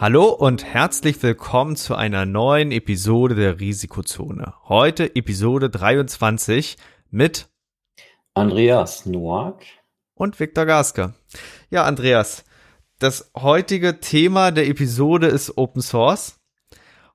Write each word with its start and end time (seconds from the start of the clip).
Hallo 0.00 0.26
und 0.26 0.64
herzlich 0.64 1.20
willkommen 1.24 1.74
zu 1.74 1.96
einer 1.96 2.24
neuen 2.24 2.70
Episode 2.70 3.34
der 3.34 3.58
Risikozone. 3.58 4.54
Heute 4.68 5.16
Episode 5.16 5.70
23 5.70 6.76
mit 7.10 7.48
Andreas 8.32 9.06
Noack 9.06 9.64
und 10.14 10.38
Viktor 10.38 10.66
Gaske. 10.66 11.14
Ja, 11.70 11.82
Andreas, 11.82 12.44
das 13.00 13.32
heutige 13.36 13.98
Thema 13.98 14.52
der 14.52 14.68
Episode 14.68 15.26
ist 15.26 15.58
Open 15.58 15.82
Source 15.82 16.38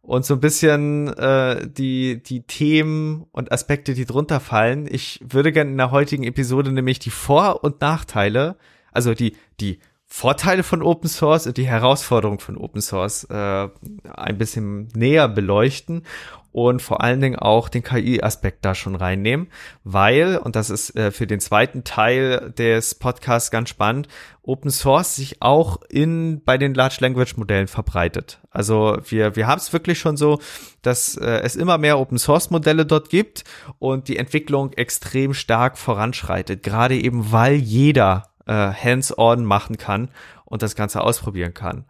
und 0.02 0.26
so 0.26 0.34
ein 0.34 0.42
bisschen 0.42 1.08
äh, 1.14 1.66
die, 1.66 2.22
die 2.22 2.44
Themen 2.44 3.26
und 3.32 3.54
Aspekte, 3.54 3.94
die 3.94 4.04
drunter 4.04 4.42
fallen. 4.42 4.90
Ich 4.92 5.22
würde 5.24 5.54
gerne 5.54 5.72
in 5.72 5.78
der 5.78 5.92
heutigen 5.92 6.26
Episode 6.26 6.74
nämlich 6.74 7.00
die 7.00 7.12
Vor- 7.12 7.64
und 7.64 7.80
Nachteile, 7.80 8.58
also 8.92 9.14
die, 9.14 9.38
die 9.62 9.80
Vorteile 10.16 10.62
von 10.62 10.84
Open 10.84 11.10
Source 11.10 11.48
und 11.48 11.58
die 11.58 11.66
Herausforderungen 11.66 12.38
von 12.38 12.56
Open 12.56 12.82
Source 12.82 13.24
äh, 13.32 13.68
ein 14.14 14.38
bisschen 14.38 14.88
näher 14.94 15.28
beleuchten 15.28 16.04
und 16.52 16.84
vor 16.84 17.02
allen 17.02 17.20
Dingen 17.20 17.36
auch 17.36 17.68
den 17.68 17.82
KI-Aspekt 17.82 18.64
da 18.64 18.76
schon 18.76 18.96
reinnehmen, 18.96 19.48
weil, 19.84 20.38
und 20.38 20.56
das 20.56 20.70
ist 20.70 20.96
äh, 20.96 21.10
für 21.10 21.26
den 21.26 21.40
zweiten 21.40 21.84
Teil 21.84 22.54
des 22.56 22.94
Podcasts 22.94 23.50
ganz 23.50 23.70
spannend, 23.70 24.08
Open 24.44 24.70
Source 24.70 25.16
sich 25.16 25.42
auch 25.42 25.82
in 25.90 26.44
bei 26.46 26.60
den 26.60 26.76
Large 26.76 26.98
Language 27.00 27.36
Modellen 27.38 27.68
verbreitet. 27.68 28.40
Also 28.52 29.00
wir 29.10 29.36
wir 29.36 29.48
haben 29.48 29.58
es 29.58 29.74
wirklich 29.74 29.98
schon 29.98 30.16
so, 30.16 30.40
dass 30.84 31.18
äh, 31.18 31.40
es 31.42 31.56
immer 31.56 31.80
mehr 31.80 31.98
Open 31.98 32.20
Source 32.20 32.52
Modelle 32.52 32.86
dort 32.86 33.10
gibt 33.10 33.46
und 33.80 34.10
die 34.10 34.18
Entwicklung 34.18 34.74
extrem 34.74 35.34
stark 35.34 35.76
voranschreitet, 35.76 36.62
gerade 36.62 36.96
eben 36.96 37.32
weil 37.32 37.56
jeder 37.56 38.33
äh, 38.46 38.54
hands-on 38.54 39.46
machen 39.46 39.78
kann 39.78 40.10
und 40.46 40.62
das 40.62 40.76
Ganze 40.76 41.02
ausprobieren 41.02 41.54
kann. 41.54 41.86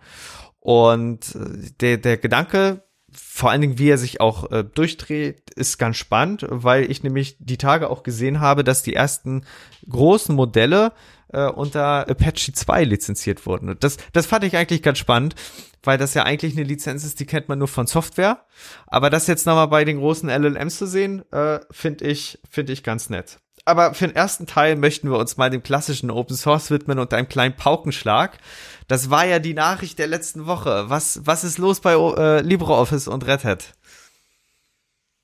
Und 0.59 1.35
äh, 1.35 1.71
der, 1.81 1.97
der 1.97 2.17
Gedanke, 2.17 2.83
vor 3.11 3.51
allen 3.51 3.61
Dingen, 3.61 3.77
wie 3.77 3.89
er 3.89 3.97
sich 3.97 4.21
auch 4.21 4.51
äh, 4.51 4.63
durchdreht, 4.63 5.51
ist 5.51 5.77
ganz 5.77 5.97
spannend, 5.97 6.45
weil 6.49 6.89
ich 6.89 7.03
nämlich 7.03 7.37
die 7.39 7.57
Tage 7.57 7.89
auch 7.89 8.03
gesehen 8.03 8.39
habe, 8.39 8.63
dass 8.63 8.81
die 8.81 8.93
ersten 8.93 9.45
großen 9.89 10.33
Modelle 10.33 10.93
äh, 11.33 11.47
unter 11.47 12.09
Apache 12.09 12.53
2 12.53 12.85
lizenziert 12.85 13.45
wurden. 13.45 13.69
Und 13.69 13.83
das, 13.83 13.97
das 14.13 14.25
fand 14.25 14.45
ich 14.45 14.55
eigentlich 14.55 14.81
ganz 14.81 14.97
spannend, 14.97 15.35
weil 15.83 15.97
das 15.97 16.13
ja 16.13 16.23
eigentlich 16.23 16.53
eine 16.53 16.63
Lizenz 16.63 17.03
ist, 17.03 17.19
die 17.19 17.25
kennt 17.25 17.49
man 17.49 17.59
nur 17.59 17.67
von 17.67 17.87
Software. 17.87 18.45
Aber 18.87 19.09
das 19.09 19.27
jetzt 19.27 19.45
nochmal 19.45 19.67
bei 19.67 19.83
den 19.83 19.97
großen 19.97 20.29
LLMs 20.29 20.77
zu 20.77 20.87
sehen, 20.87 21.29
äh, 21.31 21.59
finde 21.71 22.05
ich, 22.05 22.39
finde 22.49 22.73
ich 22.73 22.83
ganz 22.83 23.09
nett 23.09 23.39
aber 23.65 23.93
für 23.93 24.07
den 24.07 24.15
ersten 24.15 24.45
Teil 24.45 24.75
möchten 24.75 25.09
wir 25.09 25.17
uns 25.17 25.37
mal 25.37 25.49
dem 25.49 25.63
klassischen 25.63 26.11
Open 26.11 26.35
Source 26.35 26.69
widmen 26.71 26.99
und 26.99 27.13
einem 27.13 27.29
kleinen 27.29 27.55
Paukenschlag. 27.55 28.37
Das 28.87 29.09
war 29.09 29.25
ja 29.25 29.39
die 29.39 29.53
Nachricht 29.53 29.99
der 29.99 30.07
letzten 30.07 30.45
Woche. 30.45 30.85
Was, 30.87 31.21
was 31.25 31.43
ist 31.43 31.57
los 31.57 31.79
bei 31.79 31.93
äh, 31.93 32.41
LibreOffice 32.41 33.07
und 33.07 33.25
Red 33.25 33.45
Hat? 33.45 33.73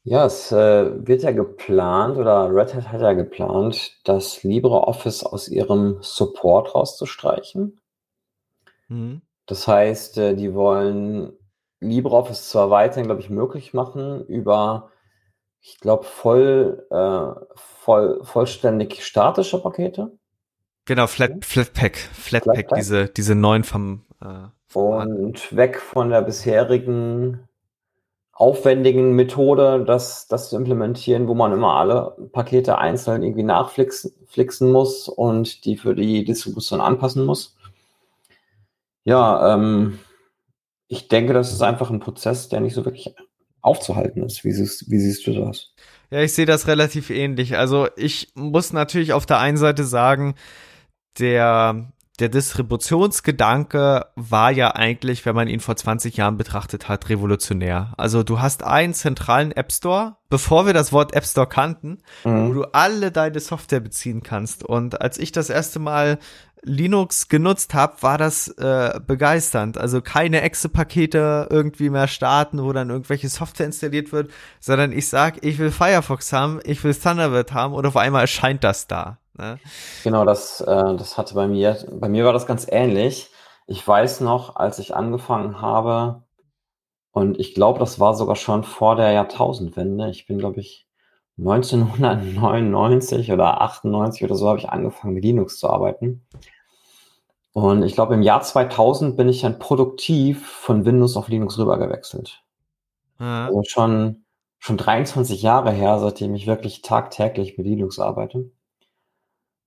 Ja, 0.03 0.25
es 0.25 0.51
äh, 0.51 1.07
wird 1.07 1.23
ja 1.23 1.31
geplant 1.31 2.17
oder 2.17 2.49
Red 2.53 2.73
Hat 2.73 2.91
hat 2.91 3.01
ja 3.01 3.13
geplant, 3.13 3.97
das 4.05 4.43
LibreOffice 4.43 5.23
aus 5.23 5.49
ihrem 5.49 5.97
Support 6.01 6.73
rauszustreichen. 6.73 7.79
Mhm. 8.87 9.21
Das 9.45 9.67
heißt, 9.67 10.17
äh, 10.17 10.35
die 10.35 10.53
wollen 10.53 11.33
LibreOffice 11.81 12.49
zwar 12.49 12.69
weiterhin, 12.69 13.05
glaube 13.05 13.21
ich, 13.21 13.29
möglich 13.29 13.73
machen 13.73 14.25
über 14.25 14.91
ich 15.61 15.79
glaube, 15.79 16.03
voll, 16.03 16.85
äh, 16.89 17.45
voll, 17.55 18.23
vollständig 18.23 19.03
statische 19.05 19.61
Pakete. 19.61 20.11
Genau, 20.85 21.07
Flat, 21.07 21.45
Flatpak, 21.45 21.97
Flatpak, 21.97 22.55
Flatpak. 22.55 22.77
diese, 22.77 23.07
diese 23.07 23.35
neuen 23.35 23.63
vom, 23.63 24.05
äh, 24.21 24.77
Und 24.77 25.55
weg 25.55 25.79
von 25.79 26.09
der 26.09 26.21
bisherigen 26.21 27.47
aufwendigen 28.31 29.13
Methode, 29.13 29.83
das, 29.85 30.27
das 30.27 30.49
zu 30.49 30.55
implementieren, 30.55 31.27
wo 31.27 31.35
man 31.35 31.51
immer 31.51 31.73
alle 31.73 32.15
Pakete 32.31 32.77
einzeln 32.77 33.21
irgendwie 33.21 33.43
nachflixen 33.43 34.71
muss 34.71 35.09
und 35.09 35.65
die 35.65 35.75
für 35.75 35.93
die 35.93 36.23
Distribution 36.23 36.79
anpassen 36.79 37.25
muss. 37.25 37.57
Ja, 39.03 39.53
ähm, 39.53 39.99
ich 40.87 41.09
denke, 41.09 41.33
das 41.33 41.51
ist 41.51 41.61
einfach 41.61 41.89
ein 41.89 41.99
Prozess, 41.99 42.47
der 42.47 42.61
nicht 42.61 42.75
so 42.75 42.85
wirklich 42.85 43.13
aufzuhalten 43.61 44.23
ist. 44.23 44.43
Wie 44.43 44.51
siehst, 44.51 44.89
wie 44.89 44.99
siehst 44.99 45.27
du 45.27 45.33
das? 45.33 45.73
Ja, 46.11 46.21
ich 46.21 46.33
sehe 46.33 46.45
das 46.45 46.67
relativ 46.67 47.09
ähnlich. 47.09 47.57
Also 47.57 47.87
ich 47.95 48.31
muss 48.33 48.73
natürlich 48.73 49.13
auf 49.13 49.25
der 49.25 49.39
einen 49.39 49.57
Seite 49.57 49.83
sagen, 49.83 50.35
der, 51.19 51.91
der 52.19 52.29
Distributionsgedanke 52.29 54.07
war 54.15 54.51
ja 54.51 54.75
eigentlich, 54.75 55.25
wenn 55.25 55.35
man 55.35 55.47
ihn 55.47 55.59
vor 55.59 55.75
20 55.75 56.17
Jahren 56.17 56.37
betrachtet 56.37 56.89
hat, 56.89 57.09
revolutionär. 57.09 57.93
Also 57.97 58.23
du 58.23 58.39
hast 58.39 58.63
einen 58.63 58.93
zentralen 58.93 59.51
App 59.51 59.71
Store, 59.71 60.17
bevor 60.29 60.65
wir 60.65 60.73
das 60.73 60.91
Wort 60.91 61.13
App 61.13 61.25
Store 61.25 61.47
kannten, 61.47 61.99
mhm. 62.23 62.49
wo 62.49 62.53
du 62.53 62.63
alle 62.73 63.11
deine 63.11 63.39
Software 63.39 63.79
beziehen 63.79 64.23
kannst. 64.23 64.63
Und 64.63 65.01
als 65.01 65.19
ich 65.19 65.31
das 65.31 65.49
erste 65.49 65.79
Mal 65.79 66.17
Linux 66.61 67.29
genutzt 67.29 67.73
habe, 67.73 68.01
war 68.01 68.17
das 68.17 68.49
äh, 68.49 68.99
begeisternd. 69.05 69.77
Also 69.77 70.01
keine 70.01 70.41
Exe-Pakete 70.41 71.47
irgendwie 71.49 71.89
mehr 71.89 72.07
starten, 72.07 72.63
wo 72.63 72.73
dann 72.73 72.89
irgendwelche 72.89 73.29
Software 73.29 73.67
installiert 73.67 74.11
wird, 74.11 74.31
sondern 74.59 74.91
ich 74.91 75.07
sag, 75.07 75.43
ich 75.45 75.57
will 75.57 75.71
Firefox 75.71 76.33
haben, 76.33 76.59
ich 76.63 76.83
will 76.83 76.93
Thunderbird 76.93 77.53
haben 77.53 77.73
und 77.73 77.85
auf 77.85 77.97
einmal 77.97 78.21
erscheint 78.21 78.63
das 78.63 78.87
da. 78.87 79.19
Ne? 79.37 79.59
Genau, 80.03 80.25
das, 80.25 80.61
äh, 80.61 80.95
das 80.95 81.17
hatte 81.17 81.33
bei 81.33 81.47
mir, 81.47 81.77
bei 81.91 82.09
mir 82.09 82.25
war 82.25 82.33
das 82.33 82.45
ganz 82.45 82.67
ähnlich. 82.69 83.31
Ich 83.67 83.87
weiß 83.87 84.21
noch, 84.21 84.55
als 84.55 84.79
ich 84.79 84.95
angefangen 84.95 85.61
habe, 85.61 86.23
und 87.11 87.39
ich 87.39 87.55
glaube, 87.55 87.79
das 87.79 87.99
war 87.99 88.13
sogar 88.13 88.35
schon 88.35 88.63
vor 88.63 88.95
der 88.95 89.11
Jahrtausendwende. 89.11 90.09
Ich 90.09 90.27
bin, 90.27 90.37
glaube 90.37 90.59
ich, 90.59 90.87
1999 91.39 93.31
oder 93.31 93.61
98 93.61 94.23
oder 94.23 94.35
so 94.35 94.47
habe 94.47 94.59
ich 94.59 94.69
angefangen 94.69 95.13
mit 95.13 95.23
Linux 95.23 95.57
zu 95.57 95.69
arbeiten. 95.69 96.25
Und 97.53 97.83
ich 97.83 97.93
glaube, 97.93 98.13
im 98.13 98.21
Jahr 98.21 98.41
2000 98.41 99.17
bin 99.17 99.29
ich 99.29 99.41
dann 99.41 99.59
produktiv 99.59 100.47
von 100.47 100.85
Windows 100.85 101.17
auf 101.17 101.29
Linux 101.29 101.57
rüber 101.57 101.77
gewechselt. 101.77 102.43
Ja. 103.19 103.47
Also 103.47 103.63
schon, 103.63 104.25
schon 104.59 104.77
23 104.77 105.41
Jahre 105.41 105.71
her, 105.71 105.99
seitdem 105.99 106.35
ich 106.35 106.47
wirklich 106.47 106.81
tagtäglich 106.81 107.57
mit 107.57 107.65
Linux 107.65 107.99
arbeite. 107.99 108.51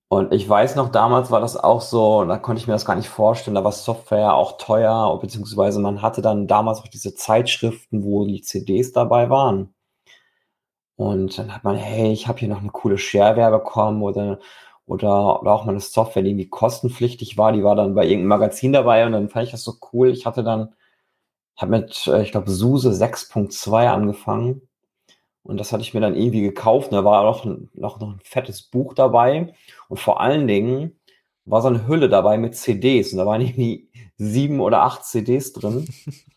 Und 0.08 0.32
ich 0.34 0.46
weiß 0.46 0.76
noch, 0.76 0.90
damals 0.90 1.30
war 1.30 1.40
das 1.40 1.56
auch 1.56 1.80
so, 1.80 2.24
da 2.24 2.36
konnte 2.36 2.60
ich 2.60 2.66
mir 2.66 2.74
das 2.74 2.84
gar 2.84 2.96
nicht 2.96 3.08
vorstellen, 3.08 3.54
da 3.54 3.64
war 3.64 3.72
Software 3.72 4.34
auch 4.34 4.58
teuer, 4.58 5.18
beziehungsweise 5.18 5.80
man 5.80 6.02
hatte 6.02 6.20
dann 6.20 6.46
damals 6.46 6.80
auch 6.80 6.88
diese 6.88 7.14
Zeitschriften, 7.14 8.04
wo 8.04 8.26
die 8.26 8.42
CDs 8.42 8.92
dabei 8.92 9.30
waren. 9.30 9.74
Und 10.96 11.38
dann 11.38 11.54
hat 11.54 11.64
man, 11.64 11.76
hey, 11.76 12.12
ich 12.12 12.28
habe 12.28 12.38
hier 12.38 12.48
noch 12.48 12.60
eine 12.60 12.70
coole 12.70 12.98
Shareware 12.98 13.50
bekommen 13.58 14.02
oder, 14.02 14.38
oder, 14.86 15.40
oder 15.42 15.52
auch 15.52 15.64
mal 15.64 15.72
eine 15.72 15.80
Software, 15.80 16.22
die 16.22 16.30
irgendwie 16.30 16.48
kostenpflichtig 16.48 17.38
war, 17.38 17.52
die 17.52 17.64
war 17.64 17.76
dann 17.76 17.94
bei 17.94 18.04
irgendeinem 18.04 18.28
Magazin 18.28 18.72
dabei 18.72 19.06
und 19.06 19.12
dann 19.12 19.28
fand 19.28 19.46
ich 19.46 19.52
das 19.52 19.64
so 19.64 19.74
cool. 19.92 20.10
Ich 20.10 20.26
hatte 20.26 20.44
dann, 20.44 20.74
habe 21.56 21.72
mit, 21.72 22.06
äh, 22.08 22.22
ich 22.22 22.32
glaube, 22.32 22.50
SUSE 22.50 22.90
6.2 22.90 23.88
angefangen 23.88 24.68
und 25.42 25.58
das 25.58 25.72
hatte 25.72 25.82
ich 25.82 25.94
mir 25.94 26.00
dann 26.00 26.16
irgendwie 26.16 26.42
gekauft. 26.42 26.90
Und 26.92 26.96
da 26.96 27.04
war 27.04 27.22
auch 27.22 27.44
noch, 27.44 27.98
noch 27.98 28.00
ein 28.00 28.20
fettes 28.24 28.62
Buch 28.62 28.94
dabei 28.94 29.54
und 29.88 29.98
vor 30.00 30.20
allen 30.20 30.46
Dingen 30.46 30.98
war 31.44 31.62
so 31.62 31.68
eine 31.68 31.86
Hülle 31.88 32.08
dabei 32.08 32.38
mit 32.38 32.54
CDs 32.56 33.12
und 33.12 33.18
da 33.18 33.26
waren 33.26 33.40
irgendwie 33.42 33.90
sieben 34.18 34.60
oder 34.60 34.82
acht 34.82 35.04
CDs 35.04 35.52
drin. 35.52 35.88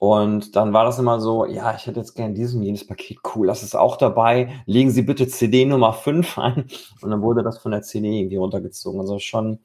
Und 0.00 0.56
dann 0.56 0.72
war 0.72 0.86
das 0.86 0.98
immer 0.98 1.20
so, 1.20 1.44
ja, 1.44 1.74
ich 1.76 1.86
hätte 1.86 2.00
jetzt 2.00 2.14
gerne 2.14 2.32
dieses 2.32 2.54
und 2.54 2.62
jenes 2.62 2.86
Paket, 2.86 3.18
cool, 3.34 3.48
das 3.48 3.62
ist 3.62 3.76
auch 3.76 3.98
dabei. 3.98 4.50
Legen 4.64 4.90
Sie 4.90 5.02
bitte 5.02 5.28
CD 5.28 5.66
Nummer 5.66 5.92
5 5.92 6.38
ein. 6.38 6.64
Und 7.02 7.10
dann 7.10 7.20
wurde 7.20 7.42
das 7.42 7.58
von 7.58 7.70
der 7.70 7.82
CD 7.82 8.20
irgendwie 8.20 8.36
runtergezogen. 8.36 8.98
Also 8.98 9.18
schon, 9.18 9.58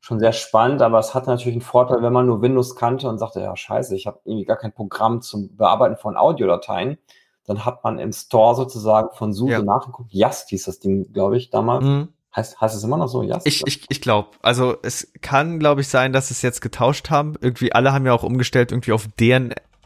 schon 0.00 0.20
sehr 0.20 0.32
spannend, 0.32 0.80
aber 0.80 0.98
es 1.00 1.12
hat 1.12 1.26
natürlich 1.26 1.56
einen 1.56 1.60
Vorteil, 1.60 2.00
wenn 2.00 2.14
man 2.14 2.24
nur 2.24 2.40
Windows 2.40 2.76
kannte 2.76 3.10
und 3.10 3.18
sagte, 3.18 3.40
ja, 3.40 3.54
scheiße, 3.54 3.94
ich 3.94 4.06
habe 4.06 4.20
irgendwie 4.24 4.46
gar 4.46 4.56
kein 4.56 4.72
Programm 4.72 5.20
zum 5.20 5.54
Bearbeiten 5.54 5.98
von 5.98 6.16
Audiodateien. 6.16 6.96
Dann 7.44 7.66
hat 7.66 7.84
man 7.84 7.98
im 7.98 8.14
Store 8.14 8.54
sozusagen 8.54 9.10
von 9.12 9.34
SUSE 9.34 9.52
ja. 9.52 9.62
nachgeguckt. 9.62 10.14
Yast 10.14 10.48
hieß 10.48 10.64
das 10.64 10.78
Ding, 10.78 11.12
glaube 11.12 11.36
ich, 11.36 11.50
damals. 11.50 11.84
Mhm. 11.84 12.08
Heißt, 12.34 12.58
heißt 12.58 12.74
es 12.74 12.84
immer 12.84 12.96
noch 12.96 13.08
so? 13.08 13.22
Ja. 13.22 13.38
Ich, 13.44 13.62
ich, 13.66 13.84
ich 13.90 14.00
glaube. 14.00 14.30
Also 14.40 14.78
es 14.82 15.12
kann, 15.20 15.58
glaube 15.58 15.82
ich, 15.82 15.88
sein, 15.88 16.14
dass 16.14 16.30
es 16.30 16.40
jetzt 16.40 16.62
getauscht 16.62 17.10
haben. 17.10 17.34
Irgendwie 17.42 17.74
alle 17.74 17.92
haben 17.92 18.06
ja 18.06 18.14
auch 18.14 18.22
umgestellt 18.22 18.72
irgendwie 18.72 18.92
auf 18.92 19.08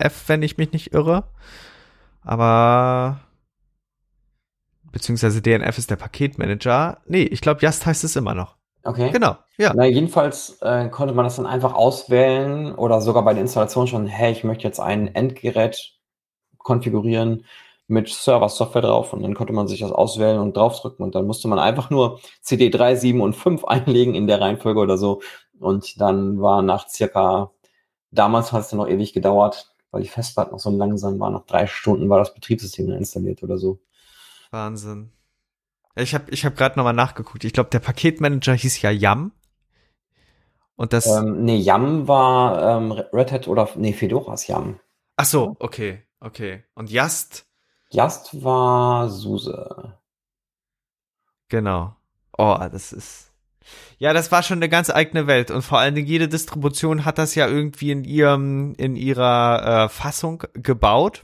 DNF, 0.01 0.29
wenn 0.29 0.43
ich 0.43 0.59
mich 0.59 0.73
nicht 0.73 0.93
irre. 0.93 1.25
Aber 2.23 3.21
beziehungsweise 4.93 5.43
DNF 5.43 5.79
ist 5.79 5.91
der 5.91 5.97
Paketmanager. 5.97 6.99
Nee, 7.07 7.23
ich 7.23 7.41
glaube, 7.41 7.61
Just 7.63 7.87
heißt 7.87 8.05
es 8.05 8.17
immer 8.17 8.35
noch. 8.35 8.57
Okay. 8.85 9.11
Genau, 9.11 9.37
ja. 9.59 9.73
Na, 9.75 9.85
jedenfalls 9.85 10.63
äh, 10.63 10.89
konnte 10.89 11.13
man 11.13 11.25
das 11.25 11.37
dann 11.37 11.47
einfach 11.47 11.75
auswählen 11.75 12.75
oder 12.75 13.01
sogar 13.01 13.25
bei 13.25 13.35
der 13.35 13.43
Installation 13.43 13.87
schon, 13.87 14.07
hey, 14.07 14.33
ich 14.33 14.45
möchte 14.45 14.65
jetzt 14.65 14.81
ein 14.81 15.15
Endgerät 15.15 15.95
konfigurieren 16.59 17.45
mit 17.87 18.09
Server-Software 18.09 18.83
drauf 18.83 19.13
und 19.13 19.23
dann 19.23 19.35
konnte 19.35 19.53
man 19.53 19.67
sich 19.67 19.81
das 19.81 19.93
auswählen 19.93 20.39
und 20.39 20.57
draufdrücken 20.57 21.05
und 21.05 21.15
dann 21.15 21.27
musste 21.27 21.49
man 21.49 21.59
einfach 21.59 21.91
nur 21.91 22.21
CD 22.41 22.71
3, 22.71 22.97
7 22.97 23.21
und 23.21 23.35
5 23.35 23.65
einlegen 23.67 24.15
in 24.15 24.27
der 24.27 24.41
Reihenfolge 24.41 24.81
oder 24.81 24.97
so 24.97 25.21
und 25.59 26.01
dann 26.01 26.41
war 26.41 26.63
nach 26.63 26.89
circa, 26.89 27.51
damals 28.11 28.53
hat 28.53 28.63
es 28.63 28.69
dann 28.69 28.79
noch 28.79 28.89
ewig 28.89 29.13
gedauert, 29.13 29.75
weil 29.91 30.03
die 30.03 30.09
Festplatte 30.09 30.53
noch 30.53 30.59
so 30.59 30.71
langsam 30.71 31.19
war, 31.19 31.31
nach 31.31 31.47
drei 31.47 31.67
Stunden 31.67 32.09
war 32.09 32.19
das 32.19 32.35
Betriebssystem 32.35 32.91
installiert 32.91 33.43
oder 33.43 33.59
so. 33.59 33.81
Wahnsinn. 34.51 35.13
Ich 35.97 36.15
habe 36.15 36.31
ich 36.31 36.45
hab 36.45 36.57
gerade 36.57 36.79
nochmal 36.79 36.95
nachgeguckt. 36.95 37.45
Ich 37.45 37.53
glaube, 37.53 37.71
der 37.71 37.81
Paketmanager 37.81 38.55
hieß 38.55 38.83
ja 38.83 38.91
Yam. 38.91 39.33
Und 40.77 40.93
das. 40.93 41.07
Ähm, 41.07 41.45
nee, 41.45 41.57
Yam 41.57 42.07
war 42.07 42.77
ähm, 42.77 42.93
Red 42.93 43.33
Hat 43.33 43.49
oder 43.49 43.69
nee, 43.77 43.93
Fedora 43.93 44.35
ist 44.35 44.47
Yam. 44.47 44.79
Ach 45.17 45.25
so, 45.25 45.57
okay, 45.59 46.03
okay. 46.21 46.65
Und 46.75 46.91
Yast 46.91 47.49
Just 47.91 48.45
war 48.45 49.09
SUSE. 49.09 49.99
Genau. 51.49 51.97
Oh, 52.37 52.57
das 52.71 52.93
ist. 52.93 53.28
Ja, 53.99 54.13
das 54.13 54.31
war 54.31 54.43
schon 54.43 54.59
eine 54.59 54.69
ganz 54.69 54.91
eigene 54.91 55.27
Welt 55.27 55.51
und 55.51 55.63
vor 55.63 55.79
allen 55.79 55.95
Dingen 55.95 56.07
jede 56.07 56.29
Distribution 56.29 57.05
hat 57.05 57.19
das 57.19 57.35
ja 57.35 57.49
irgendwie 57.49 57.91
in 57.91 58.05
ihrem 58.05 58.75
in 58.77 58.97
ihrer 58.97 59.85
äh, 59.85 59.89
Fassung 59.89 60.45
gebaut. 60.55 61.23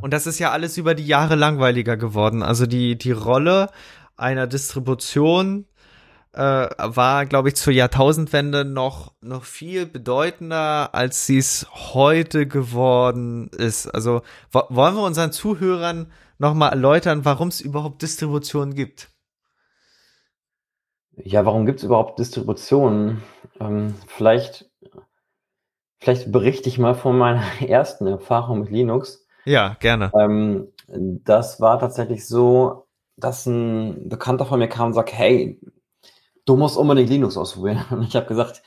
Und 0.00 0.12
das 0.12 0.26
ist 0.26 0.38
ja 0.38 0.52
alles 0.52 0.76
über 0.78 0.94
die 0.94 1.06
Jahre 1.06 1.34
langweiliger 1.34 1.96
geworden. 1.96 2.42
Also 2.42 2.66
die 2.66 2.96
die 2.96 3.12
Rolle 3.12 3.70
einer 4.16 4.46
Distribution 4.46 5.66
äh, 6.36 6.68
war, 6.78 7.24
glaube 7.26 7.48
ich, 7.48 7.56
zur 7.56 7.72
Jahrtausendwende 7.72 8.64
noch, 8.64 9.14
noch 9.22 9.44
viel 9.44 9.86
bedeutender, 9.86 10.94
als 10.94 11.26
sie 11.26 11.38
es 11.38 11.66
heute 11.72 12.46
geworden 12.46 13.48
ist. 13.48 13.86
Also 13.86 14.22
wollen 14.52 14.94
wir 14.94 15.02
unseren 15.02 15.32
Zuhörern 15.32 16.12
nochmal 16.38 16.70
erläutern, 16.70 17.24
warum 17.24 17.48
es 17.48 17.60
überhaupt 17.60 18.02
Distributionen 18.02 18.74
gibt? 18.74 19.08
Ja, 21.16 21.46
warum 21.46 21.66
gibt 21.66 21.78
es 21.78 21.84
überhaupt 21.84 22.18
Distributionen? 22.18 23.22
Ähm, 23.58 23.94
vielleicht, 24.06 24.70
vielleicht 25.98 26.30
berichte 26.30 26.68
ich 26.68 26.78
mal 26.78 26.94
von 26.94 27.16
meiner 27.16 27.42
ersten 27.66 28.06
Erfahrung 28.06 28.60
mit 28.60 28.70
Linux. 28.70 29.26
Ja, 29.44 29.76
gerne. 29.80 30.10
Ähm, 30.18 30.68
das 30.88 31.60
war 31.60 31.78
tatsächlich 31.78 32.26
so, 32.26 32.86
dass 33.16 33.46
ein 33.46 34.08
Bekannter 34.08 34.44
von 34.44 34.58
mir 34.58 34.68
kam 34.68 34.88
und 34.88 34.92
sagt, 34.92 35.12
hey, 35.12 35.58
du 36.44 36.56
musst 36.56 36.76
unbedingt 36.76 37.08
Linux 37.08 37.36
ausprobieren. 37.36 37.84
Und 37.90 38.02
ich 38.02 38.16
habe 38.16 38.26
gesagt, 38.26 38.62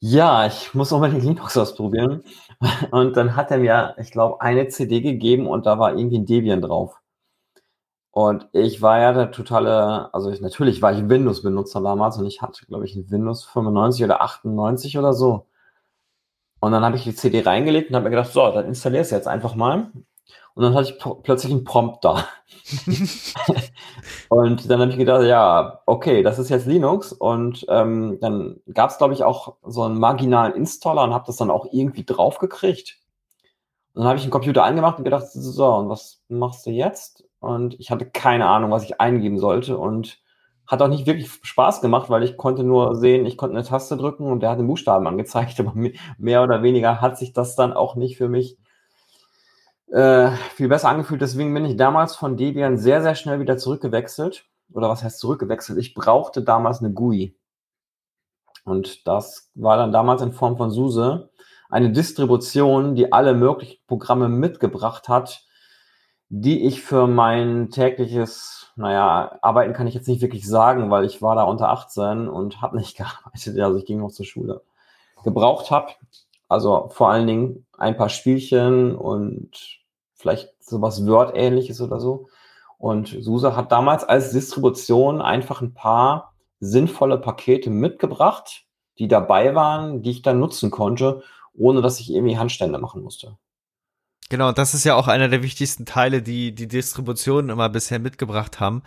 ja, 0.00 0.46
ich 0.46 0.74
muss 0.74 0.92
unbedingt 0.92 1.24
Linux 1.24 1.56
ausprobieren. 1.56 2.22
Und 2.90 3.16
dann 3.16 3.36
hat 3.36 3.50
er 3.50 3.58
mir, 3.58 3.94
ich 3.98 4.10
glaube, 4.10 4.40
eine 4.40 4.68
CD 4.68 5.00
gegeben 5.00 5.46
und 5.46 5.66
da 5.66 5.78
war 5.78 5.96
irgendwie 5.96 6.18
ein 6.18 6.26
Debian 6.26 6.60
drauf. 6.60 7.01
Und 8.12 8.46
ich 8.52 8.82
war 8.82 9.00
ja 9.00 9.12
der 9.14 9.30
totale, 9.30 10.12
also 10.14 10.30
ich, 10.30 10.40
natürlich 10.42 10.82
war 10.82 10.92
ich 10.92 11.08
Windows-Benutzer 11.08 11.80
damals 11.80 12.18
und 12.18 12.26
ich 12.26 12.42
hatte, 12.42 12.66
glaube 12.66 12.84
ich, 12.84 12.94
ein 12.94 13.10
Windows 13.10 13.44
95 13.44 14.04
oder 14.04 14.22
98 14.22 14.98
oder 14.98 15.14
so. 15.14 15.46
Und 16.60 16.72
dann 16.72 16.84
habe 16.84 16.96
ich 16.96 17.04
die 17.04 17.14
CD 17.14 17.40
reingelegt 17.40 17.90
und 17.90 17.96
habe 17.96 18.04
mir 18.04 18.10
gedacht, 18.10 18.30
so, 18.30 18.50
dann 18.52 18.66
installiere 18.66 19.02
es 19.02 19.10
jetzt 19.10 19.26
einfach 19.26 19.54
mal. 19.54 19.90
Und 20.54 20.62
dann 20.62 20.74
hatte 20.74 20.90
ich 20.90 20.98
plötzlich 21.22 21.52
einen 21.52 21.64
Prompt 21.64 22.04
da. 22.04 22.26
und 24.28 24.70
dann 24.70 24.80
habe 24.80 24.90
ich 24.90 24.98
gedacht, 24.98 25.24
ja, 25.24 25.80
okay, 25.86 26.22
das 26.22 26.38
ist 26.38 26.50
jetzt 26.50 26.66
Linux. 26.66 27.12
Und 27.12 27.64
ähm, 27.68 28.18
dann 28.20 28.60
gab 28.74 28.90
es, 28.90 28.98
glaube 28.98 29.14
ich, 29.14 29.24
auch 29.24 29.56
so 29.66 29.84
einen 29.84 29.98
marginalen 29.98 30.54
Installer 30.54 31.04
und 31.04 31.14
habe 31.14 31.24
das 31.26 31.36
dann 31.36 31.50
auch 31.50 31.66
irgendwie 31.72 32.04
draufgekriegt. 32.04 32.98
Und 33.94 34.00
dann 34.00 34.08
habe 34.08 34.18
ich 34.18 34.24
den 34.24 34.30
Computer 34.30 34.64
angemacht 34.64 34.98
und 34.98 35.04
gedacht, 35.04 35.26
so, 35.32 35.74
und 35.74 35.88
was 35.88 36.22
machst 36.28 36.66
du 36.66 36.70
jetzt? 36.70 37.21
Und 37.42 37.78
ich 37.80 37.90
hatte 37.90 38.06
keine 38.06 38.46
Ahnung, 38.46 38.70
was 38.70 38.84
ich 38.84 39.00
eingeben 39.00 39.38
sollte. 39.38 39.76
Und 39.76 40.22
hat 40.66 40.80
auch 40.80 40.88
nicht 40.88 41.06
wirklich 41.06 41.30
Spaß 41.42 41.80
gemacht, 41.80 42.08
weil 42.08 42.22
ich 42.22 42.36
konnte 42.36 42.62
nur 42.62 42.94
sehen, 42.94 43.26
ich 43.26 43.36
konnte 43.36 43.56
eine 43.56 43.66
Taste 43.66 43.96
drücken 43.96 44.30
und 44.30 44.40
der 44.40 44.50
hat 44.50 44.58
den 44.58 44.68
Buchstaben 44.68 45.06
angezeigt, 45.06 45.60
aber 45.60 45.74
mehr 46.18 46.42
oder 46.42 46.62
weniger 46.62 47.00
hat 47.00 47.18
sich 47.18 47.32
das 47.32 47.56
dann 47.56 47.72
auch 47.72 47.96
nicht 47.96 48.16
für 48.16 48.28
mich 48.28 48.58
äh, 49.90 50.30
viel 50.54 50.68
besser 50.68 50.88
angefühlt. 50.88 51.20
Deswegen 51.20 51.52
bin 51.52 51.64
ich 51.64 51.76
damals 51.76 52.16
von 52.16 52.36
Debian 52.36 52.78
sehr, 52.78 53.02
sehr 53.02 53.14
schnell 53.14 53.40
wieder 53.40 53.58
zurückgewechselt. 53.58 54.46
Oder 54.72 54.88
was 54.88 55.02
heißt 55.02 55.18
zurückgewechselt? 55.18 55.78
Ich 55.78 55.94
brauchte 55.94 56.42
damals 56.42 56.78
eine 56.78 56.92
GUI. 56.92 57.36
Und 58.64 59.06
das 59.06 59.50
war 59.54 59.76
dann 59.76 59.92
damals 59.92 60.22
in 60.22 60.32
Form 60.32 60.56
von 60.56 60.70
SUSE 60.70 61.30
eine 61.68 61.90
Distribution, 61.90 62.94
die 62.94 63.12
alle 63.12 63.34
möglichen 63.34 63.80
Programme 63.86 64.28
mitgebracht 64.28 65.08
hat, 65.08 65.44
die 66.34 66.66
ich 66.66 66.80
für 66.80 67.06
mein 67.06 67.68
tägliches, 67.68 68.72
naja, 68.74 69.38
arbeiten 69.42 69.74
kann 69.74 69.86
ich 69.86 69.92
jetzt 69.92 70.08
nicht 70.08 70.22
wirklich 70.22 70.48
sagen, 70.48 70.90
weil 70.90 71.04
ich 71.04 71.20
war 71.20 71.36
da 71.36 71.42
unter 71.42 71.68
18 71.68 72.26
und 72.26 72.62
habe 72.62 72.78
nicht 72.78 72.96
gearbeitet, 72.96 73.60
also 73.60 73.76
ich 73.76 73.84
ging 73.84 74.00
noch 74.00 74.12
zur 74.12 74.24
Schule, 74.24 74.62
gebraucht 75.24 75.70
habe. 75.70 75.92
Also 76.48 76.88
vor 76.88 77.10
allen 77.10 77.26
Dingen 77.26 77.66
ein 77.76 77.98
paar 77.98 78.08
Spielchen 78.08 78.96
und 78.96 79.80
vielleicht 80.14 80.50
sowas 80.64 81.06
Word-ähnliches 81.06 81.82
oder 81.82 82.00
so. 82.00 82.28
Und 82.78 83.08
SUSE 83.08 83.54
hat 83.54 83.70
damals 83.70 84.02
als 84.02 84.32
Distribution 84.32 85.20
einfach 85.20 85.60
ein 85.60 85.74
paar 85.74 86.32
sinnvolle 86.60 87.18
Pakete 87.18 87.68
mitgebracht, 87.68 88.64
die 88.98 89.06
dabei 89.06 89.54
waren, 89.54 90.00
die 90.00 90.12
ich 90.12 90.22
dann 90.22 90.40
nutzen 90.40 90.70
konnte, 90.70 91.22
ohne 91.52 91.82
dass 91.82 92.00
ich 92.00 92.10
irgendwie 92.10 92.38
Handstände 92.38 92.78
machen 92.78 93.02
musste. 93.02 93.36
Genau, 94.32 94.50
das 94.50 94.72
ist 94.72 94.84
ja 94.84 94.94
auch 94.94 95.08
einer 95.08 95.28
der 95.28 95.42
wichtigsten 95.42 95.84
Teile, 95.84 96.22
die 96.22 96.54
die 96.54 96.66
Distributionen 96.66 97.50
immer 97.50 97.68
bisher 97.68 97.98
mitgebracht 97.98 98.60
haben. 98.60 98.82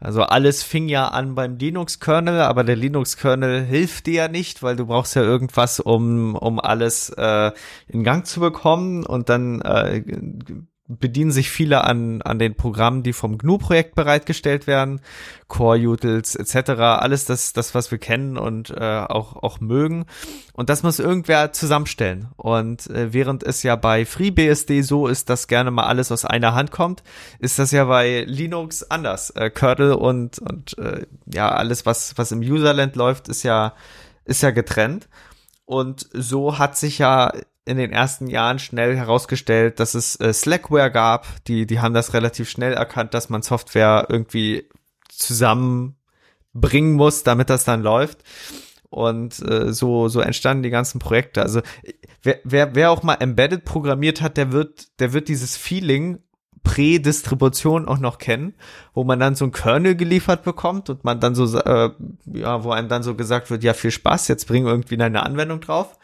Also 0.00 0.22
alles 0.22 0.62
fing 0.62 0.88
ja 0.88 1.08
an 1.08 1.34
beim 1.34 1.58
Linux-Kernel, 1.58 2.40
aber 2.40 2.64
der 2.64 2.76
Linux-Kernel 2.76 3.62
hilft 3.62 4.06
dir 4.06 4.14
ja 4.14 4.28
nicht, 4.28 4.62
weil 4.62 4.74
du 4.74 4.86
brauchst 4.86 5.14
ja 5.14 5.20
irgendwas, 5.20 5.80
um, 5.80 6.34
um 6.34 6.58
alles 6.58 7.10
äh, 7.10 7.52
in 7.88 8.04
Gang 8.04 8.26
zu 8.26 8.40
bekommen 8.40 9.04
und 9.04 9.28
dann 9.28 9.60
äh, 9.60 10.02
bedienen 10.88 11.32
sich 11.32 11.50
viele 11.50 11.84
an, 11.84 12.22
an 12.22 12.38
den 12.38 12.54
Programmen, 12.54 13.02
die 13.02 13.12
vom 13.12 13.38
GNU-Projekt 13.38 13.94
bereitgestellt 13.94 14.66
werden, 14.66 15.00
Core 15.48 15.78
Utils 15.78 16.36
etc., 16.36 16.70
alles 16.80 17.24
das, 17.24 17.52
das, 17.52 17.74
was 17.74 17.90
wir 17.90 17.98
kennen 17.98 18.36
und 18.36 18.70
äh, 18.70 19.04
auch, 19.08 19.42
auch 19.42 19.60
mögen. 19.60 20.06
Und 20.52 20.70
das 20.70 20.82
muss 20.82 20.98
irgendwer 20.98 21.52
zusammenstellen. 21.52 22.28
Und 22.36 22.88
äh, 22.90 23.12
während 23.12 23.42
es 23.42 23.62
ja 23.62 23.76
bei 23.76 24.06
FreeBSD 24.06 24.82
so 24.82 25.06
ist, 25.08 25.28
dass 25.28 25.48
gerne 25.48 25.70
mal 25.70 25.84
alles 25.84 26.12
aus 26.12 26.24
einer 26.24 26.54
Hand 26.54 26.70
kommt, 26.70 27.02
ist 27.38 27.58
das 27.58 27.72
ja 27.72 27.84
bei 27.84 28.24
Linux 28.26 28.88
anders. 28.88 29.30
Äh, 29.30 29.50
Kernel 29.50 29.92
und, 29.94 30.38
und 30.38 30.78
äh, 30.78 31.06
ja, 31.32 31.48
alles, 31.50 31.84
was, 31.86 32.16
was 32.16 32.32
im 32.32 32.40
Userland 32.40 32.96
läuft, 32.96 33.28
ist 33.28 33.42
ja, 33.42 33.74
ist 34.24 34.42
ja 34.42 34.50
getrennt. 34.50 35.08
Und 35.64 36.08
so 36.12 36.58
hat 36.58 36.76
sich 36.76 36.98
ja 36.98 37.32
in 37.66 37.76
den 37.76 37.92
ersten 37.92 38.28
Jahren 38.28 38.58
schnell 38.58 38.96
herausgestellt, 38.96 39.80
dass 39.80 39.94
es 39.94 40.18
äh, 40.20 40.32
Slackware 40.32 40.90
gab. 40.90 41.26
Die, 41.46 41.66
die 41.66 41.80
haben 41.80 41.94
das 41.94 42.14
relativ 42.14 42.48
schnell 42.48 42.72
erkannt, 42.72 43.12
dass 43.12 43.28
man 43.28 43.42
Software 43.42 44.06
irgendwie 44.08 44.68
zusammenbringen 45.08 46.94
muss, 46.94 47.24
damit 47.24 47.50
das 47.50 47.64
dann 47.64 47.82
läuft. 47.82 48.20
Und 48.88 49.40
äh, 49.50 49.72
so, 49.72 50.08
so 50.08 50.20
entstanden 50.20 50.62
die 50.62 50.70
ganzen 50.70 51.00
Projekte. 51.00 51.42
Also 51.42 51.60
wer, 52.22 52.38
wer, 52.44 52.74
wer 52.76 52.90
auch 52.92 53.02
mal 53.02 53.16
Embedded 53.18 53.64
programmiert 53.64 54.22
hat, 54.22 54.36
der 54.36 54.52
wird, 54.52 55.00
der 55.00 55.12
wird 55.12 55.28
dieses 55.28 55.56
Feeling 55.56 56.20
Prä-Distribution 56.62 57.86
auch 57.86 57.98
noch 57.98 58.18
kennen, 58.18 58.54
wo 58.92 59.04
man 59.04 59.20
dann 59.20 59.36
so 59.36 59.44
ein 59.44 59.52
Kernel 59.52 59.94
geliefert 59.94 60.42
bekommt 60.42 60.90
und 60.90 61.04
man 61.04 61.20
dann 61.20 61.34
so, 61.34 61.58
äh, 61.58 61.90
ja, 62.26 62.64
wo 62.64 62.72
einem 62.72 62.88
dann 62.88 63.04
so 63.04 63.14
gesagt 63.14 63.50
wird, 63.50 63.62
ja, 63.62 63.72
viel 63.72 63.92
Spaß, 63.92 64.26
jetzt 64.28 64.46
bring 64.46 64.66
irgendwie 64.66 64.96
deine 64.96 65.22
Anwendung 65.24 65.60
drauf. 65.60 65.96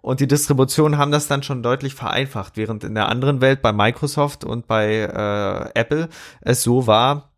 Und 0.00 0.20
die 0.20 0.28
Distributionen 0.28 0.98
haben 0.98 1.10
das 1.10 1.28
dann 1.28 1.42
schon 1.42 1.62
deutlich 1.62 1.94
vereinfacht, 1.94 2.56
während 2.56 2.84
in 2.84 2.94
der 2.94 3.08
anderen 3.08 3.40
Welt 3.40 3.62
bei 3.62 3.72
Microsoft 3.72 4.44
und 4.44 4.66
bei 4.66 4.92
äh, 4.94 5.78
Apple 5.78 6.08
es 6.40 6.62
so 6.62 6.86
war, 6.86 7.30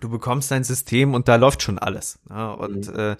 du 0.00 0.08
bekommst 0.08 0.50
dein 0.50 0.64
System 0.64 1.14
und 1.14 1.28
da 1.28 1.36
läuft 1.36 1.62
schon 1.62 1.78
alles. 1.78 2.20
Ja, 2.30 2.52
und 2.52 2.88
mhm. 2.92 2.98
äh, 2.98 3.16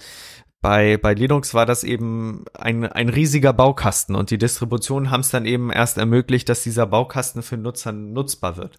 bei, 0.61 0.97
bei 0.97 1.15
Linux 1.15 1.55
war 1.55 1.67
das 1.67 1.85
eben 1.85 2.45
ein, 2.55 2.85
ein 2.85 3.09
riesiger 3.09 3.53
Baukasten 3.53 4.17
und 4.17 4.31
die 4.31 4.39
Distributionen 4.39 5.11
haben 5.11 5.21
es 5.21 5.31
dann 5.31 5.47
eben 5.47 5.71
erst 5.71 5.99
ermöglicht, 5.99 6.49
dass 6.49 6.65
dieser 6.65 6.87
Baukasten 6.87 7.43
für 7.43 7.57
Nutzer 7.57 7.93
nutzbar 7.93 8.57
wird. 8.57 8.79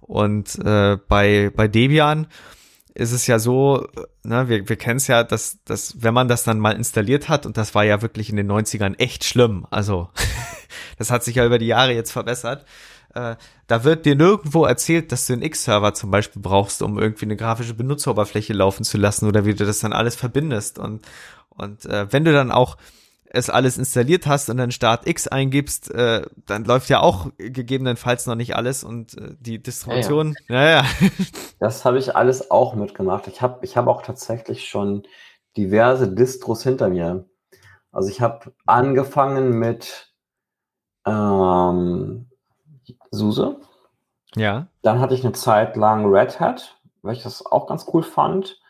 Und 0.00 0.58
äh, 0.64 0.98
bei, 1.08 1.52
bei 1.54 1.68
Debian 1.68 2.26
ist 2.94 3.12
es 3.12 3.26
ja 3.26 3.38
so, 3.38 3.86
ne, 4.22 4.48
wir, 4.48 4.68
wir 4.68 4.76
kennen 4.76 4.96
es 4.96 5.06
ja, 5.06 5.24
dass, 5.24 5.58
dass 5.64 6.02
wenn 6.02 6.14
man 6.14 6.28
das 6.28 6.44
dann 6.44 6.58
mal 6.58 6.72
installiert 6.76 7.28
hat, 7.28 7.46
und 7.46 7.56
das 7.56 7.74
war 7.74 7.84
ja 7.84 8.02
wirklich 8.02 8.30
in 8.30 8.36
den 8.36 8.50
90ern 8.50 8.98
echt 8.98 9.24
schlimm, 9.24 9.66
also 9.70 10.08
das 10.98 11.10
hat 11.10 11.24
sich 11.24 11.36
ja 11.36 11.46
über 11.46 11.58
die 11.58 11.66
Jahre 11.66 11.92
jetzt 11.92 12.12
verbessert, 12.12 12.66
äh, 13.14 13.36
da 13.66 13.84
wird 13.84 14.06
dir 14.06 14.14
nirgendwo 14.14 14.64
erzählt, 14.64 15.12
dass 15.12 15.26
du 15.26 15.32
einen 15.32 15.42
X-Server 15.42 15.94
zum 15.94 16.10
Beispiel 16.10 16.42
brauchst, 16.42 16.82
um 16.82 16.98
irgendwie 16.98 17.24
eine 17.24 17.36
grafische 17.36 17.74
Benutzeroberfläche 17.74 18.52
laufen 18.52 18.84
zu 18.84 18.98
lassen 18.98 19.26
oder 19.26 19.44
wie 19.44 19.54
du 19.54 19.64
das 19.64 19.80
dann 19.80 19.92
alles 19.92 20.14
verbindest. 20.14 20.78
Und, 20.78 21.06
und 21.48 21.86
äh, 21.86 22.12
wenn 22.12 22.24
du 22.24 22.32
dann 22.32 22.52
auch 22.52 22.76
es 23.32 23.48
alles 23.48 23.78
installiert 23.78 24.26
hast 24.26 24.50
und 24.50 24.56
dann 24.56 24.72
Start 24.72 25.06
X 25.06 25.28
eingibst, 25.28 25.90
äh, 25.92 26.22
dann 26.46 26.64
läuft 26.64 26.88
ja 26.88 27.00
auch 27.00 27.28
gegebenenfalls 27.38 28.26
noch 28.26 28.34
nicht 28.34 28.56
alles 28.56 28.84
und 28.84 29.16
äh, 29.16 29.34
die 29.38 29.62
Distribution, 29.62 30.34
ja, 30.48 30.64
ja. 30.64 30.70
ja, 30.70 30.82
ja. 30.82 31.08
Das 31.60 31.84
habe 31.84 31.98
ich 31.98 32.16
alles 32.16 32.50
auch 32.50 32.74
mitgemacht. 32.74 33.28
Ich 33.28 33.40
habe 33.40 33.64
ich 33.64 33.76
hab 33.76 33.86
auch 33.86 34.02
tatsächlich 34.02 34.68
schon 34.68 35.04
diverse 35.56 36.12
Distros 36.12 36.62
hinter 36.62 36.88
mir. 36.88 37.24
Also 37.92 38.08
ich 38.08 38.20
habe 38.20 38.52
angefangen 38.66 39.58
mit 39.58 40.12
ähm, 41.06 42.30
SUSE. 43.10 43.60
Ja. 44.36 44.66
Dann 44.82 45.00
hatte 45.00 45.14
ich 45.14 45.24
eine 45.24 45.32
Zeit 45.32 45.76
lang 45.76 46.06
Red 46.06 46.40
Hat, 46.40 46.78
weil 47.02 47.14
ich 47.14 47.22
das 47.22 47.44
auch 47.44 47.66
ganz 47.66 47.86
cool 47.92 48.02
fand. 48.02 48.60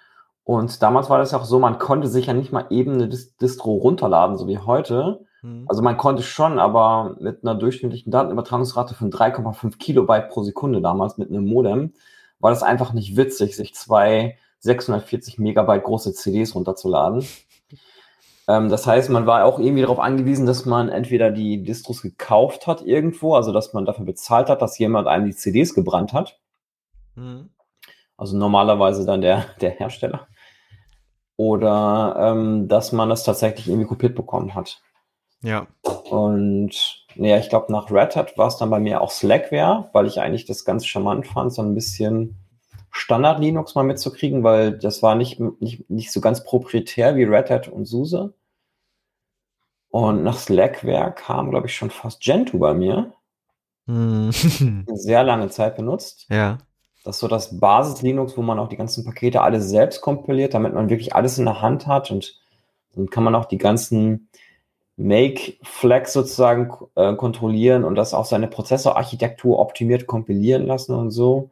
Und 0.44 0.82
damals 0.82 1.10
war 1.10 1.18
das 1.18 1.32
ja 1.32 1.38
auch 1.38 1.44
so, 1.44 1.58
man 1.58 1.78
konnte 1.78 2.08
sich 2.08 2.26
ja 2.26 2.32
nicht 2.32 2.52
mal 2.52 2.66
eben 2.70 2.94
eine 2.94 3.08
Distro 3.08 3.74
runterladen, 3.74 4.36
so 4.36 4.48
wie 4.48 4.58
heute. 4.58 5.24
Mhm. 5.42 5.66
Also 5.68 5.82
man 5.82 5.96
konnte 5.96 6.22
schon, 6.22 6.58
aber 6.58 7.16
mit 7.20 7.42
einer 7.42 7.54
durchschnittlichen 7.54 8.10
Datenübertragungsrate 8.10 8.94
von 8.94 9.10
3,5 9.10 9.78
Kilobyte 9.78 10.28
pro 10.28 10.42
Sekunde 10.42 10.80
damals 10.80 11.18
mit 11.18 11.30
einem 11.30 11.46
Modem, 11.46 11.92
war 12.40 12.50
das 12.50 12.62
einfach 12.62 12.92
nicht 12.92 13.16
witzig, 13.16 13.54
sich 13.54 13.74
zwei 13.74 14.38
640 14.60 15.38
Megabyte 15.38 15.84
große 15.84 16.12
CDs 16.14 16.54
runterzuladen. 16.54 17.24
Ähm, 18.48 18.68
das 18.68 18.86
heißt, 18.86 19.10
man 19.10 19.26
war 19.26 19.44
auch 19.44 19.58
irgendwie 19.58 19.82
darauf 19.82 20.00
angewiesen, 20.00 20.46
dass 20.46 20.66
man 20.66 20.88
entweder 20.88 21.30
die 21.30 21.62
Distros 21.62 22.02
gekauft 22.02 22.66
hat 22.66 22.82
irgendwo, 22.82 23.34
also 23.34 23.52
dass 23.52 23.72
man 23.72 23.84
dafür 23.84 24.04
bezahlt 24.04 24.48
hat, 24.48 24.62
dass 24.62 24.78
jemand 24.78 25.06
einem 25.06 25.26
die 25.26 25.36
CDs 25.36 25.74
gebrannt 25.74 26.12
hat. 26.12 26.40
Mhm. 27.14 27.50
Also 28.20 28.36
normalerweise 28.36 29.06
dann 29.06 29.22
der, 29.22 29.46
der 29.62 29.70
Hersteller. 29.70 30.28
Oder 31.36 32.16
ähm, 32.18 32.68
dass 32.68 32.92
man 32.92 33.08
das 33.08 33.24
tatsächlich 33.24 33.66
irgendwie 33.66 33.88
kopiert 33.88 34.14
bekommen 34.14 34.54
hat. 34.54 34.82
Ja. 35.42 35.66
Und 36.10 37.06
naja, 37.14 37.38
ich 37.38 37.48
glaube, 37.48 37.72
nach 37.72 37.90
Red 37.90 38.14
Hat 38.14 38.36
war 38.36 38.48
es 38.48 38.58
dann 38.58 38.68
bei 38.68 38.78
mir 38.78 39.00
auch 39.00 39.10
Slackware, 39.10 39.88
weil 39.94 40.06
ich 40.06 40.20
eigentlich 40.20 40.44
das 40.44 40.66
ganz 40.66 40.84
charmant 40.84 41.26
fand, 41.26 41.54
so 41.54 41.62
ein 41.62 41.74
bisschen 41.74 42.36
Standard 42.90 43.40
Linux 43.40 43.74
mal 43.74 43.84
mitzukriegen, 43.84 44.44
weil 44.44 44.78
das 44.78 45.02
war 45.02 45.14
nicht, 45.14 45.40
nicht, 45.40 45.88
nicht 45.88 46.12
so 46.12 46.20
ganz 46.20 46.44
proprietär 46.44 47.16
wie 47.16 47.24
Red 47.24 47.48
Hat 47.48 47.68
und 47.68 47.86
SUSE. 47.86 48.34
Und 49.88 50.22
nach 50.24 50.36
Slackware 50.36 51.14
kam, 51.14 51.50
glaube 51.50 51.68
ich, 51.68 51.74
schon 51.74 51.90
fast 51.90 52.20
Gentoo 52.20 52.58
bei 52.58 52.74
mir. 52.74 53.14
Hm. 53.86 54.30
Sehr 54.92 55.24
lange 55.24 55.48
Zeit 55.48 55.76
benutzt. 55.76 56.26
Ja. 56.28 56.58
Das 57.04 57.16
ist 57.16 57.20
so 57.20 57.28
das 57.28 57.58
Basis-Linux, 57.58 58.36
wo 58.36 58.42
man 58.42 58.58
auch 58.58 58.68
die 58.68 58.76
ganzen 58.76 59.04
Pakete 59.04 59.40
alle 59.42 59.60
selbst 59.60 60.00
kompiliert, 60.02 60.54
damit 60.54 60.74
man 60.74 60.90
wirklich 60.90 61.14
alles 61.14 61.38
in 61.38 61.46
der 61.46 61.62
Hand 61.62 61.86
hat 61.86 62.10
und 62.10 62.40
dann 62.94 63.08
kann 63.08 63.24
man 63.24 63.34
auch 63.34 63.46
die 63.46 63.58
ganzen 63.58 64.28
Make-Flags 64.96 66.12
sozusagen 66.12 66.70
äh, 66.94 67.14
kontrollieren 67.14 67.84
und 67.84 67.94
das 67.94 68.12
auch 68.12 68.26
seine 68.26 68.48
Prozessorarchitektur 68.48 69.58
optimiert 69.58 70.06
kompilieren 70.06 70.66
lassen 70.66 70.94
und 70.94 71.10
so, 71.10 71.50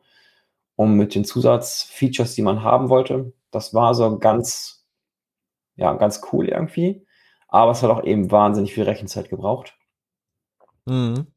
um 0.76 0.96
mit 0.96 1.14
den 1.14 1.24
Zusatzfeatures, 1.24 2.34
die 2.34 2.42
man 2.42 2.62
haben 2.62 2.90
wollte. 2.90 3.32
Das 3.50 3.72
war 3.72 3.94
so 3.94 4.18
ganz, 4.18 4.84
ja, 5.76 5.94
ganz 5.94 6.20
cool 6.32 6.48
irgendwie. 6.48 7.06
Aber 7.48 7.72
es 7.72 7.82
hat 7.82 7.90
auch 7.90 8.04
eben 8.04 8.30
wahnsinnig 8.30 8.74
viel 8.74 8.84
Rechenzeit 8.84 9.30
gebraucht. 9.30 9.74
Mhm. 10.84 11.28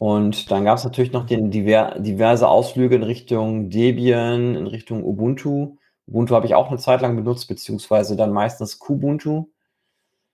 Und 0.00 0.50
dann 0.50 0.64
gab 0.64 0.78
es 0.78 0.84
natürlich 0.84 1.12
noch 1.12 1.26
den 1.26 1.50
diver 1.50 1.96
diverse 1.98 2.48
Ausflüge 2.48 2.94
in 2.94 3.02
Richtung 3.02 3.68
Debian, 3.68 4.54
in 4.54 4.66
Richtung 4.66 5.04
Ubuntu. 5.04 5.76
Ubuntu 6.06 6.34
habe 6.34 6.46
ich 6.46 6.54
auch 6.54 6.68
eine 6.68 6.78
Zeit 6.78 7.02
lang 7.02 7.16
benutzt, 7.16 7.48
beziehungsweise 7.48 8.16
dann 8.16 8.32
meistens 8.32 8.78
Kubuntu. 8.78 9.50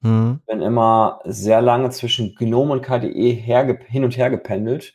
Mhm. 0.03 0.39
Bin 0.47 0.63
immer 0.63 1.19
sehr 1.25 1.61
lange 1.63 1.91
zwischen 1.91 2.37
GNOME 2.37 2.75
und 2.75 2.83
KDE 2.83 3.33
hin 3.33 4.05
und 4.05 4.17
her 4.17 4.31
gependelt. 4.31 4.95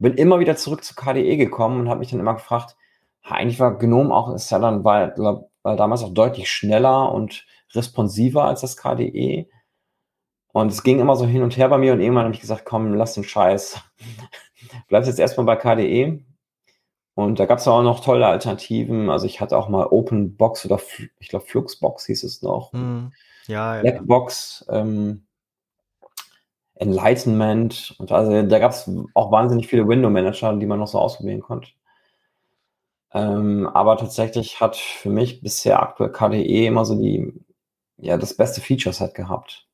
Bin 0.00 0.14
immer 0.14 0.40
wieder 0.40 0.56
zurück 0.56 0.82
zu 0.82 0.96
KDE 0.96 1.36
gekommen 1.36 1.78
und 1.78 1.88
habe 1.88 2.00
mich 2.00 2.10
dann 2.10 2.18
immer 2.18 2.34
gefragt, 2.34 2.76
eigentlich 3.22 3.60
war 3.60 3.78
GNOME 3.78 4.12
auch, 4.12 4.34
ist 4.34 4.50
ja 4.50 4.58
dann, 4.58 4.82
war 4.82 5.14
damals 5.62 6.02
auch 6.02 6.12
deutlich 6.12 6.50
schneller 6.50 7.12
und 7.12 7.46
responsiver 7.72 8.46
als 8.46 8.62
das 8.62 8.76
KDE. 8.76 9.48
Und 10.58 10.72
es 10.72 10.82
ging 10.82 10.98
immer 10.98 11.14
so 11.14 11.24
hin 11.24 11.42
und 11.42 11.56
her 11.56 11.68
bei 11.68 11.78
mir 11.78 11.92
und 11.92 12.00
irgendwann 12.00 12.24
habe 12.24 12.34
ich 12.34 12.40
gesagt, 12.40 12.64
komm, 12.64 12.92
lass 12.94 13.14
den 13.14 13.22
Scheiß. 13.22 13.80
Bleibst 14.88 15.08
jetzt 15.08 15.20
erstmal 15.20 15.46
bei 15.46 15.54
KDE. 15.54 16.24
Und 17.14 17.38
da 17.38 17.46
gab 17.46 17.58
es 17.58 17.68
auch 17.68 17.82
noch 17.82 18.00
tolle 18.00 18.26
Alternativen. 18.26 19.08
Also 19.08 19.26
ich 19.26 19.40
hatte 19.40 19.56
auch 19.56 19.68
mal 19.68 19.86
OpenBox 19.86 20.66
oder 20.66 20.80
ich 21.20 21.28
glaube 21.28 21.46
Fluxbox 21.46 22.06
hieß 22.06 22.24
es 22.24 22.42
noch. 22.42 22.72
Mm, 22.72 23.12
ja, 23.46 23.76
ja. 23.76 23.82
Blackbox, 23.82 24.66
ähm, 24.68 25.26
Enlightenment. 26.74 27.94
Und 27.98 28.10
also 28.10 28.42
da 28.42 28.58
gab 28.58 28.72
es 28.72 28.90
auch 29.14 29.30
wahnsinnig 29.30 29.68
viele 29.68 29.86
Window-Manager, 29.86 30.56
die 30.56 30.66
man 30.66 30.80
noch 30.80 30.88
so 30.88 30.98
ausprobieren 30.98 31.40
konnte. 31.40 31.70
Ähm, 33.12 33.68
aber 33.68 33.96
tatsächlich 33.96 34.60
hat 34.60 34.74
für 34.76 35.10
mich 35.10 35.40
bisher 35.40 35.80
aktuell 35.80 36.10
KDE 36.10 36.66
immer 36.66 36.84
so 36.84 37.00
die, 37.00 37.32
ja, 37.96 38.16
das 38.16 38.34
beste 38.34 38.60
Features 38.60 39.00
hat 39.00 39.14
gehabt. 39.14 39.67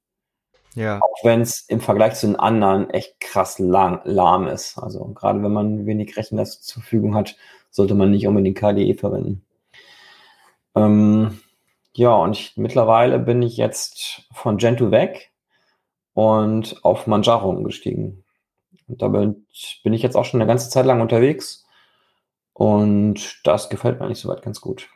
Ja. 0.75 0.99
Auch 0.99 1.25
wenn 1.25 1.41
es 1.41 1.61
im 1.69 1.81
Vergleich 1.81 2.15
zu 2.15 2.27
den 2.27 2.37
anderen 2.37 2.91
echt 2.91 3.21
krass 3.21 3.59
lang, 3.59 4.01
lahm 4.05 4.47
ist. 4.49 4.79
Also 4.79 5.05
gerade 5.09 5.43
wenn 5.43 5.53
man 5.53 5.87
wenig 5.87 6.17
Rechenleistung 6.17 6.63
zur 6.63 6.83
Verfügung 6.83 7.15
hat, 7.15 7.37
sollte 7.71 7.95
man 7.95 8.11
nicht 8.11 8.27
unbedingt 8.27 8.59
KDE 8.59 8.95
verwenden. 8.95 9.45
Ähm, 10.75 11.41
ja, 11.95 12.13
und 12.15 12.33
ich, 12.33 12.57
mittlerweile 12.57 13.19
bin 13.19 13.43
ich 13.43 13.57
jetzt 13.57 14.23
von 14.33 14.57
Gentoo 14.57 14.91
weg 14.91 15.33
und 16.13 16.85
auf 16.85 17.07
Manjaro 17.07 17.49
umgestiegen. 17.51 18.25
Und 18.89 19.01
da 19.01 19.09
bin, 19.09 19.47
bin 19.85 19.93
ich 19.93 20.03
jetzt 20.03 20.17
auch 20.17 20.25
schon 20.25 20.41
eine 20.41 20.49
ganze 20.49 20.71
Zeit 20.71 20.87
lang 20.87 21.01
unterwegs 21.01 21.65
und 22.53 23.41
das 23.45 23.69
gefällt 23.71 23.99
mir 23.99 24.07
eigentlich 24.07 24.19
soweit 24.19 24.43
ganz 24.43 24.61
gut. 24.61 24.89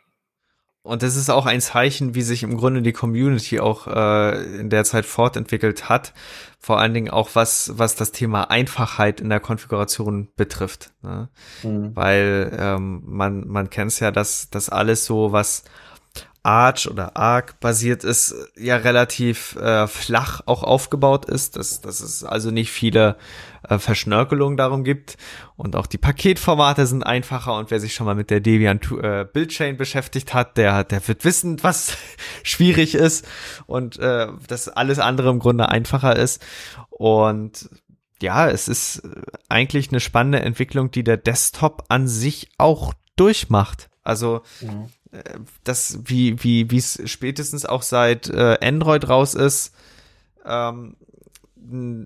Und 0.81 1.03
das 1.03 1.17
ist 1.17 1.29
auch 1.29 1.45
ein 1.45 1.59
Zeichen, 1.59 2.15
wie 2.15 2.21
sich 2.21 2.41
im 2.41 2.55
Grunde 2.55 2.81
die 2.81 2.93
Community 2.93 3.59
auch 3.59 3.87
äh, 3.87 4.59
in 4.59 4.69
der 4.69 4.85
Zeit 4.85 5.05
fortentwickelt 5.05 5.89
hat. 5.89 6.13
Vor 6.57 6.79
allen 6.79 6.93
Dingen 6.93 7.09
auch 7.09 7.31
was, 7.33 7.73
was 7.75 7.95
das 7.95 8.11
Thema 8.11 8.49
Einfachheit 8.49 9.19
in 9.19 9.29
der 9.29 9.41
Konfiguration 9.41 10.29
betrifft. 10.37 10.91
Ne? 11.01 11.29
Mhm. 11.63 11.95
Weil 11.95 12.57
ähm, 12.57 13.03
man, 13.05 13.47
man 13.47 13.69
kennt 13.69 13.91
es 13.91 13.99
ja, 13.99 14.11
dass 14.11 14.49
das 14.49 14.69
alles 14.69 15.05
so, 15.05 15.33
was 15.33 15.63
Arch 16.49 16.89
oder 16.89 17.15
Arc 17.15 17.59
basiert 17.59 18.03
ist, 18.03 18.33
ja 18.57 18.77
relativ 18.77 19.55
äh, 19.57 19.85
flach 19.85 20.41
auch 20.47 20.63
aufgebaut 20.63 21.25
ist, 21.25 21.55
dass, 21.55 21.79
dass 21.79 22.01
es 22.01 22.23
also 22.23 22.49
nicht 22.49 22.71
viele 22.71 23.17
äh, 23.67 23.77
Verschnörkelungen 23.77 24.57
darum 24.57 24.83
gibt. 24.83 25.17
Und 25.57 25.75
auch 25.75 25.85
die 25.85 25.99
Paketformate 25.99 26.87
sind 26.87 27.03
einfacher. 27.03 27.55
Und 27.55 27.69
wer 27.69 27.79
sich 27.79 27.93
schon 27.93 28.07
mal 28.07 28.15
mit 28.15 28.31
der 28.31 28.39
Debian 28.39 28.79
äh, 28.99 29.25
Buildchain 29.31 29.77
beschäftigt 29.77 30.33
hat, 30.33 30.57
der, 30.57 30.83
der 30.83 31.07
wird 31.07 31.23
wissen, 31.23 31.61
was 31.61 31.95
schwierig 32.43 32.95
ist 32.95 33.27
und 33.67 33.99
äh, 33.99 34.27
dass 34.47 34.69
alles 34.69 34.97
andere 34.97 35.29
im 35.29 35.37
Grunde 35.37 35.69
einfacher 35.69 36.15
ist. 36.15 36.43
Und 36.89 37.69
ja, 38.23 38.49
es 38.49 38.67
ist 38.67 39.03
eigentlich 39.49 39.89
eine 39.89 39.99
spannende 39.99 40.41
Entwicklung, 40.41 40.89
die 40.89 41.03
der 41.03 41.17
Desktop 41.17 41.83
an 41.89 42.07
sich 42.07 42.49
auch 42.57 42.95
durchmacht. 43.15 43.91
Also 44.03 44.41
mhm 44.61 44.89
das, 45.63 45.99
wie, 46.05 46.43
wie, 46.43 46.69
wie 46.71 46.77
es 46.77 47.01
spätestens 47.05 47.65
auch 47.65 47.81
seit 47.81 48.29
äh, 48.29 48.57
Android 48.61 49.09
raus 49.09 49.33
ist, 49.33 49.73
ähm, 50.45 50.95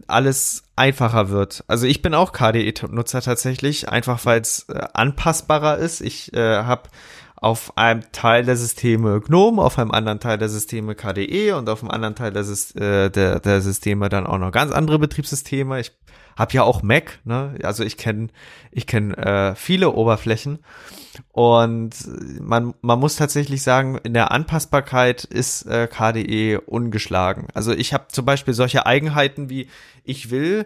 alles 0.08 0.64
einfacher 0.76 1.30
wird. 1.30 1.64
Also 1.68 1.86
ich 1.86 2.02
bin 2.02 2.14
auch 2.14 2.34
KDE-Nutzer 2.34 3.22
tatsächlich, 3.22 3.88
einfach 3.90 4.26
weil 4.26 4.42
es 4.42 4.68
äh, 4.70 4.88
anpassbarer 4.94 5.78
ist. 5.78 6.02
Ich 6.02 6.34
äh, 6.34 6.64
habe 6.64 6.90
auf 7.36 7.78
einem 7.78 8.04
Teil 8.14 8.46
der 8.46 8.56
Systeme 8.56 9.20
GNOME, 9.20 9.62
auf 9.62 9.78
einem 9.78 9.92
anderen 9.92 10.20
Teil 10.20 10.38
der 10.38 10.50
Systeme 10.50 10.96
KDE 10.96 11.52
und 11.52 11.70
auf 11.70 11.82
einem 11.82 11.92
anderen 11.92 12.16
Teil 12.16 12.32
der, 12.32 12.44
äh, 12.44 13.10
der, 13.10 13.40
der 13.40 13.62
Systeme 13.62 14.10
dann 14.10 14.26
auch 14.26 14.38
noch 14.38 14.52
ganz 14.52 14.72
andere 14.72 14.98
Betriebssysteme. 14.98 15.80
Ich 15.80 15.92
habe 16.36 16.54
ja 16.54 16.64
auch 16.64 16.84
Mac, 16.84 17.20
ne? 17.24 17.56
Also 17.64 17.84
ich 17.84 17.98
kenne 17.98 18.30
ich 18.72 18.88
kenn, 18.88 19.14
äh, 19.14 19.56
viele 19.56 19.92
Oberflächen 19.92 20.60
und 21.32 21.92
man 22.42 22.74
man 22.82 23.00
muss 23.00 23.16
tatsächlich 23.16 23.62
sagen, 23.62 24.00
in 24.04 24.14
der 24.14 24.32
Anpassbarkeit 24.32 25.24
ist 25.24 25.66
äh, 25.66 25.88
KDE 25.88 26.60
ungeschlagen. 26.62 27.48
Also 27.54 27.72
ich 27.72 27.94
habe 27.94 28.08
zum 28.10 28.26
Beispiel 28.26 28.54
solche 28.54 28.86
Eigenheiten 28.86 29.50
wie 29.50 29.68
ich 30.04 30.32
will 30.32 30.66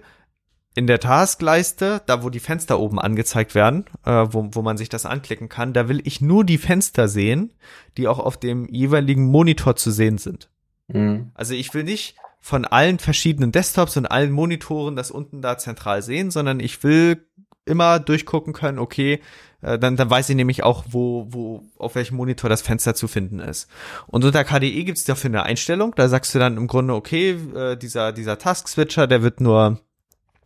in 0.77 0.85
der 0.85 0.99
Taskleiste, 0.99 2.03
da 2.05 2.21
wo 2.21 2.29
die 2.29 2.39
Fenster 2.39 2.79
oben 2.79 2.99
angezeigt 2.99 3.55
werden, 3.55 3.85
äh, 4.05 4.27
wo, 4.29 4.49
wo 4.51 4.61
man 4.61 4.77
sich 4.77 4.89
das 4.89 5.07
anklicken 5.07 5.49
kann, 5.49 5.73
da 5.73 5.89
will 5.89 6.01
ich 6.03 6.21
nur 6.21 6.43
die 6.43 6.59
Fenster 6.59 7.07
sehen, 7.07 7.53
die 7.97 8.07
auch 8.07 8.19
auf 8.19 8.37
dem 8.37 8.67
jeweiligen 8.69 9.25
Monitor 9.25 9.75
zu 9.75 9.89
sehen 9.89 10.19
sind. 10.19 10.51
Mhm. 10.87 11.31
Also 11.33 11.55
ich 11.55 11.73
will 11.73 11.83
nicht 11.83 12.15
von 12.39 12.65
allen 12.65 12.99
verschiedenen 12.99 13.51
Desktops 13.51 13.97
und 13.97 14.05
allen 14.05 14.31
Monitoren 14.31 14.95
das 14.95 15.11
unten 15.11 15.41
da 15.41 15.57
zentral 15.57 16.01
sehen, 16.01 16.31
sondern 16.31 16.59
ich 16.59 16.83
will 16.83 17.27
immer 17.65 17.99
durchgucken 17.99 18.53
können, 18.53 18.79
okay, 18.79 19.21
äh, 19.61 19.77
dann, 19.77 19.97
dann 19.97 20.09
weiß 20.09 20.29
ich 20.29 20.35
nämlich 20.35 20.63
auch, 20.63 20.85
wo, 20.89 21.27
wo, 21.29 21.63
auf 21.77 21.95
welchem 21.95 22.15
Monitor 22.15 22.49
das 22.49 22.61
Fenster 22.61 22.95
zu 22.95 23.07
finden 23.07 23.39
ist. 23.39 23.69
Und 24.07 24.23
unter 24.23 24.43
KDE 24.43 24.83
gibt 24.83 24.97
es 24.97 25.03
dafür 25.03 25.29
eine 25.29 25.43
Einstellung, 25.43 25.93
da 25.95 26.07
sagst 26.07 26.33
du 26.33 26.39
dann 26.39 26.57
im 26.57 26.67
Grunde, 26.67 26.93
okay, 26.93 27.31
äh, 27.53 27.75
dieser, 27.75 28.13
dieser 28.13 28.37
Task-Switcher, 28.37 29.07
der 29.07 29.21
wird 29.21 29.41
nur 29.41 29.81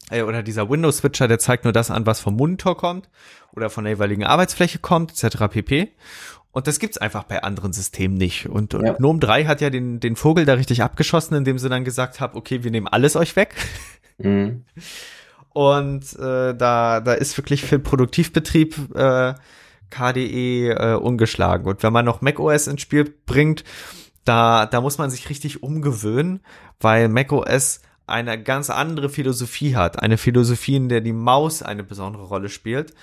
äh, 0.10 0.24
oder 0.24 0.44
dieser 0.44 0.70
Windows-Switcher, 0.70 1.28
der 1.28 1.40
zeigt 1.40 1.64
nur 1.64 1.74
das 1.74 1.92
an, 1.92 2.06
was 2.06 2.20
vom 2.20 2.36
Monitor 2.36 2.78
kommt 2.78 3.10
oder 3.54 3.70
von 3.70 3.84
der 3.84 3.94
jeweiligen 3.94 4.24
Arbeitsfläche 4.24 4.80
kommt, 4.80 5.12
etc. 5.12 5.48
pp. 5.50 5.92
Und 6.52 6.68
das 6.68 6.80
gibt's 6.80 6.98
einfach 6.98 7.24
bei 7.24 7.44
anderen 7.44 7.72
Systemen 7.72 8.18
nicht. 8.18 8.48
Und, 8.48 8.74
und 8.74 8.86
ja. 8.86 8.94
GNOME 8.94 9.20
3 9.20 9.46
hat 9.46 9.62
ja 9.62 9.70
den, 9.70 10.00
den 10.00 10.16
Vogel 10.16 10.46
da 10.46 10.54
richtig 10.54 10.84
abgeschossen, 10.84 11.36
indem 11.36 11.58
sie 11.58 11.70
dann 11.70 11.86
gesagt 11.86 12.20
haben, 12.20 12.38
okay, 12.38 12.64
wir 12.64 12.72
nehmen 12.72 12.88
alles 12.88 13.16
euch 13.16 13.36
weg. 13.36 13.56
Mhm. 14.18 14.66
Und 15.54 16.18
äh, 16.18 16.56
da, 16.56 17.02
da 17.02 17.14
ist 17.14 17.38
wirklich 17.38 17.64
für 17.64 17.78
Produktivbetrieb 17.78 18.96
äh, 18.96 19.34
KDE 19.90 20.70
äh, 20.70 20.96
ungeschlagen. 20.96 21.68
Und 21.68 21.84
wenn 21.84 21.92
man 21.92 22.06
noch 22.06 22.22
macOS 22.22 22.68
ins 22.68 22.82
Spiel 22.82 23.14
bringt, 23.26 23.66
da, 24.24 24.66
da 24.66 24.80
muss 24.80 24.98
man 24.98 25.10
sich 25.10 25.30
richtig 25.30 25.62
umgewöhnen, 25.62 26.40
weil 26.80 27.10
macOS 27.10 27.82
eine 28.08 28.42
ganz 28.42 28.70
andere 28.70 29.10
Philosophie 29.10 29.76
hat. 29.76 30.02
Eine 30.02 30.18
Philosophie, 30.18 30.76
in 30.76 30.90
der 30.90 31.02
die 31.02 31.14
Maus 31.14 31.64
eine 31.64 31.84
besondere 31.84 32.24
Rolle 32.24 32.50
spielt, 32.50 32.94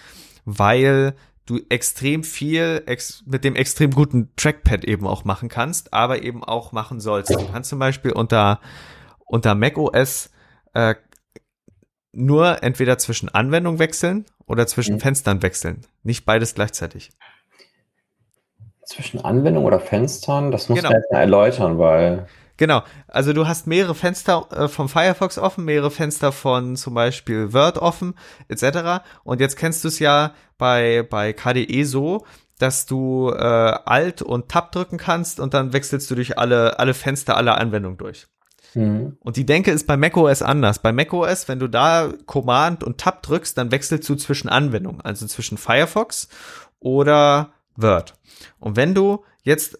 weil 0.45 1.15
du 1.49 1.61
extrem 1.71 2.25
viel 2.25 2.83
ex 2.87 3.23
mit 3.27 3.43
dem 3.43 3.57
extrem 3.57 3.91
guten 3.91 4.31
Trackpad 4.37 4.85
eben 4.85 5.07
auch 5.07 5.25
machen 5.25 5.49
kannst, 5.49 5.95
aber 5.95 6.23
eben 6.23 6.45
auch 6.45 6.73
machen 6.73 7.01
sollst. 7.01 7.31
Du 7.31 7.51
kannst 7.51 7.71
zum 7.71 7.79
Beispiel 7.79 8.13
unter, 8.13 8.61
unter 9.27 9.55
macOS 9.55 10.31
äh, 10.75 10.95
nur 12.13 12.63
entweder 12.63 12.99
zwischen 12.99 13.29
Anwendung 13.29 13.79
wechseln 13.79 14.27
oder 14.47 14.67
zwischen 14.67 14.97
mhm. 14.97 15.01
Fenstern 15.01 15.43
wechseln. 15.43 15.87
Nicht 16.03 16.27
beides 16.27 16.55
gleichzeitig. 16.55 17.11
Zwischen 18.85 19.25
Anwendung 19.25 19.65
oder 19.65 19.81
Fenstern, 19.81 20.51
das 20.51 20.69
muss 20.69 20.79
genau. 20.79 20.91
man 20.91 21.03
erläutern, 21.11 21.79
weil 21.79 22.27
Genau, 22.59 22.83
also 23.07 23.33
du 23.33 23.47
hast 23.47 23.69
mehrere 23.69 23.95
Fenster 23.95 24.49
äh, 24.51 24.67
vom 24.67 24.89
Firefox 24.89 25.39
offen, 25.39 25.65
mehrere 25.65 25.93
Fenster 25.93 26.33
von 26.33 26.75
zum 26.75 26.93
Beispiel 26.93 27.53
Word 27.53 27.79
offen, 27.79 28.15
etc. 28.49 29.05
Und 29.23 29.41
jetzt 29.41 29.57
kennst 29.57 29.85
du 29.85 29.89
es 29.89 30.01
ja 30.01 30.33
bei, 30.59 31.07
bei 31.09 31.33
KDE 31.33 31.85
so, 31.85 32.27
dass 32.59 32.87
du 32.87 33.31
äh, 33.31 33.37
Alt 33.37 34.21
und 34.23 34.49
Tab 34.49 34.73
drücken 34.73 34.99
kannst 34.99 35.41
und 35.41 35.55
dann 35.55 35.73
wechselst 35.73 36.11
du 36.11 36.15
durch 36.15 36.39
alle, 36.39 36.79
alle 36.79 36.95
Fenster 36.95 37.37
aller 37.37 37.57
Anwendungen 37.59 37.99
durch. 37.99 38.27
Mhm. 38.75 39.17
Und 39.21 39.37
die 39.37 39.47
Denke 39.47 39.71
ist 39.71 39.87
bei 39.87 39.97
macOS 39.97 40.43
anders. 40.43 40.81
Bei 40.81 40.93
macOS, 40.93 41.49
wenn 41.49 41.59
du 41.59 41.69
da 41.69 42.13
Command 42.27 42.85
und 42.85 42.99
Tab 42.99 43.23
drückst, 43.23 43.57
dann 43.57 43.71
wechselst 43.71 44.09
du 44.09 44.17
zwischen 44.17 44.49
Anwendungen, 44.49 45.01
also 45.01 45.27
zwischen 45.27 45.57
Firefox 45.57 46.29
oder 46.81 47.53
Word. 47.77 48.15
Und 48.59 48.77
wenn 48.77 48.95
du 48.95 49.25
jetzt, 49.43 49.79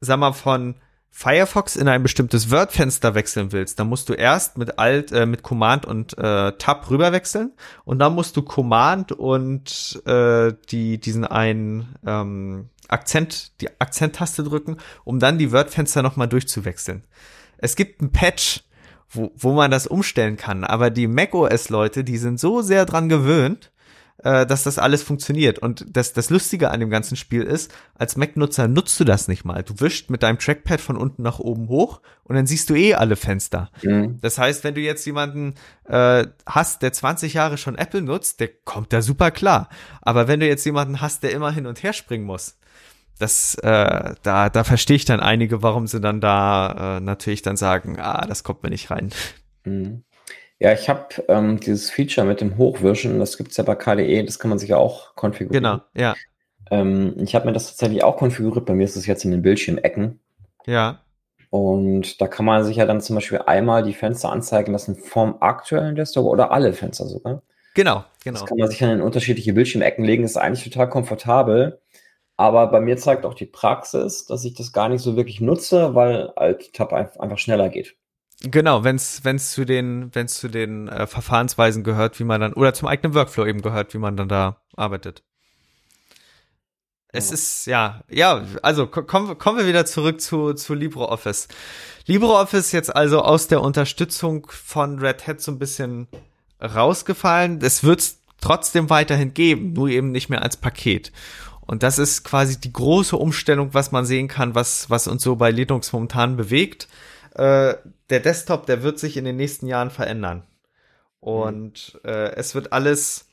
sag 0.00 0.18
mal, 0.18 0.32
von 0.32 0.76
Firefox 1.14 1.76
in 1.76 1.88
ein 1.88 2.02
bestimmtes 2.02 2.50
Word-Fenster 2.50 3.14
wechseln 3.14 3.52
willst, 3.52 3.78
dann 3.78 3.88
musst 3.88 4.08
du 4.08 4.14
erst 4.14 4.56
mit 4.56 4.78
Alt, 4.78 5.12
äh, 5.12 5.26
mit 5.26 5.42
Command 5.42 5.84
und 5.84 6.16
äh, 6.16 6.52
Tab 6.52 6.90
rüber 6.90 7.12
wechseln 7.12 7.52
und 7.84 7.98
dann 7.98 8.14
musst 8.14 8.34
du 8.36 8.42
Command 8.42 9.12
und 9.12 10.02
äh, 10.06 10.54
die 10.70 10.98
diesen 10.98 11.26
einen 11.26 11.96
ähm, 12.06 12.70
Akzent, 12.88 13.60
die 13.60 13.68
Akzenttaste 13.78 14.42
drücken, 14.42 14.78
um 15.04 15.18
dann 15.18 15.36
die 15.36 15.52
Word-Fenster 15.52 16.02
nochmal 16.02 16.28
durchzuwechseln. 16.28 17.04
Es 17.58 17.76
gibt 17.76 18.00
ein 18.00 18.10
Patch, 18.10 18.64
wo, 19.10 19.32
wo 19.36 19.52
man 19.52 19.70
das 19.70 19.86
umstellen 19.86 20.38
kann, 20.38 20.64
aber 20.64 20.88
die 20.88 21.08
macOS-Leute, 21.08 22.04
die 22.04 22.16
sind 22.16 22.40
so 22.40 22.62
sehr 22.62 22.86
dran 22.86 23.10
gewöhnt, 23.10 23.70
äh, 24.24 24.46
dass 24.46 24.62
das 24.62 24.78
alles 24.78 25.02
funktioniert. 25.02 25.58
Und 25.58 25.84
das, 25.88 26.12
das 26.12 26.30
Lustige 26.30 26.70
an 26.70 26.80
dem 26.80 26.90
ganzen 26.90 27.16
Spiel 27.16 27.42
ist, 27.42 27.72
als 27.94 28.16
Mac-Nutzer 28.16 28.68
nutzt 28.68 28.98
du 29.00 29.04
das 29.04 29.28
nicht 29.28 29.44
mal. 29.44 29.62
Du 29.62 29.80
wischst 29.80 30.10
mit 30.10 30.22
deinem 30.22 30.38
Trackpad 30.38 30.80
von 30.80 30.96
unten 30.96 31.22
nach 31.22 31.38
oben 31.38 31.68
hoch 31.68 32.00
und 32.24 32.36
dann 32.36 32.46
siehst 32.46 32.70
du 32.70 32.74
eh 32.74 32.94
alle 32.94 33.16
Fenster. 33.16 33.70
Mhm. 33.82 34.18
Das 34.20 34.38
heißt, 34.38 34.64
wenn 34.64 34.74
du 34.74 34.80
jetzt 34.80 35.04
jemanden 35.06 35.54
äh, 35.88 36.26
hast, 36.46 36.82
der 36.82 36.92
20 36.92 37.34
Jahre 37.34 37.58
schon 37.58 37.76
Apple 37.76 38.02
nutzt, 38.02 38.40
der 38.40 38.48
kommt 38.48 38.92
da 38.92 39.02
super 39.02 39.30
klar. 39.30 39.68
Aber 40.00 40.28
wenn 40.28 40.40
du 40.40 40.46
jetzt 40.46 40.64
jemanden 40.64 41.00
hast, 41.00 41.22
der 41.22 41.32
immer 41.32 41.50
hin 41.50 41.66
und 41.66 41.82
her 41.82 41.92
springen 41.92 42.24
muss, 42.24 42.58
das, 43.18 43.54
äh, 43.56 44.14
da, 44.22 44.50
da 44.50 44.64
verstehe 44.64 44.96
ich 44.96 45.04
dann 45.04 45.20
einige, 45.20 45.62
warum 45.62 45.86
sie 45.86 46.00
dann 46.00 46.20
da 46.20 46.96
äh, 46.96 47.00
natürlich 47.00 47.42
dann 47.42 47.56
sagen, 47.56 47.98
ah, 48.00 48.26
das 48.26 48.42
kommt 48.42 48.62
mir 48.62 48.70
nicht 48.70 48.90
rein. 48.90 49.10
Mhm. 49.64 50.02
Ja, 50.62 50.72
ich 50.72 50.88
habe 50.88 51.08
ähm, 51.26 51.58
dieses 51.58 51.90
Feature 51.90 52.24
mit 52.24 52.40
dem 52.40 52.56
Hochwischen, 52.56 53.18
das 53.18 53.36
gibt 53.36 53.50
es 53.50 53.56
ja 53.56 53.64
bei 53.64 53.74
KDE, 53.74 54.22
das 54.22 54.38
kann 54.38 54.48
man 54.48 54.60
sich 54.60 54.68
ja 54.68 54.76
auch 54.76 55.16
konfigurieren. 55.16 55.64
Genau, 55.64 55.82
ja. 55.96 56.14
Ähm, 56.70 57.16
ich 57.18 57.34
habe 57.34 57.46
mir 57.46 57.52
das 57.52 57.66
tatsächlich 57.66 58.04
auch 58.04 58.16
konfiguriert, 58.16 58.64
bei 58.64 58.74
mir 58.74 58.84
ist 58.84 58.94
es 58.94 59.06
jetzt 59.06 59.24
in 59.24 59.32
den 59.32 59.42
Bildschirmecken. 59.42 60.20
Ja. 60.64 61.00
Und 61.50 62.20
da 62.20 62.28
kann 62.28 62.46
man 62.46 62.64
sich 62.64 62.76
ja 62.76 62.86
dann 62.86 63.00
zum 63.00 63.16
Beispiel 63.16 63.38
einmal 63.38 63.82
die 63.82 63.92
Fenster 63.92 64.30
anzeigen 64.30 64.70
lassen 64.70 64.94
vom 64.94 65.34
aktuellen 65.40 65.96
Desktop 65.96 66.26
oder 66.26 66.52
alle 66.52 66.72
Fenster 66.74 67.06
sogar. 67.06 67.42
Genau, 67.74 68.04
genau. 68.22 68.38
Das 68.38 68.48
kann 68.48 68.58
man 68.58 68.70
sich 68.70 68.78
dann 68.78 68.90
in 68.90 69.00
unterschiedliche 69.00 69.54
Bildschirmecken 69.54 70.04
legen, 70.04 70.22
das 70.22 70.32
ist 70.32 70.36
eigentlich 70.36 70.62
total 70.62 70.88
komfortabel. 70.88 71.80
Aber 72.36 72.68
bei 72.68 72.80
mir 72.80 72.96
zeigt 72.98 73.26
auch 73.26 73.34
die 73.34 73.46
Praxis, 73.46 74.26
dass 74.26 74.44
ich 74.44 74.54
das 74.54 74.72
gar 74.72 74.88
nicht 74.88 75.02
so 75.02 75.16
wirklich 75.16 75.40
nutze, 75.40 75.96
weil 75.96 76.30
Alt-Tab 76.36 76.92
einfach 76.92 77.38
schneller 77.38 77.68
geht. 77.68 77.96
Genau, 78.44 78.82
wenn 78.82 78.96
es 78.96 79.24
wenn's 79.24 79.52
zu 79.52 79.64
den 79.64 80.12
wenn 80.14 80.26
es 80.26 80.34
zu 80.34 80.48
den 80.48 80.88
äh, 80.88 81.06
Verfahrensweisen 81.06 81.84
gehört, 81.84 82.18
wie 82.18 82.24
man 82.24 82.40
dann 82.40 82.52
oder 82.54 82.74
zum 82.74 82.88
eigenen 82.88 83.14
Workflow 83.14 83.46
eben 83.46 83.62
gehört, 83.62 83.94
wie 83.94 83.98
man 83.98 84.16
dann 84.16 84.28
da 84.28 84.60
arbeitet. 84.76 85.22
Es 87.08 87.28
ja. 87.28 87.34
ist 87.34 87.66
ja 87.66 88.02
ja 88.08 88.44
also 88.62 88.86
kommen 88.86 89.38
kommen 89.38 89.58
wir 89.58 89.66
wieder 89.66 89.86
zurück 89.86 90.20
zu 90.20 90.54
zu 90.54 90.74
LibreOffice. 90.74 91.48
LibreOffice 92.06 92.72
jetzt 92.72 92.94
also 92.94 93.22
aus 93.22 93.46
der 93.46 93.60
Unterstützung 93.60 94.48
von 94.50 94.98
Red 94.98 95.26
Hat 95.28 95.40
so 95.40 95.52
ein 95.52 95.58
bisschen 95.60 96.08
rausgefallen. 96.60 97.60
Es 97.62 97.84
wird 97.84 98.02
trotzdem 98.40 98.90
weiterhin 98.90 99.34
geben, 99.34 99.72
nur 99.72 99.88
eben 99.88 100.10
nicht 100.10 100.30
mehr 100.30 100.42
als 100.42 100.56
Paket. 100.56 101.12
Und 101.60 101.84
das 101.84 102.00
ist 102.00 102.24
quasi 102.24 102.60
die 102.60 102.72
große 102.72 103.16
Umstellung, 103.16 103.72
was 103.72 103.92
man 103.92 104.04
sehen 104.04 104.26
kann, 104.26 104.56
was 104.56 104.90
was 104.90 105.06
uns 105.06 105.22
so 105.22 105.36
bei 105.36 105.52
Linux 105.52 105.92
momentan 105.92 106.36
bewegt 106.36 106.88
äh, 107.34 107.74
der 108.12 108.20
Desktop, 108.20 108.66
der 108.66 108.82
wird 108.82 108.98
sich 108.98 109.16
in 109.16 109.24
den 109.24 109.36
nächsten 109.36 109.66
Jahren 109.66 109.90
verändern. 109.90 110.44
Und 111.18 111.98
mhm. 112.04 112.10
äh, 112.10 112.34
es 112.34 112.54
wird 112.54 112.72
alles, 112.72 113.26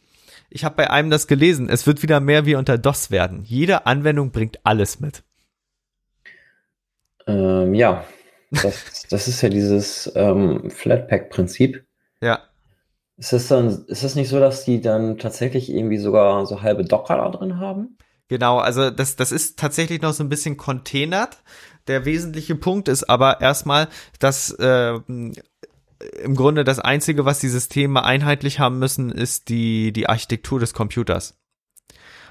ich 0.49 0.63
habe 0.63 0.75
bei 0.75 0.89
einem 0.89 1.09
das 1.09 1.27
gelesen, 1.27 1.69
es 1.69 1.85
wird 1.85 2.01
wieder 2.01 2.19
mehr 2.19 2.45
wie 2.45 2.55
unter 2.55 2.77
DOS 2.77 3.11
werden. 3.11 3.43
Jede 3.43 3.85
Anwendung 3.85 4.31
bringt 4.31 4.59
alles 4.63 4.99
mit. 4.99 5.23
Ähm, 7.27 7.73
ja, 7.73 8.05
das, 8.51 9.05
das 9.09 9.27
ist 9.27 9.41
ja 9.41 9.49
dieses 9.49 10.11
ähm, 10.15 10.71
Flatpak-Prinzip. 10.71 11.83
Ja. 12.21 12.39
Ist 13.17 13.33
es 13.33 13.49
dann, 13.49 13.85
ist 13.87 14.03
es 14.03 14.15
nicht 14.15 14.29
so, 14.29 14.39
dass 14.39 14.63
die 14.63 14.79
dann 14.79 15.17
tatsächlich 15.17 15.69
irgendwie 15.69 15.97
sogar 15.97 16.45
so 16.45 16.61
halbe 16.61 16.85
Docker 16.85 17.17
da 17.17 17.29
drin 17.29 17.57
haben? 17.57 17.97
Genau, 18.29 18.59
also 18.59 18.91
das, 18.91 19.15
das 19.15 19.31
ist 19.31 19.59
tatsächlich 19.59 20.01
noch 20.01 20.13
so 20.13 20.23
ein 20.23 20.29
bisschen 20.29 20.55
containert. 20.55 21.39
Der 21.89 22.05
wesentliche 22.05 22.55
Punkt 22.55 22.87
ist 22.87 23.09
aber 23.09 23.41
erstmal, 23.41 23.87
dass 24.19 24.51
äh, 24.51 24.93
im 26.23 26.35
Grunde 26.35 26.63
das 26.63 26.79
Einzige, 26.79 27.25
was 27.25 27.39
die 27.39 27.49
Systeme 27.49 28.03
einheitlich 28.03 28.59
haben 28.59 28.77
müssen, 28.77 29.11
ist 29.11 29.49
die, 29.49 29.91
die 29.91 30.07
Architektur 30.07 30.59
des 30.59 30.73
Computers. 30.75 31.35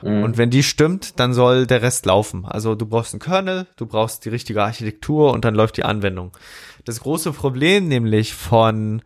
Mhm. 0.01 0.23
Und 0.23 0.39
wenn 0.39 0.51
die 0.51 0.63
stimmt, 0.63 1.19
dann 1.19 1.35
soll 1.35 1.67
der 1.67 1.83
Rest 1.83 2.07
laufen. 2.07 2.47
Also 2.47 2.77
du 2.77 2.87
brauchst 2.87 3.15
einen 3.15 3.21
Kernel, 3.21 3.67
du 3.77 3.87
brauchst 3.87 4.25
die 4.25 4.29
richtige 4.29 4.63
Architektur 4.63 5.33
und 5.33 5.45
dann 5.45 5.57
läuft 5.57 5.77
die 5.77 5.85
Anwendung. 5.85 6.37
Das 6.85 7.01
große 7.01 7.33
Problem 7.33 7.89
nämlich 7.89 8.35
von 8.35 9.03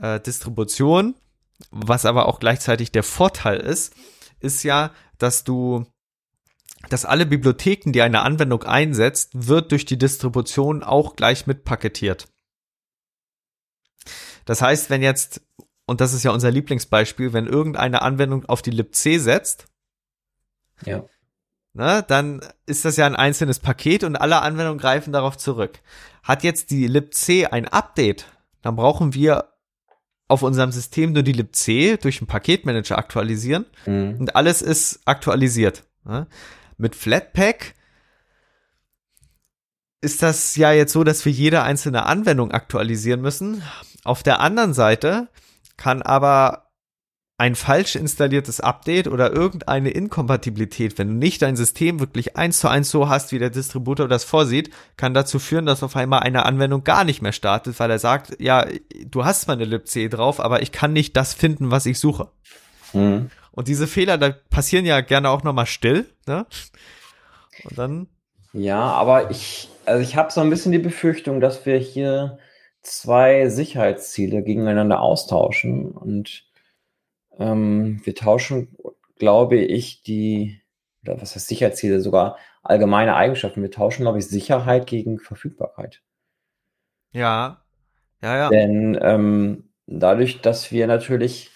äh, 0.00 0.18
Distribution, 0.18 1.14
was 1.70 2.04
aber 2.04 2.26
auch 2.26 2.40
gleichzeitig 2.40 2.90
der 2.90 3.04
Vorteil 3.04 3.60
ist, 3.60 3.94
ist 4.40 4.64
ja, 4.64 4.90
dass 5.18 5.44
du 5.44 5.86
dass 6.88 7.04
alle 7.04 7.26
Bibliotheken, 7.26 7.92
die 7.92 8.02
eine 8.02 8.22
Anwendung 8.22 8.62
einsetzt, 8.62 9.30
wird 9.34 9.72
durch 9.72 9.84
die 9.84 9.98
Distribution 9.98 10.82
auch 10.82 11.16
gleich 11.16 11.46
mitpaketiert. 11.46 12.28
Das 14.44 14.60
heißt, 14.60 14.90
wenn 14.90 15.02
jetzt, 15.02 15.40
und 15.86 16.00
das 16.00 16.12
ist 16.12 16.22
ja 16.22 16.30
unser 16.30 16.50
Lieblingsbeispiel, 16.50 17.32
wenn 17.32 17.46
irgendeine 17.46 18.02
Anwendung 18.02 18.44
auf 18.46 18.62
die 18.62 18.70
libc 18.70 18.94
setzt, 18.96 19.66
ja. 20.84 21.04
ne, 21.72 22.04
dann 22.06 22.40
ist 22.66 22.84
das 22.84 22.96
ja 22.96 23.06
ein 23.06 23.16
einzelnes 23.16 23.58
Paket 23.58 24.04
und 24.04 24.16
alle 24.16 24.42
Anwendungen 24.42 24.78
greifen 24.78 25.12
darauf 25.12 25.38
zurück. 25.38 25.80
Hat 26.22 26.42
jetzt 26.42 26.70
die 26.70 26.86
libc 26.86 27.52
ein 27.52 27.68
Update, 27.68 28.26
dann 28.62 28.76
brauchen 28.76 29.14
wir 29.14 29.50
auf 30.28 30.42
unserem 30.42 30.72
System 30.72 31.12
nur 31.12 31.22
die 31.22 31.32
libc 31.32 32.00
durch 32.00 32.20
einen 32.20 32.26
Paketmanager 32.26 32.98
aktualisieren 32.98 33.66
mhm. 33.86 34.16
und 34.20 34.36
alles 34.36 34.62
ist 34.62 35.00
aktualisiert. 35.04 35.84
Ne? 36.04 36.26
Mit 36.76 36.96
Flatpak 36.96 37.74
ist 40.00 40.22
das 40.22 40.56
ja 40.56 40.72
jetzt 40.72 40.92
so, 40.92 41.02
dass 41.02 41.24
wir 41.24 41.32
jede 41.32 41.62
einzelne 41.62 42.06
Anwendung 42.06 42.50
aktualisieren 42.52 43.20
müssen. 43.20 43.62
Auf 44.04 44.22
der 44.22 44.40
anderen 44.40 44.74
Seite 44.74 45.28
kann 45.76 46.02
aber 46.02 46.64
ein 47.36 47.56
falsch 47.56 47.96
installiertes 47.96 48.60
Update 48.60 49.08
oder 49.08 49.32
irgendeine 49.32 49.90
Inkompatibilität, 49.90 50.98
wenn 50.98 51.08
du 51.08 51.14
nicht 51.14 51.42
dein 51.42 51.56
System 51.56 51.98
wirklich 51.98 52.36
eins 52.36 52.60
zu 52.60 52.68
eins 52.68 52.90
so 52.90 53.08
hast, 53.08 53.32
wie 53.32 53.40
der 53.40 53.50
Distributor 53.50 54.06
das 54.06 54.22
vorsieht, 54.22 54.70
kann 54.96 55.14
dazu 55.14 55.40
führen, 55.40 55.66
dass 55.66 55.82
auf 55.82 55.96
einmal 55.96 56.20
eine 56.20 56.44
Anwendung 56.44 56.84
gar 56.84 57.02
nicht 57.02 57.22
mehr 57.22 57.32
startet, 57.32 57.80
weil 57.80 57.90
er 57.90 57.98
sagt, 57.98 58.40
ja, 58.40 58.66
du 59.04 59.24
hast 59.24 59.42
zwar 59.42 59.56
eine 59.56 59.64
libc 59.64 60.10
drauf, 60.10 60.38
aber 60.38 60.62
ich 60.62 60.70
kann 60.70 60.92
nicht 60.92 61.16
das 61.16 61.34
finden, 61.34 61.72
was 61.72 61.86
ich 61.86 61.98
suche. 61.98 62.28
Mhm. 62.92 63.30
Und 63.54 63.68
diese 63.68 63.86
Fehler, 63.86 64.18
da 64.18 64.30
passieren 64.50 64.84
ja 64.84 65.00
gerne 65.00 65.30
auch 65.30 65.42
nochmal 65.44 65.66
still, 65.66 66.06
ne? 66.26 66.46
Und 67.64 67.78
dann. 67.78 68.08
Ja, 68.52 68.80
aber 68.80 69.30
ich, 69.30 69.68
also 69.86 70.02
ich 70.02 70.16
habe 70.16 70.32
so 70.32 70.40
ein 70.40 70.50
bisschen 70.50 70.72
die 70.72 70.78
Befürchtung, 70.78 71.40
dass 71.40 71.64
wir 71.66 71.78
hier 71.78 72.38
zwei 72.82 73.48
Sicherheitsziele 73.48 74.42
gegeneinander 74.42 75.00
austauschen 75.00 75.92
und 75.92 76.44
ähm, 77.38 78.00
wir 78.04 78.14
tauschen, 78.14 78.76
glaube 79.18 79.56
ich, 79.56 80.02
die, 80.02 80.60
oder 81.02 81.20
was 81.20 81.34
heißt 81.34 81.48
Sicherheitsziele, 81.48 82.00
sogar 82.00 82.36
allgemeine 82.62 83.16
Eigenschaften. 83.16 83.62
Wir 83.62 83.70
tauschen, 83.70 84.02
glaube 84.02 84.18
ich, 84.18 84.26
Sicherheit 84.26 84.86
gegen 84.86 85.18
Verfügbarkeit. 85.18 86.02
Ja, 87.12 87.64
ja, 88.22 88.36
ja. 88.36 88.48
Denn 88.48 88.98
ähm, 89.00 89.70
dadurch, 89.86 90.40
dass 90.40 90.72
wir 90.72 90.86
natürlich 90.86 91.50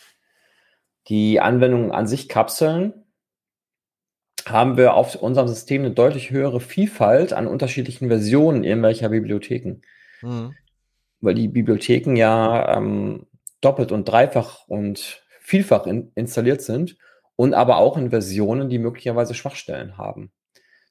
die 1.08 1.40
Anwendungen 1.40 1.92
an 1.92 2.06
sich 2.06 2.28
kapseln, 2.28 3.04
haben 4.46 4.76
wir 4.76 4.94
auf 4.94 5.14
unserem 5.16 5.48
System 5.48 5.82
eine 5.82 5.94
deutlich 5.94 6.30
höhere 6.30 6.60
Vielfalt 6.60 7.32
an 7.32 7.46
unterschiedlichen 7.46 8.08
Versionen 8.08 8.64
irgendwelcher 8.64 9.08
Bibliotheken. 9.08 9.82
Mhm. 10.22 10.54
Weil 11.20 11.34
die 11.34 11.48
Bibliotheken 11.48 12.16
ja 12.16 12.76
ähm, 12.76 13.26
doppelt 13.60 13.92
und 13.92 14.06
dreifach 14.06 14.66
und 14.68 15.22
vielfach 15.40 15.86
in, 15.86 16.12
installiert 16.14 16.62
sind 16.62 16.96
und 17.36 17.54
aber 17.54 17.78
auch 17.78 17.96
in 17.96 18.10
Versionen, 18.10 18.68
die 18.68 18.78
möglicherweise 18.78 19.34
Schwachstellen 19.34 19.98
haben. 19.98 20.32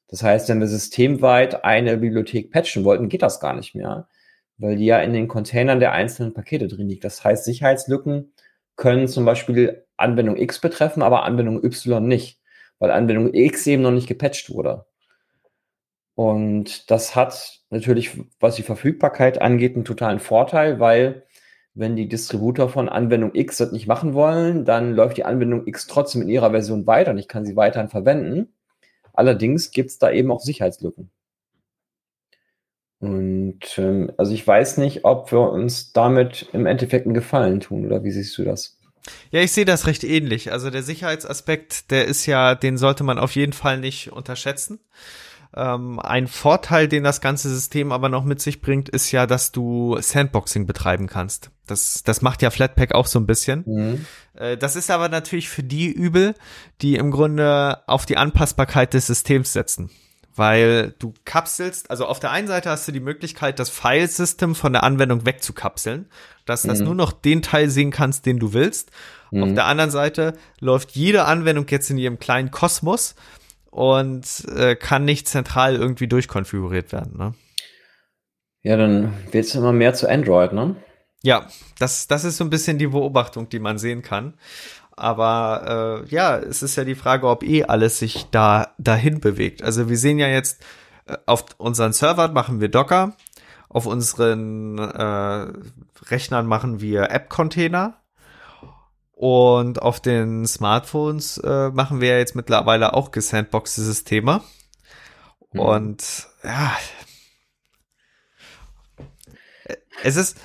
Das 0.08 0.22
heißt, 0.22 0.48
wenn 0.48 0.60
wir 0.60 0.66
systemweit 0.66 1.64
eine 1.64 1.98
Bibliothek 1.98 2.50
patchen 2.50 2.84
wollten, 2.84 3.08
geht 3.08 3.22
das 3.22 3.40
gar 3.40 3.54
nicht 3.54 3.74
mehr, 3.74 4.08
weil 4.56 4.76
die 4.76 4.86
ja 4.86 5.00
in 5.00 5.12
den 5.12 5.28
Containern 5.28 5.80
der 5.80 5.92
einzelnen 5.92 6.32
Pakete 6.32 6.66
drin 6.66 6.88
liegt. 6.88 7.04
Das 7.04 7.24
heißt, 7.24 7.44
Sicherheitslücken 7.44 8.32
können 8.76 9.08
zum 9.08 9.24
Beispiel 9.24 9.86
Anwendung 9.98 10.36
X 10.36 10.60
betreffen, 10.60 11.02
aber 11.02 11.24
Anwendung 11.24 11.62
Y 11.62 12.06
nicht, 12.06 12.40
weil 12.78 12.90
Anwendung 12.90 13.34
X 13.34 13.66
eben 13.66 13.82
noch 13.82 13.90
nicht 13.90 14.08
gepatcht 14.08 14.50
wurde. 14.50 14.86
Und 16.14 16.90
das 16.90 17.14
hat 17.14 17.60
natürlich, 17.70 18.18
was 18.40 18.56
die 18.56 18.62
Verfügbarkeit 18.62 19.40
angeht, 19.40 19.76
einen 19.76 19.84
totalen 19.84 20.18
Vorteil, 20.18 20.80
weil 20.80 21.24
wenn 21.74 21.94
die 21.94 22.08
Distributor 22.08 22.68
von 22.68 22.88
Anwendung 22.88 23.30
X 23.34 23.58
das 23.58 23.70
nicht 23.72 23.86
machen 23.86 24.14
wollen, 24.14 24.64
dann 24.64 24.94
läuft 24.94 25.16
die 25.16 25.24
Anwendung 25.24 25.66
X 25.66 25.86
trotzdem 25.86 26.22
in 26.22 26.28
ihrer 26.28 26.50
Version 26.50 26.86
weiter 26.86 27.12
und 27.12 27.18
ich 27.18 27.28
kann 27.28 27.44
sie 27.44 27.54
weiterhin 27.54 27.88
verwenden. 27.88 28.52
Allerdings 29.12 29.70
gibt 29.70 29.90
es 29.90 29.98
da 29.98 30.10
eben 30.10 30.32
auch 30.32 30.40
Sicherheitslücken. 30.40 31.10
Und 33.00 33.78
ähm, 33.78 34.12
also 34.16 34.32
ich 34.32 34.44
weiß 34.46 34.78
nicht, 34.78 35.04
ob 35.04 35.30
wir 35.30 35.40
uns 35.52 35.92
damit 35.92 36.48
im 36.52 36.66
Endeffekt 36.66 37.06
einen 37.06 37.14
Gefallen 37.14 37.60
tun, 37.60 37.86
oder 37.86 38.02
wie 38.02 38.10
siehst 38.10 38.36
du 38.38 38.44
das? 38.44 38.77
Ja, 39.30 39.40
ich 39.40 39.52
sehe 39.52 39.64
das 39.64 39.86
recht 39.86 40.04
ähnlich. 40.04 40.52
Also 40.52 40.70
der 40.70 40.82
Sicherheitsaspekt, 40.82 41.90
der 41.90 42.06
ist 42.06 42.26
ja, 42.26 42.54
den 42.54 42.78
sollte 42.78 43.04
man 43.04 43.18
auf 43.18 43.34
jeden 43.34 43.52
Fall 43.52 43.78
nicht 43.78 44.12
unterschätzen. 44.12 44.80
Ähm, 45.56 45.98
ein 46.00 46.26
Vorteil, 46.26 46.88
den 46.88 47.04
das 47.04 47.20
ganze 47.20 47.48
System 47.48 47.90
aber 47.90 48.08
noch 48.08 48.24
mit 48.24 48.40
sich 48.40 48.60
bringt, 48.60 48.88
ist 48.88 49.10
ja, 49.12 49.26
dass 49.26 49.50
du 49.50 49.96
Sandboxing 49.98 50.66
betreiben 50.66 51.06
kannst. 51.06 51.50
Das, 51.66 52.02
das 52.04 52.22
macht 52.22 52.42
ja 52.42 52.50
Flatpak 52.50 52.94
auch 52.94 53.06
so 53.06 53.18
ein 53.18 53.26
bisschen. 53.26 53.64
Mhm. 53.66 54.06
Äh, 54.34 54.56
das 54.56 54.76
ist 54.76 54.90
aber 54.90 55.08
natürlich 55.08 55.48
für 55.48 55.62
die 55.62 55.90
übel, 55.90 56.34
die 56.82 56.96
im 56.96 57.10
Grunde 57.10 57.82
auf 57.86 58.04
die 58.04 58.16
Anpassbarkeit 58.16 58.94
des 58.94 59.06
Systems 59.06 59.52
setzen 59.52 59.90
weil 60.38 60.94
du 60.98 61.12
kapselst, 61.24 61.90
also 61.90 62.06
auf 62.06 62.20
der 62.20 62.30
einen 62.30 62.46
Seite 62.46 62.70
hast 62.70 62.86
du 62.86 62.92
die 62.92 63.00
Möglichkeit, 63.00 63.58
das 63.58 63.70
Filesystem 63.70 64.54
von 64.54 64.72
der 64.72 64.84
Anwendung 64.84 65.26
wegzukapseln, 65.26 66.06
dass 66.46 66.64
mhm. 66.64 66.68
das 66.68 66.80
nur 66.80 66.94
noch 66.94 67.12
den 67.12 67.42
Teil 67.42 67.68
sehen 67.68 67.90
kannst, 67.90 68.24
den 68.24 68.38
du 68.38 68.52
willst. 68.52 68.90
Mhm. 69.30 69.42
Auf 69.42 69.54
der 69.54 69.66
anderen 69.66 69.90
Seite 69.90 70.34
läuft 70.60 70.92
jede 70.92 71.24
Anwendung 71.24 71.66
jetzt 71.68 71.90
in 71.90 71.98
ihrem 71.98 72.18
kleinen 72.18 72.50
Kosmos 72.50 73.16
und 73.70 74.44
äh, 74.54 74.76
kann 74.76 75.04
nicht 75.04 75.28
zentral 75.28 75.76
irgendwie 75.76 76.08
durchkonfiguriert 76.08 76.92
werden. 76.92 77.18
Ne? 77.18 77.34
Ja, 78.62 78.76
dann 78.76 79.12
wird 79.32 79.44
es 79.44 79.54
immer 79.54 79.72
mehr 79.72 79.94
zu 79.94 80.08
Android, 80.08 80.52
ne? 80.52 80.76
Ja, 81.22 81.48
das, 81.78 82.06
das 82.06 82.24
ist 82.24 82.36
so 82.36 82.44
ein 82.44 82.50
bisschen 82.50 82.78
die 82.78 82.86
Beobachtung, 82.86 83.48
die 83.48 83.58
man 83.58 83.78
sehen 83.78 84.02
kann. 84.02 84.34
Aber 84.98 86.04
äh, 86.04 86.08
ja, 86.08 86.36
es 86.36 86.62
ist 86.62 86.76
ja 86.76 86.84
die 86.84 86.94
Frage, 86.94 87.28
ob 87.28 87.42
eh 87.42 87.64
alles 87.64 87.98
sich 87.98 88.26
da 88.30 88.74
dahin 88.78 89.20
bewegt. 89.20 89.62
Also 89.62 89.88
wir 89.88 89.96
sehen 89.96 90.18
ja 90.18 90.28
jetzt, 90.28 90.62
äh, 91.06 91.16
auf 91.26 91.46
unseren 91.58 91.92
Server 91.92 92.28
machen 92.28 92.60
wir 92.60 92.68
Docker, 92.68 93.16
auf 93.68 93.86
unseren 93.86 94.78
äh, 94.78 95.52
Rechnern 96.10 96.46
machen 96.46 96.80
wir 96.80 97.10
App-Container 97.10 98.00
und 99.12 99.82
auf 99.82 100.00
den 100.00 100.46
Smartphones 100.46 101.38
äh, 101.38 101.70
machen 101.70 102.00
wir 102.00 102.18
jetzt 102.18 102.36
mittlerweile 102.36 102.94
auch 102.94 103.10
gesandboxte 103.10 103.80
Systeme. 103.80 104.42
Mhm. 105.52 105.60
Und 105.60 106.28
ja, 106.44 106.76
es 110.02 110.16
ist, 110.16 110.36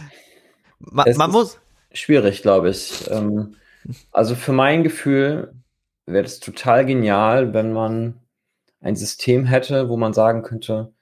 man, 0.79 1.07
es 1.07 1.17
man 1.17 1.29
ist 1.29 1.33
muss. 1.33 1.59
Schwierig, 1.93 2.41
glaube 2.41 2.69
ich. 2.69 3.09
Ähm, 3.11 3.55
also 4.12 4.36
für 4.36 4.54
mein 4.54 4.84
Gefühl 4.84 5.54
wäre 6.06 6.26
es 6.26 6.39
total 6.39 6.86
genial, 6.86 7.54
wenn 7.54 7.74
man 7.74 8.19
ein 8.82 8.96
System 8.96 9.46
hätte, 9.46 9.89
wo 9.89 9.98
man 9.98 10.13
sagen 10.13 10.43
könnte, 10.43 10.93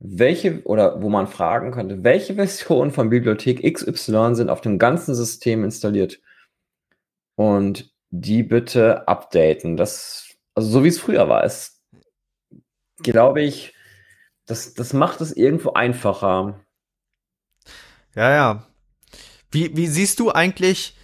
welche 0.00 0.62
oder 0.64 1.02
wo 1.02 1.08
man 1.08 1.28
fragen 1.28 1.70
könnte, 1.70 2.02
welche 2.02 2.34
Versionen 2.36 2.90
von 2.90 3.10
Bibliothek 3.10 3.62
XY 3.62 4.34
sind 4.34 4.50
auf 4.50 4.60
dem 4.60 4.78
ganzen 4.78 5.14
System 5.14 5.64
installiert 5.64 6.20
und 7.36 7.92
die 8.10 8.42
bitte 8.42 9.06
updaten. 9.06 9.76
Das, 9.76 10.36
also 10.54 10.68
so 10.68 10.84
wie 10.84 10.88
es 10.88 10.98
früher 10.98 11.28
war, 11.28 11.44
ist, 11.44 11.80
glaube 12.98 13.42
ich, 13.42 13.74
das, 14.46 14.74
das 14.74 14.92
macht 14.92 15.20
es 15.20 15.32
irgendwo 15.32 15.74
einfacher. 15.74 16.58
Ja, 18.16 18.30
ja. 18.32 18.66
Wie, 19.52 19.76
wie 19.76 19.86
siehst 19.86 20.18
du 20.18 20.32
eigentlich 20.32 20.96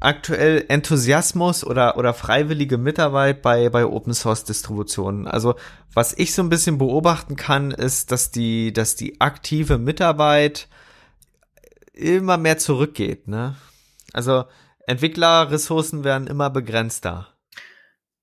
aktuell 0.00 0.64
Enthusiasmus 0.68 1.64
oder, 1.64 1.96
oder 1.96 2.12
freiwillige 2.12 2.78
Mitarbeit 2.78 3.42
bei, 3.42 3.68
bei 3.70 3.86
Open 3.86 4.14
Source 4.14 4.44
Distributionen. 4.44 5.26
Also, 5.26 5.54
was 5.94 6.12
ich 6.12 6.34
so 6.34 6.42
ein 6.42 6.50
bisschen 6.50 6.78
beobachten 6.78 7.36
kann, 7.36 7.70
ist, 7.70 8.12
dass 8.12 8.30
die, 8.30 8.72
dass 8.72 8.96
die 8.96 9.20
aktive 9.20 9.78
Mitarbeit 9.78 10.68
immer 11.94 12.36
mehr 12.36 12.58
zurückgeht, 12.58 13.28
ne? 13.28 13.56
Also, 14.12 14.44
Entwicklerressourcen 14.86 16.04
werden 16.04 16.26
immer 16.26 16.50
begrenzter. 16.50 17.28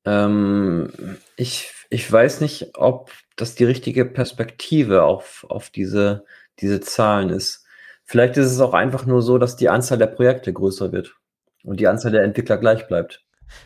Ähm, 0.06 0.92
ich, 1.36 1.72
ich 1.90 2.10
weiß 2.10 2.42
nicht, 2.42 2.78
ob 2.78 3.12
das 3.36 3.56
die 3.56 3.66
richtige 3.66 4.06
Perspektive 4.06 5.04
auf, 5.04 5.46
auf 5.50 5.70
diese, 5.70 6.24
diese 6.60 6.80
Zahlen 6.82 7.30
ist. 7.30 7.66
Vielleicht 8.06 8.38
ist 8.38 8.52
es 8.52 8.60
auch 8.60 8.74
einfach 8.74 9.06
nur 9.06 9.22
so, 9.22 9.38
dass 9.38 9.56
die 9.56 9.70
Anzahl 9.70 9.98
der 9.98 10.08
Projekte 10.08 10.54
größer 10.54 10.92
wird 10.92 11.16
und 11.64 11.80
die 11.80 11.88
Anzahl 11.88 12.12
der 12.12 12.24
Entwickler 12.24 12.58
gleich 12.58 12.88
bleibt. 12.88 13.24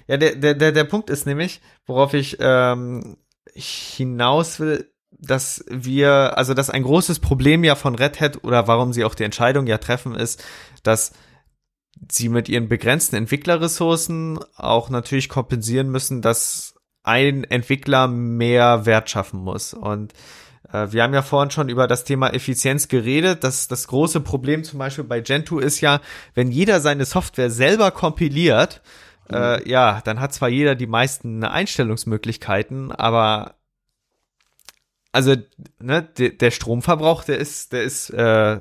Ja, 0.07 0.17
der, 0.17 0.35
der, 0.35 0.53
der, 0.53 0.71
der 0.71 0.83
Punkt 0.83 1.09
ist 1.09 1.25
nämlich, 1.25 1.61
worauf 1.85 2.13
ich 2.13 2.37
ähm, 2.39 3.17
hinaus 3.53 4.59
will, 4.59 4.91
dass 5.11 5.65
wir, 5.69 6.37
also 6.37 6.53
dass 6.53 6.69
ein 6.69 6.83
großes 6.83 7.19
Problem 7.19 7.63
ja 7.63 7.75
von 7.75 7.95
Red 7.95 8.19
Hat 8.19 8.43
oder 8.43 8.67
warum 8.67 8.93
sie 8.93 9.03
auch 9.03 9.15
die 9.15 9.23
Entscheidung 9.23 9.67
ja 9.67 9.77
treffen, 9.77 10.15
ist, 10.15 10.43
dass 10.83 11.13
sie 12.11 12.29
mit 12.29 12.49
ihren 12.49 12.69
begrenzten 12.69 13.15
Entwicklerressourcen 13.15 14.39
auch 14.55 14.89
natürlich 14.89 15.29
kompensieren 15.29 15.89
müssen, 15.89 16.21
dass 16.21 16.75
ein 17.03 17.43
Entwickler 17.45 18.07
mehr 18.07 18.85
Wert 18.85 19.09
schaffen 19.09 19.39
muss. 19.39 19.73
Und 19.73 20.13
wir 20.71 21.03
haben 21.03 21.13
ja 21.13 21.21
vorhin 21.21 21.51
schon 21.51 21.69
über 21.69 21.87
das 21.87 22.03
Thema 22.03 22.29
Effizienz 22.33 22.87
geredet. 22.87 23.43
Das, 23.43 23.67
das 23.67 23.87
große 23.87 24.21
Problem 24.21 24.63
zum 24.63 24.79
Beispiel 24.79 25.03
bei 25.03 25.21
Gentoo 25.21 25.59
ist 25.59 25.81
ja, 25.81 26.01
wenn 26.33 26.51
jeder 26.51 26.79
seine 26.79 27.05
Software 27.05 27.49
selber 27.49 27.91
kompiliert, 27.91 28.81
äh, 29.29 29.59
mhm. 29.59 29.67
ja, 29.67 30.01
dann 30.03 30.19
hat 30.19 30.33
zwar 30.33 30.49
jeder 30.49 30.75
die 30.75 30.87
meisten 30.87 31.43
Einstellungsmöglichkeiten, 31.43 32.91
aber 32.91 33.55
also 35.11 35.35
ne, 35.79 36.03
de, 36.03 36.35
der 36.35 36.51
Stromverbrauch, 36.51 37.23
der 37.23 37.37
ist, 37.37 37.73
der 37.73 37.83
ist, 37.83 38.09
äh, 38.11 38.59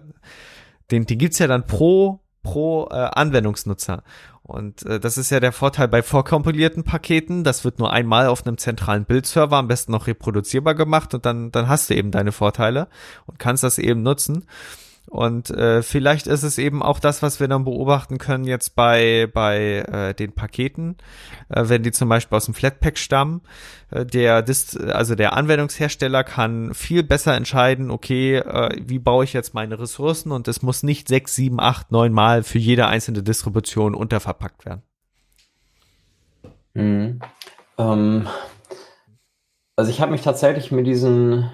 den, 0.90 1.06
den 1.06 1.18
gibt's 1.18 1.38
ja 1.38 1.46
dann 1.46 1.66
pro 1.66 2.20
pro 2.46 2.88
äh, 2.90 2.94
Anwendungsnutzer. 2.94 4.04
Und 4.44 4.86
äh, 4.86 5.00
das 5.00 5.18
ist 5.18 5.30
ja 5.30 5.40
der 5.40 5.50
Vorteil 5.50 5.88
bei 5.88 6.02
vorkompilierten 6.02 6.84
Paketen. 6.84 7.42
Das 7.42 7.64
wird 7.64 7.80
nur 7.80 7.92
einmal 7.92 8.28
auf 8.28 8.46
einem 8.46 8.56
zentralen 8.56 9.04
Bildserver 9.04 9.56
am 9.56 9.66
besten 9.66 9.90
noch 9.90 10.06
reproduzierbar 10.06 10.76
gemacht 10.76 11.12
und 11.12 11.26
dann, 11.26 11.50
dann 11.50 11.68
hast 11.68 11.90
du 11.90 11.94
eben 11.94 12.12
deine 12.12 12.30
Vorteile 12.30 12.86
und 13.26 13.40
kannst 13.40 13.64
das 13.64 13.78
eben 13.78 14.04
nutzen. 14.04 14.46
Und 15.08 15.50
äh, 15.50 15.82
vielleicht 15.82 16.26
ist 16.26 16.42
es 16.42 16.58
eben 16.58 16.82
auch 16.82 16.98
das, 16.98 17.22
was 17.22 17.38
wir 17.38 17.46
dann 17.46 17.64
beobachten 17.64 18.18
können 18.18 18.44
jetzt 18.44 18.74
bei, 18.74 19.28
bei 19.32 19.78
äh, 19.78 20.14
den 20.14 20.32
Paketen, 20.32 20.96
äh, 21.48 21.62
wenn 21.66 21.84
die 21.84 21.92
zum 21.92 22.08
Beispiel 22.08 22.36
aus 22.36 22.46
dem 22.46 22.54
Flatpak 22.54 22.98
stammen. 22.98 23.42
Äh, 23.90 24.04
der, 24.04 24.42
Dist 24.42 24.80
also 24.80 25.14
der 25.14 25.34
Anwendungshersteller 25.34 26.24
kann 26.24 26.74
viel 26.74 27.04
besser 27.04 27.34
entscheiden, 27.34 27.90
okay, 27.90 28.38
äh, 28.38 28.76
wie 28.84 28.98
baue 28.98 29.24
ich 29.24 29.32
jetzt 29.32 29.54
meine 29.54 29.78
Ressourcen 29.78 30.32
und 30.32 30.48
es 30.48 30.62
muss 30.62 30.82
nicht 30.82 31.06
sechs, 31.06 31.36
sieben, 31.36 31.60
acht, 31.60 31.92
neun 31.92 32.12
Mal 32.12 32.42
für 32.42 32.58
jede 32.58 32.88
einzelne 32.88 33.22
Distribution 33.22 33.94
unterverpackt 33.94 34.66
werden. 34.66 34.82
Mhm. 36.74 37.20
Ähm, 37.78 38.26
also 39.76 39.90
ich 39.90 40.00
habe 40.00 40.10
mich 40.10 40.22
tatsächlich 40.22 40.72
mit 40.72 40.86
diesen 40.86 41.50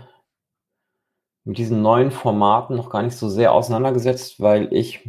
mit 1.44 1.58
diesen 1.58 1.82
neuen 1.82 2.10
Formaten 2.10 2.76
noch 2.76 2.90
gar 2.90 3.02
nicht 3.02 3.16
so 3.16 3.28
sehr 3.28 3.52
auseinandergesetzt, 3.52 4.40
weil 4.40 4.72
ich 4.72 5.08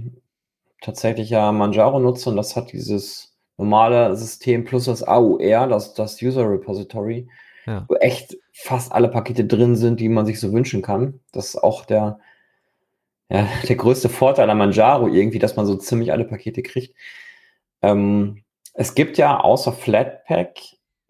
tatsächlich 0.81 1.29
ja 1.29 1.51
Manjaro 1.51 1.99
nutze 1.99 2.29
und 2.29 2.35
das 2.35 2.55
hat 2.55 2.71
dieses 2.71 3.35
normale 3.57 4.15
System 4.15 4.65
plus 4.65 4.85
das 4.85 5.07
AUR, 5.07 5.67
das, 5.67 5.93
das 5.93 6.21
User 6.21 6.49
Repository, 6.49 7.27
ja. 7.65 7.85
wo 7.87 7.95
echt 7.95 8.37
fast 8.51 8.91
alle 8.91 9.09
Pakete 9.09 9.45
drin 9.45 9.75
sind, 9.75 9.99
die 9.99 10.09
man 10.09 10.25
sich 10.25 10.39
so 10.39 10.51
wünschen 10.51 10.81
kann. 10.81 11.19
Das 11.31 11.49
ist 11.49 11.63
auch 11.63 11.85
der, 11.85 12.19
ja, 13.29 13.47
der 13.67 13.75
größte 13.75 14.09
Vorteil 14.09 14.49
an 14.49 14.57
Manjaro 14.57 15.07
irgendwie, 15.07 15.39
dass 15.39 15.55
man 15.55 15.65
so 15.65 15.75
ziemlich 15.75 16.11
alle 16.11 16.25
Pakete 16.25 16.63
kriegt. 16.63 16.95
Ähm, 17.81 18.43
es 18.73 18.95
gibt 18.95 19.17
ja 19.17 19.39
außer 19.39 19.71
Flatpak, 19.71 20.55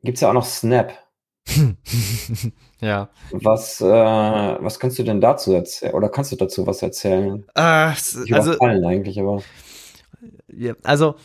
gibt 0.03 0.17
es 0.17 0.21
ja 0.21 0.29
auch 0.29 0.33
noch 0.33 0.45
Snap. 0.45 1.02
ja. 2.82 3.10
Was, 3.32 3.82
äh, 3.82 3.86
was 3.86 4.79
kannst 4.79 4.99
du 4.99 5.03
denn 5.03 5.21
dazu 5.21 5.53
erzählen? 5.53 5.93
Oder 5.93 6.10
kannst 6.10 6.32
du 6.32 6.36
dazu 6.36 6.65
was 6.65 6.82
erzählen? 6.82 7.45
Äh, 7.56 7.62
also, 7.62 8.60
eigentlich, 8.60 9.19
aber. 9.19 9.41
Ja, 10.47 10.73
also, 10.84 11.15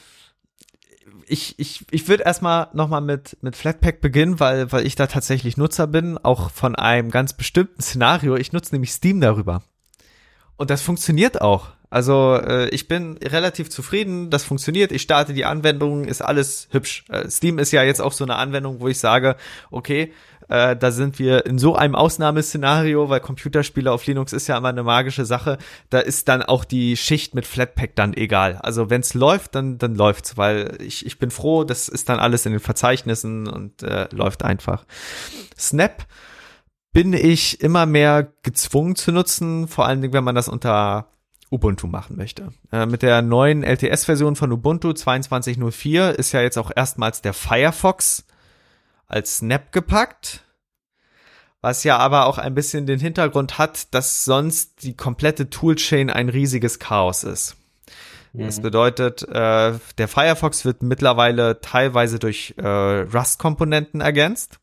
ich, 1.26 1.58
ich, 1.58 1.84
ich 1.90 2.08
würde 2.08 2.24
erstmal 2.24 2.68
nochmal 2.72 3.00
mit, 3.00 3.36
mit 3.42 3.56
Flatpak 3.56 4.00
beginnen, 4.00 4.40
weil, 4.40 4.72
weil 4.72 4.86
ich 4.86 4.94
da 4.94 5.06
tatsächlich 5.06 5.56
Nutzer 5.56 5.86
bin, 5.86 6.18
auch 6.18 6.50
von 6.50 6.74
einem 6.74 7.10
ganz 7.10 7.32
bestimmten 7.34 7.82
Szenario. 7.82 8.36
Ich 8.36 8.52
nutze 8.52 8.74
nämlich 8.74 8.92
Steam 8.92 9.20
darüber. 9.20 9.62
Und 10.58 10.70
das 10.70 10.82
funktioniert 10.82 11.40
auch. 11.40 11.68
Also 11.88 12.34
äh, 12.34 12.68
ich 12.68 12.86
bin 12.86 13.16
relativ 13.16 13.70
zufrieden, 13.70 14.28
das 14.28 14.44
funktioniert. 14.44 14.92
Ich 14.92 15.02
starte 15.02 15.32
die 15.32 15.46
Anwendung, 15.46 16.04
ist 16.04 16.20
alles 16.20 16.68
hübsch. 16.70 17.04
Äh, 17.08 17.30
Steam 17.30 17.58
ist 17.58 17.72
ja 17.72 17.82
jetzt 17.82 18.02
auch 18.02 18.12
so 18.12 18.24
eine 18.24 18.36
Anwendung, 18.36 18.80
wo 18.80 18.88
ich 18.88 18.98
sage, 18.98 19.36
okay, 19.70 20.12
äh, 20.48 20.76
da 20.76 20.90
sind 20.90 21.18
wir 21.18 21.46
in 21.46 21.58
so 21.58 21.76
einem 21.76 21.94
Ausnahmeszenario, 21.94 23.08
weil 23.08 23.20
Computerspiele 23.20 23.90
auf 23.90 24.04
Linux 24.06 24.32
ist 24.32 24.48
ja 24.48 24.58
immer 24.58 24.68
eine 24.68 24.82
magische 24.82 25.24
Sache. 25.24 25.58
Da 25.88 26.00
ist 26.00 26.28
dann 26.28 26.42
auch 26.42 26.64
die 26.64 26.96
Schicht 26.96 27.34
mit 27.34 27.46
Flatpak 27.46 27.94
dann 27.94 28.14
egal. 28.14 28.56
Also 28.56 28.90
wenn's 28.90 29.14
läuft, 29.14 29.54
dann 29.54 29.78
dann 29.78 29.94
läuft's, 29.94 30.36
weil 30.36 30.76
ich 30.80 31.06
ich 31.06 31.18
bin 31.18 31.30
froh, 31.30 31.64
das 31.64 31.88
ist 31.88 32.08
dann 32.08 32.18
alles 32.18 32.44
in 32.44 32.52
den 32.52 32.60
Verzeichnissen 32.60 33.46
und 33.46 33.82
äh, 33.82 34.08
läuft 34.10 34.44
einfach. 34.44 34.84
Snap 35.58 36.04
bin 36.98 37.12
ich 37.12 37.60
immer 37.60 37.86
mehr 37.86 38.26
gezwungen 38.42 38.96
zu 38.96 39.12
nutzen, 39.12 39.68
vor 39.68 39.86
allen 39.86 40.02
Dingen, 40.02 40.12
wenn 40.14 40.24
man 40.24 40.34
das 40.34 40.48
unter 40.48 41.06
Ubuntu 41.48 41.86
machen 41.86 42.16
möchte. 42.16 42.52
Äh, 42.72 42.86
mit 42.86 43.02
der 43.02 43.22
neuen 43.22 43.62
LTS-Version 43.62 44.34
von 44.34 44.50
Ubuntu 44.50 44.88
22.04 44.88 46.10
ist 46.10 46.32
ja 46.32 46.40
jetzt 46.40 46.58
auch 46.58 46.72
erstmals 46.74 47.22
der 47.22 47.34
Firefox 47.34 48.24
als 49.06 49.36
Snap 49.36 49.70
gepackt, 49.70 50.42
was 51.60 51.84
ja 51.84 51.98
aber 51.98 52.26
auch 52.26 52.38
ein 52.38 52.56
bisschen 52.56 52.86
den 52.86 52.98
Hintergrund 52.98 53.58
hat, 53.58 53.94
dass 53.94 54.24
sonst 54.24 54.82
die 54.82 54.96
komplette 54.96 55.50
Toolchain 55.50 56.10
ein 56.10 56.28
riesiges 56.28 56.80
Chaos 56.80 57.22
ist. 57.22 57.56
Mhm. 58.32 58.46
Das 58.46 58.60
bedeutet, 58.60 59.22
äh, 59.22 59.78
der 59.98 60.08
Firefox 60.08 60.64
wird 60.64 60.82
mittlerweile 60.82 61.60
teilweise 61.60 62.18
durch 62.18 62.54
äh, 62.56 62.66
Rust-Komponenten 62.66 64.00
ergänzt. 64.00 64.58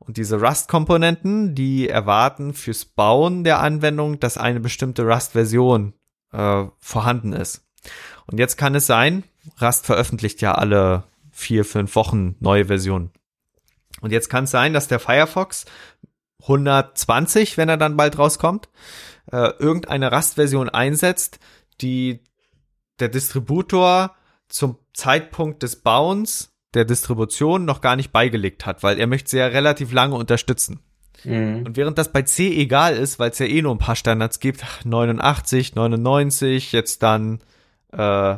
Und 0.00 0.16
diese 0.16 0.40
Rust-Komponenten, 0.40 1.54
die 1.54 1.88
erwarten 1.88 2.54
fürs 2.54 2.84
Bauen 2.84 3.44
der 3.44 3.60
Anwendung, 3.60 4.18
dass 4.18 4.38
eine 4.38 4.58
bestimmte 4.58 5.04
Rust-Version 5.04 5.92
äh, 6.32 6.64
vorhanden 6.78 7.32
ist. 7.32 7.66
Und 8.26 8.38
jetzt 8.38 8.56
kann 8.56 8.74
es 8.74 8.86
sein, 8.86 9.24
Rust 9.60 9.86
veröffentlicht 9.86 10.40
ja 10.40 10.54
alle 10.54 11.04
vier, 11.30 11.64
fünf 11.64 11.94
Wochen 11.94 12.36
neue 12.40 12.66
Versionen. 12.66 13.10
Und 14.00 14.10
jetzt 14.10 14.30
kann 14.30 14.44
es 14.44 14.50
sein, 14.50 14.72
dass 14.72 14.88
der 14.88 15.00
Firefox 15.00 15.66
120, 16.42 17.58
wenn 17.58 17.68
er 17.68 17.76
dann 17.76 17.96
bald 17.96 18.18
rauskommt, 18.18 18.68
äh, 19.30 19.50
irgendeine 19.58 20.10
Rust-Version 20.12 20.70
einsetzt, 20.70 21.38
die 21.80 22.24
der 22.98 23.08
Distributor 23.08 24.16
zum 24.48 24.78
Zeitpunkt 24.94 25.62
des 25.62 25.76
Bauens 25.76 26.52
der 26.74 26.84
Distribution 26.84 27.64
noch 27.64 27.80
gar 27.80 27.96
nicht 27.96 28.12
beigelegt 28.12 28.66
hat, 28.66 28.82
weil 28.82 28.98
er 28.98 29.06
möchte 29.06 29.30
sie 29.30 29.38
ja 29.38 29.46
relativ 29.46 29.92
lange 29.92 30.14
unterstützen. 30.14 30.80
Mhm. 31.24 31.66
Und 31.66 31.76
während 31.76 31.98
das 31.98 32.12
bei 32.12 32.22
C 32.22 32.48
egal 32.56 32.96
ist, 32.96 33.18
weil 33.18 33.30
es 33.30 33.38
ja 33.38 33.46
eh 33.46 33.62
nur 33.62 33.74
ein 33.74 33.78
paar 33.78 33.96
Standards 33.96 34.40
gibt, 34.40 34.64
89, 34.84 35.74
99, 35.74 36.72
jetzt 36.72 37.02
dann 37.02 37.40
äh, 37.92 38.36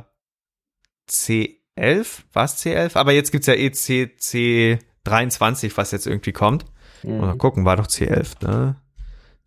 C11, 1.09 2.23
was 2.33 2.65
C11? 2.65 2.97
Aber 2.97 3.13
jetzt 3.13 3.33
gibt's 3.33 3.47
ja 3.47 3.55
eh 3.55 3.71
C, 3.73 4.11
C23, 4.19 5.73
was 5.77 5.93
jetzt 5.93 6.07
irgendwie 6.07 6.33
kommt. 6.33 6.65
Mhm. 7.03 7.19
Mal 7.19 7.37
gucken, 7.37 7.65
war 7.65 7.77
doch 7.77 7.87
C11, 7.87 8.45
ne? 8.45 8.77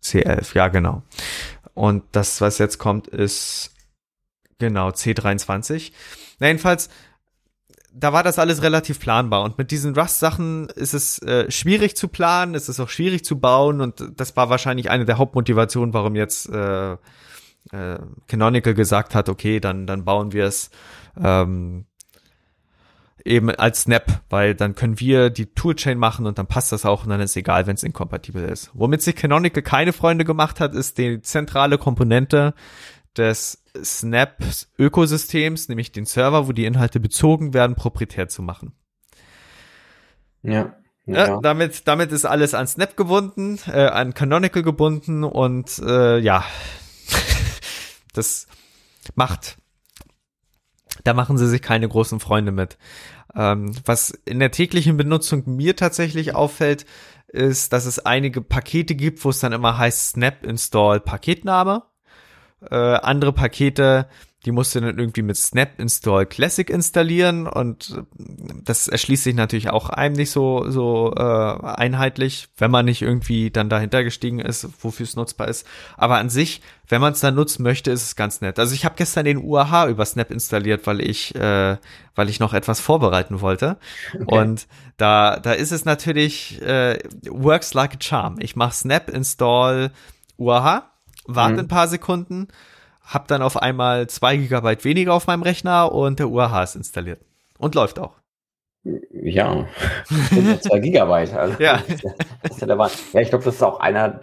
C11, 0.02 0.54
ja 0.54 0.68
genau. 0.68 1.02
Und 1.74 2.04
das, 2.12 2.40
was 2.40 2.58
jetzt 2.58 2.78
kommt, 2.78 3.08
ist 3.08 3.74
genau 4.58 4.88
C23. 4.88 5.92
Na, 6.38 6.46
jedenfalls 6.46 6.88
da 7.98 8.12
war 8.12 8.22
das 8.22 8.38
alles 8.38 8.62
relativ 8.62 9.00
planbar. 9.00 9.42
Und 9.42 9.58
mit 9.58 9.70
diesen 9.70 9.96
Rust-Sachen 9.96 10.68
ist 10.70 10.94
es 10.94 11.20
äh, 11.22 11.50
schwierig 11.50 11.96
zu 11.96 12.08
planen, 12.08 12.54
es 12.54 12.68
ist 12.68 12.78
auch 12.78 12.90
schwierig 12.90 13.24
zu 13.24 13.38
bauen 13.38 13.80
und 13.80 14.04
das 14.16 14.36
war 14.36 14.50
wahrscheinlich 14.50 14.90
eine 14.90 15.06
der 15.06 15.18
Hauptmotivationen, 15.18 15.94
warum 15.94 16.14
jetzt 16.14 16.48
äh, 16.50 16.92
äh, 16.92 17.98
Canonical 18.28 18.74
gesagt 18.74 19.14
hat, 19.14 19.28
okay, 19.28 19.60
dann, 19.60 19.86
dann 19.86 20.04
bauen 20.04 20.32
wir 20.32 20.44
es 20.44 20.70
ähm, 21.22 21.86
eben 23.24 23.50
als 23.50 23.82
Snap, 23.82 24.20
weil 24.28 24.54
dann 24.54 24.74
können 24.74 25.00
wir 25.00 25.30
die 25.30 25.46
Toolchain 25.46 25.98
machen 25.98 26.26
und 26.26 26.38
dann 26.38 26.46
passt 26.46 26.72
das 26.72 26.84
auch 26.84 27.04
und 27.04 27.10
dann 27.10 27.20
ist 27.20 27.30
es 27.30 27.36
egal, 27.36 27.66
wenn 27.66 27.74
es 27.74 27.82
inkompatibel 27.82 28.44
ist. 28.44 28.70
Womit 28.74 29.02
sich 29.02 29.16
Canonical 29.16 29.62
keine 29.62 29.92
Freunde 29.92 30.24
gemacht 30.24 30.60
hat, 30.60 30.74
ist 30.74 30.98
die 30.98 31.22
zentrale 31.22 31.78
Komponente 31.78 32.54
des 33.18 33.62
Snap-Ökosystems, 33.82 35.68
nämlich 35.68 35.92
den 35.92 36.06
Server, 36.06 36.48
wo 36.48 36.52
die 36.52 36.64
Inhalte 36.64 37.00
bezogen 37.00 37.54
werden, 37.54 37.76
proprietär 37.76 38.28
zu 38.28 38.42
machen. 38.42 38.72
Ja. 40.42 40.76
Ja, 41.08 41.28
ja, 41.28 41.40
damit, 41.40 41.86
damit 41.86 42.10
ist 42.10 42.24
alles 42.24 42.52
an 42.52 42.66
Snap 42.66 42.96
gebunden, 42.96 43.60
äh, 43.68 43.86
an 43.86 44.12
Canonical 44.12 44.64
gebunden 44.64 45.22
und 45.22 45.78
äh, 45.78 46.18
ja, 46.18 46.44
das 48.12 48.48
macht, 49.14 49.56
da 51.04 51.14
machen 51.14 51.38
sie 51.38 51.46
sich 51.46 51.62
keine 51.62 51.88
großen 51.88 52.18
Freunde 52.18 52.50
mit. 52.50 52.76
Ähm, 53.36 53.72
was 53.84 54.10
in 54.24 54.40
der 54.40 54.50
täglichen 54.50 54.96
Benutzung 54.96 55.44
mir 55.46 55.76
tatsächlich 55.76 56.34
auffällt, 56.34 56.86
ist, 57.28 57.72
dass 57.72 57.86
es 57.86 58.00
einige 58.00 58.40
Pakete 58.40 58.96
gibt, 58.96 59.24
wo 59.24 59.30
es 59.30 59.38
dann 59.38 59.52
immer 59.52 59.78
heißt 59.78 60.10
Snap 60.10 60.44
Install 60.44 60.98
Paketname 60.98 61.84
äh, 62.60 62.74
andere 62.74 63.32
Pakete, 63.32 64.08
die 64.46 64.52
musst 64.52 64.74
du 64.74 64.80
dann 64.80 64.96
irgendwie 64.96 65.22
mit 65.22 65.36
Snap 65.36 65.78
Install 65.78 66.24
Classic 66.24 66.70
installieren 66.70 67.48
und 67.48 67.90
äh, 67.96 68.02
das 68.62 68.86
erschließt 68.86 69.24
sich 69.24 69.34
natürlich 69.34 69.70
auch 69.70 69.90
einem 69.90 70.14
nicht 70.14 70.30
so, 70.30 70.70
so 70.70 71.12
äh, 71.16 71.20
einheitlich, 71.20 72.48
wenn 72.56 72.70
man 72.70 72.84
nicht 72.84 73.02
irgendwie 73.02 73.50
dann 73.50 73.68
dahinter 73.68 74.04
gestiegen 74.04 74.38
ist, 74.38 74.68
wofür 74.80 75.04
es 75.04 75.16
nutzbar 75.16 75.48
ist. 75.48 75.66
Aber 75.96 76.18
an 76.18 76.30
sich, 76.30 76.62
wenn 76.88 77.00
man 77.00 77.12
es 77.12 77.20
dann 77.20 77.34
nutzen 77.34 77.64
möchte, 77.64 77.90
ist 77.90 78.04
es 78.04 78.14
ganz 78.14 78.40
nett. 78.40 78.60
Also 78.60 78.72
ich 78.74 78.84
habe 78.84 78.94
gestern 78.96 79.24
den 79.24 79.38
UAH 79.38 79.88
über 79.88 80.06
Snap 80.06 80.30
installiert, 80.30 80.86
weil 80.86 81.00
ich, 81.00 81.34
äh, 81.34 81.76
weil 82.14 82.28
ich 82.28 82.38
noch 82.38 82.54
etwas 82.54 82.80
vorbereiten 82.80 83.40
wollte. 83.40 83.78
Okay. 84.14 84.38
Und 84.38 84.68
da, 84.96 85.40
da 85.40 85.52
ist 85.52 85.72
es 85.72 85.84
natürlich, 85.84 86.62
äh, 86.62 87.00
works 87.28 87.74
like 87.74 87.94
a 87.94 87.98
charm. 88.00 88.36
Ich 88.38 88.54
mache 88.54 88.74
Snap, 88.74 89.10
install 89.10 89.90
UAH, 90.38 90.95
warte 91.26 91.54
mhm. 91.54 91.58
ein 91.60 91.68
paar 91.68 91.88
Sekunden, 91.88 92.48
hab 93.02 93.28
dann 93.28 93.42
auf 93.42 93.56
einmal 93.56 94.08
zwei 94.08 94.36
Gigabyte 94.36 94.84
weniger 94.84 95.14
auf 95.14 95.26
meinem 95.26 95.42
Rechner 95.42 95.92
und 95.92 96.18
der 96.18 96.28
UAH 96.28 96.62
ist 96.62 96.76
installiert. 96.76 97.20
Und 97.58 97.74
läuft 97.74 97.98
auch. 97.98 98.14
Ja, 99.10 99.66
zwei 100.60 100.78
Gigabyte. 100.78 101.34
Also 101.34 101.62
ja. 101.62 101.82
Ja, 102.02 102.88
ja, 103.12 103.20
ich 103.20 103.28
glaube, 103.30 103.44
das 103.44 103.56
ist 103.56 103.62
auch 103.62 103.80
einer 103.80 104.20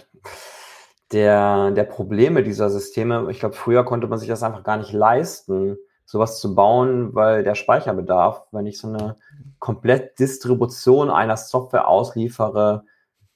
der, 1.11 1.71
der 1.71 1.83
Probleme 1.83 2.43
dieser 2.43 2.69
Systeme. 2.69 3.27
Ich 3.29 3.39
glaube, 3.39 3.55
früher 3.55 3.83
konnte 3.83 4.07
man 4.07 4.19
sich 4.19 4.27
das 4.27 4.43
einfach 4.43 4.63
gar 4.63 4.77
nicht 4.77 4.91
leisten, 4.91 5.77
sowas 6.05 6.39
zu 6.39 6.55
bauen, 6.55 7.13
weil 7.13 7.43
der 7.43 7.55
Speicherbedarf, 7.55 8.47
wenn 8.51 8.65
ich 8.65 8.79
so 8.79 8.87
eine 8.87 9.15
komplett 9.59 10.19
Distribution 10.19 11.09
einer 11.09 11.37
Software 11.37 11.87
ausliefere, 11.87 12.83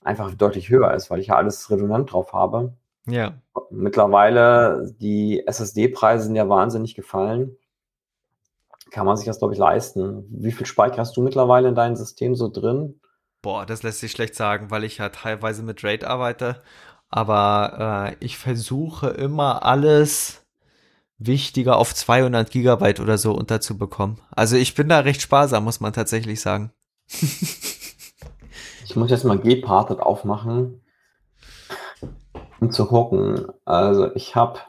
einfach 0.03 0.33
deutlich 0.33 0.69
höher 0.69 0.93
ist, 0.93 1.09
weil 1.09 1.19
ich 1.19 1.27
ja 1.27 1.35
alles 1.35 1.69
redundant 1.69 2.11
drauf 2.11 2.33
habe. 2.33 2.73
Ja. 3.07 3.33
Mittlerweile, 3.69 4.93
die 4.99 5.45
SSD-Preise 5.45 6.25
sind 6.25 6.35
ja 6.35 6.47
wahnsinnig 6.47 6.95
gefallen 6.95 7.57
kann 8.91 9.05
man 9.05 9.17
sich 9.17 9.25
das, 9.25 9.39
glaube 9.39 9.53
ich, 9.53 9.59
leisten. 9.59 10.25
Wie 10.29 10.51
viel 10.51 10.65
Speicher 10.65 10.97
hast 10.97 11.17
du 11.17 11.21
mittlerweile 11.21 11.69
in 11.69 11.75
deinem 11.75 11.95
System 11.95 12.35
so 12.35 12.49
drin? 12.49 12.99
Boah, 13.41 13.65
das 13.65 13.83
lässt 13.83 13.99
sich 13.99 14.11
schlecht 14.11 14.35
sagen, 14.35 14.71
weil 14.71 14.83
ich 14.83 14.97
ja 14.97 15.09
teilweise 15.09 15.63
mit 15.63 15.83
RAID 15.83 16.03
arbeite. 16.03 16.61
Aber 17.09 18.15
äh, 18.19 18.25
ich 18.25 18.37
versuche 18.37 19.09
immer 19.09 19.63
alles 19.63 20.45
wichtiger 21.17 21.77
auf 21.77 21.95
200 21.95 22.51
Gigabyte 22.51 22.99
oder 22.99 23.17
so 23.17 23.33
unterzubekommen. 23.33 24.19
Also 24.31 24.55
ich 24.55 24.75
bin 24.75 24.89
da 24.89 24.99
recht 24.99 25.21
sparsam, 25.21 25.63
muss 25.63 25.79
man 25.79 25.93
tatsächlich 25.93 26.41
sagen. 26.41 26.71
ich 27.09 28.95
muss 28.95 29.09
jetzt 29.09 29.23
mal 29.23 29.39
Gparted 29.39 29.99
aufmachen, 29.99 30.81
um 32.59 32.71
zu 32.71 32.85
gucken. 32.87 33.47
Also 33.65 34.13
ich 34.15 34.35
habe 34.35 34.59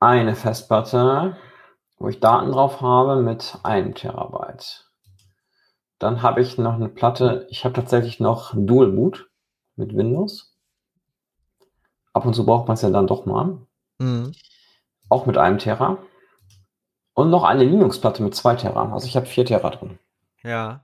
eine 0.00 0.34
Festplatte 0.34 1.36
wo 2.02 2.08
ich 2.08 2.18
Daten 2.18 2.50
drauf 2.50 2.80
habe 2.80 3.22
mit 3.22 3.58
einem 3.62 3.94
Terabyte. 3.94 4.90
Dann 6.00 6.20
habe 6.20 6.42
ich 6.42 6.58
noch 6.58 6.74
eine 6.74 6.88
Platte, 6.88 7.46
ich 7.48 7.64
habe 7.64 7.74
tatsächlich 7.74 8.18
noch 8.18 8.52
Dual 8.56 8.90
Boot 8.90 9.30
mit 9.76 9.96
Windows. 9.96 10.58
Ab 12.12 12.26
und 12.26 12.34
zu 12.34 12.44
braucht 12.44 12.66
man 12.66 12.74
es 12.74 12.82
ja 12.82 12.90
dann 12.90 13.06
doch 13.06 13.24
mal. 13.24 13.64
Mhm. 13.98 14.32
Auch 15.08 15.26
mit 15.26 15.38
einem 15.38 15.58
Terra. 15.58 15.98
Und 17.14 17.30
noch 17.30 17.44
eine 17.44 17.62
Linux-Platte 17.62 18.24
mit 18.24 18.34
zwei 18.34 18.56
Terra. 18.56 18.92
Also 18.92 19.06
ich 19.06 19.14
habe 19.14 19.26
vier 19.26 19.44
Terra 19.46 19.70
drin. 19.70 20.00
Ja. 20.42 20.82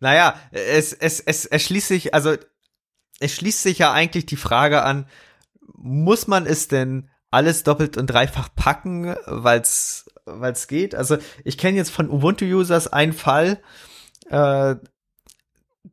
Naja, 0.00 0.36
es, 0.52 0.94
es, 0.94 1.20
es 1.20 1.44
erschließt 1.44 1.88
sich, 1.88 2.14
also 2.14 2.34
es 3.20 3.34
schließt 3.34 3.62
sich 3.62 3.78
ja 3.78 3.92
eigentlich 3.92 4.26
die 4.26 4.36
Frage 4.36 4.82
an, 4.82 5.06
muss 5.76 6.26
man 6.26 6.46
es 6.46 6.68
denn 6.68 7.08
alles 7.30 7.62
doppelt 7.62 7.96
und 7.96 8.08
dreifach 8.08 8.48
packen, 8.54 9.14
weil's 9.26 10.10
weil's 10.24 10.68
geht. 10.68 10.94
Also 10.94 11.18
ich 11.44 11.58
kenne 11.58 11.76
jetzt 11.76 11.90
von 11.90 12.08
Ubuntu-Users 12.10 12.88
einen 12.88 13.12
Fall, 13.12 13.60
äh, 14.28 14.76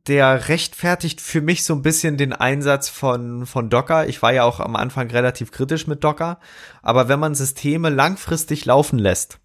der 0.06 0.48
rechtfertigt 0.48 1.20
für 1.20 1.40
mich 1.40 1.64
so 1.64 1.74
ein 1.74 1.82
bisschen 1.82 2.16
den 2.16 2.32
Einsatz 2.32 2.88
von, 2.88 3.46
von 3.46 3.70
Docker. 3.70 4.06
Ich 4.06 4.22
war 4.22 4.32
ja 4.32 4.44
auch 4.44 4.60
am 4.60 4.76
Anfang 4.76 5.10
relativ 5.10 5.50
kritisch 5.50 5.86
mit 5.86 6.04
Docker. 6.04 6.40
Aber 6.82 7.08
wenn 7.08 7.20
man 7.20 7.34
Systeme 7.34 7.88
langfristig 7.90 8.64
laufen 8.64 8.98
lässt, 8.98 9.38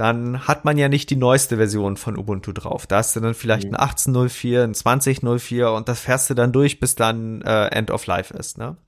dann 0.00 0.48
hat 0.48 0.64
man 0.64 0.78
ja 0.78 0.88
nicht 0.88 1.10
die 1.10 1.16
neueste 1.16 1.58
Version 1.58 1.98
von 1.98 2.16
Ubuntu 2.16 2.52
drauf. 2.52 2.86
Da 2.86 2.96
hast 2.96 3.14
du 3.14 3.20
dann 3.20 3.34
vielleicht 3.34 3.68
mhm. 3.68 3.76
ein 3.76 3.90
18.04, 3.90 4.64
ein 4.64 4.72
20.04 4.72 5.66
und 5.76 5.88
das 5.90 6.00
fährst 6.00 6.30
du 6.30 6.34
dann 6.34 6.52
durch, 6.52 6.80
bis 6.80 6.94
dann 6.94 7.42
äh, 7.42 7.66
End 7.66 7.90
of 7.90 8.06
Life 8.06 8.32
ist. 8.32 8.56
Ne? 8.56 8.78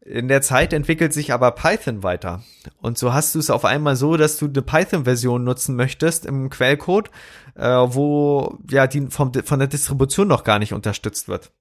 In 0.00 0.26
der 0.26 0.42
Zeit 0.42 0.72
entwickelt 0.72 1.12
sich 1.12 1.32
aber 1.32 1.52
Python 1.52 2.02
weiter. 2.02 2.42
Und 2.80 2.98
so 2.98 3.12
hast 3.12 3.36
du 3.36 3.38
es 3.38 3.48
auf 3.48 3.64
einmal 3.64 3.94
so, 3.94 4.16
dass 4.16 4.38
du 4.38 4.46
eine 4.46 4.60
Python-Version 4.60 5.44
nutzen 5.44 5.76
möchtest 5.76 6.26
im 6.26 6.50
Quellcode, 6.50 7.12
äh, 7.54 7.68
wo 7.68 8.58
ja 8.68 8.88
die 8.88 9.06
vom, 9.10 9.32
von 9.32 9.58
der 9.60 9.68
Distribution 9.68 10.26
noch 10.26 10.42
gar 10.42 10.58
nicht 10.58 10.72
unterstützt 10.72 11.28
wird. 11.28 11.52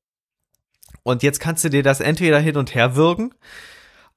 Und 1.04 1.22
jetzt 1.22 1.40
kannst 1.40 1.64
du 1.64 1.70
dir 1.70 1.84
das 1.84 2.00
entweder 2.00 2.40
hin 2.40 2.58
und 2.58 2.74
her 2.74 2.96
würgen 2.96 3.36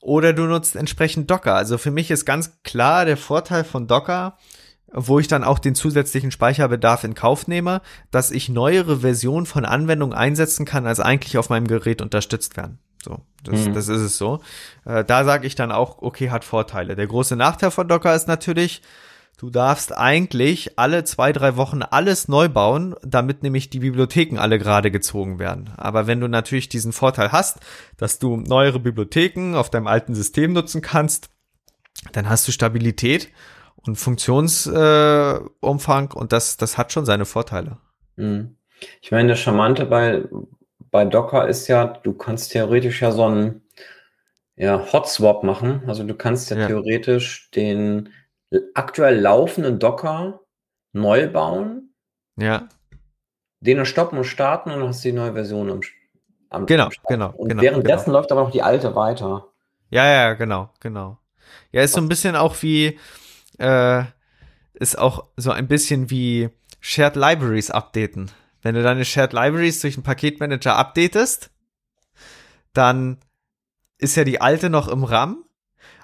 oder 0.01 0.33
du 0.33 0.45
nutzt 0.45 0.77
entsprechend 0.77 1.31
Docker. 1.31 1.55
Also 1.55 1.79
für 1.79 1.91
mich 1.91 2.11
ist 2.11 2.25
ganz 2.25 2.63
klar 2.63 3.05
der 3.05 3.17
Vorteil 3.17 3.65
von 3.65 3.87
Docker, 3.87 4.37
wo 4.93 5.19
ich 5.19 5.29
dann 5.29 5.45
auch 5.45 5.59
den 5.59 5.75
zusätzlichen 5.75 6.31
Speicherbedarf 6.31 7.05
in 7.05 7.15
Kauf 7.15 7.47
nehme, 7.47 7.81
dass 8.11 8.31
ich 8.31 8.49
neuere 8.49 9.01
Versionen 9.01 9.47
von 9.47 9.65
Anwendungen 9.65 10.17
einsetzen 10.17 10.65
kann, 10.65 10.87
als 10.87 11.01
eigentlich 11.01 11.39
auf 11.39 11.49
meinem 11.49 11.69
Gerät 11.69 12.03
unterstützt 12.03 12.57
werden. 12.57 12.79
So, 13.03 13.21
das, 13.45 13.67
mhm. 13.67 13.75
das 13.75 13.89
ist 13.89 14.01
es 14.01 14.19
so. 14.19 14.41
Äh, 14.85 15.05
da 15.05 15.25
sage 15.25 15.47
ich 15.47 15.55
dann 15.55 15.73
auch, 15.73 16.03
okay, 16.03 16.31
hat 16.31 16.45
Vorteile. 16.45 16.97
Der 16.97 17.07
große 17.07 17.37
Nachteil 17.37 17.71
von 17.71 17.89
Docker 17.89 18.15
ist 18.15 18.29
natürlich, 18.29 18.83
du 19.40 19.48
darfst 19.48 19.96
eigentlich 19.96 20.79
alle 20.79 21.05
zwei, 21.05 21.33
drei 21.33 21.57
Wochen 21.57 21.81
alles 21.83 22.29
neu 22.29 22.50
bauen, 22.50 22.94
damit 23.03 23.42
nämlich 23.42 23.70
die 23.70 23.79
Bibliotheken 23.79 24.38
alle 24.38 24.59
gerade 24.59 24.90
gezogen 24.90 25.38
werden. 25.38 25.70
Aber 25.79 26.07
wenn 26.07 26.20
du 26.20 26.29
natürlich 26.29 26.68
diesen 26.68 26.92
Vorteil 26.92 27.33
hast, 27.33 27.61
dass 27.96 28.18
du 28.18 28.37
neuere 28.37 28.79
Bibliotheken 28.79 29.55
auf 29.55 29.70
deinem 29.70 29.87
alten 29.87 30.14
System 30.14 30.53
nutzen 30.53 30.83
kannst, 30.83 31.31
dann 32.12 32.29
hast 32.29 32.46
du 32.48 32.53
Stabilität 32.53 33.31
und 33.76 33.96
Funktionsumfang 33.96 36.11
äh, 36.11 36.14
und 36.14 36.33
das, 36.33 36.59
das 36.59 36.76
hat 36.76 36.92
schon 36.92 37.07
seine 37.07 37.24
Vorteile. 37.24 37.79
Mhm. 38.16 38.57
Ich 39.00 39.11
meine, 39.11 39.31
das 39.31 39.40
Charmante 39.40 39.87
bei, 39.87 40.24
bei 40.90 41.07
Docker 41.07 41.48
ist 41.48 41.66
ja, 41.66 41.87
du 41.87 42.12
kannst 42.12 42.53
theoretisch 42.53 43.00
ja 43.00 43.11
so 43.11 43.24
einen 43.24 43.62
ja, 44.55 44.92
Hot 44.92 45.18
machen. 45.44 45.85
Also 45.87 46.05
du 46.05 46.14
kannst 46.14 46.50
ja, 46.50 46.59
ja, 46.59 46.66
theoretisch 46.66 47.50
den 47.53 48.11
aktuell 48.75 49.21
laufenden 49.21 49.79
Docker 49.79 50.41
neu 50.93 51.29
bauen. 51.31 51.95
Ja. 52.37 52.69
Den 53.61 53.85
stoppen 53.85 54.19
und 54.19 54.25
starten 54.25 54.71
und 54.71 54.81
dann 54.81 54.89
hast 54.89 55.05
du 55.05 55.09
die 55.09 55.15
neue 55.15 55.33
Version 55.35 55.71
am, 55.71 55.81
am 56.49 56.67
Genau, 56.67 56.87
am 56.87 56.91
genau. 57.09 57.31
Und 57.33 57.49
genau, 57.49 57.63
währenddessen 57.63 58.07
genau. 58.07 58.19
läuft 58.19 58.33
aber 58.33 58.43
noch 58.43 58.51
die 58.51 58.63
alte 58.63 58.95
weiter. 58.95 59.49
Ja, 59.91 60.07
ja, 60.07 60.35
genau, 60.35 60.71
genau. 60.81 61.19
Ja, 61.73 61.83
ist 61.83 61.95
so 61.95 62.01
ein 62.01 62.09
bisschen 62.09 62.37
auch 62.37 62.63
wie, 62.63 62.99
äh, 63.59 64.05
ist 64.75 64.99
auch 64.99 65.27
so 65.37 65.51
ein 65.51 65.69
bisschen 65.69 66.11
wie 66.11 66.49
Shared 66.81 67.17
Libraries 67.17 67.71
updaten. 67.71 68.31
Wenn 68.63 68.75
du 68.75 68.83
deine 68.83 69.05
Shared 69.05 69.33
Libraries 69.33 69.81
durch 69.81 69.97
einen 69.97 70.05
Paketmanager 70.05 70.77
updatest, 70.77 71.51
dann 72.73 73.19
ist 73.99 74.17
ja 74.17 74.25
die 74.25 74.41
alte 74.41 74.71
noch 74.71 74.89
im 74.89 75.05
RAM. 75.05 75.45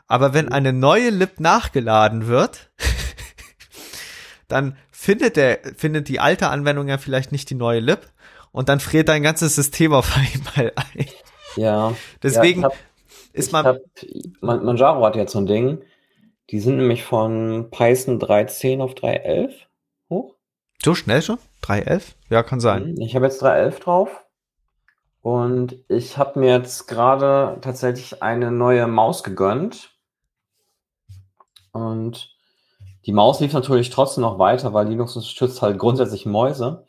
Aber 0.07 0.35
wenn 0.35 0.51
eine 0.51 0.73
neue 0.73 1.11
lib 1.11 1.41
nachgeladen 1.41 2.27
wird, 2.27 2.71
dann 4.49 4.77
findet 4.91 5.37
der, 5.37 5.61
findet 5.77 6.09
die 6.09 6.21
alte 6.21 6.49
Anwendung 6.49 6.89
ja 6.89 6.99
vielleicht 6.99 7.33
nicht 7.33 7.51
die 7.51 7.55
neue 7.55 7.81
lib 7.81 8.01
und 8.53 8.69
dann 8.69 8.81
friert 8.81 9.09
dein 9.09 9.23
ganzes 9.23 9.55
System 9.55 9.93
auf 9.93 10.17
einmal 10.17 10.73
ein. 10.77 11.07
Ja. 11.57 11.95
Deswegen 12.23 12.63
ja, 12.63 12.69
hab, 12.69 12.77
ist 13.33 13.53
man, 13.53 13.67
hab, 13.67 13.79
Manjaro 14.41 15.05
hat 15.05 15.17
jetzt 15.17 15.33
so 15.33 15.39
ein 15.39 15.47
Ding. 15.47 15.83
Die 16.51 16.61
sind 16.61 16.77
nämlich 16.77 17.03
von 17.03 17.71
Python 17.71 18.21
3.10 18.21 18.81
auf 18.81 18.93
3.11 18.93 19.53
hoch. 20.11 20.35
So 20.83 20.95
schnell 20.95 21.23
schon? 21.23 21.39
3.11? 21.65 22.15
Ja, 22.31 22.43
kann 22.45 22.61
sein. 22.61 22.93
Mhm, 22.93 23.01
ich 23.01 23.17
habe 23.17 23.27
jetzt 23.27 23.43
3.11 23.43 23.81
drauf. 23.81 24.25
Und 25.23 25.77
ich 25.89 26.19
habe 26.19 26.39
mir 26.39 26.57
jetzt 26.57 26.87
gerade 26.87 27.59
tatsächlich 27.61 28.23
eine 28.23 28.53
neue 28.53 28.87
Maus 28.87 29.25
gegönnt. 29.25 29.96
Und 31.85 32.37
die 33.07 33.13
Maus 33.13 33.41
lief 33.41 33.53
natürlich 33.53 33.91
trotzdem 33.91 34.23
noch 34.23 34.39
weiter, 34.39 34.73
weil 34.73 34.89
Linux 34.89 35.17
unterstützt 35.17 35.63
halt 35.63 35.79
grundsätzlich 35.79 36.27
Mäuse. 36.27 36.87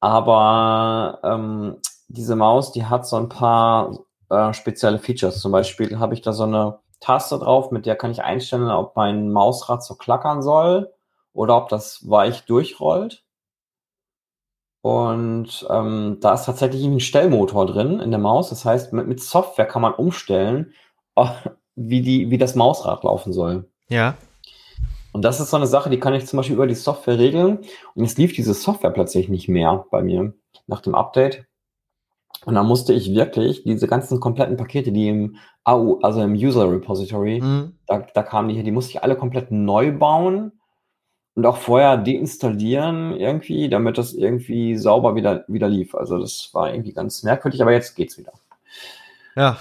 Aber 0.00 1.20
ähm, 1.22 1.80
diese 2.08 2.36
Maus, 2.36 2.72
die 2.72 2.86
hat 2.86 3.06
so 3.06 3.16
ein 3.16 3.28
paar 3.28 3.98
äh, 4.30 4.52
spezielle 4.52 4.98
Features. 4.98 5.40
Zum 5.40 5.52
Beispiel 5.52 5.98
habe 5.98 6.14
ich 6.14 6.22
da 6.22 6.32
so 6.32 6.44
eine 6.44 6.80
Taste 7.00 7.38
drauf, 7.38 7.70
mit 7.70 7.86
der 7.86 7.96
kann 7.96 8.10
ich 8.10 8.22
einstellen, 8.22 8.68
ob 8.68 8.96
mein 8.96 9.30
Mausrad 9.30 9.84
so 9.84 9.94
klackern 9.94 10.42
soll 10.42 10.92
oder 11.32 11.56
ob 11.56 11.68
das 11.68 12.08
weich 12.08 12.44
durchrollt. 12.46 13.24
Und 14.80 15.66
ähm, 15.70 16.18
da 16.20 16.34
ist 16.34 16.46
tatsächlich 16.46 16.84
ein 16.84 17.00
Stellmotor 17.00 17.66
drin 17.66 18.00
in 18.00 18.10
der 18.10 18.20
Maus. 18.20 18.50
Das 18.50 18.64
heißt, 18.64 18.92
mit, 18.92 19.06
mit 19.06 19.20
Software 19.22 19.66
kann 19.66 19.82
man 19.82 19.94
umstellen, 19.94 20.72
wie, 21.74 22.02
die, 22.02 22.30
wie 22.30 22.38
das 22.38 22.54
Mausrad 22.54 23.04
laufen 23.04 23.32
soll. 23.32 23.70
Ja. 23.88 24.16
Und 25.12 25.22
das 25.22 25.40
ist 25.40 25.50
so 25.50 25.56
eine 25.56 25.66
Sache, 25.66 25.90
die 25.90 25.98
kann 25.98 26.14
ich 26.14 26.26
zum 26.26 26.36
Beispiel 26.36 26.54
über 26.54 26.66
die 26.66 26.74
Software 26.74 27.18
regeln. 27.18 27.58
Und 27.94 28.04
jetzt 28.04 28.18
lief 28.18 28.34
diese 28.34 28.54
Software 28.54 28.90
plötzlich 28.90 29.28
nicht 29.28 29.48
mehr 29.48 29.84
bei 29.90 30.02
mir 30.02 30.32
nach 30.66 30.80
dem 30.80 30.94
Update. 30.94 31.46
Und 32.44 32.54
dann 32.54 32.66
musste 32.66 32.92
ich 32.92 33.12
wirklich 33.14 33.64
diese 33.64 33.88
ganzen 33.88 34.20
kompletten 34.20 34.56
Pakete, 34.56 34.92
die 34.92 35.08
im 35.08 35.36
AU, 35.64 35.98
also 36.02 36.22
im 36.22 36.34
User 36.34 36.70
Repository, 36.70 37.40
mhm. 37.40 37.76
da, 37.86 37.98
da 37.98 38.22
kamen 38.22 38.48
die 38.48 38.54
hier, 38.54 38.64
die 38.64 38.70
musste 38.70 38.92
ich 38.92 39.02
alle 39.02 39.16
komplett 39.16 39.50
neu 39.50 39.92
bauen 39.92 40.52
und 41.34 41.46
auch 41.46 41.56
vorher 41.56 41.96
deinstallieren 41.96 43.12
irgendwie, 43.16 43.68
damit 43.68 43.98
das 43.98 44.12
irgendwie 44.12 44.76
sauber 44.76 45.14
wieder, 45.14 45.44
wieder 45.48 45.68
lief. 45.68 45.94
Also 45.94 46.18
das 46.18 46.50
war 46.52 46.72
irgendwie 46.72 46.92
ganz 46.92 47.22
merkwürdig, 47.22 47.60
aber 47.60 47.72
jetzt 47.72 47.96
geht's 47.96 48.18
wieder. 48.18 48.32
Ja, 49.36 49.58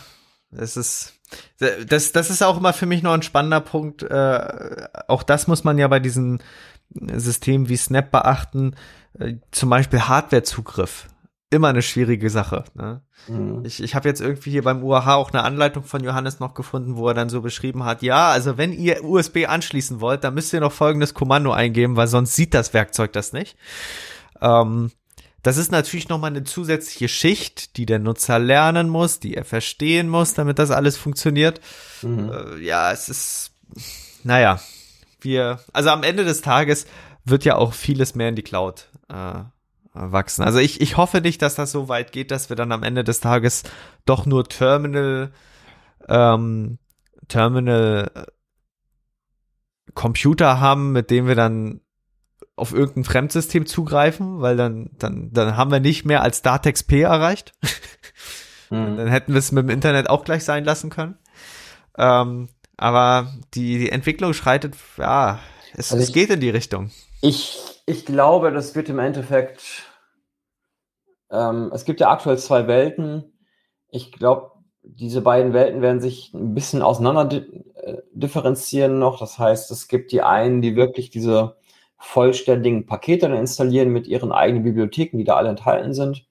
es 0.51 0.77
ist, 0.77 1.16
das, 1.59 2.11
das 2.11 2.29
ist 2.29 2.43
auch 2.43 2.57
immer 2.57 2.73
für 2.73 2.85
mich 2.85 3.03
noch 3.03 3.13
ein 3.13 3.21
spannender 3.21 3.61
Punkt. 3.61 4.03
Äh, 4.03 4.87
auch 5.07 5.23
das 5.23 5.47
muss 5.47 5.63
man 5.63 5.77
ja 5.77 5.87
bei 5.87 5.99
diesen 5.99 6.41
Systemen 6.93 7.69
wie 7.69 7.77
Snap 7.77 8.11
beachten. 8.11 8.75
Äh, 9.19 9.35
zum 9.51 9.69
Beispiel 9.69 10.01
Hardwarezugriff 10.01 11.07
immer 11.49 11.69
eine 11.69 11.81
schwierige 11.81 12.29
Sache. 12.29 12.65
Ne? 12.75 13.01
Mhm. 13.27 13.63
Ich, 13.65 13.81
ich 13.81 13.95
habe 13.95 14.09
jetzt 14.09 14.21
irgendwie 14.21 14.51
hier 14.51 14.63
beim 14.63 14.83
UAH 14.83 15.15
auch 15.15 15.31
eine 15.31 15.43
Anleitung 15.43 15.83
von 15.83 16.03
Johannes 16.03 16.39
noch 16.39 16.53
gefunden, 16.53 16.97
wo 16.97 17.07
er 17.07 17.13
dann 17.13 17.29
so 17.29 17.41
beschrieben 17.41 17.85
hat, 17.85 18.01
ja, 18.01 18.29
also 18.29 18.57
wenn 18.57 18.73
ihr 18.73 19.03
USB 19.03 19.47
anschließen 19.47 20.01
wollt, 20.01 20.23
dann 20.23 20.33
müsst 20.33 20.53
ihr 20.53 20.59
noch 20.59 20.73
folgendes 20.73 21.13
Kommando 21.13 21.53
eingeben, 21.53 21.95
weil 21.95 22.07
sonst 22.07 22.35
sieht 22.35 22.53
das 22.53 22.73
Werkzeug 22.73 23.13
das 23.13 23.31
nicht. 23.31 23.57
Ähm, 24.41 24.91
das 25.47 25.55
ist 25.55 25.71
natürlich 25.71 26.09
nochmal 26.09 26.31
eine 26.31 26.43
zusätzliche 26.43 27.07
Schicht, 27.07 27.77
die 27.77 27.85
der 27.85 27.99
Nutzer 27.99 28.37
lernen 28.37 28.89
muss, 28.89 29.21
die 29.21 29.33
er 29.33 29.45
verstehen 29.45 30.09
muss, 30.09 30.33
damit 30.33 30.59
das 30.59 30.71
alles 30.71 30.97
funktioniert. 30.97 31.61
Mhm. 32.01 32.29
Äh, 32.29 32.57
ja, 32.57 32.91
es 32.91 33.07
ist, 33.07 33.51
naja, 34.25 34.59
wir, 35.21 35.61
also 35.71 35.89
am 35.91 36.03
Ende 36.03 36.25
des 36.25 36.41
Tages 36.41 36.85
wird 37.23 37.45
ja 37.45 37.55
auch 37.55 37.71
vieles 37.71 38.13
mehr 38.13 38.27
in 38.27 38.35
die 38.35 38.43
Cloud 38.43 38.89
äh, 39.07 39.39
wachsen. 39.93 40.43
Also 40.43 40.59
ich, 40.59 40.81
ich 40.81 40.97
hoffe 40.97 41.21
nicht, 41.21 41.41
dass 41.41 41.55
das 41.55 41.71
so 41.71 41.87
weit 41.87 42.11
geht, 42.11 42.31
dass 42.31 42.49
wir 42.49 42.57
dann 42.57 42.73
am 42.73 42.83
Ende 42.83 43.05
des 43.05 43.21
Tages 43.21 43.63
doch 44.05 44.25
nur 44.25 44.49
Terminal, 44.49 45.31
ähm, 46.09 46.77
Terminal 47.29 48.11
äh, 48.13 48.23
Computer 49.93 50.59
haben, 50.59 50.91
mit 50.91 51.09
dem 51.09 51.25
wir 51.25 51.35
dann 51.35 51.79
auf 52.57 52.73
irgendein 52.73 53.03
Fremdsystem 53.05 53.65
zugreifen, 53.65 54.41
weil 54.41 54.57
dann, 54.57 54.89
dann, 54.97 55.31
dann 55.31 55.55
haben 55.55 55.71
wir 55.71 55.79
nicht 55.79 56.05
mehr 56.05 56.21
als 56.21 56.41
Datex 56.41 56.83
P 56.83 57.01
erreicht. 57.01 57.53
mhm. 58.69 58.97
Dann 58.97 59.07
hätten 59.07 59.33
wir 59.33 59.39
es 59.39 59.51
mit 59.51 59.63
dem 59.63 59.69
Internet 59.69 60.09
auch 60.09 60.25
gleich 60.25 60.43
sein 60.43 60.65
lassen 60.65 60.89
können. 60.89 61.17
Ähm, 61.97 62.49
aber 62.75 63.33
die, 63.53 63.79
die 63.79 63.91
Entwicklung 63.91 64.33
schreitet, 64.33 64.75
ja, 64.97 65.39
es, 65.73 65.91
also 65.91 66.03
es 66.03 66.11
geht 66.11 66.29
in 66.29 66.39
die 66.39 66.49
Richtung. 66.49 66.91
Ich, 67.21 67.57
ich 67.85 68.05
glaube, 68.05 68.51
das 68.51 68.75
wird 68.75 68.89
im 68.89 68.99
Endeffekt 68.99 69.87
ähm, 71.31 71.71
es 71.73 71.85
gibt 71.85 71.99
ja 71.99 72.09
aktuell 72.09 72.37
zwei 72.37 72.67
Welten. 72.67 73.33
Ich 73.89 74.11
glaube, 74.11 74.51
diese 74.83 75.21
beiden 75.21 75.53
Welten 75.53 75.81
werden 75.81 75.99
sich 75.99 76.33
ein 76.33 76.53
bisschen 76.53 76.81
auseinander 76.81 77.43
äh, 77.75 77.97
differenzieren 78.13 78.99
noch. 78.99 79.19
Das 79.19 79.37
heißt, 79.37 79.71
es 79.71 79.87
gibt 79.87 80.11
die 80.11 80.21
einen, 80.21 80.61
die 80.61 80.75
wirklich 80.75 81.09
diese 81.09 81.56
vollständigen 81.97 82.85
Pakete 82.85 83.27
dann 83.27 83.37
installieren 83.37 83.89
mit 83.89 84.07
ihren 84.07 84.31
eigenen 84.31 84.63
Bibliotheken, 84.63 85.17
die 85.17 85.23
da 85.23 85.35
alle 85.35 85.49
enthalten 85.49 85.93
sind. 85.93 86.25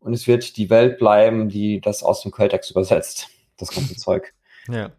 Und 0.00 0.12
es 0.12 0.26
wird 0.26 0.56
die 0.56 0.70
Welt 0.70 0.98
bleiben, 0.98 1.48
die 1.48 1.80
das 1.80 2.02
aus 2.02 2.22
dem 2.22 2.32
Quelltext 2.32 2.70
übersetzt, 2.70 3.28
das 3.56 3.70
ganze 3.70 3.96
Zeug. 3.96 4.34
Ja. 4.68 4.90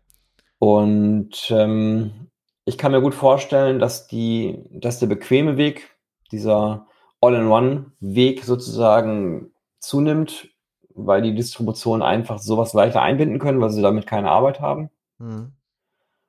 Und 0.60 1.52
ähm, 1.52 2.30
ich 2.66 2.78
kann 2.78 2.94
mir 2.94 3.02
gut 3.02 3.14
vorstellen, 3.14 3.80
dass 3.80 4.08
die, 4.08 4.64
dass 4.72 5.00
der 5.00 5.08
bequeme 5.08 5.58
Weg 5.58 5.89
dieser 6.32 6.88
All-in-One-Weg 7.22 8.44
sozusagen 8.44 9.52
zunimmt, 9.80 10.50
weil 10.96 11.22
die 11.22 11.36
Distributionen 11.36 12.02
einfach 12.02 12.39
sowas 12.39 12.74
leichter 12.74 13.02
einbinden 13.02 13.39
können, 13.39 13.60
weil 13.60 13.72
sie 13.72 13.82
damit 13.82 14.08
keine 14.08 14.32
Arbeit 14.32 14.62
haben. 14.62 14.89
Mhm. 15.18 15.54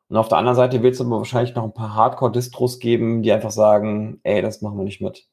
Und 0.08 0.16
auf 0.16 0.28
der 0.28 0.38
anderen 0.38 0.56
Seite 0.56 0.82
wird 0.82 0.94
es 0.94 1.00
aber 1.00 1.18
wahrscheinlich 1.18 1.54
noch 1.54 1.64
ein 1.64 1.74
paar 1.74 1.94
Hardcore-Distros 1.94 2.78
geben, 2.78 3.22
die 3.22 3.32
einfach 3.32 3.50
sagen, 3.50 4.20
ey, 4.22 4.42
das 4.42 4.60
machen 4.60 4.78
wir 4.78 4.84
nicht 4.84 5.00
mit. 5.00 5.26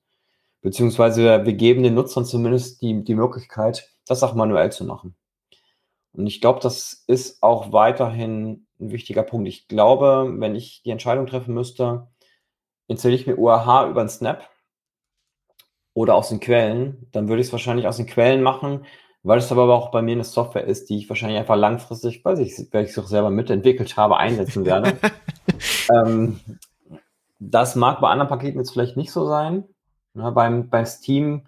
Beziehungsweise 0.61 1.45
wir 1.45 1.53
geben 1.53 1.83
den 1.83 1.95
Nutzern 1.95 2.25
zumindest 2.25 2.81
die, 2.81 3.03
die 3.03 3.15
Möglichkeit, 3.15 3.89
das 4.05 4.23
auch 4.23 4.33
manuell 4.33 4.71
zu 4.71 4.85
machen. 4.85 5.15
Und 6.13 6.27
ich 6.27 6.41
glaube, 6.41 6.59
das 6.61 7.03
ist 7.07 7.41
auch 7.41 7.71
weiterhin 7.71 8.67
ein 8.79 8.91
wichtiger 8.91 9.23
Punkt. 9.23 9.47
Ich 9.47 9.67
glaube, 9.67 10.33
wenn 10.37 10.55
ich 10.55 10.81
die 10.83 10.91
Entscheidung 10.91 11.25
treffen 11.25 11.53
müsste, 11.53 12.07
installiere 12.87 13.21
ich 13.21 13.27
mir 13.27 13.37
UAH 13.37 13.89
über 13.89 14.03
den 14.03 14.09
Snap 14.09 14.49
oder 15.93 16.15
aus 16.15 16.29
den 16.29 16.39
Quellen, 16.39 17.07
dann 17.11 17.27
würde 17.27 17.41
ich 17.41 17.47
es 17.47 17.53
wahrscheinlich 17.53 17.87
aus 17.87 17.97
den 17.97 18.07
Quellen 18.07 18.41
machen, 18.43 18.85
weil 19.23 19.39
es 19.39 19.51
aber 19.51 19.73
auch 19.73 19.91
bei 19.91 20.01
mir 20.01 20.13
eine 20.13 20.23
Software 20.23 20.65
ist, 20.65 20.89
die 20.89 20.97
ich 20.97 21.09
wahrscheinlich 21.09 21.39
einfach 21.39 21.55
langfristig, 21.55 22.23
weiß 22.25 22.39
ich, 22.39 22.67
weil 22.71 22.85
ich 22.85 22.91
es 22.91 22.99
auch 22.99 23.07
selber 23.07 23.29
mitentwickelt 23.29 23.97
habe, 23.97 24.17
einsetzen 24.17 24.65
werde. 24.65 24.97
ähm, 25.93 26.39
das 27.39 27.75
mag 27.75 28.01
bei 28.01 28.09
anderen 28.09 28.29
Paketen 28.29 28.59
jetzt 28.59 28.71
vielleicht 28.71 28.97
nicht 28.97 29.11
so 29.11 29.27
sein. 29.27 29.63
Ja, 30.13 30.29
beim, 30.31 30.69
beim 30.69 30.85
Steam 30.85 31.47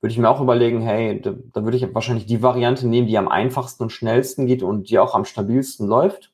würde 0.00 0.12
ich 0.12 0.18
mir 0.18 0.28
auch 0.28 0.40
überlegen, 0.40 0.82
hey, 0.82 1.20
da, 1.20 1.34
da, 1.52 1.64
würde 1.64 1.76
ich 1.76 1.94
wahrscheinlich 1.94 2.26
die 2.26 2.42
Variante 2.42 2.86
nehmen, 2.86 3.06
die 3.06 3.18
am 3.18 3.28
einfachsten 3.28 3.84
und 3.84 3.90
schnellsten 3.90 4.46
geht 4.46 4.62
und 4.62 4.90
die 4.90 4.98
auch 4.98 5.14
am 5.14 5.24
stabilsten 5.24 5.88
läuft. 5.88 6.32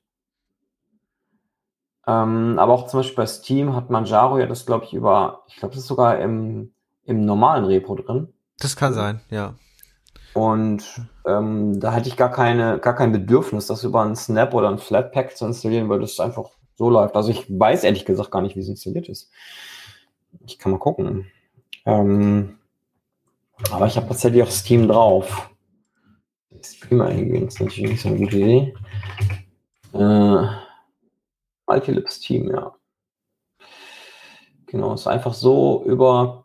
Ähm, 2.07 2.59
aber 2.59 2.73
auch 2.73 2.89
zum 2.89 3.01
Beispiel 3.01 3.17
bei 3.17 3.27
Steam 3.27 3.77
hat 3.77 3.91
Manjaro 3.91 4.39
ja 4.39 4.47
das, 4.47 4.67
glaube 4.67 4.85
ich, 4.85 4.93
über, 4.93 5.45
ich 5.47 5.57
glaube, 5.57 5.75
das 5.75 5.83
ist 5.83 5.89
sogar 5.89 6.19
im 6.19 6.73
im 7.11 7.25
normalen 7.25 7.65
Repo 7.65 7.95
drin. 7.97 8.33
Das 8.59 8.77
kann 8.77 8.95
sein, 8.95 9.21
ja. 9.31 9.55
Und 10.33 10.85
ähm, 11.27 11.81
da 11.81 11.93
hatte 11.93 12.09
ich 12.09 12.17
gar 12.17 12.31
keine, 12.31 12.79
gar 12.79 12.95
kein 12.95 13.13
Bedürfnis, 13.13 13.67
das 13.67 13.85
über 13.85 14.03
einen 14.03 14.17
Snap 14.17 14.55
oder 14.55 14.69
ein 14.69 14.79
Flatpak 14.79 15.37
zu 15.37 15.47
installieren, 15.47 15.89
weil 15.89 16.01
das 16.01 16.21
einfach 16.21 16.51
so 16.77 16.89
läuft. 16.89 17.17
Also 17.17 17.31
ich 17.31 17.47
weiß 17.49 17.85
ehrlich 17.85 18.05
gesagt 18.05 18.31
gar 18.31 18.41
nicht, 18.41 18.57
wie 18.57 18.61
es 18.61 18.69
installiert 18.69 19.09
ist. 19.09 19.31
Ich 20.47 20.59
kann 20.59 20.73
mal 20.73 20.79
gucken. 20.79 21.27
Ähm, 21.85 22.59
aber 23.71 23.87
ich 23.87 23.97
habe 23.97 24.09
tatsächlich 24.09 24.43
auch 24.43 24.51
Steam 24.51 24.89
drauf. 24.89 25.51
Streamer 26.63 27.07
eingehen 27.07 27.49
ist 27.49 27.61
natürlich 27.61 27.91
nicht 27.91 28.03
so 28.03 28.09
eine 28.09 28.19
gute 28.19 28.37
Idee. 28.37 28.75
Äh, 29.93 30.47
Multilips 31.67 32.21
Team, 32.21 32.51
ja. 32.51 32.75
Genau, 34.67 34.95
ist 34.95 35.07
einfach 35.07 35.35
so 35.35 35.85
über 35.85 36.45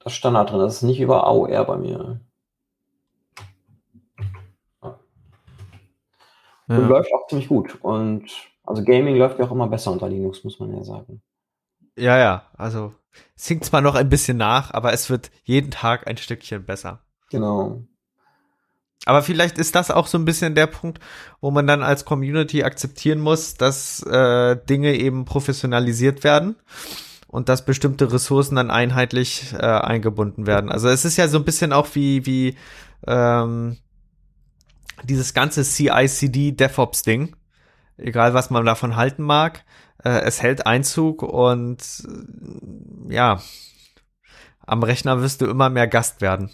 das 0.00 0.12
Standard 0.12 0.50
drin. 0.50 0.60
Das 0.60 0.76
ist 0.76 0.82
nicht 0.82 1.00
über 1.00 1.24
AOR 1.24 1.64
bei 1.64 1.76
mir. 1.76 2.20
Und 6.68 6.80
ja. 6.80 6.86
läuft 6.86 7.12
auch 7.12 7.26
ziemlich 7.28 7.48
gut. 7.48 7.78
Und 7.82 8.30
also 8.64 8.84
Gaming 8.84 9.16
läuft 9.16 9.38
ja 9.38 9.46
auch 9.46 9.52
immer 9.52 9.68
besser 9.68 9.90
unter 9.90 10.08
Linux, 10.08 10.44
muss 10.44 10.58
man 10.60 10.74
ja 10.74 10.84
sagen. 10.84 11.22
Ja, 11.96 12.18
ja, 12.18 12.42
also 12.56 12.92
es 13.36 13.48
hinkt 13.48 13.64
zwar 13.64 13.80
noch 13.80 13.94
ein 13.94 14.08
bisschen 14.08 14.36
nach, 14.36 14.72
aber 14.72 14.92
es 14.92 15.10
wird 15.10 15.30
jeden 15.44 15.70
Tag 15.70 16.06
ein 16.06 16.16
Stückchen 16.16 16.64
besser. 16.64 17.00
Genau. 17.30 17.82
Aber 19.04 19.22
vielleicht 19.22 19.58
ist 19.58 19.74
das 19.74 19.90
auch 19.90 20.06
so 20.06 20.18
ein 20.18 20.24
bisschen 20.24 20.54
der 20.54 20.66
Punkt, 20.66 21.00
wo 21.40 21.50
man 21.50 21.66
dann 21.66 21.82
als 21.82 22.04
Community 22.04 22.62
akzeptieren 22.62 23.20
muss, 23.20 23.54
dass 23.54 24.02
äh, 24.02 24.56
Dinge 24.68 24.94
eben 24.94 25.24
professionalisiert 25.24 26.24
werden 26.24 26.56
und 27.26 27.48
dass 27.48 27.64
bestimmte 27.64 28.12
Ressourcen 28.12 28.56
dann 28.56 28.70
einheitlich 28.70 29.54
äh, 29.54 29.64
eingebunden 29.64 30.46
werden. 30.46 30.70
Also 30.70 30.88
es 30.88 31.04
ist 31.04 31.16
ja 31.16 31.28
so 31.28 31.38
ein 31.38 31.44
bisschen 31.44 31.72
auch 31.72 31.88
wie, 31.94 32.26
wie 32.26 32.56
ähm, 33.06 33.78
dieses 35.04 35.34
ganze 35.34 35.62
CI/CD 35.62 36.52
DevOps-Ding, 36.52 37.36
egal 37.96 38.34
was 38.34 38.50
man 38.50 38.64
davon 38.64 38.96
halten 38.96 39.22
mag, 39.22 39.64
äh, 40.04 40.20
es 40.20 40.42
hält 40.42 40.66
Einzug 40.66 41.22
und 41.22 41.82
äh, 42.06 43.14
ja, 43.14 43.40
am 44.66 44.82
Rechner 44.82 45.22
wirst 45.22 45.40
du 45.40 45.46
immer 45.46 45.70
mehr 45.70 45.88
Gast 45.88 46.20
werden. 46.20 46.50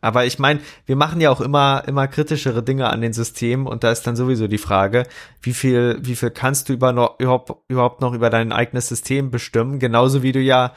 Aber 0.00 0.24
ich 0.24 0.38
meine, 0.38 0.60
wir 0.84 0.94
machen 0.94 1.20
ja 1.20 1.30
auch 1.30 1.40
immer, 1.40 1.82
immer 1.86 2.06
kritischere 2.06 2.62
Dinge 2.62 2.90
an 2.90 3.00
den 3.00 3.12
Systemen 3.12 3.66
und 3.66 3.82
da 3.82 3.90
ist 3.90 4.06
dann 4.06 4.14
sowieso 4.14 4.46
die 4.46 4.58
Frage, 4.58 5.04
wie 5.42 5.52
viel, 5.52 5.98
wie 6.00 6.16
viel 6.16 6.30
kannst 6.30 6.68
du 6.68 6.74
über 6.74 7.16
überhaupt, 7.18 7.52
überhaupt 7.68 8.00
noch 8.00 8.12
über 8.12 8.30
dein 8.30 8.52
eigenes 8.52 8.88
System 8.88 9.30
bestimmen? 9.30 9.78
Genauso 9.78 10.22
wie 10.22 10.32
du 10.32 10.40
ja 10.40 10.74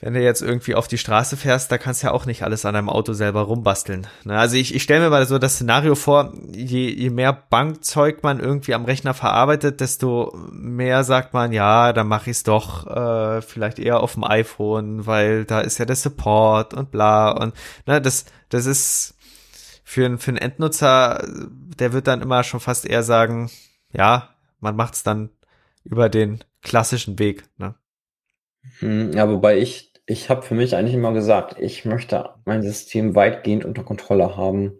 wenn 0.00 0.14
du 0.14 0.22
jetzt 0.22 0.40
irgendwie 0.40 0.74
auf 0.74 0.88
die 0.88 0.96
Straße 0.96 1.36
fährst, 1.36 1.70
da 1.70 1.76
kannst 1.76 2.02
du 2.02 2.06
ja 2.06 2.12
auch 2.12 2.24
nicht 2.24 2.42
alles 2.42 2.64
an 2.64 2.72
deinem 2.72 2.88
Auto 2.88 3.12
selber 3.12 3.42
rumbasteln. 3.42 4.06
Ne? 4.24 4.38
Also 4.38 4.56
ich, 4.56 4.74
ich 4.74 4.82
stelle 4.82 5.04
mir 5.04 5.10
mal 5.10 5.26
so 5.26 5.38
das 5.38 5.56
Szenario 5.56 5.94
vor, 5.94 6.32
je, 6.52 6.88
je 6.88 7.10
mehr 7.10 7.34
Bankzeug 7.34 8.22
man 8.22 8.40
irgendwie 8.40 8.72
am 8.72 8.86
Rechner 8.86 9.12
verarbeitet, 9.12 9.80
desto 9.80 10.34
mehr 10.52 11.04
sagt 11.04 11.34
man, 11.34 11.52
ja, 11.52 11.92
dann 11.92 12.08
mache 12.08 12.30
ich 12.30 12.38
es 12.38 12.42
doch 12.44 12.86
äh, 12.86 13.42
vielleicht 13.42 13.78
eher 13.78 14.00
auf 14.00 14.14
dem 14.14 14.24
iPhone, 14.24 15.06
weil 15.06 15.44
da 15.44 15.60
ist 15.60 15.76
ja 15.76 15.84
der 15.84 15.96
Support 15.96 16.72
und 16.72 16.90
bla. 16.90 17.30
Und 17.30 17.54
ne, 17.86 18.00
das, 18.00 18.24
das 18.48 18.64
ist 18.64 19.14
für, 19.84 20.18
für 20.18 20.30
einen 20.30 20.38
Endnutzer, 20.38 21.26
der 21.78 21.92
wird 21.92 22.06
dann 22.06 22.22
immer 22.22 22.42
schon 22.42 22.60
fast 22.60 22.86
eher 22.86 23.02
sagen, 23.02 23.50
ja, 23.92 24.30
man 24.60 24.76
macht 24.76 24.94
es 24.94 25.02
dann 25.02 25.28
über 25.84 26.08
den 26.08 26.42
klassischen 26.62 27.18
Weg. 27.18 27.44
Ne? 27.58 27.74
Hm, 28.78 29.12
ja, 29.12 29.28
wobei 29.28 29.58
ich, 29.58 29.89
ich 30.10 30.28
habe 30.28 30.42
für 30.42 30.56
mich 30.56 30.74
eigentlich 30.74 30.96
immer 30.96 31.12
gesagt, 31.12 31.60
ich 31.60 31.84
möchte 31.84 32.30
mein 32.44 32.62
System 32.62 33.14
weitgehend 33.14 33.64
unter 33.64 33.84
Kontrolle 33.84 34.36
haben. 34.36 34.72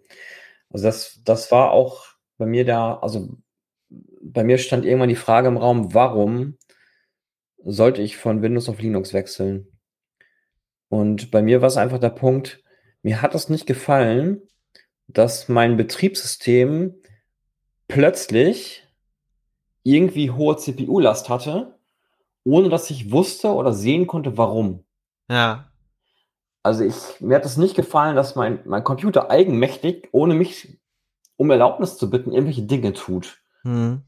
Also 0.70 0.86
das, 0.86 1.20
das 1.24 1.52
war 1.52 1.70
auch 1.70 2.04
bei 2.36 2.46
mir 2.46 2.64
da, 2.64 2.98
also 2.98 3.36
bei 4.20 4.42
mir 4.42 4.58
stand 4.58 4.84
irgendwann 4.84 5.08
die 5.08 5.14
Frage 5.14 5.46
im 5.46 5.56
Raum, 5.56 5.94
warum 5.94 6.58
sollte 7.62 8.02
ich 8.02 8.16
von 8.16 8.42
Windows 8.42 8.68
auf 8.68 8.80
Linux 8.80 9.14
wechseln? 9.14 9.68
Und 10.88 11.30
bei 11.30 11.42
mir 11.42 11.60
war 11.60 11.68
es 11.68 11.76
einfach 11.76 11.98
der 11.98 12.10
Punkt, 12.10 12.64
mir 13.02 13.22
hat 13.22 13.36
es 13.36 13.48
nicht 13.48 13.66
gefallen, 13.66 14.42
dass 15.06 15.48
mein 15.48 15.76
Betriebssystem 15.76 16.96
plötzlich 17.86 18.84
irgendwie 19.84 20.32
hohe 20.32 20.56
CPU-Last 20.56 21.28
hatte, 21.28 21.78
ohne 22.42 22.68
dass 22.68 22.90
ich 22.90 23.12
wusste 23.12 23.50
oder 23.50 23.72
sehen 23.72 24.08
konnte, 24.08 24.36
warum. 24.36 24.84
Ja. 25.30 25.70
Also 26.62 26.84
ich, 26.84 27.20
mir 27.20 27.36
hat 27.36 27.46
es 27.46 27.56
nicht 27.56 27.76
gefallen, 27.76 28.16
dass 28.16 28.36
mein, 28.36 28.60
mein 28.64 28.84
Computer 28.84 29.30
eigenmächtig, 29.30 30.08
ohne 30.12 30.34
mich 30.34 30.78
um 31.36 31.50
Erlaubnis 31.50 31.96
zu 31.96 32.10
bitten, 32.10 32.32
irgendwelche 32.32 32.64
Dinge 32.64 32.92
tut. 32.92 33.38
Hm. 33.62 34.02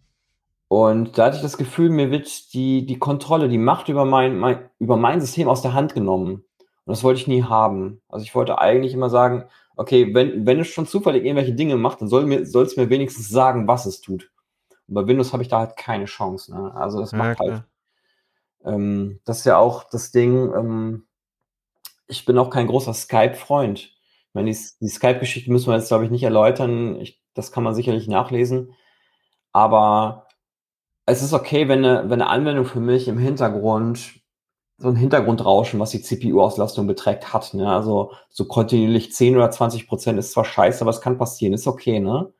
Und 0.69 1.17
da 1.17 1.27
hatte 1.27 1.37
ich 1.37 1.43
das 1.43 1.57
Gefühl, 1.57 1.91
mir 1.91 2.11
wird 2.11 2.53
die, 2.53 2.85
die 2.85 2.99
Kontrolle, 2.99 3.49
die 3.49 3.59
Macht 3.59 3.89
über 3.89 4.05
mein, 4.05 4.39
mein, 4.39 4.69
über 4.79 4.97
mein 4.97 5.21
System 5.21 5.49
aus 5.49 5.63
der 5.63 5.73
Hand 5.73 5.95
genommen. 5.95 6.45
Und 6.85 6.91
das 6.91 7.05
wollte 7.05 7.21
ich 7.21 7.29
nie 7.29 7.43
haben. 7.43 8.03
Also 8.09 8.25
ich 8.25 8.35
wollte 8.35 8.59
eigentlich 8.59 8.93
immer 8.93 9.09
sagen, 9.09 9.45
okay, 9.77 10.15
wenn, 10.15 10.45
wenn 10.45 10.61
es 10.61 10.69
schon 10.69 10.87
zufällig 10.87 11.25
irgendwelche 11.25 11.55
Dinge 11.55 11.77
macht, 11.77 12.01
dann 12.01 12.09
soll 12.09 12.27
mir, 12.27 12.45
soll 12.45 12.65
es 12.65 12.77
mir 12.77 12.91
wenigstens 12.91 13.29
sagen, 13.29 13.69
was 13.69 13.87
es 13.87 14.01
tut. 14.01 14.31
Und 14.89 14.95
bei 14.95 15.07
Windows 15.07 15.33
habe 15.33 15.43
ich 15.43 15.49
da 15.49 15.61
halt 15.61 15.77
keine 15.77 16.07
Chance. 16.07 16.55
Ne? 16.55 16.75
Also 16.75 17.01
das 17.01 17.13
macht 17.13 17.41
ja, 17.41 17.47
halt. 17.47 17.65
Ähm, 18.65 19.21
das 19.25 19.39
ist 19.39 19.45
ja 19.45 19.57
auch 19.59 19.85
das 19.85 20.11
Ding, 20.11 20.53
ähm, 20.55 21.05
ich 22.13 22.25
bin 22.25 22.39
auch 22.39 22.51
kein 22.51 22.67
großer 22.67 22.95
Skype-Freund. 22.95 23.81
Ich 23.81 24.35
meine, 24.35 24.51
die, 24.51 24.59
die 24.81 24.89
Skype-Geschichte 24.89 25.51
müssen 25.51 25.69
wir 25.69 25.77
jetzt, 25.77 25.89
glaube 25.89 26.05
ich, 26.05 26.11
nicht 26.11 26.23
erläutern. 26.23 27.01
Ich, 27.01 27.21
das 27.35 27.53
kann 27.53 27.65
man 27.65 27.75
sicherlich 27.75 28.07
nachlesen. 28.07 28.75
Aber 29.53 30.29
es 31.07 31.23
ist 31.23 31.33
okay, 31.33 31.69
wenn 31.69 31.85
eine, 31.85 32.11
wenn 32.11 32.23
eine 32.23 32.29
Anwendung 32.29 32.67
für 32.67 32.81
mich 32.81 33.09
im 33.09 33.19
Hintergrund 33.19 34.23
so 34.79 34.89
ein 34.89 34.97
Hintergrundrauschen, 34.97 35.79
was 35.79 35.91
die 35.91 36.03
CPU-Auslastung 36.03 36.87
beträgt, 36.87 37.33
hat. 37.33 37.55
Ne? 37.55 37.73
Also 37.73 38.13
so 38.31 38.47
kontinuierlich 38.47 39.13
10 39.13 39.37
oder 39.37 39.51
20 39.51 39.87
Prozent 39.87 40.19
ist 40.19 40.33
zwar 40.33 40.45
scheiße, 40.45 40.81
aber 40.83 40.91
es 40.91 41.01
kann 41.01 41.19
passieren, 41.19 41.55
ist 41.55 41.69
okay, 41.69 42.01
ne? 42.01 42.33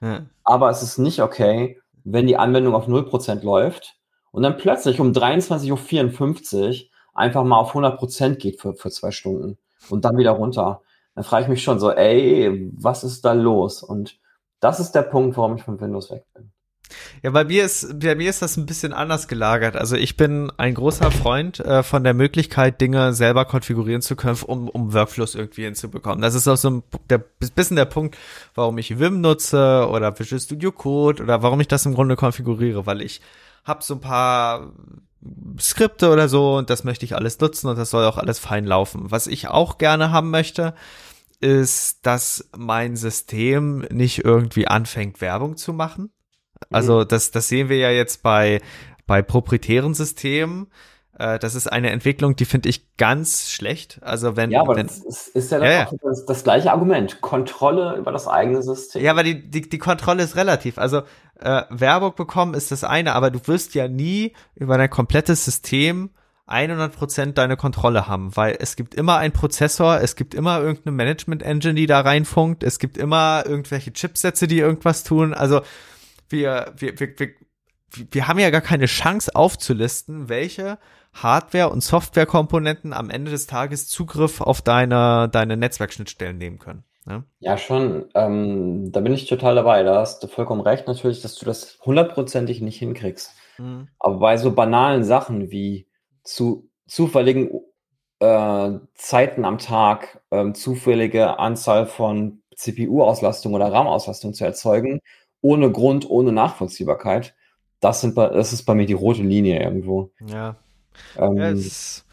Ja. 0.00 0.26
Aber 0.42 0.70
es 0.70 0.82
ist 0.82 0.98
nicht 0.98 1.22
okay, 1.22 1.80
wenn 2.02 2.26
die 2.26 2.36
Anwendung 2.36 2.74
auf 2.74 2.88
0 2.88 3.06
Prozent 3.06 3.44
läuft 3.44 3.96
und 4.32 4.42
dann 4.42 4.56
plötzlich 4.56 4.98
um 4.98 5.12
23.54 5.12 5.70
Uhr 5.70 6.88
einfach 7.14 7.44
mal 7.44 7.58
auf 7.58 7.68
100 7.68 7.98
Prozent 7.98 8.38
geht 8.38 8.60
für, 8.60 8.74
für 8.74 8.90
zwei 8.90 9.10
Stunden 9.10 9.58
und 9.88 10.04
dann 10.04 10.16
wieder 10.16 10.32
runter. 10.32 10.82
Dann 11.14 11.24
frage 11.24 11.44
ich 11.44 11.48
mich 11.48 11.62
schon 11.62 11.78
so, 11.78 11.90
ey, 11.90 12.70
was 12.76 13.04
ist 13.04 13.24
da 13.24 13.32
los? 13.32 13.82
Und 13.82 14.18
das 14.60 14.80
ist 14.80 14.92
der 14.92 15.02
Punkt, 15.02 15.36
warum 15.36 15.56
ich 15.56 15.62
von 15.62 15.80
Windows 15.80 16.10
weg 16.10 16.24
bin. 16.34 16.50
Ja, 17.22 17.30
bei 17.30 17.44
mir 17.44 17.64
ist, 17.64 17.98
bei 18.00 18.14
mir 18.14 18.28
ist 18.28 18.42
das 18.42 18.56
ein 18.56 18.66
bisschen 18.66 18.92
anders 18.92 19.28
gelagert. 19.28 19.76
Also 19.76 19.96
ich 19.96 20.16
bin 20.16 20.52
ein 20.58 20.74
großer 20.74 21.10
Freund 21.10 21.60
äh, 21.60 21.82
von 21.82 22.04
der 22.04 22.14
Möglichkeit, 22.14 22.80
Dinge 22.80 23.14
selber 23.14 23.46
konfigurieren 23.46 24.02
zu 24.02 24.16
können, 24.16 24.38
um, 24.46 24.68
um 24.68 24.92
Workflows 24.92 25.34
irgendwie 25.34 25.64
hinzubekommen. 25.64 26.20
Das 26.20 26.34
ist 26.34 26.46
auch 26.46 26.56
so 26.56 26.70
ein 26.70 26.82
der, 27.08 27.18
bisschen 27.18 27.76
der 27.76 27.86
Punkt, 27.86 28.16
warum 28.54 28.76
ich 28.78 28.98
Vim 28.98 29.20
nutze 29.20 29.88
oder 29.90 30.18
Visual 30.18 30.40
Studio 30.40 30.72
Code 30.72 31.22
oder 31.22 31.42
warum 31.42 31.60
ich 31.60 31.68
das 31.68 31.86
im 31.86 31.94
Grunde 31.94 32.16
konfiguriere, 32.16 32.84
weil 32.86 33.00
ich 33.00 33.20
habe 33.64 33.82
so 33.82 33.94
ein 33.94 34.00
paar 34.00 34.72
Skripte 35.58 36.10
oder 36.10 36.28
so 36.28 36.56
und 36.56 36.70
das 36.70 36.84
möchte 36.84 37.04
ich 37.04 37.14
alles 37.14 37.40
nutzen 37.40 37.68
und 37.68 37.78
das 37.78 37.90
soll 37.90 38.04
auch 38.04 38.18
alles 38.18 38.38
fein 38.38 38.64
laufen. 38.64 39.10
Was 39.10 39.26
ich 39.26 39.48
auch 39.48 39.78
gerne 39.78 40.10
haben 40.10 40.30
möchte, 40.30 40.74
ist, 41.40 42.06
dass 42.06 42.48
mein 42.56 42.96
System 42.96 43.80
nicht 43.90 44.24
irgendwie 44.24 44.68
anfängt, 44.68 45.20
Werbung 45.20 45.56
zu 45.56 45.72
machen. 45.72 46.10
Also 46.70 47.00
mhm. 47.00 47.08
das, 47.08 47.30
das 47.30 47.48
sehen 47.48 47.68
wir 47.68 47.78
ja 47.78 47.90
jetzt 47.90 48.22
bei, 48.22 48.60
bei 49.06 49.22
proprietären 49.22 49.94
Systemen. 49.94 50.68
Äh, 51.18 51.38
das 51.38 51.54
ist 51.54 51.66
eine 51.70 51.90
Entwicklung, 51.90 52.36
die 52.36 52.44
finde 52.44 52.68
ich 52.68 52.96
ganz 52.96 53.50
schlecht. 53.50 54.00
Also 54.02 54.36
wenn 54.36 54.50
ja, 54.50 54.60
aber 54.60 54.76
wenn, 54.76 54.86
das 54.86 54.98
ist, 54.98 55.28
ist 55.28 55.52
ja, 55.52 55.62
ja, 55.62 55.70
ja. 55.70 55.90
Das, 56.02 56.26
das, 56.26 56.44
gleiche 56.44 56.72
Argument: 56.72 57.20
Kontrolle 57.20 57.96
über 57.96 58.12
das 58.12 58.26
eigene 58.26 58.62
System. 58.62 59.02
Ja, 59.02 59.12
aber 59.12 59.22
die 59.22 59.48
die, 59.48 59.68
die 59.68 59.78
Kontrolle 59.78 60.22
ist 60.22 60.36
relativ. 60.36 60.78
Also 60.78 61.02
äh, 61.40 61.62
Werbung 61.70 62.14
bekommen 62.14 62.54
ist 62.54 62.70
das 62.70 62.84
eine, 62.84 63.14
aber 63.14 63.30
du 63.30 63.40
wirst 63.46 63.74
ja 63.74 63.88
nie 63.88 64.32
über 64.54 64.78
dein 64.78 64.90
komplettes 64.90 65.44
System 65.44 66.10
100% 66.46 67.32
deine 67.32 67.56
Kontrolle 67.56 68.06
haben, 68.06 68.36
weil 68.36 68.56
es 68.60 68.76
gibt 68.76 68.94
immer 68.94 69.16
einen 69.16 69.32
Prozessor, 69.32 70.00
es 70.00 70.14
gibt 70.14 70.34
immer 70.34 70.60
irgendeine 70.60 70.94
Management 70.94 71.42
Engine, 71.42 71.74
die 71.74 71.86
da 71.86 72.00
reinfunkt, 72.00 72.62
es 72.62 72.78
gibt 72.78 72.98
immer 72.98 73.44
irgendwelche 73.46 73.92
Chipsätze, 73.92 74.46
die 74.46 74.58
irgendwas 74.58 75.04
tun. 75.04 75.32
Also 75.32 75.62
wir, 76.28 76.72
wir, 76.76 77.00
wir, 77.00 77.18
wir, 77.18 77.28
wir 78.10 78.28
haben 78.28 78.38
ja 78.38 78.50
gar 78.50 78.60
keine 78.60 78.86
Chance 78.86 79.34
aufzulisten, 79.34 80.28
welche 80.28 80.78
Hardware- 81.12 81.70
und 81.70 81.82
Softwarekomponenten 81.82 82.92
am 82.92 83.10
Ende 83.10 83.30
des 83.30 83.46
Tages 83.46 83.88
Zugriff 83.88 84.40
auf 84.40 84.62
deine, 84.62 85.28
deine 85.30 85.56
Netzwerkschnittstellen 85.56 86.38
nehmen 86.38 86.58
können. 86.58 86.84
Ne? 87.06 87.24
Ja, 87.38 87.58
schon. 87.58 88.06
Ähm, 88.14 88.90
da 88.90 89.00
bin 89.00 89.12
ich 89.12 89.26
total 89.26 89.54
dabei. 89.54 89.82
Da 89.82 90.00
hast 90.00 90.22
du 90.22 90.26
vollkommen 90.26 90.62
recht, 90.62 90.86
natürlich, 90.86 91.20
dass 91.20 91.36
du 91.36 91.44
das 91.44 91.78
hundertprozentig 91.84 92.60
nicht 92.60 92.78
hinkriegst. 92.78 93.32
Mhm. 93.58 93.88
Aber 93.98 94.18
bei 94.18 94.36
so 94.36 94.52
banalen 94.52 95.04
Sachen 95.04 95.50
wie 95.50 95.86
zu 96.22 96.70
zufälligen 96.86 97.50
äh, 98.20 98.70
Zeiten 98.94 99.44
am 99.44 99.58
Tag, 99.58 100.22
äh, 100.30 100.52
zufällige 100.52 101.38
Anzahl 101.38 101.86
von 101.86 102.42
CPU-Auslastung 102.56 103.52
oder 103.54 103.70
RAM-Auslastung 103.70 104.32
zu 104.32 104.44
erzeugen 104.44 105.00
ohne 105.44 105.70
Grund, 105.70 106.08
ohne 106.08 106.32
Nachvollziehbarkeit, 106.32 107.34
das, 107.84 108.00
sind, 108.00 108.16
das 108.16 108.52
ist 108.52 108.62
bei 108.64 108.74
mir 108.74 108.86
die 108.86 108.94
rote 108.94 109.22
Linie 109.22 109.62
irgendwo. 109.62 110.10
Ja. 110.26 110.56
Ähm, 111.16 111.38
es 111.38 112.04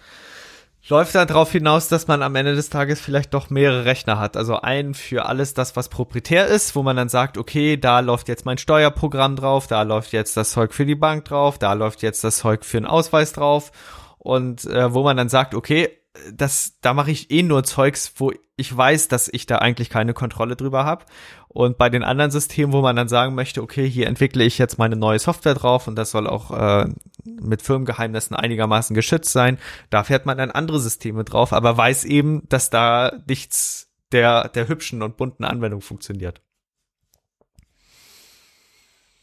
läuft 0.89 1.15
dann 1.15 1.27
darauf 1.27 1.51
hinaus, 1.51 1.87
dass 1.87 2.07
man 2.07 2.21
am 2.21 2.35
Ende 2.35 2.53
des 2.53 2.69
Tages 2.69 2.99
vielleicht 2.99 3.33
doch 3.33 3.49
mehrere 3.49 3.85
Rechner 3.85 4.19
hat. 4.19 4.35
Also 4.35 4.57
einen 4.59 4.93
für 4.93 5.25
alles 5.25 5.53
das, 5.53 5.75
was 5.75 5.87
proprietär 5.87 6.47
ist, 6.47 6.75
wo 6.75 6.83
man 6.83 6.97
dann 6.97 7.09
sagt, 7.09 7.37
okay, 7.37 7.77
da 7.77 8.01
läuft 8.01 8.27
jetzt 8.27 8.45
mein 8.45 8.57
Steuerprogramm 8.57 9.37
drauf, 9.37 9.67
da 9.67 9.83
läuft 9.83 10.11
jetzt 10.11 10.35
das 10.35 10.51
Zeug 10.51 10.73
für 10.73 10.85
die 10.85 10.95
Bank 10.95 11.25
drauf, 11.25 11.57
da 11.57 11.73
läuft 11.73 12.01
jetzt 12.01 12.23
das 12.23 12.37
Zeug 12.37 12.65
für 12.65 12.77
einen 12.77 12.85
Ausweis 12.85 13.31
drauf. 13.31 13.71
Und 14.17 14.65
äh, 14.65 14.93
wo 14.93 15.03
man 15.03 15.17
dann 15.17 15.29
sagt, 15.29 15.55
okay, 15.55 15.89
das, 16.33 16.77
da 16.81 16.93
mache 16.93 17.11
ich 17.11 17.31
eh 17.31 17.43
nur 17.43 17.63
Zeugs, 17.63 18.13
wo 18.17 18.31
ich 18.57 18.75
weiß, 18.75 19.07
dass 19.07 19.27
ich 19.27 19.45
da 19.45 19.57
eigentlich 19.57 19.89
keine 19.89 20.13
Kontrolle 20.13 20.55
drüber 20.55 20.85
habe. 20.85 21.05
Und 21.47 21.77
bei 21.77 21.89
den 21.89 22.03
anderen 22.03 22.31
Systemen, 22.31 22.73
wo 22.73 22.81
man 22.81 22.95
dann 22.95 23.07
sagen 23.07 23.33
möchte, 23.33 23.61
okay, 23.61 23.89
hier 23.89 24.07
entwickle 24.07 24.43
ich 24.43 24.57
jetzt 24.57 24.77
meine 24.77 24.95
neue 24.95 25.19
Software 25.19 25.53
drauf 25.53 25.87
und 25.87 25.95
das 25.95 26.11
soll 26.11 26.27
auch 26.27 26.51
äh, 26.51 26.87
mit 27.23 27.61
Firmengeheimnissen 27.61 28.35
einigermaßen 28.35 28.93
geschützt 28.93 29.31
sein, 29.31 29.57
da 29.89 30.03
fährt 30.03 30.25
man 30.25 30.37
dann 30.37 30.51
andere 30.51 30.79
Systeme 30.79 31.23
drauf, 31.23 31.53
aber 31.53 31.75
weiß 31.75 32.05
eben, 32.05 32.47
dass 32.49 32.69
da 32.69 33.11
nichts 33.27 33.89
der, 34.11 34.49
der 34.49 34.67
hübschen 34.67 35.01
und 35.01 35.17
bunten 35.17 35.43
Anwendung 35.43 35.81
funktioniert. 35.81 36.41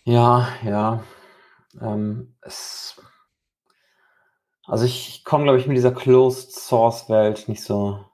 Ja, 0.05 0.49
ja. 0.65 1.05
Ähm, 1.81 2.35
es 2.41 2.97
also 4.69 4.85
ich 4.85 5.25
komme, 5.25 5.45
glaube 5.45 5.59
ich, 5.59 5.67
mit 5.67 5.77
dieser 5.77 5.93
Closed 5.93 6.53
Source 6.53 7.09
Welt 7.09 7.49
nicht 7.49 7.63
so. 7.63 8.05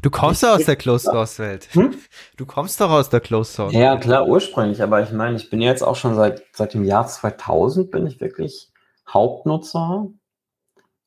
Du 0.00 0.10
kommst 0.10 0.44
doch 0.44 0.50
aus 0.50 0.64
der 0.64 0.76
Closed 0.76 1.10
Source 1.10 1.38
Welt. 1.40 1.68
Hm? 1.72 1.94
Du 2.36 2.46
kommst 2.46 2.80
doch 2.80 2.90
aus 2.90 3.10
der 3.10 3.20
Closed 3.20 3.54
Source. 3.54 3.72
Ja, 3.72 3.96
klar, 3.96 4.26
ursprünglich, 4.26 4.82
aber 4.82 5.02
ich 5.02 5.10
meine, 5.10 5.36
ich 5.36 5.50
bin 5.50 5.60
jetzt 5.60 5.82
auch 5.82 5.96
schon 5.96 6.14
seit, 6.14 6.42
seit 6.52 6.74
dem 6.74 6.84
Jahr 6.84 7.06
2000 7.06 7.90
bin 7.90 8.06
ich 8.06 8.20
wirklich 8.20 8.70
Hauptnutzer 9.08 10.06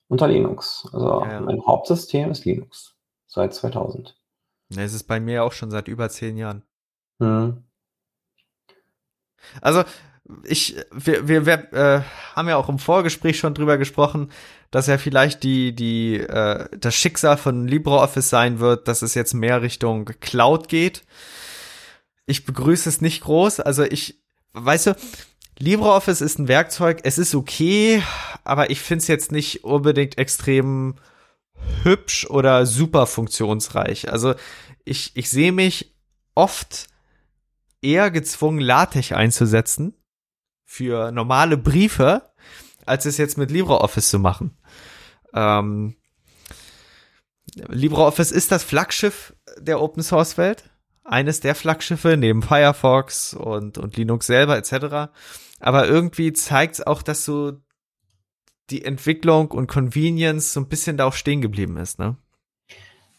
unter 0.10 0.28
Linux. 0.28 0.88
Also 0.92 1.24
ja. 1.24 1.40
mein 1.40 1.66
Hauptsystem 1.66 2.32
ist 2.32 2.46
Linux. 2.46 2.96
Seit 3.28 3.54
2000. 3.54 4.16
Ja, 4.70 4.84
es 4.84 4.94
ist 4.94 5.06
bei 5.06 5.20
mir 5.20 5.44
auch 5.44 5.54
schon 5.54 5.72
seit 5.72 5.88
über 5.88 6.10
zehn 6.10 6.38
Jahren. 6.38 6.64
Hm. 7.20 7.64
Also, 9.62 9.84
ich, 10.44 10.76
wir, 10.92 11.28
wir, 11.28 11.46
wir 11.46 11.74
äh, 11.74 12.02
haben 12.36 12.50
ja 12.50 12.58
auch 12.58 12.70
im 12.70 12.80
Vorgespräch 12.80 13.38
schon 13.38 13.54
drüber 13.54 13.78
gesprochen, 13.78 14.32
dass 14.72 14.88
ja 14.88 14.98
vielleicht 14.98 15.44
die, 15.44 15.74
die, 15.76 16.20
äh, 16.20 16.68
das 16.78 16.96
Schicksal 16.96 17.38
von 17.38 17.68
LibreOffice 17.68 18.30
sein 18.30 18.60
wird, 18.60 18.88
dass 18.88 19.02
es 19.02 19.14
jetzt 19.14 19.34
mehr 19.34 19.62
Richtung 19.62 20.06
Cloud 20.22 20.68
geht. 20.68 21.04
Ich 22.26 22.46
begrüße 22.46 22.90
es 22.90 23.02
nicht 23.02 23.24
groß. 23.24 23.60
Also 23.60 23.84
ich, 23.84 24.20
weißt 24.54 24.88
du, 24.88 24.96
LibreOffice 25.60 26.22
ist 26.22 26.40
ein 26.40 26.48
Werkzeug, 26.48 27.02
es 27.04 27.18
ist 27.18 27.36
okay, 27.36 28.02
aber 28.44 28.72
ich 28.72 28.82
finde 28.82 29.04
es 29.04 29.08
jetzt 29.08 29.32
nicht 29.32 29.64
unbedingt 29.64 30.18
extrem 30.18 30.96
hübsch 31.84 32.26
oder 32.26 32.66
super 32.66 33.06
funktionsreich. 33.06 34.12
Also 34.12 34.34
ich, 34.84 35.16
ich 35.16 35.30
sehe 35.30 35.52
mich 35.52 35.96
oft 36.34 36.88
eher 37.82 38.12
gezwungen, 38.12 38.60
LaTeX 38.60 39.12
einzusetzen, 39.12 39.94
für 40.66 41.12
normale 41.12 41.58
Briefe, 41.58 42.24
als 42.86 43.06
es 43.06 43.18
jetzt 43.18 43.38
mit 43.38 43.52
LibreOffice 43.52 44.10
zu 44.10 44.20
machen. 44.20 44.58
Ähm, 45.34 45.96
LibreOffice 47.56 48.32
ist 48.32 48.52
das 48.52 48.64
Flaggschiff 48.64 49.34
der 49.58 49.82
Open 49.82 50.04
Source 50.04 50.38
Welt. 50.38 50.70
Eines 51.04 51.40
der 51.40 51.54
Flaggschiffe 51.54 52.18
neben 52.18 52.42
Firefox 52.42 53.36
und, 53.36 53.78
und 53.78 53.96
Linux 53.96 54.26
selber 54.26 54.58
etc. 54.58 55.14
Aber 55.60 55.88
irgendwie 55.88 56.34
zeigt 56.34 56.76
es 56.76 56.88
auch, 56.88 57.04
dass 57.04 57.26
so 57.26 57.54
die 58.72 58.84
Entwicklung 58.84 59.52
und 59.52 59.68
Convenience 59.68 60.54
so 60.54 60.60
ein 60.60 60.68
bisschen 60.68 60.98
da 60.98 61.06
auch 61.06 61.14
stehen 61.14 61.42
geblieben 61.42 61.78
ist, 61.78 62.00
ne? 62.00 62.18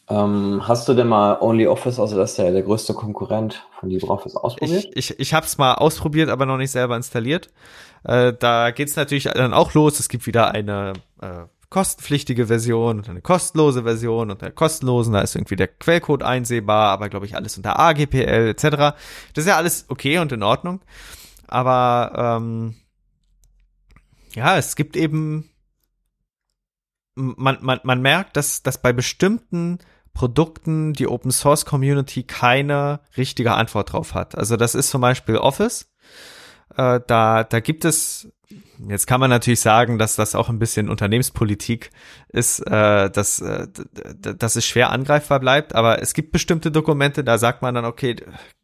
Ähm, 0.09 0.61
hast 0.65 0.87
du 0.87 0.93
denn 0.93 1.07
mal 1.07 1.37
OnlyOffice, 1.41 1.99
also 1.99 2.15
das 2.15 2.31
ist 2.31 2.37
ja 2.37 2.49
der 2.49 2.63
größte 2.63 2.93
Konkurrent 2.93 3.67
von 3.77 3.89
LibreOffice, 3.89 4.37
ausprobiert? 4.37 4.85
Ich, 4.93 5.11
ich, 5.11 5.19
ich 5.19 5.33
habe 5.33 5.45
es 5.45 5.57
mal 5.57 5.73
ausprobiert, 5.73 6.29
aber 6.29 6.45
noch 6.45 6.57
nicht 6.57 6.71
selber 6.71 6.95
installiert. 6.95 7.49
Äh, 8.05 8.33
da 8.39 8.71
geht's 8.71 8.95
natürlich 8.95 9.25
dann 9.25 9.53
auch 9.53 9.73
los. 9.73 9.99
Es 9.99 10.07
gibt 10.07 10.25
wieder 10.25 10.51
eine 10.51 10.93
äh, 11.21 11.43
kostenpflichtige 11.69 12.47
Version 12.47 12.99
und 12.99 13.09
eine 13.09 13.21
kostenlose 13.21 13.83
Version 13.83 14.31
und 14.31 14.41
der 14.41 14.51
kostenlosen, 14.51 15.11
da 15.11 15.19
ist 15.19 15.35
irgendwie 15.35 15.57
der 15.57 15.67
Quellcode 15.67 16.23
einsehbar, 16.23 16.91
aber 16.91 17.09
glaube 17.09 17.25
ich 17.25 17.35
alles 17.35 17.57
unter 17.57 17.77
AGPL 17.77 18.55
etc. 18.55 18.63
Das 19.33 19.43
ist 19.43 19.47
ja 19.47 19.57
alles 19.57 19.85
okay 19.89 20.19
und 20.19 20.31
in 20.31 20.43
Ordnung. 20.43 20.79
Aber 21.47 22.39
ähm, 22.39 22.75
ja, 24.35 24.57
es 24.57 24.77
gibt 24.77 24.95
eben 24.95 25.49
man, 27.15 27.57
man, 27.61 27.79
man 27.83 28.01
merkt, 28.01 28.37
dass, 28.37 28.61
dass 28.61 28.79
bei 28.79 28.93
bestimmten 28.93 29.79
Produkten 30.17 30.93
die 30.93 31.07
Open 31.07 31.29
Source 31.29 31.63
Community 31.63 32.23
keine 32.23 33.01
richtige 33.17 33.53
Antwort 33.53 33.93
drauf 33.93 34.15
hat. 34.15 34.35
Also 34.35 34.57
das 34.57 34.73
ist 34.73 34.89
zum 34.89 34.99
Beispiel 34.99 35.37
Office. 35.37 35.91
Äh, 36.75 37.01
da, 37.05 37.43
da 37.43 37.59
gibt 37.59 37.85
es, 37.85 38.27
jetzt 38.89 39.05
kann 39.05 39.19
man 39.19 39.29
natürlich 39.29 39.59
sagen, 39.59 39.99
dass 39.99 40.15
das 40.15 40.33
auch 40.33 40.49
ein 40.49 40.57
bisschen 40.57 40.89
Unternehmenspolitik 40.89 41.91
ist, 42.29 42.61
äh, 42.61 43.11
dass, 43.11 43.41
äh, 43.41 43.67
dass 44.19 44.55
es 44.55 44.65
schwer 44.65 44.89
angreifbar 44.89 45.39
bleibt, 45.39 45.75
aber 45.75 46.01
es 46.01 46.15
gibt 46.15 46.31
bestimmte 46.31 46.71
Dokumente, 46.71 47.23
da 47.23 47.37
sagt 47.37 47.61
man 47.61 47.75
dann, 47.75 47.85
okay, 47.85 48.15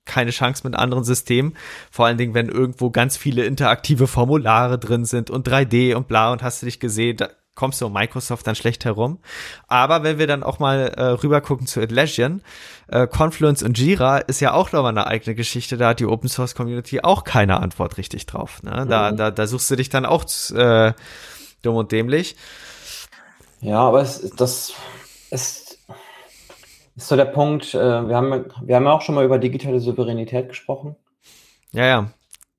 keine 0.05 0.31
Chance 0.31 0.67
mit 0.67 0.75
anderen 0.75 1.03
Systemen. 1.03 1.55
Vor 1.91 2.07
allen 2.07 2.17
Dingen, 2.17 2.33
wenn 2.33 2.49
irgendwo 2.49 2.89
ganz 2.89 3.15
viele 3.15 3.45
interaktive 3.45 4.07
Formulare 4.07 4.79
drin 4.79 5.05
sind 5.05 5.29
und 5.29 5.47
3D 5.47 5.93
und 5.93 6.07
bla 6.07 6.31
und 6.31 6.41
hast 6.41 6.63
du 6.63 6.65
dich 6.65 6.79
gesehen, 6.79 7.17
da 7.17 7.29
kommst 7.55 7.81
du 7.81 7.85
um 7.85 7.93
Microsoft 7.93 8.47
dann 8.47 8.55
schlecht 8.55 8.85
herum. 8.85 9.19
Aber 9.67 10.03
wenn 10.03 10.17
wir 10.17 10.27
dann 10.27 10.43
auch 10.43 10.59
mal 10.59 10.93
äh, 10.97 11.03
rüber 11.03 11.41
gucken 11.41 11.67
zu 11.67 11.81
Atlassian, 11.81 12.41
äh, 12.87 13.07
Confluence 13.07 13.63
und 13.63 13.77
Jira 13.77 14.17
ist 14.17 14.39
ja 14.39 14.53
auch 14.53 14.71
nochmal 14.71 14.91
eine 14.91 15.07
eigene 15.07 15.35
Geschichte, 15.35 15.77
da 15.77 15.89
hat 15.89 15.99
die 15.99 16.05
Open 16.05 16.29
Source 16.29 16.55
Community 16.55 17.01
auch 17.01 17.23
keine 17.23 17.59
Antwort 17.59 17.97
richtig 17.97 18.25
drauf. 18.25 18.63
Ne? 18.63 18.85
Da, 18.89 19.11
mhm. 19.11 19.17
da, 19.17 19.31
da 19.31 19.47
suchst 19.47 19.69
du 19.69 19.75
dich 19.75 19.89
dann 19.89 20.05
auch 20.05 20.25
äh, 20.51 20.93
dumm 21.61 21.75
und 21.75 21.91
dämlich. 21.91 22.35
Ja, 23.61 23.79
aber 23.79 24.01
es, 24.01 24.29
das 24.31 24.73
ist, 25.31 25.79
ist 26.95 27.07
so 27.07 27.15
der 27.15 27.25
Punkt, 27.25 27.73
äh, 27.73 27.77
wir, 28.07 28.15
haben, 28.15 28.45
wir 28.61 28.75
haben 28.75 28.85
ja 28.85 28.91
auch 28.91 29.01
schon 29.01 29.15
mal 29.15 29.25
über 29.25 29.37
digitale 29.39 29.79
Souveränität 29.79 30.49
gesprochen. 30.49 30.95
Ja, 31.71 31.85
ja. 31.85 32.09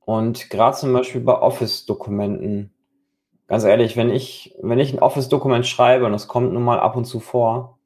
Und 0.04 0.50
gerade 0.50 0.76
zum 0.76 0.92
Beispiel 0.92 1.20
bei 1.20 1.34
Office-Dokumenten, 1.34 2.73
ganz 3.46 3.64
ehrlich, 3.64 3.96
wenn 3.96 4.10
ich, 4.10 4.54
wenn 4.62 4.78
ich 4.78 4.92
ein 4.92 5.00
Office-Dokument 5.00 5.66
schreibe 5.66 6.06
und 6.06 6.12
das 6.12 6.28
kommt 6.28 6.52
nun 6.52 6.64
mal 6.64 6.80
ab 6.80 6.96
und 6.96 7.04
zu 7.04 7.20
vor, 7.20 7.78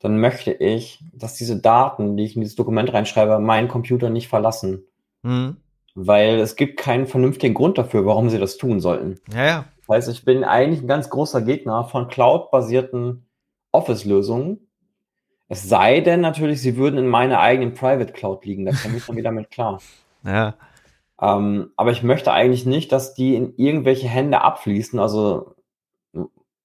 dann 0.00 0.20
möchte 0.20 0.52
ich, 0.52 1.02
dass 1.12 1.34
diese 1.34 1.60
Daten, 1.60 2.16
die 2.16 2.24
ich 2.24 2.36
in 2.36 2.42
dieses 2.42 2.56
Dokument 2.56 2.92
reinschreibe, 2.92 3.38
meinen 3.38 3.68
Computer 3.68 4.10
nicht 4.10 4.28
verlassen. 4.28 4.84
Mhm. 5.22 5.56
Weil 5.94 6.38
es 6.38 6.54
gibt 6.54 6.78
keinen 6.78 7.06
vernünftigen 7.06 7.54
Grund 7.54 7.78
dafür, 7.78 8.06
warum 8.06 8.30
sie 8.30 8.38
das 8.38 8.56
tun 8.56 8.80
sollten. 8.80 9.18
Ja, 9.32 9.44
ja. 9.44 9.64
Das 9.80 9.96
heißt, 9.96 10.08
ich 10.10 10.24
bin 10.24 10.44
eigentlich 10.44 10.82
ein 10.82 10.88
ganz 10.88 11.10
großer 11.10 11.42
Gegner 11.42 11.84
von 11.84 12.08
Cloud-basierten 12.08 13.26
Office-Lösungen. 13.72 14.68
Es 15.48 15.68
sei 15.68 16.00
denn 16.00 16.20
natürlich, 16.20 16.60
sie 16.60 16.76
würden 16.76 16.98
in 16.98 17.08
meiner 17.08 17.40
eigenen 17.40 17.74
Private 17.74 18.12
Cloud 18.12 18.44
liegen. 18.44 18.66
Da 18.66 18.72
komme 18.72 18.98
ich 18.98 19.06
dann 19.06 19.16
wieder 19.16 19.32
mit 19.32 19.50
klar. 19.50 19.80
Ja. 20.24 20.54
Ähm, 21.20 21.72
aber 21.76 21.90
ich 21.90 22.02
möchte 22.02 22.32
eigentlich 22.32 22.66
nicht, 22.66 22.92
dass 22.92 23.14
die 23.14 23.34
in 23.34 23.54
irgendwelche 23.56 24.08
Hände 24.08 24.40
abfließen. 24.42 24.98
Also 24.98 25.54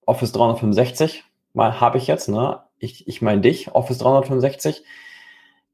Office 0.06 0.32
365 0.32 1.24
mal 1.54 1.80
habe 1.80 1.98
ich 1.98 2.08
jetzt, 2.08 2.30
ne? 2.30 2.62
Ich, 2.78 3.08
ich 3.08 3.22
meine 3.22 3.42
dich, 3.42 3.74
Office 3.74 4.00
365. 4.00 4.84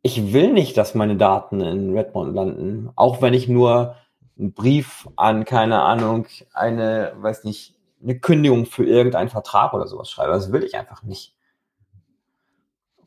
Ich 0.02 0.32
will 0.32 0.54
nicht, 0.54 0.78
dass 0.78 0.96
meine 0.96 1.18
Daten 1.18 1.62
in 1.62 1.98
Redmond 1.98 2.36
landen, 2.36 2.90
auch 2.96 3.22
wenn 3.22 3.34
ich 3.34 3.48
nur 3.48 3.96
einen 4.38 4.54
Brief 4.54 5.10
an, 5.16 5.44
keine 5.44 5.82
Ahnung, 5.82 6.28
eine, 6.54 7.14
weiß 7.18 7.44
nicht, 7.44 7.76
eine 8.02 8.20
Kündigung 8.20 8.66
für 8.66 8.86
irgendeinen 8.86 9.30
Vertrag 9.30 9.74
oder 9.74 9.88
sowas 9.88 10.10
schreibe. 10.10 10.32
Das 10.32 10.52
will 10.52 10.64
ich 10.64 10.78
einfach 10.78 11.04
nicht. 11.04 11.36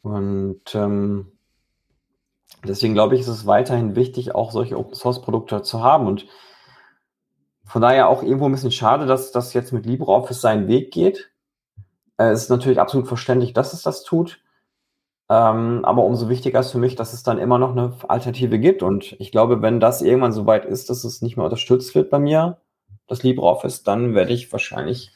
Und 0.02 0.74
ähm, 0.74 1.31
Deswegen 2.66 2.94
glaube 2.94 3.14
ich, 3.14 3.22
ist 3.22 3.28
es 3.28 3.46
weiterhin 3.46 3.96
wichtig, 3.96 4.34
auch 4.34 4.52
solche 4.52 4.78
Open 4.78 4.94
Source 4.94 5.20
Produkte 5.20 5.62
zu 5.62 5.82
haben. 5.82 6.06
Und 6.06 6.26
von 7.64 7.82
daher 7.82 8.08
auch 8.08 8.22
irgendwo 8.22 8.46
ein 8.46 8.52
bisschen 8.52 8.70
schade, 8.70 9.06
dass 9.06 9.32
das 9.32 9.52
jetzt 9.54 9.72
mit 9.72 9.86
LibreOffice 9.86 10.40
seinen 10.40 10.68
Weg 10.68 10.92
geht. 10.92 11.30
Äh, 12.18 12.30
es 12.30 12.42
ist 12.42 12.50
natürlich 12.50 12.80
absolut 12.80 13.08
verständlich, 13.08 13.52
dass 13.52 13.72
es 13.72 13.82
das 13.82 14.04
tut. 14.04 14.40
Ähm, 15.28 15.84
aber 15.84 16.04
umso 16.04 16.28
wichtiger 16.28 16.60
ist 16.60 16.72
für 16.72 16.78
mich, 16.78 16.94
dass 16.94 17.12
es 17.14 17.22
dann 17.22 17.38
immer 17.38 17.58
noch 17.58 17.70
eine 17.70 17.94
Alternative 18.08 18.58
gibt. 18.58 18.82
Und 18.82 19.16
ich 19.20 19.32
glaube, 19.32 19.62
wenn 19.62 19.80
das 19.80 20.02
irgendwann 20.02 20.32
so 20.32 20.46
weit 20.46 20.64
ist, 20.64 20.90
dass 20.90 21.04
es 21.04 21.22
nicht 21.22 21.36
mehr 21.36 21.44
unterstützt 21.44 21.94
wird 21.94 22.10
bei 22.10 22.18
mir, 22.18 22.58
das 23.08 23.22
LibreOffice, 23.22 23.82
dann 23.82 24.14
werde 24.14 24.32
ich 24.32 24.52
wahrscheinlich 24.52 25.12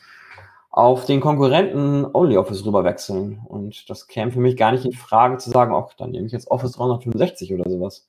auf 0.77 1.07
den 1.07 1.21
Konkurrenten 1.21 2.05
OnlyOffice 2.05 2.67
rüber 2.67 2.85
wechseln. 2.85 3.41
Und 3.47 3.89
das 3.89 4.09
käme 4.09 4.31
für 4.31 4.41
mich 4.41 4.59
gar 4.59 4.73
nicht 4.73 4.85
in 4.85 4.93
Frage 4.93 5.39
zu 5.39 5.51
sagen, 5.51 5.75
auch 5.75 5.95
dann 5.95 6.11
nehme 6.11 6.27
ich 6.27 6.33
jetzt 6.33 6.51
Office 6.51 6.73
365 6.73 7.55
oder 7.55 7.69
sowas. 7.69 8.07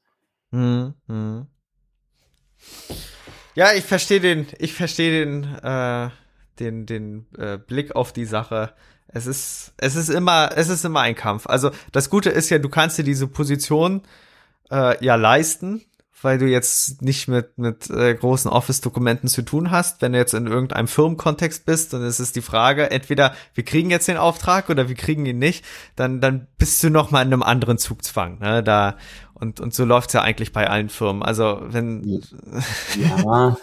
Hm, 0.51 0.93
hm. 1.07 1.47
Ja, 3.55 3.71
ich 3.71 3.85
verstehe 3.85 4.19
den, 4.19 4.47
ich 4.59 4.73
verstehe 4.73 5.25
den, 5.25 5.45
äh, 5.63 6.09
den, 6.59 6.85
den 6.85 7.27
äh, 7.37 7.57
Blick 7.57 7.95
auf 7.95 8.11
die 8.11 8.25
Sache. 8.25 8.73
Es 9.07 9.27
ist, 9.27 9.73
es 9.77 9.95
ist 9.95 10.09
immer, 10.09 10.49
es 10.53 10.67
ist 10.67 10.83
immer 10.83 10.99
ein 10.99 11.15
Kampf. 11.15 11.47
Also 11.47 11.71
das 11.93 12.09
Gute 12.09 12.31
ist 12.31 12.49
ja, 12.49 12.59
du 12.59 12.67
kannst 12.67 12.97
dir 12.97 13.05
diese 13.05 13.27
Position 13.27 14.01
äh, 14.69 15.03
ja 15.03 15.15
leisten 15.15 15.85
weil 16.21 16.37
du 16.37 16.45
jetzt 16.45 17.01
nicht 17.01 17.27
mit, 17.27 17.57
mit 17.57 17.89
äh, 17.89 18.13
großen 18.15 18.49
Office-Dokumenten 18.49 19.27
zu 19.27 19.43
tun 19.43 19.71
hast. 19.71 20.01
Wenn 20.01 20.13
du 20.13 20.17
jetzt 20.17 20.33
in 20.33 20.47
irgendeinem 20.47 20.87
Firmenkontext 20.87 21.65
bist, 21.65 21.93
dann 21.93 22.03
ist 22.03 22.19
es 22.19 22.31
die 22.31 22.41
Frage, 22.41 22.89
entweder 22.89 23.33
wir 23.53 23.63
kriegen 23.63 23.89
jetzt 23.89 24.07
den 24.07 24.17
Auftrag 24.17 24.69
oder 24.69 24.89
wir 24.89 24.95
kriegen 24.95 25.25
ihn 25.25 25.37
nicht, 25.37 25.63
dann, 25.95 26.21
dann 26.21 26.47
bist 26.57 26.83
du 26.83 26.89
noch 26.89 27.11
mal 27.11 27.21
in 27.21 27.33
einem 27.33 27.43
anderen 27.43 27.77
Zugzwang. 27.77 28.39
Ne? 28.39 28.63
Da, 28.63 28.97
und, 29.33 29.59
und 29.59 29.73
so 29.73 29.85
läuft's 29.85 30.13
ja 30.13 30.21
eigentlich 30.21 30.53
bei 30.53 30.67
allen 30.67 30.89
Firmen. 30.89 31.21
Also 31.21 31.59
wenn. 31.61 32.21
Ja, 32.95 33.57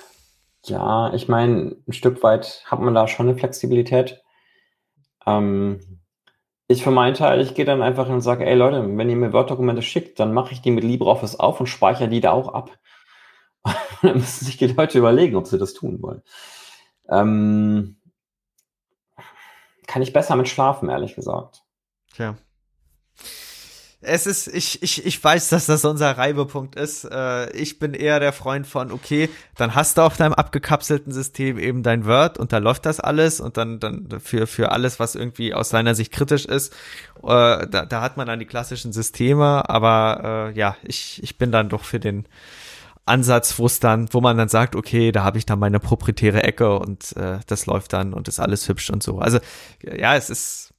ja, 0.66 1.12
ich 1.12 1.28
meine, 1.28 1.76
ein 1.86 1.92
Stück 1.92 2.22
weit 2.22 2.62
hat 2.66 2.80
man 2.80 2.94
da 2.94 3.06
schon 3.06 3.28
eine 3.28 3.36
Flexibilität. 3.36 4.22
Ähm, 5.26 6.00
ich 6.66 6.82
für 6.82 6.90
meinen 6.90 7.14
Teil, 7.14 7.40
ich 7.40 7.54
gehe 7.54 7.64
dann 7.64 7.82
einfach 7.82 8.06
hin 8.06 8.14
und 8.14 8.20
sage, 8.20 8.46
ey 8.46 8.54
Leute, 8.54 8.82
wenn 8.96 9.10
ihr 9.10 9.16
mir 9.16 9.32
Word-Dokumente 9.32 9.82
schickt, 9.82 10.18
dann 10.18 10.32
mache 10.32 10.52
ich 10.52 10.62
die 10.62 10.70
mit 10.70 10.84
LibreOffice 10.84 11.38
auf 11.38 11.60
und 11.60 11.66
speichere 11.66 12.08
die 12.08 12.20
da 12.20 12.32
auch 12.32 12.48
ab. 12.48 12.78
dann 14.02 14.14
müssen 14.14 14.44
sich 14.44 14.56
die 14.56 14.66
Leute 14.66 14.98
überlegen, 14.98 15.36
ob 15.36 15.46
sie 15.46 15.58
das 15.58 15.74
tun 15.74 16.02
wollen. 16.02 16.22
Ähm, 17.08 18.00
kann 19.86 20.02
ich 20.02 20.12
besser 20.12 20.36
mit 20.36 20.48
schlafen, 20.48 20.88
ehrlich 20.88 21.14
gesagt. 21.14 21.62
Tja 22.12 22.36
es 24.04 24.26
ist, 24.26 24.46
ich, 24.48 24.82
ich, 24.82 25.04
ich 25.04 25.22
weiß, 25.22 25.48
dass 25.48 25.66
das 25.66 25.84
unser 25.84 26.16
Reibepunkt 26.16 26.76
ist. 26.76 27.04
Äh, 27.04 27.50
ich 27.52 27.78
bin 27.78 27.94
eher 27.94 28.20
der 28.20 28.32
Freund 28.32 28.66
von, 28.66 28.92
okay, 28.92 29.28
dann 29.56 29.74
hast 29.74 29.98
du 29.98 30.02
auf 30.02 30.16
deinem 30.16 30.34
abgekapselten 30.34 31.12
System 31.12 31.58
eben 31.58 31.82
dein 31.82 32.06
Word 32.06 32.38
und 32.38 32.52
da 32.52 32.58
läuft 32.58 32.86
das 32.86 33.00
alles 33.00 33.40
und 33.40 33.56
dann, 33.56 33.80
dann 33.80 34.20
für, 34.20 34.46
für 34.46 34.72
alles, 34.72 35.00
was 35.00 35.14
irgendwie 35.14 35.54
aus 35.54 35.70
seiner 35.70 35.94
Sicht 35.94 36.12
kritisch 36.12 36.44
ist, 36.44 36.72
äh, 37.22 37.66
da, 37.66 37.86
da 37.86 38.00
hat 38.00 38.16
man 38.16 38.26
dann 38.26 38.38
die 38.38 38.46
klassischen 38.46 38.92
Systeme, 38.92 39.68
aber 39.68 40.50
äh, 40.54 40.58
ja, 40.58 40.76
ich, 40.82 41.22
ich 41.22 41.38
bin 41.38 41.50
dann 41.50 41.68
doch 41.68 41.84
für 41.84 42.00
den 42.00 42.26
Ansatz, 43.06 43.58
wo 43.58 43.66
es 43.66 43.80
dann, 43.80 44.12
wo 44.12 44.20
man 44.20 44.36
dann 44.36 44.48
sagt, 44.48 44.76
okay, 44.76 45.12
da 45.12 45.24
habe 45.24 45.38
ich 45.38 45.46
dann 45.46 45.58
meine 45.58 45.78
proprietäre 45.78 46.42
Ecke 46.42 46.78
und 46.78 47.16
äh, 47.16 47.38
das 47.46 47.66
läuft 47.66 47.92
dann 47.92 48.14
und 48.14 48.28
ist 48.28 48.40
alles 48.40 48.68
hübsch 48.68 48.90
und 48.90 49.02
so. 49.02 49.18
Also 49.18 49.38
ja, 49.82 50.16
es 50.16 50.30
ist 50.30 50.73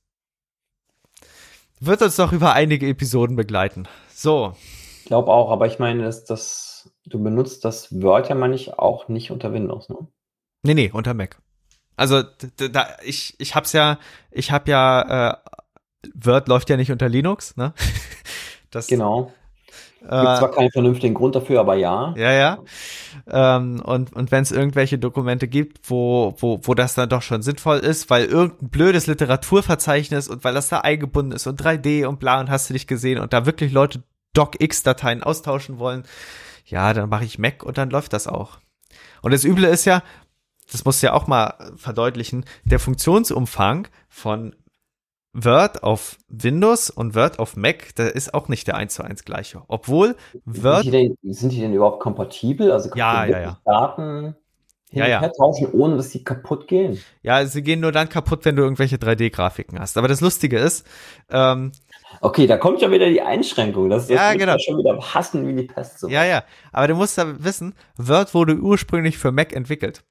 wird 1.86 2.02
uns 2.02 2.18
noch 2.18 2.32
über 2.32 2.54
einige 2.54 2.88
Episoden 2.88 3.36
begleiten. 3.36 3.88
So. 4.14 4.54
Ich 5.00 5.06
glaube 5.06 5.32
auch, 5.32 5.52
aber 5.52 5.68
ich 5.68 5.80
meine, 5.80 6.04
dass 6.04 6.26
das, 6.26 6.90
du 7.06 7.22
benutzt 7.22 7.64
das 7.66 8.02
Word 8.02 8.30
ja 8.30 8.48
ich 8.48 8.74
auch 8.74 9.08
nicht 9.08 9.32
unter 9.32 9.54
Windows, 9.54 9.90
ne? 9.90 10.08
Nee, 10.64 10.74
nee, 10.74 10.92
unter 10.92 11.14
Mac. 11.14 11.38
Also 11.96 12.24
da 12.58 12.88
ich 13.04 13.36
ich 13.40 13.56
hab's 13.56 13.72
ja, 13.72 14.00
ich 14.32 14.52
hab 14.52 14.68
ja 14.68 15.32
äh, 15.32 15.38
Word 16.14 16.48
läuft 16.48 16.70
ja 16.70 16.78
nicht 16.78 16.92
unter 16.92 17.10
Linux, 17.10 17.56
ne? 17.56 17.74
Das, 18.72 18.88
genau. 18.88 19.32
Gibt 20.10 20.14
äh, 20.14 20.38
zwar 20.38 20.52
keinen 20.52 20.72
vernünftigen 20.72 21.16
Grund 21.16 21.36
dafür, 21.36 21.60
aber 21.60 21.76
ja. 21.76 22.14
Ja, 22.16 22.32
ja. 22.32 22.60
Ähm, 23.28 23.82
und 23.84 24.14
und 24.16 24.32
wenn 24.32 24.44
es 24.44 24.52
irgendwelche 24.52 25.00
Dokumente 25.00 25.48
gibt, 25.48 25.90
wo, 25.90 26.36
wo, 26.38 26.60
wo 26.62 26.76
das 26.76 26.94
dann 26.94 27.10
doch 27.10 27.24
schon 27.24 27.42
sinnvoll 27.42 27.80
ist, 27.80 28.12
weil 28.12 28.26
irgendein 28.26 28.70
blödes 28.70 29.08
Literaturverzeichnis 29.08 30.28
und 30.28 30.44
weil 30.44 30.54
das 30.54 30.70
da 30.70 30.82
eingebunden 30.82 31.32
ist 31.32 31.48
und 31.48 31.60
3D 31.60 32.06
und 32.06 32.20
bla 32.20 32.40
und 32.40 32.52
hast 32.52 32.70
du 32.70 32.74
dich 32.74 32.86
gesehen 32.86 33.20
und 33.20 33.34
da 33.34 33.48
wirklich 33.48 33.72
Leute 33.72 34.04
DocX-Dateien 34.34 35.24
austauschen 35.24 35.80
wollen, 35.80 36.04
ja, 36.66 36.94
dann 36.94 37.10
mache 37.10 37.26
ich 37.26 37.40
Mac 37.40 37.64
und 37.64 37.78
dann 37.78 37.90
läuft 37.90 38.14
das 38.14 38.28
auch. 38.28 38.60
Und 39.24 39.34
das 39.34 39.44
Üble 39.44 39.66
ist 39.66 39.86
ja, 39.86 40.04
das 40.72 40.86
muss 40.86 41.02
ja 41.02 41.14
auch 41.14 41.26
mal 41.26 41.74
verdeutlichen, 41.78 42.46
der 42.64 42.80
Funktionsumfang 42.80 43.88
von 44.08 44.56
Word 45.36 45.84
auf 45.84 46.18
Windows 46.30 46.90
und 46.90 47.14
Word 47.14 47.40
auf 47.40 47.58
Mac, 47.58 47.94
da 47.96 48.08
ist 48.08 48.34
auch 48.34 48.48
nicht 48.48 48.68
der 48.68 48.76
1 48.78 48.94
zu 48.94 49.04
1 49.04 49.26
gleiche. 49.26 49.64
Obwohl 49.68 50.16
Word. 50.46 50.84
Sind 50.84 50.94
die 50.94 51.18
denn, 51.22 51.34
sind 51.34 51.52
die 51.52 51.60
denn 51.60 51.74
überhaupt 51.74 52.00
kompatibel? 52.00 52.72
Also 52.72 52.90
ja, 52.96 53.26
ja, 53.26 53.40
ja. 53.40 53.60
Daten 53.66 54.36
ja, 54.92 55.08
ja. 55.08 55.30
tauschen, 55.30 55.72
ohne 55.74 55.98
dass 55.98 56.12
sie 56.12 56.24
kaputt 56.24 56.68
gehen. 56.68 57.02
Ja, 57.22 57.46
sie 57.46 57.64
gehen 57.64 57.82
nur 57.82 57.92
dann 57.92 58.08
kaputt, 58.08 58.46
wenn 58.46 58.56
du 58.56 58.64
irgendwelche 58.64 58.96
3D-Grafiken 58.96 59.78
hast. 59.78 59.98
Aber 59.98 60.08
das 60.08 60.22
Lustige 60.22 60.58
ist, 60.58 60.88
ähm, 61.30 61.74
Okay, 62.22 62.48
da 62.48 62.58
kommt 62.58 62.80
schon 62.80 62.92
wieder 62.92 63.10
die 63.10 63.22
Einschränkung. 63.22 63.90
Das, 63.90 64.08
das 64.08 64.16
ja, 64.16 64.34
genau. 64.36 64.58
schon 64.58 64.78
wieder 64.78 64.98
hassen 65.14 65.48
wie 65.48 65.54
die 65.54 65.68
Pest. 65.68 66.00
So. 66.00 66.08
Ja, 66.08 66.24
ja. 66.24 66.44
Aber 66.72 66.88
du 66.88 66.96
musst 66.96 67.18
da 67.18 67.44
wissen, 67.44 67.74
Word 67.98 68.34
wurde 68.34 68.56
ursprünglich 68.56 69.18
für 69.18 69.32
Mac 69.32 69.54
entwickelt. 69.54 70.04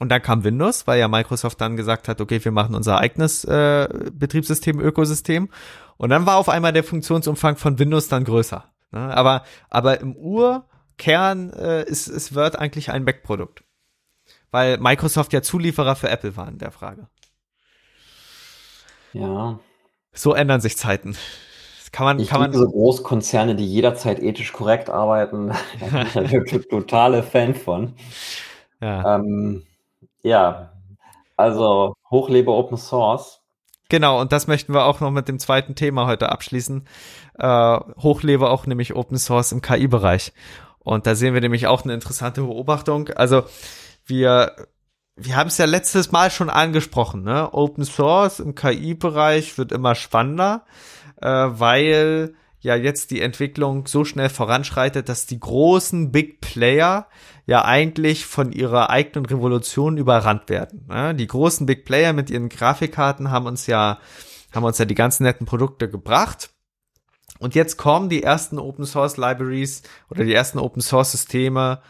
Und 0.00 0.10
dann 0.10 0.22
kam 0.22 0.44
Windows, 0.44 0.86
weil 0.86 1.00
ja 1.00 1.08
Microsoft 1.08 1.60
dann 1.60 1.76
gesagt 1.76 2.08
hat, 2.08 2.20
okay, 2.20 2.44
wir 2.44 2.52
machen 2.52 2.74
unser 2.74 2.98
eigenes 2.98 3.44
äh, 3.44 3.88
Betriebssystem, 4.12 4.80
Ökosystem. 4.80 5.48
Und 5.96 6.10
dann 6.10 6.24
war 6.24 6.36
auf 6.36 6.48
einmal 6.48 6.72
der 6.72 6.84
Funktionsumfang 6.84 7.56
von 7.56 7.78
Windows 7.78 8.08
dann 8.08 8.24
größer. 8.24 8.64
Ne? 8.92 9.16
Aber, 9.16 9.42
aber 9.68 10.00
im 10.00 10.14
Urkern 10.14 11.52
äh, 11.52 11.82
ist, 11.84 12.06
ist 12.06 12.34
Word 12.34 12.56
eigentlich 12.56 12.90
ein 12.90 13.02
Mac-Produkt. 13.02 13.64
Weil 14.50 14.78
Microsoft 14.78 15.32
ja 15.32 15.42
Zulieferer 15.42 15.96
für 15.96 16.08
Apple 16.08 16.36
war 16.36 16.48
in 16.48 16.58
der 16.58 16.70
Frage. 16.70 17.08
Ja. 19.12 19.58
So 20.12 20.32
ändern 20.32 20.60
sich 20.60 20.76
Zeiten. 20.76 21.16
kann 21.92 22.04
man, 22.04 22.18
ich 22.20 22.28
kann 22.28 22.40
man. 22.40 22.52
so 22.52 22.68
Großkonzerne, 22.68 23.56
die 23.56 23.66
jederzeit 23.66 24.20
ethisch 24.20 24.52
korrekt 24.52 24.90
arbeiten. 24.90 25.48
da 25.80 25.86
bin 25.86 26.06
ich 26.06 26.32
wirklich 26.32 26.68
totale 26.68 27.22
Fan 27.24 27.54
von. 27.54 27.94
Ja. 28.80 29.16
Ähm, 29.16 29.64
ja, 30.22 30.72
also 31.36 31.94
hochlebe 32.10 32.50
Open 32.50 32.76
Source. 32.76 33.40
Genau, 33.88 34.20
und 34.20 34.32
das 34.32 34.46
möchten 34.46 34.74
wir 34.74 34.84
auch 34.84 35.00
noch 35.00 35.10
mit 35.10 35.28
dem 35.28 35.38
zweiten 35.38 35.74
Thema 35.74 36.06
heute 36.06 36.28
abschließen. 36.30 36.86
Äh, 37.38 37.78
hochlebe 38.02 38.50
auch 38.50 38.66
nämlich 38.66 38.94
Open 38.94 39.16
Source 39.16 39.52
im 39.52 39.62
KI-Bereich. 39.62 40.32
Und 40.78 41.06
da 41.06 41.14
sehen 41.14 41.34
wir 41.34 41.40
nämlich 41.40 41.66
auch 41.66 41.84
eine 41.84 41.94
interessante 41.94 42.42
Beobachtung. 42.42 43.08
Also 43.08 43.44
wir, 44.04 44.68
wir 45.16 45.36
haben 45.36 45.48
es 45.48 45.58
ja 45.58 45.64
letztes 45.64 46.12
Mal 46.12 46.30
schon 46.30 46.50
angesprochen, 46.50 47.22
ne? 47.22 47.52
Open 47.52 47.84
Source 47.84 48.40
im 48.40 48.54
KI-Bereich 48.54 49.56
wird 49.56 49.72
immer 49.72 49.94
spannender, 49.94 50.64
äh, 51.20 51.28
weil 51.28 52.34
ja 52.60 52.74
jetzt 52.76 53.10
die 53.10 53.22
Entwicklung 53.22 53.86
so 53.86 54.04
schnell 54.04 54.28
voranschreitet, 54.28 55.08
dass 55.08 55.26
die 55.26 55.40
großen 55.40 56.12
Big 56.12 56.40
Player 56.40 57.06
ja 57.48 57.64
eigentlich 57.64 58.26
von 58.26 58.52
ihrer 58.52 58.90
eigenen 58.90 59.24
Revolution 59.24 59.96
überrannt 59.96 60.50
werden. 60.50 60.84
Ne? 60.86 61.14
Die 61.14 61.26
großen 61.26 61.64
Big 61.64 61.86
Player 61.86 62.12
mit 62.12 62.28
ihren 62.28 62.50
Grafikkarten 62.50 63.30
haben 63.30 63.46
uns 63.46 63.66
ja, 63.66 63.98
haben 64.54 64.64
uns 64.64 64.76
ja 64.76 64.84
die 64.84 64.94
ganzen 64.94 65.22
netten 65.22 65.46
Produkte 65.46 65.88
gebracht. 65.88 66.50
Und 67.38 67.54
jetzt 67.54 67.78
kommen 67.78 68.10
die 68.10 68.22
ersten 68.22 68.58
Open 68.58 68.84
Source 68.84 69.16
Libraries 69.16 69.82
oder 70.10 70.24
die 70.24 70.34
ersten 70.34 70.58
Open 70.58 70.82
Source 70.82 71.12
Systeme 71.12 71.80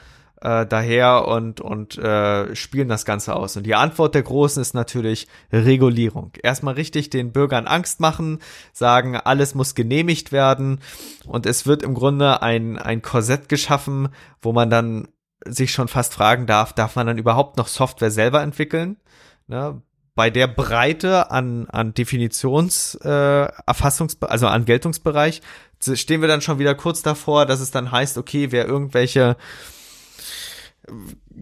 äh, 0.41 0.65
daher 0.65 1.27
und, 1.27 1.61
und 1.61 1.99
äh, 1.99 2.55
spielen 2.55 2.89
das 2.89 3.05
Ganze 3.05 3.35
aus. 3.35 3.57
Und 3.57 3.65
die 3.65 3.75
Antwort 3.75 4.15
der 4.15 4.23
Großen 4.23 4.63
ist 4.63 4.75
natürlich 4.75 5.27
Regulierung. 5.53 6.31
Erstmal 6.41 6.75
richtig 6.75 7.11
den 7.11 7.33
Bürgern 7.33 7.67
Angst 7.67 7.99
machen, 7.99 8.39
sagen, 8.73 9.17
alles 9.17 9.57
muss 9.57 9.75
genehmigt 9.75 10.31
werden 10.31 10.79
und 11.27 11.47
es 11.47 11.67
wird 11.67 11.83
im 11.83 11.95
Grunde 11.95 12.43
ein, 12.43 12.79
ein 12.79 13.03
Korsett 13.03 13.49
geschaffen, 13.49 14.11
wo 14.41 14.53
man 14.53 14.71
dann 14.71 15.09
sich 15.47 15.73
schon 15.73 15.89
fast 15.89 16.15
fragen 16.15 16.47
darf, 16.47 16.73
darf 16.73 16.97
man 16.97 17.07
dann 17.07 17.19
überhaupt 17.19 17.57
noch 17.57 17.69
Software 17.69 18.11
selber 18.11 18.43
entwickeln? 18.43 18.97
Ne? 19.47 19.81
Bei 20.15 20.31
der 20.31 20.49
Breite 20.49 21.31
an, 21.31 21.69
an 21.69 21.95
Definitions, 21.95 22.97
äh, 22.97 23.49
also 23.67 24.47
an 24.49 24.65
Geltungsbereich, 24.65 25.43
stehen 25.95 26.21
wir 26.21 26.29
dann 26.29 26.41
schon 26.41 26.59
wieder 26.59 26.75
kurz 26.75 27.03
davor, 27.03 27.47
dass 27.47 27.61
es 27.61 27.71
dann 27.71 27.93
heißt, 27.93 28.19
okay, 28.19 28.51
wer 28.51 28.67
irgendwelche 28.67 29.37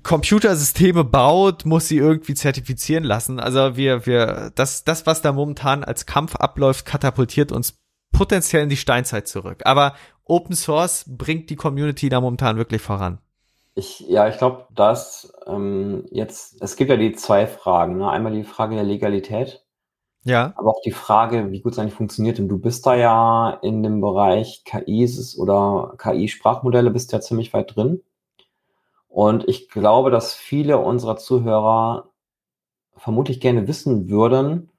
Computersysteme 0.03 1.05
baut, 1.05 1.65
muss 1.65 1.89
sie 1.89 1.97
irgendwie 1.97 2.35
zertifizieren 2.35 3.05
lassen. 3.05 3.41
Also 3.41 3.77
wir, 3.77 4.07
wir, 4.07 4.53
das, 4.55 4.85
das, 4.85 5.07
was 5.07 5.23
da 5.23 5.33
momentan 5.33 5.85
als 5.85 6.07
Kampf 6.07 6.37
abläuft, 6.37 6.85
katapultiert 6.85 7.53
uns 7.53 7.79
potenziell 8.13 8.63
in 8.63 8.69
die 8.69 8.77
Steinzeit 8.77 9.29
zurück. 9.29 9.63
Aber 9.65 9.95
Open 10.25 10.57
Source 10.57 11.05
bringt 11.07 11.51
die 11.51 11.57
Community 11.57 12.09
da 12.09 12.21
momentan 12.21 12.57
wirklich 12.57 12.83
voran. 12.83 13.19
Ich, 13.79 14.01
ja, 14.01 14.27
ich 14.27 14.39
glaube, 14.39 14.67
dass 14.75 15.33
ähm, 15.47 16.07
jetzt, 16.11 16.63
es 16.63 16.77
gibt 16.77 16.91
ja 16.91 16.97
die 16.97 17.13
zwei 17.13 17.47
Fragen. 17.47 17.99
Ne? 17.99 18.09
Einmal 18.09 18.33
die 18.33 18.43
Frage 18.43 18.75
der 18.75 18.85
Legalität. 18.85 19.65
Ja. 20.25 20.55
Aber 20.57 20.71
auch 20.71 20.81
die 20.81 20.93
Frage, 20.93 21.53
wie 21.53 21.61
gut 21.61 21.73
es 21.73 21.79
eigentlich 21.79 21.95
funktioniert. 21.95 22.41
Und 22.41 22.49
du 22.49 22.59
bist 22.59 22.87
da 22.87 22.95
ja 22.97 23.51
in 23.63 23.83
dem 23.83 24.01
Bereich 24.01 24.65
KI 24.65 25.09
oder 25.39 25.95
KI-Sprachmodelle 25.99 26.91
bist 26.91 27.13
ja 27.13 27.21
ziemlich 27.21 27.53
weit 27.53 27.77
drin. 27.77 28.03
Und 29.09 29.47
ich 29.47 29.69
glaube, 29.69 30.11
dass 30.11 30.35
viele 30.35 30.79
unserer 30.79 31.17
Zuhörer 31.17 32.11
vermutlich 32.97 33.41
gerne 33.41 33.69
wissen 33.69 34.09
würden, 34.09 34.71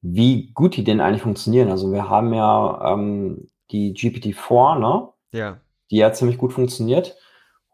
wie 0.00 0.52
gut 0.52 0.76
die 0.76 0.84
denn 0.84 1.00
eigentlich 1.00 1.22
funktionieren. 1.22 1.70
Also 1.70 1.92
wir 1.92 2.08
haben 2.10 2.34
ja 2.34 2.92
ähm, 2.92 3.48
die 3.70 3.94
GPT-4, 3.94 4.78
ne? 4.78 5.08
Ja. 5.32 5.60
Die 5.90 5.96
ja 5.96 6.12
ziemlich 6.12 6.38
gut 6.38 6.52
funktioniert. 6.52 7.16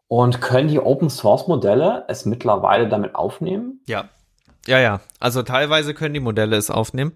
Und 0.07 0.41
können 0.41 0.67
die 0.67 0.79
Open 0.79 1.09
Source 1.09 1.47
Modelle 1.47 2.05
es 2.07 2.25
mittlerweile 2.25 2.87
damit 2.87 3.15
aufnehmen? 3.15 3.81
Ja. 3.87 4.09
Ja, 4.67 4.79
ja. 4.79 5.01
Also 5.19 5.43
teilweise 5.43 5.93
können 5.93 6.13
die 6.13 6.19
Modelle 6.19 6.55
es 6.55 6.69
aufnehmen. 6.69 7.13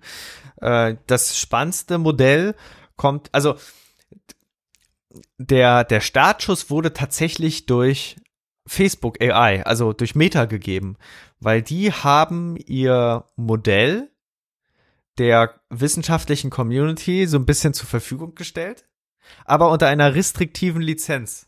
Äh, 0.61 0.95
das 1.07 1.37
spannendste 1.37 1.97
Modell 1.97 2.55
kommt, 2.95 3.29
also 3.31 3.55
der, 5.37 5.83
der 5.83 6.01
Startschuss 6.01 6.69
wurde 6.69 6.93
tatsächlich 6.93 7.65
durch 7.65 8.17
Facebook 8.67 9.19
AI, 9.21 9.65
also 9.65 9.93
durch 9.93 10.13
Meta 10.13 10.45
gegeben, 10.45 10.97
weil 11.39 11.61
die 11.61 11.91
haben 11.91 12.55
ihr 12.57 13.25
Modell 13.35 14.11
der 15.17 15.59
wissenschaftlichen 15.69 16.49
Community 16.49 17.25
so 17.25 17.37
ein 17.37 17.45
bisschen 17.45 17.73
zur 17.73 17.87
Verfügung 17.87 18.35
gestellt, 18.35 18.85
aber 19.45 19.71
unter 19.71 19.87
einer 19.87 20.13
restriktiven 20.13 20.81
Lizenz. 20.81 21.47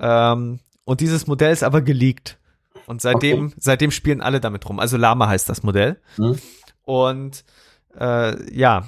Ähm, 0.00 0.60
und 0.84 1.00
dieses 1.00 1.26
Modell 1.26 1.52
ist 1.52 1.62
aber 1.62 1.82
geleakt. 1.82 2.38
Und 2.86 3.00
seitdem, 3.00 3.46
okay. 3.46 3.54
seitdem 3.58 3.90
spielen 3.90 4.20
alle 4.20 4.40
damit 4.40 4.68
rum. 4.68 4.78
Also 4.78 4.96
Lama 4.96 5.28
heißt 5.28 5.48
das 5.48 5.62
Modell. 5.62 6.00
Hm. 6.16 6.38
Und 6.82 7.44
äh, 7.98 8.54
ja, 8.54 8.86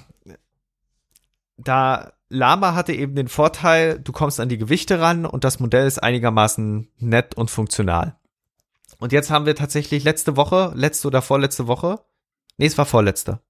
da 1.57 2.13
Lama 2.29 2.75
hatte 2.75 2.93
eben 2.93 3.15
den 3.15 3.29
Vorteil, 3.29 4.01
du 4.01 4.13
kommst 4.13 4.41
an 4.41 4.49
die 4.49 4.59
Gewichte 4.59 5.01
ran 5.01 5.25
und 5.25 5.45
das 5.45 5.61
Modell 5.61 5.87
ist 5.87 6.03
einigermaßen 6.03 6.89
nett 6.99 7.37
und 7.37 7.51
funktional. 7.51 8.17
Und 8.99 9.13
jetzt 9.13 9.31
haben 9.31 9.47
wir 9.47 9.55
tatsächlich 9.55 10.05
letzte 10.05 10.37
Woche, 10.37 10.73
letzte 10.75 11.09
oder 11.09 11.23
vorletzte 11.23 11.67
Woche, 11.67 12.01
nee, 12.57 12.67
es 12.67 12.79
war 12.79 12.87
vorletzte, 12.87 13.41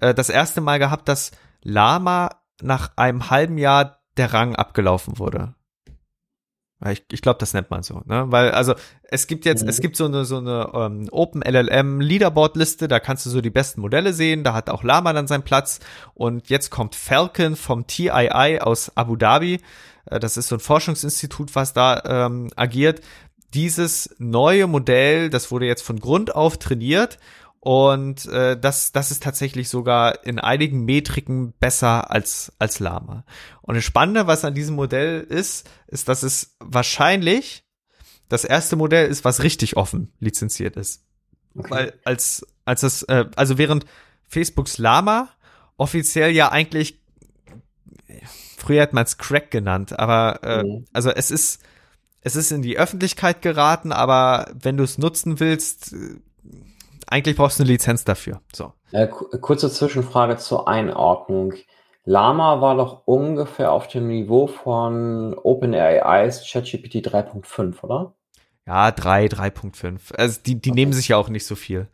äh, 0.00 0.14
das 0.14 0.30
erste 0.30 0.60
Mal 0.60 0.78
gehabt, 0.78 1.08
dass 1.08 1.32
Lama 1.62 2.30
nach 2.62 2.92
einem 2.96 3.28
halben 3.30 3.58
Jahr 3.58 4.00
der 4.16 4.32
Rang 4.32 4.56
abgelaufen 4.56 5.18
wurde. 5.18 5.54
Ich, 6.84 7.04
ich 7.10 7.22
glaube, 7.22 7.38
das 7.38 7.54
nennt 7.54 7.70
man 7.70 7.82
so, 7.82 8.02
ne? 8.04 8.26
Weil, 8.28 8.50
also 8.50 8.74
es 9.02 9.26
gibt 9.26 9.46
jetzt, 9.46 9.62
mhm. 9.62 9.68
es 9.70 9.80
gibt 9.80 9.96
so 9.96 10.04
eine 10.04 10.26
so 10.26 10.36
eine 10.36 10.70
ähm, 10.74 11.08
Open 11.10 11.42
LLM 11.42 12.00
Leaderboard-Liste, 12.00 12.86
da 12.86 13.00
kannst 13.00 13.24
du 13.24 13.30
so 13.30 13.40
die 13.40 13.50
besten 13.50 13.80
Modelle 13.80 14.12
sehen, 14.12 14.44
da 14.44 14.52
hat 14.52 14.68
auch 14.68 14.82
Lama 14.82 15.14
dann 15.14 15.26
seinen 15.26 15.42
Platz. 15.42 15.80
Und 16.12 16.50
jetzt 16.50 16.70
kommt 16.70 16.94
Falcon 16.94 17.56
vom 17.56 17.86
TII 17.86 18.60
aus 18.60 18.92
Abu 18.94 19.16
Dhabi. 19.16 19.60
Äh, 20.04 20.20
das 20.20 20.36
ist 20.36 20.48
so 20.48 20.56
ein 20.56 20.60
Forschungsinstitut, 20.60 21.54
was 21.54 21.72
da 21.72 22.26
ähm, 22.26 22.50
agiert. 22.56 23.00
Dieses 23.54 24.14
neue 24.18 24.66
Modell, 24.66 25.30
das 25.30 25.50
wurde 25.50 25.64
jetzt 25.64 25.82
von 25.82 25.98
Grund 25.98 26.34
auf 26.34 26.58
trainiert 26.58 27.18
und 27.66 28.26
äh, 28.26 28.56
das, 28.56 28.92
das 28.92 29.10
ist 29.10 29.24
tatsächlich 29.24 29.68
sogar 29.68 30.24
in 30.24 30.38
einigen 30.38 30.84
Metriken 30.84 31.52
besser 31.58 32.12
als, 32.12 32.52
als 32.60 32.78
Lama. 32.78 33.24
Und 33.60 33.74
das 33.74 33.82
Spannende, 33.82 34.28
was 34.28 34.44
an 34.44 34.54
diesem 34.54 34.76
Modell 34.76 35.20
ist, 35.22 35.68
ist, 35.88 36.08
dass 36.08 36.22
es 36.22 36.54
wahrscheinlich 36.60 37.64
das 38.28 38.44
erste 38.44 38.76
Modell 38.76 39.08
ist, 39.08 39.24
was 39.24 39.42
richtig 39.42 39.76
offen 39.76 40.12
lizenziert 40.20 40.76
ist. 40.76 41.02
Okay. 41.56 41.68
Weil 41.68 41.94
als, 42.04 42.46
als 42.64 42.82
das, 42.82 43.02
äh, 43.02 43.24
also 43.34 43.58
während 43.58 43.84
Facebooks 44.28 44.78
Lama 44.78 45.28
offiziell 45.76 46.30
ja 46.30 46.52
eigentlich 46.52 47.00
früher 48.56 48.82
hat 48.82 48.92
man 48.92 49.02
es 49.02 49.18
Crack 49.18 49.50
genannt, 49.50 49.98
aber 49.98 50.40
äh, 50.44 50.62
mhm. 50.62 50.84
also 50.92 51.10
es 51.10 51.32
ist, 51.32 51.60
es 52.20 52.36
ist 52.36 52.52
in 52.52 52.62
die 52.62 52.78
Öffentlichkeit 52.78 53.42
geraten, 53.42 53.90
aber 53.90 54.52
wenn 54.54 54.76
du 54.76 54.84
es 54.84 54.98
nutzen 54.98 55.40
willst, 55.40 55.96
eigentlich 57.06 57.36
brauchst 57.36 57.58
du 57.58 57.62
eine 57.62 57.72
Lizenz 57.72 58.04
dafür. 58.04 58.40
So. 58.52 58.72
Äh, 58.92 59.08
kurze 59.08 59.70
Zwischenfrage 59.70 60.36
zur 60.36 60.68
Einordnung. 60.68 61.54
Lama 62.04 62.60
war 62.60 62.76
doch 62.76 63.02
ungefähr 63.06 63.72
auf 63.72 63.88
dem 63.88 64.06
Niveau 64.08 64.46
von 64.46 65.34
OpenAI's 65.34 66.48
ChatGPT 66.50 67.06
3.5, 67.06 67.82
oder? 67.82 68.14
Ja, 68.66 68.90
3, 68.90 69.26
3.5. 69.26 70.14
Also 70.16 70.40
die, 70.44 70.60
die 70.60 70.70
okay. 70.70 70.80
nehmen 70.80 70.92
sich 70.92 71.08
ja 71.08 71.16
auch 71.16 71.28
nicht 71.28 71.46
so 71.46 71.54
viel. 71.54 71.88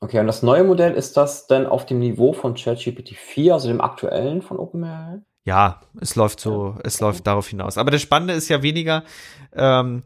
Okay, 0.00 0.20
und 0.20 0.26
das 0.26 0.42
neue 0.42 0.64
Modell, 0.64 0.92
ist 0.92 1.16
das 1.16 1.46
denn 1.46 1.66
auf 1.66 1.86
dem 1.86 1.98
Niveau 1.98 2.34
von 2.34 2.54
ChatGPT 2.54 3.14
4, 3.16 3.54
also 3.54 3.68
dem 3.68 3.80
aktuellen 3.80 4.42
von 4.42 4.58
OpenAI? 4.58 5.22
Ja, 5.44 5.80
es 6.00 6.16
läuft 6.16 6.40
so, 6.40 6.76
es 6.82 7.00
läuft 7.00 7.26
darauf 7.26 7.48
hinaus. 7.48 7.78
Aber 7.78 7.90
das 7.90 8.02
Spannende 8.02 8.34
ist 8.34 8.48
ja 8.48 8.62
weniger, 8.62 9.04
ähm, 9.54 10.02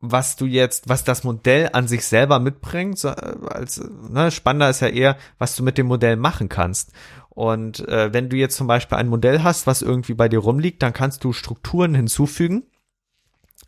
was 0.00 0.36
du 0.36 0.46
jetzt, 0.46 0.88
was 0.88 1.04
das 1.04 1.24
Modell 1.24 1.70
an 1.72 1.88
sich 1.88 2.04
selber 2.04 2.38
mitbringt, 2.38 3.02
äh, 3.04 3.14
als 3.48 3.80
ne, 4.08 4.30
spannender 4.30 4.70
ist 4.70 4.80
ja 4.80 4.88
eher, 4.88 5.16
was 5.38 5.56
du 5.56 5.62
mit 5.62 5.78
dem 5.78 5.86
Modell 5.86 6.16
machen 6.16 6.48
kannst. 6.48 6.92
Und 7.30 7.86
äh, 7.88 8.12
wenn 8.12 8.28
du 8.28 8.36
jetzt 8.36 8.56
zum 8.56 8.66
Beispiel 8.66 8.98
ein 8.98 9.08
Modell 9.08 9.42
hast, 9.42 9.66
was 9.66 9.82
irgendwie 9.82 10.14
bei 10.14 10.28
dir 10.28 10.40
rumliegt, 10.40 10.82
dann 10.82 10.92
kannst 10.92 11.22
du 11.24 11.32
Strukturen 11.32 11.94
hinzufügen, 11.94 12.64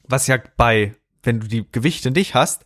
was 0.08 0.26
ja 0.26 0.38
bei, 0.56 0.94
wenn 1.22 1.40
du 1.40 1.46
die 1.46 1.66
Gewichte 1.70 2.10
nicht 2.10 2.34
hast, 2.34 2.64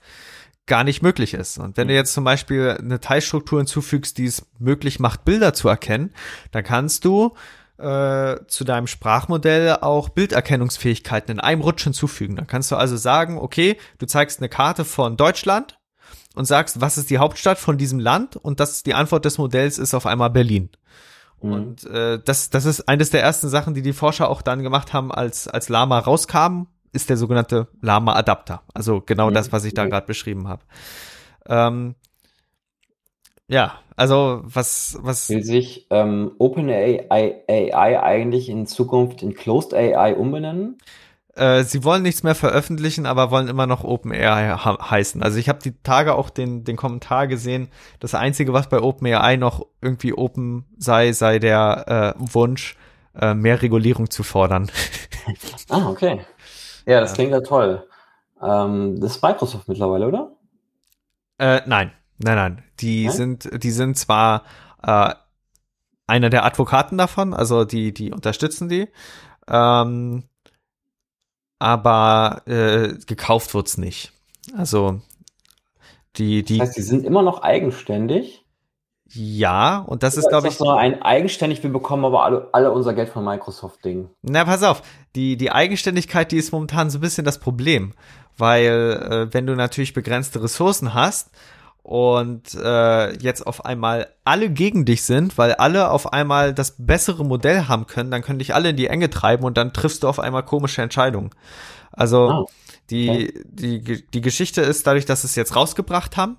gar 0.66 0.82
nicht 0.82 1.02
möglich 1.02 1.34
ist. 1.34 1.58
Und 1.58 1.76
wenn 1.76 1.88
du 1.88 1.94
jetzt 1.94 2.14
zum 2.14 2.24
Beispiel 2.24 2.76
eine 2.78 3.00
Teilstruktur 3.00 3.58
hinzufügst, 3.58 4.16
die 4.16 4.24
es 4.26 4.46
möglich 4.58 4.98
macht, 4.98 5.24
Bilder 5.24 5.52
zu 5.52 5.68
erkennen, 5.68 6.14
dann 6.52 6.64
kannst 6.64 7.04
du 7.04 7.34
äh, 7.78 8.36
zu 8.46 8.64
deinem 8.64 8.86
Sprachmodell 8.86 9.78
auch 9.80 10.08
Bilderkennungsfähigkeiten 10.08 11.32
in 11.32 11.40
einem 11.40 11.62
Rutsch 11.62 11.84
hinzufügen. 11.84 12.36
Dann 12.36 12.46
kannst 12.46 12.70
du 12.70 12.76
also 12.76 12.96
sagen, 12.96 13.38
okay, 13.38 13.76
du 13.98 14.06
zeigst 14.06 14.40
eine 14.40 14.48
Karte 14.48 14.84
von 14.84 15.16
Deutschland 15.16 15.78
und 16.34 16.44
sagst, 16.44 16.80
was 16.80 16.98
ist 16.98 17.10
die 17.10 17.18
Hauptstadt 17.18 17.58
von 17.58 17.78
diesem 17.78 17.98
Land? 17.98 18.36
Und 18.36 18.60
das 18.60 18.82
die 18.82 18.94
Antwort 18.94 19.24
des 19.24 19.38
Modells 19.38 19.78
ist 19.78 19.94
auf 19.94 20.06
einmal 20.06 20.30
Berlin. 20.30 20.70
Mhm. 21.42 21.52
Und 21.52 21.84
äh, 21.86 22.20
das, 22.24 22.50
das 22.50 22.64
ist 22.64 22.88
eines 22.88 23.10
der 23.10 23.22
ersten 23.22 23.48
Sachen, 23.48 23.74
die 23.74 23.82
die 23.82 23.92
Forscher 23.92 24.28
auch 24.28 24.42
dann 24.42 24.62
gemacht 24.62 24.92
haben, 24.92 25.12
als, 25.12 25.48
als 25.48 25.68
Lama 25.68 25.98
rauskam 25.98 26.66
ist 26.92 27.10
der 27.10 27.16
sogenannte 27.16 27.66
Lama-Adapter. 27.82 28.62
Also 28.72 29.00
genau 29.00 29.30
das, 29.30 29.50
was 29.50 29.64
ich 29.64 29.74
da 29.74 29.84
gerade 29.84 30.06
beschrieben 30.06 30.46
habe. 30.46 30.62
Ähm, 31.46 31.96
ja, 33.48 33.78
also 33.96 34.40
was, 34.44 34.98
was. 35.00 35.28
Will 35.28 35.44
sich 35.44 35.86
ähm, 35.90 36.32
OpenAI 36.38 37.06
AI 37.10 38.02
eigentlich 38.02 38.48
in 38.48 38.66
Zukunft 38.66 39.22
in 39.22 39.34
Closed 39.34 39.74
AI 39.74 40.14
umbenennen? 40.14 40.78
Äh, 41.36 41.64
sie 41.64 41.82
wollen 41.82 42.02
nichts 42.02 42.22
mehr 42.22 42.34
veröffentlichen, 42.34 43.06
aber 43.06 43.30
wollen 43.30 43.48
immer 43.48 43.66
noch 43.66 43.82
OpenAI 43.84 44.56
heißen. 44.56 45.22
Also 45.22 45.38
ich 45.38 45.48
habe 45.48 45.58
die 45.58 45.74
Tage 45.82 46.14
auch 46.14 46.30
den, 46.30 46.64
den 46.64 46.76
Kommentar 46.76 47.26
gesehen. 47.26 47.68
Das 47.98 48.14
Einzige, 48.14 48.52
was 48.52 48.68
bei 48.68 48.80
OpenAI 48.80 49.36
noch 49.36 49.66
irgendwie 49.80 50.14
open 50.14 50.64
sei, 50.78 51.12
sei 51.12 51.38
der 51.38 52.14
äh, 52.16 52.34
Wunsch, 52.34 52.76
äh, 53.20 53.34
mehr 53.34 53.62
Regulierung 53.62 54.10
zu 54.10 54.22
fordern. 54.22 54.70
ah, 55.68 55.88
okay. 55.88 56.20
Ja, 56.86 57.00
das 57.00 57.14
klingt 57.14 57.32
ja 57.32 57.40
toll. 57.40 57.84
Ähm, 58.40 59.00
das 59.00 59.16
ist 59.16 59.22
Microsoft 59.22 59.68
mittlerweile, 59.68 60.06
oder? 60.06 60.32
Äh, 61.38 61.62
nein, 61.66 61.92
nein, 62.18 62.36
nein. 62.36 62.63
Die 62.80 63.06
nein? 63.06 63.16
sind, 63.16 63.62
die 63.62 63.70
sind 63.70 63.96
zwar 63.96 64.44
äh, 64.82 65.14
einer 66.06 66.30
der 66.30 66.44
Advokaten 66.44 66.98
davon, 66.98 67.34
also 67.34 67.64
die, 67.64 67.94
die 67.94 68.12
unterstützen 68.12 68.68
die, 68.68 68.88
ähm, 69.48 70.24
aber 71.58 72.42
äh, 72.46 72.94
gekauft 73.06 73.54
wird's 73.54 73.78
nicht. 73.78 74.12
Also 74.56 75.00
die, 76.16 76.42
die. 76.42 76.58
Das 76.58 76.68
heißt, 76.68 76.76
die 76.76 76.82
sind 76.82 77.04
immer 77.04 77.22
noch 77.22 77.42
eigenständig. 77.42 78.44
Ja, 79.16 79.78
und 79.78 80.02
das 80.02 80.16
ist, 80.16 80.28
glaube 80.28 80.48
ich. 80.48 80.56
So 80.56 80.70
ein 80.70 81.02
eigenständig, 81.02 81.62
wir 81.62 81.70
bekommen 81.70 82.04
aber 82.04 82.24
alle, 82.24 82.48
alle 82.52 82.72
unser 82.72 82.94
Geld 82.94 83.10
von 83.10 83.24
Microsoft-Ding. 83.24 84.08
Na, 84.22 84.44
pass 84.44 84.62
auf, 84.62 84.82
die, 85.14 85.36
die 85.36 85.52
Eigenständigkeit, 85.52 86.32
die 86.32 86.36
ist 86.36 86.52
momentan 86.52 86.90
so 86.90 86.98
ein 86.98 87.00
bisschen 87.00 87.24
das 87.24 87.38
Problem. 87.38 87.92
Weil, 88.36 89.28
äh, 89.30 89.32
wenn 89.32 89.46
du 89.46 89.54
natürlich 89.54 89.94
begrenzte 89.94 90.42
Ressourcen 90.42 90.94
hast 90.94 91.30
und 91.84 92.54
äh, 92.54 93.14
jetzt 93.18 93.46
auf 93.46 93.66
einmal 93.66 94.08
alle 94.24 94.48
gegen 94.48 94.86
dich 94.86 95.02
sind, 95.02 95.36
weil 95.36 95.52
alle 95.52 95.90
auf 95.90 96.14
einmal 96.14 96.54
das 96.54 96.76
bessere 96.78 97.26
Modell 97.26 97.68
haben 97.68 97.86
können, 97.86 98.10
dann 98.10 98.22
können 98.22 98.38
dich 98.38 98.54
alle 98.54 98.70
in 98.70 98.76
die 98.76 98.86
Enge 98.86 99.10
treiben 99.10 99.44
und 99.44 99.58
dann 99.58 99.74
triffst 99.74 100.02
du 100.02 100.08
auf 100.08 100.18
einmal 100.18 100.44
komische 100.44 100.80
Entscheidungen. 100.80 101.28
Also, 101.92 102.30
oh. 102.30 102.46
die, 102.88 103.10
okay. 103.10 103.44
die, 103.44 104.06
die 104.06 104.20
Geschichte 104.22 104.62
ist 104.62 104.86
dadurch, 104.86 105.04
dass 105.04 105.20
sie 105.20 105.26
es 105.26 105.34
jetzt 105.34 105.54
rausgebracht 105.54 106.16
haben, 106.16 106.38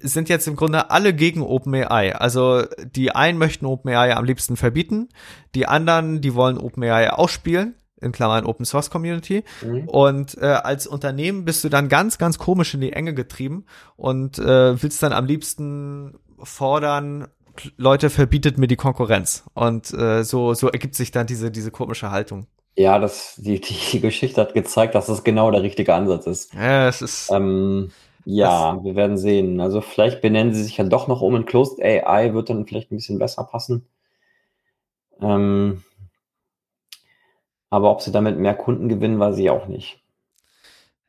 sind 0.00 0.28
jetzt 0.28 0.46
im 0.46 0.54
Grunde 0.54 0.90
alle 0.92 1.14
gegen 1.14 1.42
OpenAI. 1.42 2.14
Also 2.14 2.62
die 2.94 3.12
einen 3.12 3.38
möchten 3.38 3.66
OpenAI 3.66 4.14
am 4.14 4.24
liebsten 4.24 4.56
verbieten, 4.56 5.08
die 5.56 5.66
anderen, 5.66 6.20
die 6.20 6.36
wollen 6.36 6.58
OpenAI 6.58 7.10
ausspielen 7.10 7.74
in 8.00 8.12
Klammern 8.12 8.46
Open 8.46 8.64
Source 8.64 8.90
Community. 8.90 9.44
Mhm. 9.62 9.88
Und 9.88 10.38
äh, 10.38 10.46
als 10.46 10.86
Unternehmen 10.86 11.44
bist 11.44 11.64
du 11.64 11.68
dann 11.68 11.88
ganz, 11.88 12.18
ganz 12.18 12.38
komisch 12.38 12.74
in 12.74 12.80
die 12.80 12.92
Enge 12.92 13.14
getrieben 13.14 13.64
und 13.96 14.38
äh, 14.38 14.82
willst 14.82 15.02
dann 15.02 15.12
am 15.12 15.26
liebsten 15.26 16.18
fordern, 16.42 17.28
Leute, 17.76 18.10
verbietet 18.10 18.58
mir 18.58 18.66
die 18.66 18.76
Konkurrenz. 18.76 19.44
Und 19.54 19.92
äh, 19.92 20.22
so, 20.24 20.54
so 20.54 20.68
ergibt 20.68 20.94
sich 20.94 21.10
dann 21.10 21.26
diese, 21.26 21.50
diese 21.50 21.70
komische 21.70 22.10
Haltung. 22.10 22.46
Ja, 22.76 22.98
das, 22.98 23.34
die, 23.36 23.60
die 23.60 24.00
Geschichte 24.00 24.40
hat 24.40 24.54
gezeigt, 24.54 24.94
dass 24.94 25.06
das 25.06 25.24
genau 25.24 25.50
der 25.50 25.62
richtige 25.62 25.94
Ansatz 25.94 26.26
ist. 26.26 26.54
Ja, 26.54 26.88
es 26.88 27.02
ist. 27.02 27.30
Ähm, 27.30 27.90
ja, 28.24 28.82
wir 28.84 28.96
werden 28.96 29.18
sehen. 29.18 29.60
Also 29.60 29.80
vielleicht 29.80 30.20
benennen 30.20 30.54
sie 30.54 30.62
sich 30.62 30.76
ja 30.76 30.84
doch 30.84 31.08
noch 31.08 31.20
um 31.20 31.34
in 31.36 31.46
Closed 31.46 31.82
AI, 31.82 32.34
wird 32.34 32.50
dann 32.50 32.66
vielleicht 32.66 32.92
ein 32.92 32.96
bisschen 32.96 33.18
besser 33.18 33.44
passen. 33.44 33.86
Ähm, 35.20 35.82
aber 37.70 37.90
ob 37.90 38.02
sie 38.02 38.12
damit 38.12 38.38
mehr 38.38 38.54
Kunden 38.54 38.88
gewinnen, 38.88 39.18
weiß 39.18 39.38
ich 39.38 39.48
auch 39.50 39.66
nicht. 39.66 40.00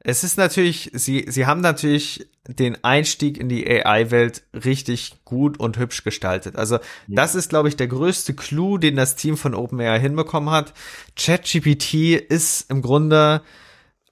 Es 0.04 0.24
ist 0.24 0.38
natürlich, 0.38 0.90
sie, 0.94 1.26
sie 1.28 1.46
haben 1.46 1.62
natürlich 1.62 2.28
den 2.48 2.84
Einstieg 2.84 3.38
in 3.38 3.50
die 3.50 3.68
AI-Welt 3.68 4.44
richtig 4.54 5.24
gut 5.26 5.60
und 5.60 5.78
hübsch 5.78 6.04
gestaltet. 6.04 6.56
Also 6.56 6.76
ja. 6.76 6.82
das 7.08 7.36
ist, 7.36 7.50
glaube 7.50 7.70
ich, 7.70 7.76
der 7.76 7.88
größte 7.88 8.34
Clou, 8.34 8.80
den 8.80 8.96
das 8.96 9.16
Team 9.16 9.38
von 9.38 9.54
OpenAI 9.54 10.00
hinbekommen 10.00 10.50
hat. 10.50 10.74
ChatGPT 11.16 12.16
ist 12.16 12.72
im 12.72 12.82
Grunde 12.82 13.42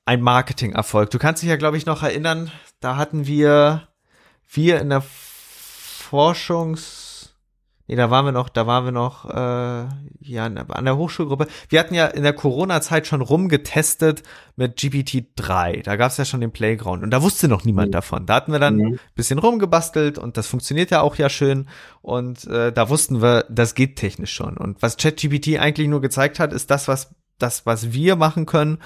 ein 0.05 0.21
Marketing-Erfolg. 0.21 1.09
Du 1.09 1.17
kannst 1.17 1.41
dich 1.41 1.49
ja, 1.49 1.55
glaube 1.55 1.77
ich, 1.77 1.87
noch 1.87 2.03
erinnern, 2.03 2.51
da 2.79 2.95
hatten 2.95 3.25
wir, 3.25 3.87
wir 4.47 4.79
in 4.79 4.89
der 4.89 5.01
Forschungs, 5.01 6.98
Nee, 7.89 7.95
da 7.95 8.11
waren 8.11 8.23
wir 8.23 8.31
noch, 8.31 8.49
da 8.49 8.67
waren 8.67 8.85
wir 8.85 8.91
noch 8.91 9.25
äh, 9.25 9.87
ja 10.21 10.45
an 10.45 10.85
der 10.85 10.95
Hochschulgruppe. 10.95 11.47
Wir 11.69 11.79
hatten 11.79 11.95
ja 11.95 12.05
in 12.05 12.21
der 12.21 12.33
Corona-Zeit 12.33 13.07
schon 13.07 13.21
rumgetestet 13.21 14.21
mit 14.55 14.77
GPT-3. 14.77 15.81
Da 15.81 15.95
gab 15.95 16.11
es 16.11 16.17
ja 16.17 16.25
schon 16.25 16.39
den 16.39 16.51
Playground 16.51 17.01
und 17.01 17.09
da 17.09 17.23
wusste 17.23 17.47
noch 17.47 17.63
niemand 17.63 17.87
mhm. 17.87 17.93
davon. 17.93 18.25
Da 18.27 18.35
hatten 18.35 18.51
wir 18.51 18.59
dann 18.59 18.75
mhm. 18.75 18.99
bisschen 19.15 19.39
rumgebastelt 19.39 20.19
und 20.19 20.37
das 20.37 20.45
funktioniert 20.45 20.91
ja 20.91 21.01
auch 21.01 21.15
ja 21.15 21.29
schön. 21.29 21.67
Und 22.03 22.45
äh, 22.45 22.71
da 22.71 22.89
wussten 22.89 23.23
wir, 23.23 23.45
das 23.49 23.73
geht 23.73 23.95
technisch 23.95 24.33
schon. 24.33 24.55
Und 24.55 24.83
was 24.83 24.97
ChatGPT 24.97 25.57
eigentlich 25.57 25.87
nur 25.87 25.99
gezeigt 25.99 26.39
hat, 26.39 26.53
ist 26.53 26.69
das, 26.69 26.87
was 26.87 27.15
das, 27.39 27.65
was 27.65 27.91
wir 27.91 28.15
machen 28.15 28.45
können, 28.45 28.77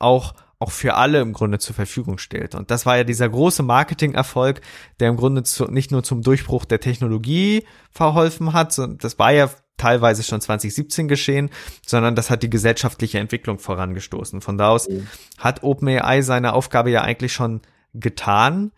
auch 0.00 0.34
auch 0.60 0.70
für 0.70 0.94
alle 0.94 1.20
im 1.20 1.32
Grunde 1.32 1.58
zur 1.58 1.74
Verfügung 1.74 2.18
stellt. 2.18 2.54
Und 2.54 2.70
das 2.70 2.84
war 2.84 2.98
ja 2.98 3.04
dieser 3.04 3.28
große 3.28 3.62
Marketing-Erfolg, 3.62 4.60
der 5.00 5.08
im 5.08 5.16
Grunde 5.16 5.42
zu, 5.42 5.64
nicht 5.64 5.90
nur 5.90 6.02
zum 6.04 6.22
Durchbruch 6.22 6.66
der 6.66 6.80
Technologie 6.80 7.66
verholfen 7.90 8.52
hat, 8.52 8.72
sondern 8.72 8.98
das 8.98 9.18
war 9.18 9.32
ja 9.32 9.50
teilweise 9.78 10.22
schon 10.22 10.42
2017 10.42 11.08
geschehen, 11.08 11.48
sondern 11.86 12.14
das 12.14 12.28
hat 12.28 12.42
die 12.42 12.50
gesellschaftliche 12.50 13.18
Entwicklung 13.18 13.58
vorangestoßen. 13.58 14.42
Von 14.42 14.58
da 14.58 14.68
aus 14.68 14.86
mhm. 14.86 15.08
hat 15.38 15.62
OpenAI 15.62 16.20
seine 16.20 16.52
Aufgabe 16.52 16.90
ja 16.90 17.00
eigentlich 17.00 17.32
schon 17.32 17.62
getan, 17.94 18.72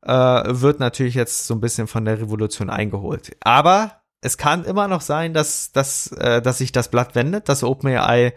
äh, 0.00 0.12
wird 0.12 0.80
natürlich 0.80 1.14
jetzt 1.14 1.46
so 1.46 1.54
ein 1.54 1.60
bisschen 1.60 1.86
von 1.86 2.06
der 2.06 2.18
Revolution 2.18 2.70
eingeholt. 2.70 3.36
Aber 3.40 4.00
es 4.22 4.38
kann 4.38 4.64
immer 4.64 4.88
noch 4.88 5.02
sein, 5.02 5.34
dass, 5.34 5.72
dass, 5.72 6.10
äh, 6.12 6.40
dass 6.40 6.58
sich 6.58 6.72
das 6.72 6.90
Blatt 6.90 7.14
wendet, 7.14 7.50
dass 7.50 7.62
OpenAI 7.62 8.32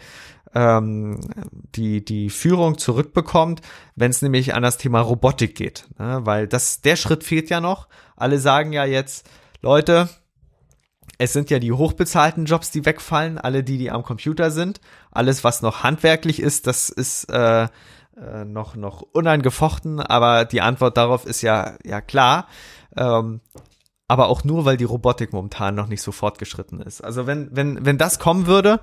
ähm, 0.55 1.19
die, 1.75 2.03
die 2.03 2.29
Führung 2.29 2.77
zurückbekommt, 2.77 3.61
wenn 3.95 4.11
es 4.11 4.21
nämlich 4.21 4.53
an 4.53 4.63
das 4.63 4.77
Thema 4.77 5.01
Robotik 5.01 5.55
geht. 5.55 5.87
Ne? 5.97 6.21
Weil 6.23 6.47
das, 6.47 6.81
der 6.81 6.95
Schritt 6.95 7.23
fehlt 7.23 7.49
ja 7.49 7.61
noch. 7.61 7.87
Alle 8.15 8.39
sagen 8.39 8.73
ja 8.73 8.85
jetzt, 8.85 9.29
Leute, 9.61 10.09
es 11.17 11.33
sind 11.33 11.49
ja 11.49 11.59
die 11.59 11.71
hochbezahlten 11.71 12.45
Jobs, 12.45 12.71
die 12.71 12.85
wegfallen, 12.85 13.37
alle 13.37 13.63
die, 13.63 13.77
die 13.77 13.91
am 13.91 14.03
Computer 14.03 14.51
sind. 14.51 14.79
Alles, 15.11 15.43
was 15.43 15.61
noch 15.61 15.83
handwerklich 15.83 16.39
ist, 16.39 16.65
das 16.65 16.89
ist 16.89 17.25
äh, 17.25 17.63
äh, 17.63 18.45
noch, 18.45 18.75
noch 18.75 19.01
unangefochten, 19.01 19.99
aber 19.99 20.45
die 20.45 20.61
Antwort 20.61 20.97
darauf 20.97 21.25
ist 21.25 21.41
ja, 21.41 21.77
ja 21.85 22.01
klar. 22.01 22.47
Ähm, 22.95 23.41
aber 24.07 24.27
auch 24.27 24.43
nur, 24.43 24.65
weil 24.65 24.75
die 24.75 24.85
Robotik 24.85 25.33
momentan 25.33 25.75
noch 25.75 25.87
nicht 25.87 26.01
so 26.01 26.11
fortgeschritten 26.11 26.81
ist. 26.81 27.01
Also 27.01 27.27
wenn, 27.27 27.55
wenn, 27.55 27.85
wenn 27.85 27.99
das 27.99 28.17
kommen 28.17 28.47
würde, 28.47 28.79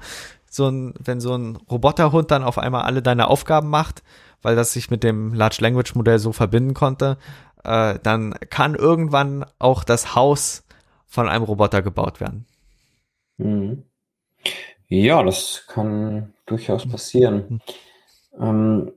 so 0.57 0.69
ein, 0.69 0.95
wenn 0.99 1.21
so 1.21 1.37
ein 1.37 1.57
Roboterhund 1.71 2.31
dann 2.31 2.43
auf 2.43 2.59
einmal 2.59 2.83
alle 2.83 3.03
deine 3.03 3.29
Aufgaben 3.29 3.69
macht, 3.69 4.03
weil 4.43 4.57
das 4.57 4.73
sich 4.73 4.91
mit 4.91 5.05
dem 5.05 5.35
Large 5.35 5.59
Language 5.61 5.95
Modell 5.95 6.19
so 6.19 6.33
verbinden 6.33 6.75
konnte, 6.75 7.19
äh, 7.65 7.99
dann 8.03 8.35
kann 8.51 8.75
irgendwann 8.75 9.45
auch 9.59 9.85
das 9.85 10.15
Haus 10.15 10.65
von 11.07 11.29
einem 11.29 11.45
Roboter 11.45 11.83
gebaut 11.83 12.21
werden. 12.21 12.47
Mhm. 13.39 13.85
Ja, 14.89 15.23
das 15.23 15.65
kann 15.69 16.33
durchaus 16.47 16.89
passieren. 16.89 17.45
Mhm. 17.49 17.61
Ähm, 18.39 18.93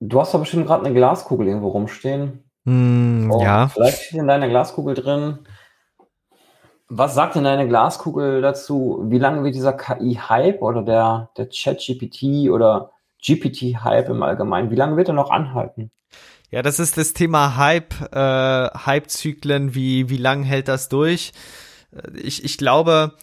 du 0.00 0.20
hast 0.20 0.34
doch 0.34 0.40
bestimmt 0.40 0.66
gerade 0.66 0.84
eine 0.84 0.94
Glaskugel 0.94 1.46
irgendwo 1.46 1.68
rumstehen. 1.68 2.44
Mm, 2.64 3.30
oh, 3.30 3.42
ja. 3.42 3.68
Vielleicht 3.68 4.02
steht 4.02 4.20
in 4.20 4.26
deiner 4.26 4.48
Glaskugel 4.48 4.94
drin. 4.94 5.38
Was 6.88 7.14
sagt 7.14 7.34
denn 7.34 7.44
deine 7.44 7.66
Glaskugel 7.66 8.42
dazu? 8.42 9.04
Wie 9.06 9.18
lange 9.18 9.42
wird 9.42 9.54
dieser 9.54 9.72
KI-Hype 9.72 10.60
oder 10.60 10.82
der, 10.82 11.30
der 11.36 11.48
Chat-GPT 11.48 12.50
oder 12.50 12.92
GPT-Hype 13.24 14.10
im 14.10 14.22
Allgemeinen, 14.22 14.70
wie 14.70 14.76
lange 14.76 14.96
wird 14.96 15.08
er 15.08 15.14
noch 15.14 15.30
anhalten? 15.30 15.90
Ja, 16.50 16.62
das 16.62 16.78
ist 16.78 16.98
das 16.98 17.14
Thema 17.14 17.56
Hype, 17.56 17.94
äh, 18.12 18.68
Hype-Zyklen, 18.86 19.74
wie, 19.74 20.10
wie 20.10 20.18
lang 20.18 20.44
hält 20.44 20.68
das 20.68 20.88
durch? 20.88 21.32
Ich, 22.14 22.44
ich 22.44 22.58
glaube, 22.58 23.16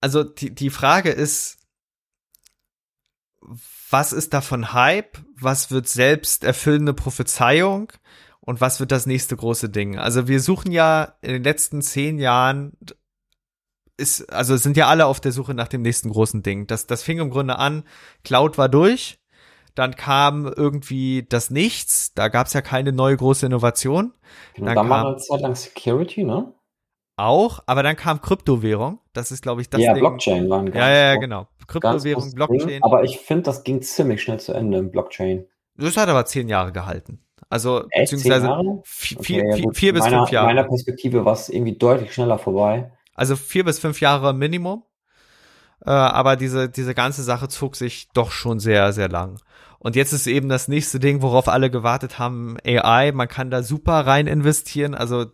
also 0.00 0.22
die, 0.22 0.54
die 0.54 0.70
Frage 0.70 1.10
ist, 1.10 1.58
was 3.90 4.12
ist 4.12 4.34
davon 4.34 4.72
Hype? 4.72 5.18
Was 5.40 5.70
wird 5.70 5.88
selbst 5.88 6.44
erfüllende 6.44 6.92
Prophezeiung? 6.92 7.92
Und 8.48 8.62
was 8.62 8.80
wird 8.80 8.92
das 8.92 9.04
nächste 9.04 9.36
große 9.36 9.68
Ding? 9.68 9.98
Also 9.98 10.26
wir 10.26 10.40
suchen 10.40 10.72
ja 10.72 11.16
in 11.20 11.34
den 11.34 11.44
letzten 11.44 11.82
zehn 11.82 12.18
Jahren 12.18 12.72
ist, 13.98 14.32
also 14.32 14.56
sind 14.56 14.78
ja 14.78 14.86
alle 14.86 15.04
auf 15.04 15.20
der 15.20 15.32
Suche 15.32 15.52
nach 15.52 15.68
dem 15.68 15.82
nächsten 15.82 16.08
großen 16.08 16.42
Ding. 16.42 16.66
Das, 16.66 16.86
das 16.86 17.02
fing 17.02 17.18
im 17.18 17.28
Grunde 17.28 17.58
an, 17.58 17.84
Cloud 18.24 18.56
war 18.56 18.70
durch, 18.70 19.18
dann 19.74 19.96
kam 19.96 20.46
irgendwie 20.46 21.26
das 21.28 21.50
Nichts, 21.50 22.14
da 22.14 22.28
gab 22.28 22.46
es 22.46 22.54
ja 22.54 22.62
keine 22.62 22.90
neue 22.90 23.18
große 23.18 23.44
Innovation. 23.44 24.14
Genau, 24.54 24.68
dann, 24.68 24.76
dann 24.76 24.88
war 24.88 25.06
eine 25.08 25.16
Zeit 25.18 25.42
lang 25.42 25.54
Security, 25.54 26.24
ne? 26.24 26.50
Auch, 27.18 27.60
aber 27.66 27.82
dann 27.82 27.96
kam 27.96 28.22
Kryptowährung. 28.22 28.98
Das 29.12 29.30
ist, 29.30 29.42
glaube 29.42 29.60
ich, 29.60 29.68
das 29.68 29.82
ja, 29.82 29.92
Ding. 29.92 30.00
Blockchain 30.00 30.48
waren 30.48 30.72
ganz 30.72 30.76
Ja, 30.76 30.88
ja, 30.88 31.12
ja 31.12 31.16
genau. 31.16 31.48
Kryptowährung, 31.66 32.32
Blockchain. 32.32 32.66
Ding, 32.66 32.82
aber 32.82 33.04
ich 33.04 33.18
finde, 33.18 33.42
das 33.42 33.62
ging 33.62 33.82
ziemlich 33.82 34.22
schnell 34.22 34.40
zu 34.40 34.54
Ende 34.54 34.78
im 34.78 34.90
Blockchain. 34.90 35.46
Das 35.76 35.98
hat 35.98 36.08
aber 36.08 36.24
zehn 36.24 36.48
Jahre 36.48 36.72
gehalten. 36.72 37.20
Also, 37.50 37.84
Echt, 37.90 38.10
beziehungsweise 38.10 38.82
vier, 38.84 39.44
okay, 39.44 39.62
vier, 39.62 39.72
vier 39.72 39.92
bis 39.94 40.02
meiner, 40.02 40.18
fünf 40.18 40.30
Jahre. 40.30 40.46
meiner 40.46 40.64
Perspektive 40.64 41.24
war 41.24 41.32
es 41.32 41.48
irgendwie 41.48 41.76
deutlich 41.76 42.12
schneller 42.12 42.38
vorbei. 42.38 42.92
Also 43.14 43.36
vier 43.36 43.64
bis 43.64 43.78
fünf 43.78 44.00
Jahre 44.00 44.34
Minimum. 44.34 44.84
Äh, 45.84 45.90
aber 45.90 46.36
diese, 46.36 46.68
diese 46.68 46.94
ganze 46.94 47.22
Sache 47.22 47.48
zog 47.48 47.76
sich 47.76 48.08
doch 48.12 48.30
schon 48.30 48.60
sehr, 48.60 48.92
sehr 48.92 49.08
lang. 49.08 49.40
Und 49.78 49.96
jetzt 49.96 50.12
ist 50.12 50.26
eben 50.26 50.48
das 50.48 50.68
nächste 50.68 50.98
Ding, 50.98 51.22
worauf 51.22 51.48
alle 51.48 51.70
gewartet 51.70 52.18
haben, 52.18 52.56
AI. 52.64 53.12
Man 53.12 53.28
kann 53.28 53.50
da 53.50 53.62
super 53.62 54.06
rein 54.06 54.26
investieren. 54.26 54.94
Also 54.94 55.26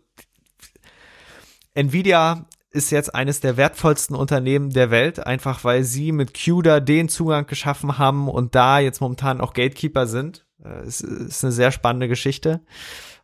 Nvidia 1.73 2.45
ist 2.71 2.91
jetzt 2.91 3.15
eines 3.15 3.39
der 3.39 3.57
wertvollsten 3.57 4.15
Unternehmen 4.15 4.69
der 4.69 4.91
Welt, 4.91 5.25
einfach 5.25 5.63
weil 5.63 5.83
sie 5.83 6.11
mit 6.11 6.33
CUDA 6.33 6.79
den 6.79 7.09
Zugang 7.09 7.47
geschaffen 7.47 7.97
haben 7.97 8.29
und 8.29 8.53
da 8.53 8.79
jetzt 8.79 9.01
momentan 9.01 9.41
auch 9.41 9.53
Gatekeeper 9.53 10.07
sind. 10.07 10.44
Äh, 10.65 10.81
es 10.81 11.01
ist 11.01 11.43
eine 11.43 11.51
sehr 11.51 11.71
spannende 11.71 12.07
Geschichte. 12.07 12.61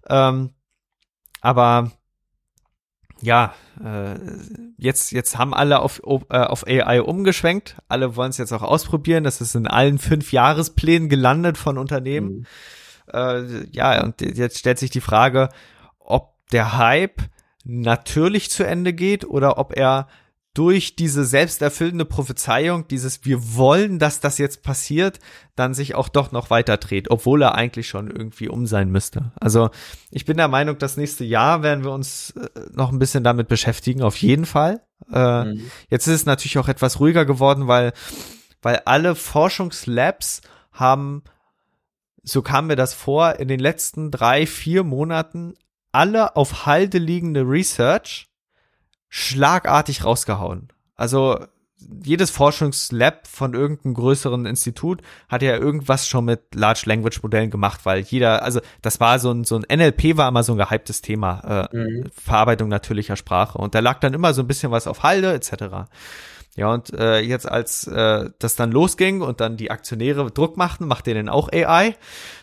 Ähm, 0.07 0.51
aber 1.41 1.91
ja, 3.21 3.53
äh, 3.83 4.15
jetzt, 4.77 5.11
jetzt 5.11 5.37
haben 5.37 5.53
alle 5.53 5.79
auf, 5.79 6.01
äh, 6.29 6.37
auf 6.37 6.65
AI 6.67 7.01
umgeschwenkt. 7.01 7.77
Alle 7.87 8.15
wollen 8.15 8.31
es 8.31 8.37
jetzt 8.37 8.51
auch 8.51 8.63
ausprobieren. 8.63 9.23
Das 9.23 9.41
ist 9.41 9.55
in 9.55 9.67
allen 9.67 9.99
fünf 9.99 10.31
Jahresplänen 10.31 11.09
gelandet 11.09 11.57
von 11.57 11.77
Unternehmen. 11.77 12.29
Mhm. 12.29 12.45
Äh, 13.13 13.67
ja, 13.71 14.03
und 14.03 14.21
jetzt 14.21 14.57
stellt 14.57 14.79
sich 14.79 14.89
die 14.89 15.01
Frage, 15.01 15.49
ob 15.99 16.35
der 16.51 16.77
Hype 16.77 17.21
natürlich 17.63 18.49
zu 18.49 18.65
Ende 18.65 18.93
geht 18.93 19.25
oder 19.25 19.57
ob 19.59 19.77
er 19.77 20.07
durch 20.53 20.97
diese 20.97 21.23
selbsterfüllende 21.23 22.03
Prophezeiung, 22.03 22.87
dieses 22.87 23.23
wir 23.23 23.55
wollen, 23.55 23.99
dass 23.99 24.19
das 24.19 24.37
jetzt 24.37 24.63
passiert, 24.63 25.19
dann 25.55 25.73
sich 25.73 25.95
auch 25.95 26.09
doch 26.09 26.33
noch 26.33 26.49
weiter 26.49 26.75
dreht, 26.75 27.09
obwohl 27.09 27.41
er 27.41 27.55
eigentlich 27.55 27.87
schon 27.87 28.11
irgendwie 28.11 28.49
um 28.49 28.65
sein 28.65 28.89
müsste. 28.89 29.31
Also 29.39 29.69
ich 30.09 30.25
bin 30.25 30.35
der 30.35 30.49
Meinung, 30.49 30.77
das 30.77 30.97
nächste 30.97 31.23
Jahr 31.23 31.63
werden 31.63 31.85
wir 31.85 31.91
uns 31.91 32.31
äh, 32.31 32.49
noch 32.73 32.91
ein 32.91 32.99
bisschen 32.99 33.23
damit 33.23 33.47
beschäftigen, 33.47 34.01
auf 34.01 34.17
jeden 34.17 34.45
Fall. 34.45 34.81
Äh, 35.11 35.45
mhm. 35.45 35.71
Jetzt 35.89 36.07
ist 36.07 36.15
es 36.15 36.25
natürlich 36.25 36.57
auch 36.57 36.67
etwas 36.67 36.99
ruhiger 36.99 37.25
geworden, 37.25 37.67
weil, 37.67 37.93
weil 38.61 38.81
alle 38.83 39.15
Forschungslabs 39.15 40.41
haben, 40.73 41.23
so 42.23 42.41
kam 42.41 42.67
mir 42.67 42.75
das 42.75 42.93
vor, 42.93 43.39
in 43.39 43.47
den 43.47 43.59
letzten 43.61 44.11
drei, 44.11 44.45
vier 44.45 44.83
Monaten 44.83 45.53
alle 45.93 46.35
auf 46.35 46.65
Halde 46.65 46.97
liegende 46.97 47.41
Research 47.41 48.30
schlagartig 49.11 50.05
rausgehauen. 50.05 50.69
Also 50.95 51.37
jedes 52.03 52.29
Forschungslab 52.31 53.27
von 53.27 53.53
irgendeinem 53.53 53.95
größeren 53.95 54.45
Institut 54.45 55.01
hat 55.27 55.41
ja 55.41 55.57
irgendwas 55.57 56.07
schon 56.07 56.25
mit 56.25 56.55
Large 56.55 56.83
Language 56.85 57.21
Modellen 57.21 57.49
gemacht, 57.49 57.81
weil 57.83 57.99
jeder, 58.01 58.43
also 58.43 58.61
das 58.81 58.99
war 58.99 59.19
so 59.19 59.31
ein, 59.31 59.43
so 59.43 59.57
ein 59.57 59.65
NLP 59.77 60.15
war 60.15 60.29
immer 60.29 60.43
so 60.43 60.53
ein 60.53 60.57
gehyptes 60.57 61.01
Thema, 61.01 61.67
äh, 61.73 61.75
mhm. 61.75 62.05
Verarbeitung 62.13 62.69
natürlicher 62.69 63.15
Sprache. 63.15 63.57
Und 63.57 63.75
da 63.75 63.79
lag 63.79 63.99
dann 63.99 64.13
immer 64.13 64.33
so 64.33 64.41
ein 64.41 64.47
bisschen 64.47 64.71
was 64.71 64.87
auf 64.87 65.03
Halde, 65.03 65.33
etc. 65.33 65.89
Ja, 66.55 66.71
und 66.71 66.93
äh, 66.93 67.19
jetzt 67.19 67.49
als 67.49 67.87
äh, 67.87 68.29
das 68.39 68.55
dann 68.55 68.71
losging 68.71 69.21
und 69.21 69.41
dann 69.41 69.57
die 69.57 69.71
Aktionäre 69.71 70.31
Druck 70.31 70.55
machten, 70.55 70.87
macht 70.87 71.07
ihr 71.07 71.15
denn 71.15 71.29
auch 71.29 71.49
AI, 71.51 71.95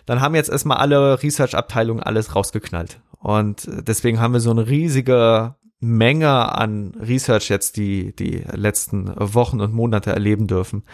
dann 0.05 0.21
haben 0.21 0.35
jetzt 0.35 0.51
erstmal 0.51 0.79
alle 0.79 1.23
Research-Abteilungen 1.23 2.03
alles 2.03 2.35
rausgeknallt. 2.35 3.01
Und 3.19 3.69
äh, 3.69 3.83
deswegen 3.83 4.21
haben 4.21 4.35
wir 4.35 4.41
so 4.41 4.51
eine 4.51 4.67
riesige 4.67 5.55
Menge 5.81 6.57
an 6.57 6.93
Research 7.01 7.51
jetzt 7.51 7.77
die, 7.77 8.15
die 8.15 8.45
letzten 8.53 9.15
Wochen 9.17 9.61
und 9.61 9.73
Monate 9.73 10.11
erleben 10.11 10.47
dürfen. 10.47 10.85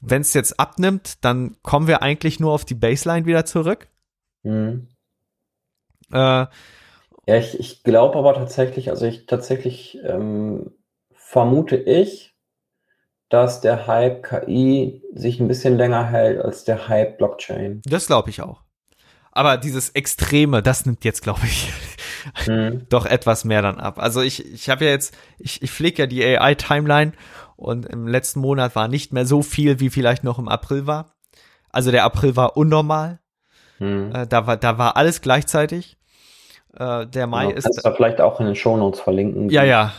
Wenn 0.00 0.22
es 0.22 0.32
jetzt 0.34 0.60
abnimmt, 0.60 1.24
dann 1.24 1.56
kommen 1.62 1.88
wir 1.88 2.02
eigentlich 2.02 2.38
nur 2.38 2.52
auf 2.52 2.64
die 2.64 2.74
Baseline 2.74 3.26
wieder 3.26 3.44
zurück. 3.44 3.88
Mhm. 4.44 4.88
Äh, 6.12 6.16
ja, 6.16 7.36
ich, 7.36 7.58
ich 7.58 7.82
glaube 7.82 8.18
aber 8.18 8.34
tatsächlich, 8.34 8.90
also 8.90 9.06
ich 9.06 9.26
tatsächlich 9.26 9.98
ähm, 10.04 10.70
vermute 11.12 11.76
ich, 11.76 12.34
dass 13.28 13.60
der 13.60 13.86
Hype 13.86 14.22
KI 14.22 15.02
sich 15.12 15.40
ein 15.40 15.48
bisschen 15.48 15.76
länger 15.76 16.06
hält 16.06 16.40
als 16.40 16.64
der 16.64 16.88
Hype 16.88 17.18
Blockchain. 17.18 17.82
Das 17.84 18.06
glaube 18.06 18.30
ich 18.30 18.40
auch. 18.40 18.62
Aber 19.38 19.56
dieses 19.56 19.90
Extreme, 19.90 20.64
das 20.64 20.84
nimmt 20.84 21.04
jetzt, 21.04 21.22
glaube 21.22 21.42
ich, 21.44 21.72
mhm. 22.48 22.86
doch 22.88 23.06
etwas 23.06 23.44
mehr 23.44 23.62
dann 23.62 23.78
ab. 23.78 24.00
Also 24.00 24.20
ich, 24.20 24.44
ich 24.52 24.68
habe 24.68 24.84
ja 24.84 24.90
jetzt, 24.90 25.16
ich, 25.38 25.62
ich 25.62 25.70
pflege 25.70 26.02
ja 26.02 26.06
die 26.08 26.24
AI-Timeline 26.24 27.12
und 27.54 27.86
im 27.86 28.08
letzten 28.08 28.40
Monat 28.40 28.74
war 28.74 28.88
nicht 28.88 29.12
mehr 29.12 29.26
so 29.26 29.42
viel, 29.42 29.78
wie 29.78 29.90
vielleicht 29.90 30.24
noch 30.24 30.40
im 30.40 30.48
April 30.48 30.88
war. 30.88 31.14
Also 31.70 31.92
der 31.92 32.02
April 32.02 32.34
war 32.34 32.56
unnormal. 32.56 33.20
Mhm. 33.78 34.10
Äh, 34.12 34.26
da 34.26 34.48
war, 34.48 34.56
da 34.56 34.76
war 34.76 34.96
alles 34.96 35.20
gleichzeitig. 35.20 35.98
Äh, 36.76 37.06
der 37.06 37.28
Mai 37.28 37.46
genau, 37.46 37.58
ist. 37.58 37.62
Kannst 37.62 37.86
du 37.86 37.92
vielleicht 37.92 38.20
auch 38.20 38.40
in 38.40 38.46
den 38.46 38.56
Shownotes 38.56 38.98
verlinken. 38.98 39.50
Ja, 39.50 39.62
ja. 39.62 39.92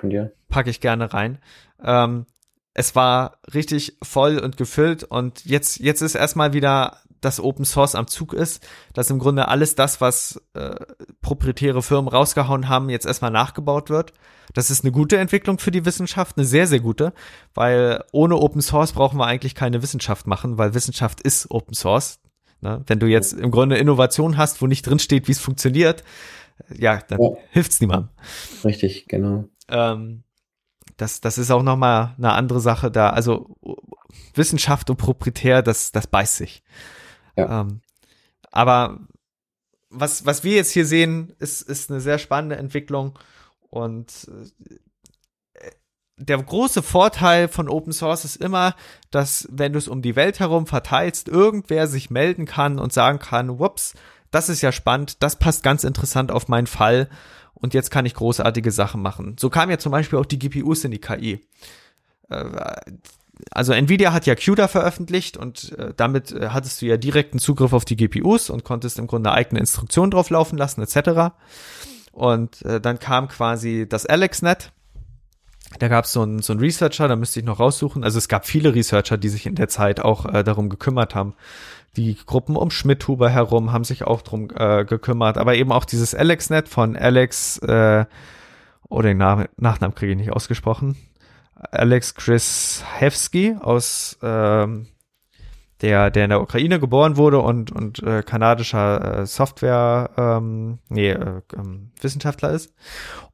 Von 0.00 0.08
dir. 0.08 0.32
Packe 0.48 0.70
ich 0.70 0.80
gerne 0.80 1.12
rein. 1.12 1.36
Ähm, 1.84 2.24
es 2.72 2.96
war 2.96 3.40
richtig 3.52 3.98
voll 4.02 4.38
und 4.38 4.56
gefüllt 4.56 5.04
und 5.04 5.44
jetzt, 5.44 5.80
jetzt 5.80 6.00
ist 6.00 6.14
erstmal 6.14 6.54
wieder 6.54 6.98
dass 7.26 7.40
Open 7.40 7.64
Source 7.64 7.94
am 7.94 8.06
Zug 8.06 8.32
ist, 8.32 8.66
dass 8.94 9.10
im 9.10 9.18
Grunde 9.18 9.48
alles 9.48 9.74
das, 9.74 10.00
was 10.00 10.40
äh, 10.54 10.76
proprietäre 11.20 11.82
Firmen 11.82 12.08
rausgehauen 12.08 12.68
haben, 12.68 12.88
jetzt 12.88 13.04
erstmal 13.04 13.32
nachgebaut 13.32 13.90
wird. 13.90 14.12
Das 14.54 14.70
ist 14.70 14.84
eine 14.84 14.92
gute 14.92 15.18
Entwicklung 15.18 15.58
für 15.58 15.72
die 15.72 15.84
Wissenschaft, 15.84 16.36
eine 16.36 16.46
sehr, 16.46 16.66
sehr 16.66 16.80
gute, 16.80 17.12
weil 17.52 18.04
ohne 18.12 18.36
Open 18.36 18.62
Source 18.62 18.92
brauchen 18.92 19.18
wir 19.18 19.26
eigentlich 19.26 19.54
keine 19.54 19.82
Wissenschaft 19.82 20.26
machen, 20.26 20.56
weil 20.56 20.74
Wissenschaft 20.74 21.20
ist 21.20 21.50
Open 21.50 21.74
Source. 21.74 22.20
Ne? 22.60 22.82
Wenn 22.86 23.00
du 23.00 23.06
jetzt 23.06 23.32
im 23.32 23.50
Grunde 23.50 23.76
Innovation 23.76 24.36
hast, 24.36 24.62
wo 24.62 24.66
nicht 24.66 24.86
drin 24.86 25.00
steht, 25.00 25.26
wie 25.26 25.32
es 25.32 25.40
funktioniert, 25.40 26.04
ja, 26.72 27.00
dann 27.08 27.20
ja. 27.20 27.30
hilft's 27.50 27.80
niemandem. 27.80 28.10
Richtig, 28.64 29.08
genau. 29.08 29.44
Ähm, 29.68 30.22
das, 30.96 31.20
das 31.20 31.38
ist 31.38 31.50
auch 31.50 31.62
nochmal 31.62 32.14
eine 32.16 32.32
andere 32.32 32.60
Sache 32.60 32.90
da. 32.90 33.10
Also 33.10 33.56
Wissenschaft 34.34 34.88
und 34.90 34.96
proprietär, 34.96 35.62
das, 35.62 35.92
das 35.92 36.06
beißt 36.06 36.36
sich. 36.36 36.62
Ja. 37.36 37.60
Ähm, 37.62 37.80
aber 38.50 39.00
was, 39.90 40.26
was 40.26 40.44
wir 40.44 40.56
jetzt 40.56 40.72
hier 40.72 40.86
sehen, 40.86 41.34
ist, 41.38 41.62
ist 41.62 41.90
eine 41.90 42.00
sehr 42.00 42.18
spannende 42.18 42.56
Entwicklung 42.56 43.18
und 43.70 44.28
äh, 44.28 44.70
der 46.18 46.42
große 46.42 46.82
Vorteil 46.82 47.46
von 47.46 47.68
Open 47.68 47.92
Source 47.92 48.24
ist 48.24 48.36
immer, 48.36 48.74
dass 49.10 49.46
wenn 49.50 49.72
du 49.72 49.78
es 49.78 49.88
um 49.88 50.00
die 50.00 50.16
Welt 50.16 50.40
herum 50.40 50.66
verteilst, 50.66 51.28
irgendwer 51.28 51.86
sich 51.86 52.10
melden 52.10 52.46
kann 52.46 52.78
und 52.78 52.92
sagen 52.92 53.18
kann, 53.18 53.58
whoops, 53.58 53.94
das 54.30 54.48
ist 54.48 54.62
ja 54.62 54.72
spannend, 54.72 55.22
das 55.22 55.38
passt 55.38 55.62
ganz 55.62 55.84
interessant 55.84 56.32
auf 56.32 56.48
meinen 56.48 56.66
Fall 56.66 57.10
und 57.52 57.74
jetzt 57.74 57.90
kann 57.90 58.06
ich 58.06 58.14
großartige 58.14 58.70
Sachen 58.70 59.02
machen. 59.02 59.36
So 59.38 59.50
kam 59.50 59.70
ja 59.70 59.78
zum 59.78 59.92
Beispiel 59.92 60.18
auch 60.18 60.26
die 60.26 60.38
GPUs 60.38 60.84
in 60.84 60.90
die 60.90 61.00
KI. 61.00 61.46
Also 63.50 63.72
Nvidia 63.72 64.12
hat 64.12 64.26
ja 64.26 64.34
CUDA 64.34 64.68
veröffentlicht 64.68 65.36
und 65.36 65.72
äh, 65.78 65.92
damit 65.96 66.32
äh, 66.32 66.48
hattest 66.50 66.80
du 66.80 66.86
ja 66.86 66.96
direkten 66.96 67.38
Zugriff 67.38 67.72
auf 67.72 67.84
die 67.84 67.96
GPUs 67.96 68.50
und 68.50 68.64
konntest 68.64 68.98
im 68.98 69.06
Grunde 69.06 69.32
eigene 69.32 69.60
Instruktionen 69.60 70.10
drauf 70.10 70.30
laufen 70.30 70.56
lassen 70.56 70.82
etc. 70.82 71.34
Und 72.12 72.62
äh, 72.62 72.80
dann 72.80 72.98
kam 72.98 73.28
quasi 73.28 73.86
das 73.88 74.06
AlexNet. 74.06 74.72
Da 75.78 75.88
gab 75.88 76.06
es 76.06 76.12
so 76.12 76.22
einen 76.22 76.40
so 76.40 76.52
einen 76.52 76.60
Researcher, 76.60 77.08
da 77.08 77.16
müsste 77.16 77.40
ich 77.40 77.46
noch 77.46 77.60
raussuchen. 77.60 78.04
Also 78.04 78.18
es 78.18 78.28
gab 78.28 78.46
viele 78.46 78.74
Researcher, 78.74 79.18
die 79.18 79.28
sich 79.28 79.46
in 79.46 79.54
der 79.54 79.68
Zeit 79.68 80.00
auch 80.00 80.24
äh, 80.24 80.42
darum 80.42 80.70
gekümmert 80.70 81.14
haben. 81.14 81.34
Die 81.96 82.16
Gruppen 82.26 82.56
um 82.56 82.70
Schmidhuber 82.70 83.28
herum 83.28 83.72
haben 83.72 83.84
sich 83.84 84.04
auch 84.04 84.22
drum 84.22 84.48
äh, 84.54 84.84
gekümmert. 84.84 85.38
Aber 85.38 85.54
eben 85.54 85.72
auch 85.72 85.84
dieses 85.84 86.14
AlexNet 86.14 86.68
von 86.68 86.96
Alex, 86.96 87.58
äh, 87.58 88.06
oh, 88.88 89.02
den 89.02 89.18
Namen, 89.18 89.48
Nachnamen 89.56 89.94
kriege 89.94 90.12
ich 90.12 90.18
nicht 90.18 90.32
ausgesprochen. 90.32 90.96
Alex 91.70 92.14
Chris 92.14 92.84
Hevsky 92.98 93.56
aus 93.60 94.18
ähm, 94.22 94.88
der, 95.82 96.10
der 96.10 96.24
in 96.24 96.30
der 96.30 96.40
Ukraine 96.40 96.80
geboren 96.80 97.16
wurde 97.16 97.40
und, 97.40 97.70
und 97.70 98.02
äh, 98.02 98.22
kanadischer 98.22 99.20
äh, 99.20 99.26
Software, 99.26 100.10
ähm, 100.16 100.78
nee, 100.88 101.10
äh, 101.10 101.42
ähm, 101.54 101.90
Wissenschaftler 102.00 102.50
ist. 102.50 102.74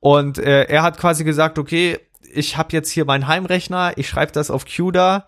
Und 0.00 0.38
äh, 0.38 0.64
er 0.64 0.82
hat 0.82 0.98
quasi 0.98 1.24
gesagt, 1.24 1.58
okay, 1.58 1.98
ich 2.32 2.56
habe 2.56 2.70
jetzt 2.72 2.90
hier 2.90 3.04
meinen 3.04 3.28
Heimrechner, 3.28 3.92
ich 3.96 4.08
schreibe 4.08 4.32
das 4.32 4.50
auf 4.50 4.64
CUDA, 4.64 5.26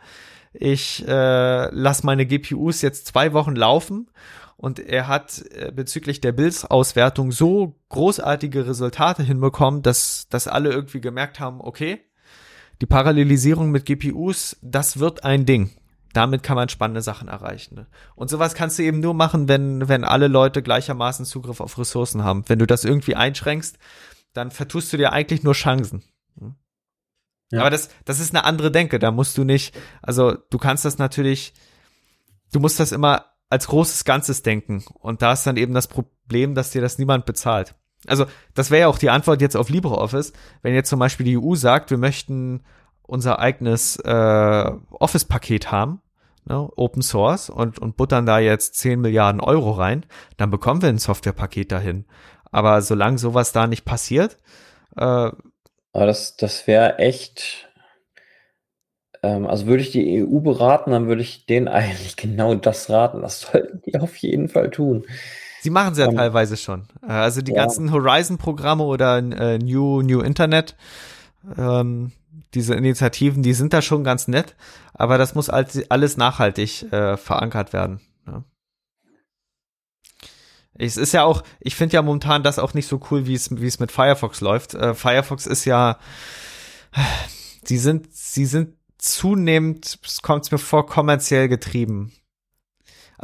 ich 0.52 1.06
äh, 1.06 1.74
lasse 1.74 2.06
meine 2.06 2.26
GPUs 2.26 2.82
jetzt 2.82 3.06
zwei 3.06 3.32
Wochen 3.32 3.54
laufen 3.54 4.10
und 4.56 4.80
er 4.80 5.06
hat 5.06 5.44
äh, 5.50 5.70
bezüglich 5.72 6.20
der 6.20 6.32
Bildsauswertung 6.32 7.30
so 7.30 7.76
großartige 7.90 8.66
Resultate 8.66 9.22
hinbekommen, 9.22 9.82
dass, 9.82 10.26
dass 10.30 10.48
alle 10.48 10.70
irgendwie 10.70 11.00
gemerkt 11.00 11.38
haben, 11.38 11.60
okay, 11.60 12.00
die 12.80 12.86
Parallelisierung 12.86 13.70
mit 13.70 13.86
GPUs, 13.86 14.56
das 14.62 14.98
wird 14.98 15.24
ein 15.24 15.46
Ding. 15.46 15.70
Damit 16.12 16.44
kann 16.44 16.56
man 16.56 16.68
spannende 16.68 17.02
Sachen 17.02 17.26
erreichen. 17.26 17.74
Ne? 17.74 17.86
Und 18.14 18.30
sowas 18.30 18.54
kannst 18.54 18.78
du 18.78 18.84
eben 18.84 19.00
nur 19.00 19.14
machen, 19.14 19.48
wenn, 19.48 19.88
wenn 19.88 20.04
alle 20.04 20.28
Leute 20.28 20.62
gleichermaßen 20.62 21.24
Zugriff 21.24 21.60
auf 21.60 21.76
Ressourcen 21.76 22.22
haben. 22.22 22.44
Wenn 22.46 22.60
du 22.60 22.66
das 22.66 22.84
irgendwie 22.84 23.16
einschränkst, 23.16 23.78
dann 24.32 24.52
vertust 24.52 24.92
du 24.92 24.96
dir 24.96 25.12
eigentlich 25.12 25.42
nur 25.42 25.54
Chancen. 25.54 26.04
Hm? 26.38 26.54
Ja. 27.50 27.60
Aber 27.60 27.70
das, 27.70 27.88
das 28.04 28.20
ist 28.20 28.32
eine 28.32 28.44
andere 28.44 28.70
Denke. 28.70 29.00
Da 29.00 29.10
musst 29.10 29.36
du 29.36 29.44
nicht, 29.44 29.76
also 30.02 30.36
du 30.50 30.58
kannst 30.58 30.84
das 30.84 30.98
natürlich, 30.98 31.52
du 32.52 32.60
musst 32.60 32.78
das 32.78 32.92
immer 32.92 33.26
als 33.50 33.66
großes 33.66 34.04
Ganzes 34.04 34.42
denken. 34.42 34.84
Und 34.94 35.20
da 35.20 35.32
ist 35.32 35.46
dann 35.46 35.56
eben 35.56 35.74
das 35.74 35.88
Problem, 35.88 36.54
dass 36.54 36.70
dir 36.70 36.80
das 36.80 36.98
niemand 36.98 37.26
bezahlt. 37.26 37.74
Also 38.06 38.26
das 38.54 38.70
wäre 38.70 38.82
ja 38.82 38.88
auch 38.88 38.98
die 38.98 39.10
Antwort 39.10 39.40
jetzt 39.40 39.56
auf 39.56 39.68
LibreOffice, 39.68 40.32
wenn 40.62 40.74
jetzt 40.74 40.90
zum 40.90 40.98
Beispiel 40.98 41.26
die 41.26 41.38
EU 41.38 41.54
sagt, 41.54 41.90
wir 41.90 41.98
möchten 41.98 42.62
unser 43.02 43.38
eigenes 43.38 43.96
äh, 43.96 44.70
Office-Paket 44.90 45.70
haben, 45.70 46.00
ne, 46.46 46.68
Open 46.76 47.02
Source, 47.02 47.50
und, 47.50 47.78
und 47.78 47.96
buttern 47.96 48.26
da 48.26 48.38
jetzt 48.38 48.76
10 48.76 49.00
Milliarden 49.00 49.40
Euro 49.40 49.72
rein, 49.72 50.06
dann 50.36 50.50
bekommen 50.50 50.82
wir 50.82 50.88
ein 50.88 50.98
Softwarepaket 50.98 51.72
dahin. 51.72 52.06
Aber 52.50 52.80
solange 52.82 53.18
sowas 53.18 53.52
da 53.52 53.66
nicht 53.66 53.84
passiert, 53.84 54.38
äh, 54.96 55.30
aber 55.94 56.06
das, 56.06 56.36
das 56.36 56.66
wäre 56.66 56.98
echt, 56.98 57.68
ähm, 59.22 59.46
also 59.46 59.66
würde 59.66 59.82
ich 59.82 59.92
die 59.92 60.24
EU 60.24 60.40
beraten, 60.40 60.90
dann 60.90 61.06
würde 61.06 61.22
ich 61.22 61.46
denen 61.46 61.68
eigentlich 61.68 62.16
genau 62.16 62.54
das 62.54 62.90
raten. 62.90 63.22
Das 63.22 63.40
sollten 63.40 63.80
die 63.86 63.98
auf 63.98 64.16
jeden 64.16 64.48
Fall 64.48 64.70
tun. 64.70 65.06
Sie 65.64 65.70
machen 65.70 65.92
es 65.92 65.98
ja 65.98 66.08
um, 66.08 66.16
teilweise 66.16 66.58
schon. 66.58 66.82
Äh, 67.08 67.12
also 67.12 67.40
die 67.40 67.52
ja. 67.52 67.62
ganzen 67.62 67.90
Horizon-Programme 67.90 68.84
oder 68.84 69.16
äh, 69.16 69.56
New, 69.56 70.02
New 70.02 70.20
Internet, 70.20 70.76
ähm, 71.56 72.12
diese 72.52 72.74
Initiativen, 72.74 73.42
die 73.42 73.54
sind 73.54 73.72
da 73.72 73.80
schon 73.80 74.04
ganz 74.04 74.28
nett, 74.28 74.56
aber 74.92 75.16
das 75.16 75.34
muss 75.34 75.48
alles 75.48 76.18
nachhaltig 76.18 76.92
äh, 76.92 77.16
verankert 77.16 77.72
werden. 77.72 78.00
Ja. 78.26 78.44
Es 80.74 80.98
ist 80.98 81.12
ja 81.12 81.24
auch, 81.24 81.42
ich 81.60 81.76
finde 81.76 81.94
ja 81.94 82.02
momentan 82.02 82.42
das 82.42 82.58
auch 82.58 82.74
nicht 82.74 82.86
so 82.86 83.00
cool, 83.10 83.26
wie 83.26 83.34
es 83.34 83.50
wie 83.50 83.66
es 83.66 83.80
mit 83.80 83.90
Firefox 83.90 84.42
läuft. 84.42 84.74
Äh, 84.74 84.92
Firefox 84.92 85.46
ist 85.46 85.64
ja, 85.64 85.96
sie 87.64 87.78
sind 87.78 88.14
sie 88.14 88.44
sind 88.44 88.74
zunehmend, 88.98 89.98
es 90.04 90.20
kommt 90.20 90.52
mir 90.52 90.58
vor, 90.58 90.84
kommerziell 90.84 91.48
getrieben. 91.48 92.12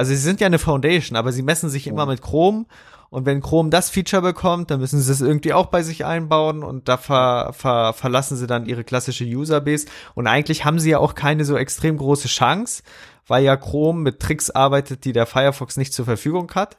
Also 0.00 0.12
sie 0.12 0.16
sind 0.16 0.40
ja 0.40 0.46
eine 0.46 0.58
Foundation, 0.58 1.18
aber 1.18 1.30
sie 1.30 1.42
messen 1.42 1.68
sich 1.68 1.86
immer 1.86 2.06
mit 2.06 2.22
Chrome 2.22 2.64
und 3.10 3.26
wenn 3.26 3.42
Chrome 3.42 3.68
das 3.68 3.90
Feature 3.90 4.22
bekommt, 4.22 4.70
dann 4.70 4.80
müssen 4.80 4.98
sie 4.98 5.12
es 5.12 5.20
irgendwie 5.20 5.52
auch 5.52 5.66
bei 5.66 5.82
sich 5.82 6.06
einbauen 6.06 6.62
und 6.62 6.88
da 6.88 6.96
ver, 6.96 7.52
ver, 7.52 7.92
verlassen 7.92 8.38
sie 8.38 8.46
dann 8.46 8.64
ihre 8.64 8.82
klassische 8.82 9.26
Userbase. 9.26 9.88
Und 10.14 10.26
eigentlich 10.26 10.64
haben 10.64 10.78
sie 10.78 10.88
ja 10.88 10.98
auch 11.00 11.14
keine 11.14 11.44
so 11.44 11.54
extrem 11.54 11.98
große 11.98 12.28
Chance, 12.28 12.82
weil 13.26 13.44
ja 13.44 13.58
Chrome 13.58 14.00
mit 14.00 14.20
Tricks 14.20 14.48
arbeitet, 14.48 15.04
die 15.04 15.12
der 15.12 15.26
Firefox 15.26 15.76
nicht 15.76 15.92
zur 15.92 16.06
Verfügung 16.06 16.50
hat. 16.54 16.78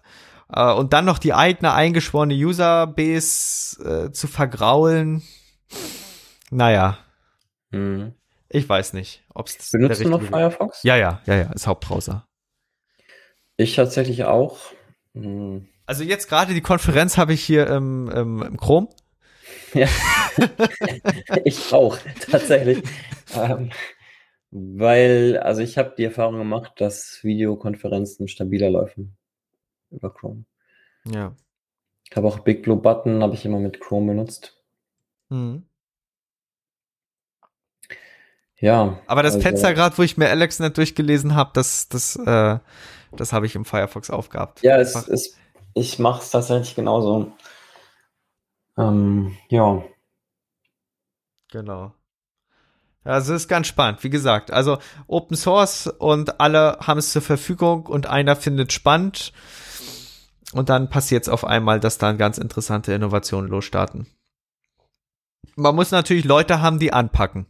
Uh, 0.52 0.74
und 0.74 0.92
dann 0.92 1.06
noch 1.06 1.20
die 1.20 1.36
eigene 1.36 1.74
eingeschworene 1.74 2.34
Userbase 2.34 4.08
äh, 4.08 4.12
zu 4.12 4.28
vergraulen. 4.28 5.22
Naja. 6.50 6.98
Hm. 7.72 8.16
Ich 8.50 8.68
weiß 8.68 8.94
nicht, 8.94 9.24
ob 9.32 9.48
es 9.48 9.70
Benutzt 9.70 10.04
du 10.04 10.10
noch 10.10 10.24
Firefox? 10.24 10.82
Ja, 10.82 10.96
ja, 10.96 11.22
ja, 11.28 11.36
ja, 11.36 11.52
ist 11.54 11.68
Hauptbrowser. 11.68 12.26
Ich 13.62 13.76
tatsächlich 13.76 14.24
auch. 14.24 14.58
Hm. 15.14 15.68
Also 15.86 16.04
jetzt 16.04 16.28
gerade 16.28 16.54
die 16.54 16.62
Konferenz 16.62 17.18
habe 17.18 17.34
ich 17.34 17.44
hier 17.44 17.68
im, 17.68 18.10
im, 18.10 18.42
im 18.42 18.58
Chrome. 18.58 18.90
Ja, 19.74 19.88
ich 21.46 21.74
auch, 21.74 21.98
tatsächlich. 22.30 22.84
ähm, 23.34 23.70
weil, 24.50 25.38
also 25.38 25.62
ich 25.62 25.78
habe 25.78 25.94
die 25.98 26.04
Erfahrung 26.04 26.38
gemacht, 26.38 26.74
dass 26.78 27.20
Videokonferenzen 27.24 28.28
stabiler 28.28 28.70
laufen 28.70 29.16
über 29.90 30.14
Chrome. 30.14 30.44
Ja. 31.06 31.36
Ich 32.10 32.18
habe 32.18 32.28
auch 32.28 32.40
Big 32.40 32.64
Blue 32.64 32.76
Button, 32.76 33.24
habe 33.24 33.34
ich 33.34 33.46
immer 33.46 33.60
mit 33.60 33.80
Chrome 33.80 34.08
benutzt. 34.14 34.62
Mhm. 35.30 35.64
Ja. 38.58 39.00
Aber 39.08 39.24
das 39.24 39.36
also, 39.36 39.48
Fenster 39.48 39.74
gerade, 39.74 39.98
wo 39.98 40.04
ich 40.04 40.18
mir 40.18 40.30
AlexNet 40.30 40.78
durchgelesen 40.78 41.34
habe, 41.36 41.52
das, 41.54 41.88
das, 41.88 42.18
äh, 42.18 42.60
das 43.12 43.34
habe 43.34 43.46
ich 43.46 43.56
im 43.56 43.66
Firefox 43.66 44.10
aufgehabt. 44.10 44.62
Ja, 44.62 44.78
es, 44.78 44.96
es, 45.08 45.36
ich 45.74 46.00
mache 46.00 46.22
es 46.22 46.32
tatsächlich 46.32 46.76
genauso. 46.76 47.32
Ähm, 48.78 49.38
ja. 49.50 49.84
Genau. 51.52 51.94
Also 53.04 53.34
ist 53.34 53.48
ganz 53.48 53.68
spannend, 53.68 54.04
wie 54.04 54.10
gesagt. 54.10 54.52
Also 54.52 54.78
Open 55.08 55.36
Source 55.36 55.88
und 55.88 56.40
alle 56.40 56.78
haben 56.82 57.00
es 57.00 57.12
zur 57.12 57.22
Verfügung 57.22 57.88
und 57.88 58.06
einer 58.08 58.36
findet 58.36 58.74
spannend. 58.74 59.34
Und 60.54 60.70
dann 60.70 60.90
passiert 60.90 61.24
es 61.24 61.30
auf 61.30 61.46
einmal, 61.46 61.80
dass 61.80 61.98
dann 61.98 62.18
ganz 62.18 62.38
interessante 62.38 62.94
Innovationen 62.94 63.50
losstarten. 63.50 64.08
Man 65.56 65.76
muss 65.76 65.92
natürlich 65.92 66.26
Leute 66.26 66.62
haben, 66.62 66.78
die 66.78 66.94
anpacken. 66.94 67.48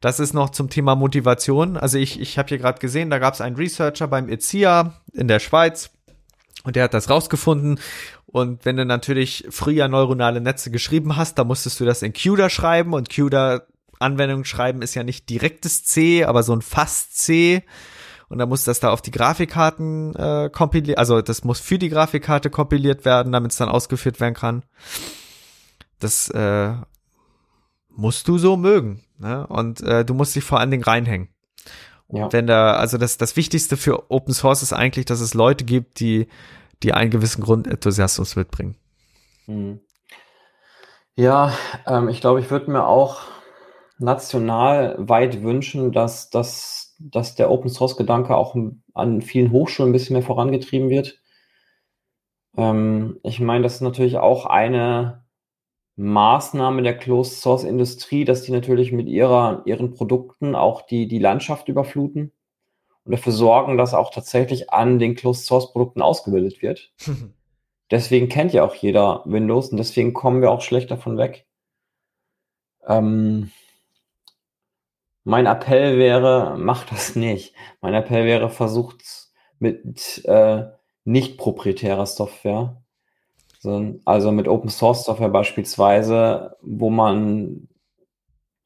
Das 0.00 0.20
ist 0.20 0.32
noch 0.32 0.50
zum 0.50 0.68
Thema 0.68 0.94
Motivation. 0.96 1.76
Also 1.76 1.98
ich, 1.98 2.20
ich 2.20 2.38
habe 2.38 2.48
hier 2.48 2.58
gerade 2.58 2.80
gesehen, 2.80 3.10
da 3.10 3.18
gab 3.18 3.34
es 3.34 3.40
einen 3.40 3.56
Researcher 3.56 4.08
beim 4.08 4.28
IZIA 4.28 4.94
in 5.12 5.28
der 5.28 5.38
Schweiz 5.38 5.90
und 6.64 6.76
der 6.76 6.84
hat 6.84 6.94
das 6.94 7.10
rausgefunden. 7.10 7.78
Und 8.26 8.64
wenn 8.64 8.76
du 8.76 8.84
natürlich 8.84 9.46
früher 9.50 9.88
neuronale 9.88 10.40
Netze 10.40 10.70
geschrieben 10.70 11.16
hast, 11.16 11.38
da 11.38 11.44
musstest 11.44 11.80
du 11.80 11.84
das 11.84 12.02
in 12.02 12.12
CUDA 12.12 12.50
schreiben 12.50 12.94
und 12.94 13.14
CUDA 13.14 13.62
Anwendungen 13.98 14.46
schreiben 14.46 14.80
ist 14.80 14.94
ja 14.94 15.02
nicht 15.02 15.28
direktes 15.28 15.84
C, 15.84 16.24
aber 16.24 16.42
so 16.42 16.54
ein 16.54 16.62
fast 16.62 17.18
C 17.18 17.62
und 18.30 18.38
dann 18.38 18.48
muss 18.48 18.64
das 18.64 18.80
da 18.80 18.90
auf 18.90 19.02
die 19.02 19.10
Grafikkarten 19.10 20.14
äh, 20.14 20.50
kompiliert, 20.50 20.98
also 20.98 21.20
das 21.20 21.44
muss 21.44 21.60
für 21.60 21.78
die 21.78 21.90
Grafikkarte 21.90 22.48
kompiliert 22.48 23.04
werden, 23.04 23.32
damit 23.32 23.50
es 23.50 23.58
dann 23.58 23.68
ausgeführt 23.68 24.20
werden 24.20 24.34
kann. 24.34 24.62
Das 25.98 26.30
äh, 26.30 26.72
musst 27.96 28.28
du 28.28 28.38
so 28.38 28.56
mögen. 28.56 29.02
Ne? 29.18 29.46
Und 29.46 29.80
äh, 29.82 30.04
du 30.04 30.14
musst 30.14 30.34
dich 30.36 30.44
vor 30.44 30.60
allen 30.60 30.70
Dingen 30.70 30.84
reinhängen. 30.84 31.28
Ja. 32.08 32.24
Und 32.24 32.32
wenn 32.32 32.46
da, 32.46 32.74
also 32.74 32.98
das, 32.98 33.18
das 33.18 33.36
Wichtigste 33.36 33.76
für 33.76 34.10
Open 34.10 34.34
Source 34.34 34.62
ist 34.62 34.72
eigentlich, 34.72 35.06
dass 35.06 35.20
es 35.20 35.34
Leute 35.34 35.64
gibt, 35.64 36.00
die, 36.00 36.26
die 36.82 36.92
einen 36.92 37.10
gewissen 37.10 37.42
Grundenthusiasmus 37.42 38.36
mitbringen. 38.36 38.76
Hm. 39.46 39.80
Ja, 41.16 41.52
ähm, 41.86 42.08
ich 42.08 42.20
glaube, 42.20 42.40
ich 42.40 42.50
würde 42.50 42.70
mir 42.70 42.86
auch 42.86 43.22
national 43.98 44.96
weit 44.98 45.42
wünschen, 45.42 45.92
dass, 45.92 46.30
dass, 46.30 46.96
dass 46.98 47.34
der 47.34 47.50
Open 47.50 47.68
Source 47.68 47.96
Gedanke 47.96 48.34
auch 48.34 48.56
an 48.94 49.22
vielen 49.22 49.52
Hochschulen 49.52 49.90
ein 49.90 49.92
bisschen 49.92 50.14
mehr 50.14 50.22
vorangetrieben 50.22 50.88
wird. 50.88 51.20
Ähm, 52.56 53.20
ich 53.22 53.40
meine, 53.40 53.62
das 53.62 53.76
ist 53.76 53.80
natürlich 53.82 54.16
auch 54.16 54.46
eine, 54.46 55.19
Maßnahme 55.96 56.82
der 56.82 56.96
Closed 56.96 57.40
Source 57.40 57.64
Industrie, 57.64 58.24
dass 58.24 58.42
die 58.42 58.52
natürlich 58.52 58.92
mit 58.92 59.08
ihrer, 59.08 59.62
ihren 59.66 59.92
Produkten 59.92 60.54
auch 60.54 60.82
die, 60.82 61.08
die 61.08 61.18
Landschaft 61.18 61.68
überfluten 61.68 62.32
und 63.04 63.12
dafür 63.12 63.32
sorgen, 63.32 63.76
dass 63.76 63.94
auch 63.94 64.10
tatsächlich 64.10 64.70
an 64.70 64.98
den 64.98 65.14
Closed 65.14 65.44
Source 65.44 65.72
Produkten 65.72 66.02
ausgebildet 66.02 66.62
wird. 66.62 66.92
deswegen 67.90 68.28
kennt 68.28 68.52
ja 68.52 68.64
auch 68.64 68.74
jeder 68.74 69.22
Windows 69.26 69.70
und 69.70 69.76
deswegen 69.76 70.12
kommen 70.14 70.40
wir 70.40 70.50
auch 70.50 70.62
schlecht 70.62 70.90
davon 70.90 71.18
weg. 71.18 71.46
Ähm, 72.86 73.50
mein 75.24 75.46
Appell 75.46 75.98
wäre, 75.98 76.56
macht 76.58 76.92
das 76.92 77.14
nicht. 77.14 77.54
Mein 77.80 77.94
Appell 77.94 78.24
wäre, 78.24 78.48
versucht 78.48 79.02
mit 79.58 80.24
äh, 80.24 80.64
nicht 81.04 81.36
proprietärer 81.36 82.06
Software, 82.06 82.82
also 83.64 84.32
mit 84.32 84.48
Open 84.48 84.70
Source 84.70 85.04
Software 85.04 85.28
beispielsweise, 85.28 86.56
wo 86.62 86.90
man 86.90 87.68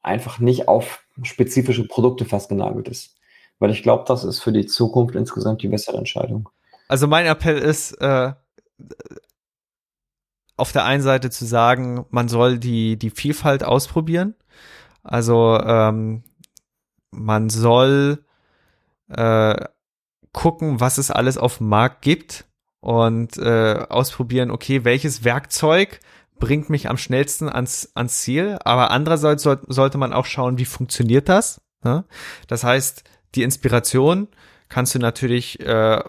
einfach 0.01 0.39
nicht 0.39 0.67
auf 0.67 1.03
spezifische 1.23 1.87
Produkte 1.87 2.25
festgenagelt 2.25 2.87
ist. 2.87 3.17
Weil 3.59 3.71
ich 3.71 3.83
glaube, 3.83 4.05
das 4.07 4.23
ist 4.23 4.39
für 4.39 4.51
die 4.51 4.65
Zukunft 4.65 5.15
insgesamt 5.15 5.61
die 5.61 5.67
bessere 5.67 5.97
Entscheidung. 5.97 6.49
Also 6.87 7.07
mein 7.07 7.25
Appell 7.25 7.57
ist, 7.57 7.93
äh, 8.01 8.33
auf 10.57 10.71
der 10.71 10.85
einen 10.85 11.01
Seite 11.01 11.29
zu 11.29 11.45
sagen, 11.45 12.05
man 12.09 12.27
soll 12.27 12.59
die, 12.59 12.97
die 12.97 13.09
Vielfalt 13.09 13.63
ausprobieren. 13.63 14.35
Also 15.03 15.59
ähm, 15.59 16.23
man 17.11 17.49
soll 17.49 18.23
äh, 19.09 19.55
gucken, 20.31 20.79
was 20.79 20.97
es 20.97 21.11
alles 21.11 21.37
auf 21.37 21.57
dem 21.57 21.69
Markt 21.69 22.01
gibt 22.01 22.45
und 22.85 23.35
äh, 23.37 23.83
ausprobieren, 23.89 24.51
okay, 24.51 24.83
welches 24.83 25.23
Werkzeug 25.23 25.99
bringt 26.37 26.69
mich 26.69 26.87
am 26.87 26.97
schnellsten 26.97 27.49
ans, 27.49 27.89
ans 27.95 28.21
Ziel. 28.21 28.59
Aber 28.63 28.91
andererseits 28.91 29.41
soll, 29.41 29.59
sollte 29.65 29.97
man 29.97 30.13
auch 30.13 30.25
schauen, 30.25 30.59
wie 30.59 30.65
funktioniert 30.65 31.27
das. 31.27 31.61
Ne? 31.83 32.05
Das 32.47 32.63
heißt, 32.63 33.03
die 33.33 33.41
Inspiration 33.41 34.27
kannst 34.69 34.93
du 34.93 34.99
natürlich 34.99 35.59
äh, 35.61 36.03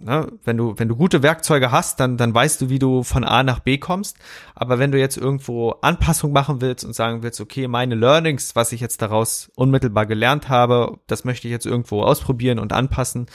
Ne? 0.00 0.30
Wenn 0.44 0.56
du, 0.56 0.74
wenn 0.76 0.86
du 0.86 0.94
gute 0.94 1.24
Werkzeuge 1.24 1.72
hast, 1.72 1.98
dann, 1.98 2.16
dann 2.16 2.32
weißt 2.32 2.60
du, 2.60 2.68
wie 2.68 2.78
du 2.78 3.02
von 3.02 3.24
A 3.24 3.42
nach 3.42 3.58
B 3.58 3.78
kommst. 3.78 4.16
Aber 4.54 4.78
wenn 4.78 4.92
du 4.92 4.98
jetzt 4.98 5.16
irgendwo 5.16 5.70
Anpassung 5.82 6.32
machen 6.32 6.60
willst 6.60 6.84
und 6.84 6.94
sagen 6.94 7.24
willst, 7.24 7.40
okay, 7.40 7.66
meine 7.66 7.96
Learnings, 7.96 8.54
was 8.54 8.70
ich 8.70 8.80
jetzt 8.80 9.02
daraus 9.02 9.50
unmittelbar 9.56 10.06
gelernt 10.06 10.48
habe, 10.48 10.98
das 11.08 11.24
möchte 11.24 11.48
ich 11.48 11.52
jetzt 11.52 11.66
irgendwo 11.66 12.02
ausprobieren 12.02 12.60
und 12.60 12.72
anpassen, 12.72 13.26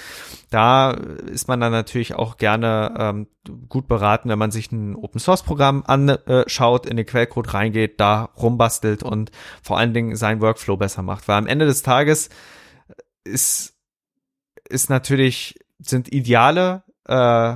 da 0.51 0.91
ist 0.91 1.49
man 1.49 1.59
dann 1.59 1.73
natürlich 1.73 2.15
auch 2.15 2.37
gerne 2.37 2.93
ähm, 2.97 3.27
gut 3.67 3.89
beraten, 3.89 4.29
wenn 4.29 4.39
man 4.39 4.51
sich 4.51 4.71
ein 4.71 4.95
Open 4.95 5.19
Source 5.19 5.43
Programm 5.43 5.83
anschaut, 5.85 6.85
in 6.85 6.95
den 6.95 7.05
Quellcode 7.05 7.53
reingeht, 7.53 7.99
da 7.99 8.29
rumbastelt 8.37 9.03
und 9.03 9.31
vor 9.61 9.77
allen 9.77 9.93
Dingen 9.93 10.15
seinen 10.15 10.39
Workflow 10.39 10.77
besser 10.77 11.01
macht. 11.01 11.27
Weil 11.27 11.39
am 11.39 11.47
Ende 11.47 11.65
des 11.65 11.83
Tages 11.83 12.29
ist, 13.25 13.73
ist 14.69 14.89
natürlich 14.89 15.59
sind 15.83 16.11
Ideale 16.11 16.83
äh, 17.05 17.55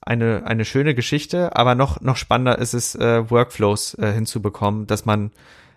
eine, 0.00 0.46
eine 0.46 0.64
schöne 0.64 0.94
Geschichte, 0.94 1.56
aber 1.56 1.74
noch, 1.74 2.00
noch 2.00 2.16
spannender 2.16 2.58
ist 2.58 2.74
es, 2.74 2.94
äh, 2.94 3.28
Workflows 3.30 3.94
äh, 3.94 4.12
hinzubekommen, 4.12 4.86
dass 4.86 5.04
man, 5.04 5.32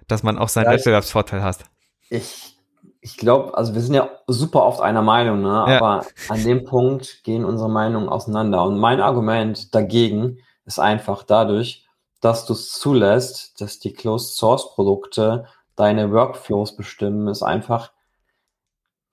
dass 0.08 0.24
man 0.24 0.38
auch 0.38 0.50
seinen 0.50 0.66
ja, 0.66 0.72
Wettbewerbsvorteil 0.72 1.42
hat. 1.42 1.66
Ich, 2.10 2.58
ich 3.02 3.18
glaube, 3.18 3.58
also 3.58 3.74
wir 3.74 3.82
sind 3.82 3.96
ja 3.96 4.10
super 4.28 4.66
oft 4.66 4.82
einer 4.82 5.02
Meinung, 5.02 5.42
ne? 5.42 5.66
Ja. 5.68 5.78
aber 5.78 6.06
an 6.28 6.44
dem 6.44 6.64
Punkt 6.64 7.24
gehen 7.24 7.44
unsere 7.44 7.70
Meinungen 7.70 8.08
auseinander. 8.08 8.64
Und 8.64 8.78
mein 8.78 9.02
Argument 9.02 9.74
dagegen 9.74 10.40
ist 10.66 10.80
einfach 10.80 11.24
dadurch, 11.24 11.88
dass 12.22 12.46
du 12.46 12.54
es 12.54 12.70
zulässt, 12.70 13.60
dass 13.62 13.80
die 13.80 13.94
Closed 13.94 14.36
Source 14.36 14.76
Produkte 14.76 15.46
deine 15.76 16.12
Workflows 16.12 16.76
bestimmen, 16.76 17.28
ist 17.30 17.42
einfach, 17.42 17.94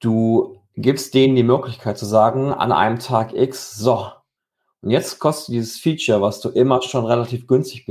du 0.00 0.60
gibst 0.76 1.14
denen 1.14 1.36
die 1.36 1.42
Möglichkeit 1.42 1.98
zu 1.98 2.06
sagen, 2.06 2.52
an 2.52 2.72
einem 2.72 2.98
Tag 2.98 3.34
X, 3.34 3.76
so, 3.76 4.06
und 4.82 4.90
jetzt 4.90 5.18
kostet 5.18 5.54
dieses 5.54 5.78
Feature, 5.78 6.20
was 6.20 6.40
du 6.40 6.48
immer 6.50 6.82
schon 6.82 7.06
relativ 7.06 7.46
günstig, 7.46 7.86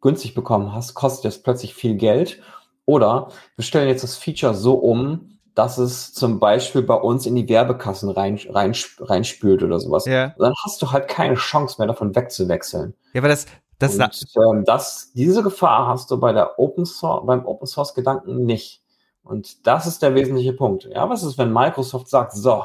günstig 0.00 0.34
bekommen 0.34 0.72
hast, 0.72 0.94
kostet 0.94 1.24
jetzt 1.32 1.44
plötzlich 1.44 1.74
viel 1.74 1.94
Geld. 1.94 2.40
Oder 2.86 3.28
wir 3.56 3.64
stellen 3.64 3.88
jetzt 3.88 4.02
das 4.02 4.16
Feature 4.16 4.54
so 4.54 4.74
um, 4.74 5.38
dass 5.54 5.78
es 5.78 6.12
zum 6.12 6.40
Beispiel 6.40 6.82
bei 6.82 6.96
uns 6.96 7.26
in 7.26 7.36
die 7.36 7.48
Werbekassen 7.48 8.10
rein, 8.10 8.40
rein, 8.48 8.74
reinspült 8.98 9.62
oder 9.62 9.78
sowas. 9.78 10.06
Ja. 10.06 10.34
Dann 10.38 10.52
hast 10.64 10.82
du 10.82 10.90
halt 10.90 11.08
keine 11.08 11.36
Chance 11.36 11.76
mehr 11.78 11.86
davon 11.86 12.14
wegzuwechseln. 12.16 12.94
Ja, 13.12 13.20
aber 13.20 13.28
das, 13.28 13.46
das, 13.78 13.96
Und, 14.34 14.56
ähm, 14.56 14.64
das, 14.64 15.12
diese 15.14 15.42
Gefahr 15.42 15.86
hast 15.86 16.10
du 16.10 16.18
bei 16.18 16.32
der 16.32 16.58
Open 16.58 16.84
Source, 16.84 17.24
beim 17.26 17.46
Open 17.46 17.66
Source 17.66 17.94
Gedanken 17.94 18.44
nicht. 18.44 18.82
Und 19.24 19.66
das 19.66 19.86
ist 19.86 20.02
der 20.02 20.14
wesentliche 20.14 20.52
Punkt. 20.52 20.84
Ja, 20.84 21.08
was 21.08 21.22
ist, 21.22 21.38
wenn 21.38 21.52
Microsoft 21.52 22.08
sagt, 22.08 22.32
so, 22.32 22.64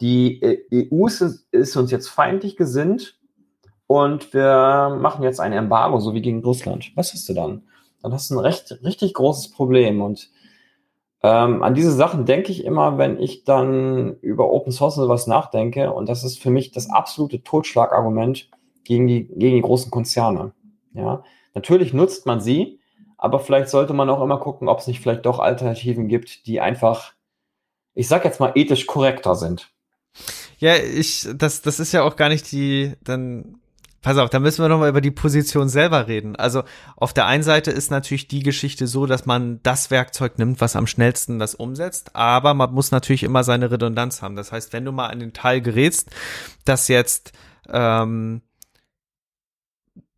die 0.00 0.40
EU 0.72 1.06
ist, 1.06 1.76
uns 1.76 1.90
jetzt 1.90 2.08
feindlich 2.08 2.56
gesinnt 2.56 3.20
und 3.86 4.32
wir 4.34 4.96
machen 5.00 5.22
jetzt 5.22 5.38
ein 5.38 5.52
Embargo, 5.52 6.00
so 6.00 6.14
wie 6.14 6.22
gegen 6.22 6.42
Russland. 6.42 6.90
Was 6.96 7.12
hast 7.12 7.28
du 7.28 7.34
dann? 7.34 7.62
Dann 8.02 8.12
hast 8.12 8.30
du 8.30 8.34
ein 8.34 8.40
recht, 8.40 8.78
richtig 8.82 9.14
großes 9.14 9.52
Problem. 9.52 10.00
Und 10.00 10.30
ähm, 11.22 11.62
an 11.62 11.74
diese 11.74 11.92
Sachen 11.92 12.24
denke 12.24 12.50
ich 12.50 12.64
immer, 12.64 12.98
wenn 12.98 13.20
ich 13.20 13.44
dann 13.44 14.16
über 14.22 14.50
Open 14.50 14.72
Source 14.72 14.98
oder 14.98 15.08
was 15.08 15.26
nachdenke. 15.28 15.92
Und 15.92 16.08
das 16.08 16.24
ist 16.24 16.42
für 16.42 16.50
mich 16.50 16.72
das 16.72 16.90
absolute 16.90 17.42
Totschlagargument 17.42 18.48
gegen 18.82 19.06
die, 19.06 19.28
gegen 19.28 19.56
die 19.56 19.62
großen 19.62 19.90
Konzerne. 19.90 20.52
Ja, 20.94 21.22
natürlich 21.54 21.92
nutzt 21.92 22.26
man 22.26 22.40
sie, 22.40 22.80
aber 23.22 23.38
vielleicht 23.38 23.68
sollte 23.68 23.92
man 23.92 24.10
auch 24.10 24.20
immer 24.20 24.40
gucken, 24.40 24.68
ob 24.68 24.80
es 24.80 24.88
nicht 24.88 24.98
vielleicht 24.98 25.24
doch 25.26 25.38
Alternativen 25.38 26.08
gibt, 26.08 26.44
die 26.48 26.60
einfach, 26.60 27.12
ich 27.94 28.08
sag 28.08 28.24
jetzt 28.24 28.40
mal, 28.40 28.50
ethisch 28.56 28.88
korrekter 28.88 29.36
sind. 29.36 29.70
Ja, 30.58 30.74
ich, 30.74 31.28
das, 31.32 31.62
das 31.62 31.78
ist 31.78 31.92
ja 31.92 32.02
auch 32.02 32.16
gar 32.16 32.28
nicht 32.28 32.50
die, 32.50 32.94
dann, 33.00 33.60
pass 34.00 34.18
auf, 34.18 34.28
da 34.28 34.40
müssen 34.40 34.64
wir 34.64 34.68
nochmal 34.68 34.88
über 34.88 35.00
die 35.00 35.12
Position 35.12 35.68
selber 35.68 36.08
reden. 36.08 36.34
Also 36.34 36.64
auf 36.96 37.12
der 37.12 37.26
einen 37.26 37.44
Seite 37.44 37.70
ist 37.70 37.92
natürlich 37.92 38.26
die 38.26 38.42
Geschichte 38.42 38.88
so, 38.88 39.06
dass 39.06 39.24
man 39.24 39.60
das 39.62 39.92
Werkzeug 39.92 40.36
nimmt, 40.38 40.60
was 40.60 40.74
am 40.74 40.88
schnellsten 40.88 41.38
das 41.38 41.54
umsetzt, 41.54 42.16
aber 42.16 42.54
man 42.54 42.74
muss 42.74 42.90
natürlich 42.90 43.22
immer 43.22 43.44
seine 43.44 43.70
Redundanz 43.70 44.20
haben. 44.20 44.34
Das 44.34 44.50
heißt, 44.50 44.72
wenn 44.72 44.84
du 44.84 44.90
mal 44.90 45.06
an 45.06 45.20
den 45.20 45.32
Teil 45.32 45.60
gerätst, 45.60 46.10
dass 46.64 46.88
jetzt 46.88 47.30
ähm, 47.68 48.42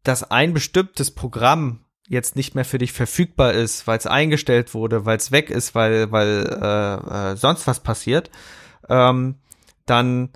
dass 0.04 0.30
ein 0.30 0.54
bestimmtes 0.54 1.10
Programm 1.10 1.83
jetzt 2.08 2.36
nicht 2.36 2.54
mehr 2.54 2.64
für 2.64 2.78
dich 2.78 2.92
verfügbar 2.92 3.52
ist, 3.52 3.86
weil 3.86 3.98
es 3.98 4.06
eingestellt 4.06 4.74
wurde, 4.74 5.06
weil 5.06 5.16
es 5.16 5.32
weg 5.32 5.50
ist, 5.50 5.74
weil 5.74 6.12
weil 6.12 6.46
äh, 6.60 7.32
äh, 7.32 7.36
sonst 7.36 7.66
was 7.66 7.80
passiert, 7.80 8.30
ähm, 8.88 9.36
dann 9.86 10.30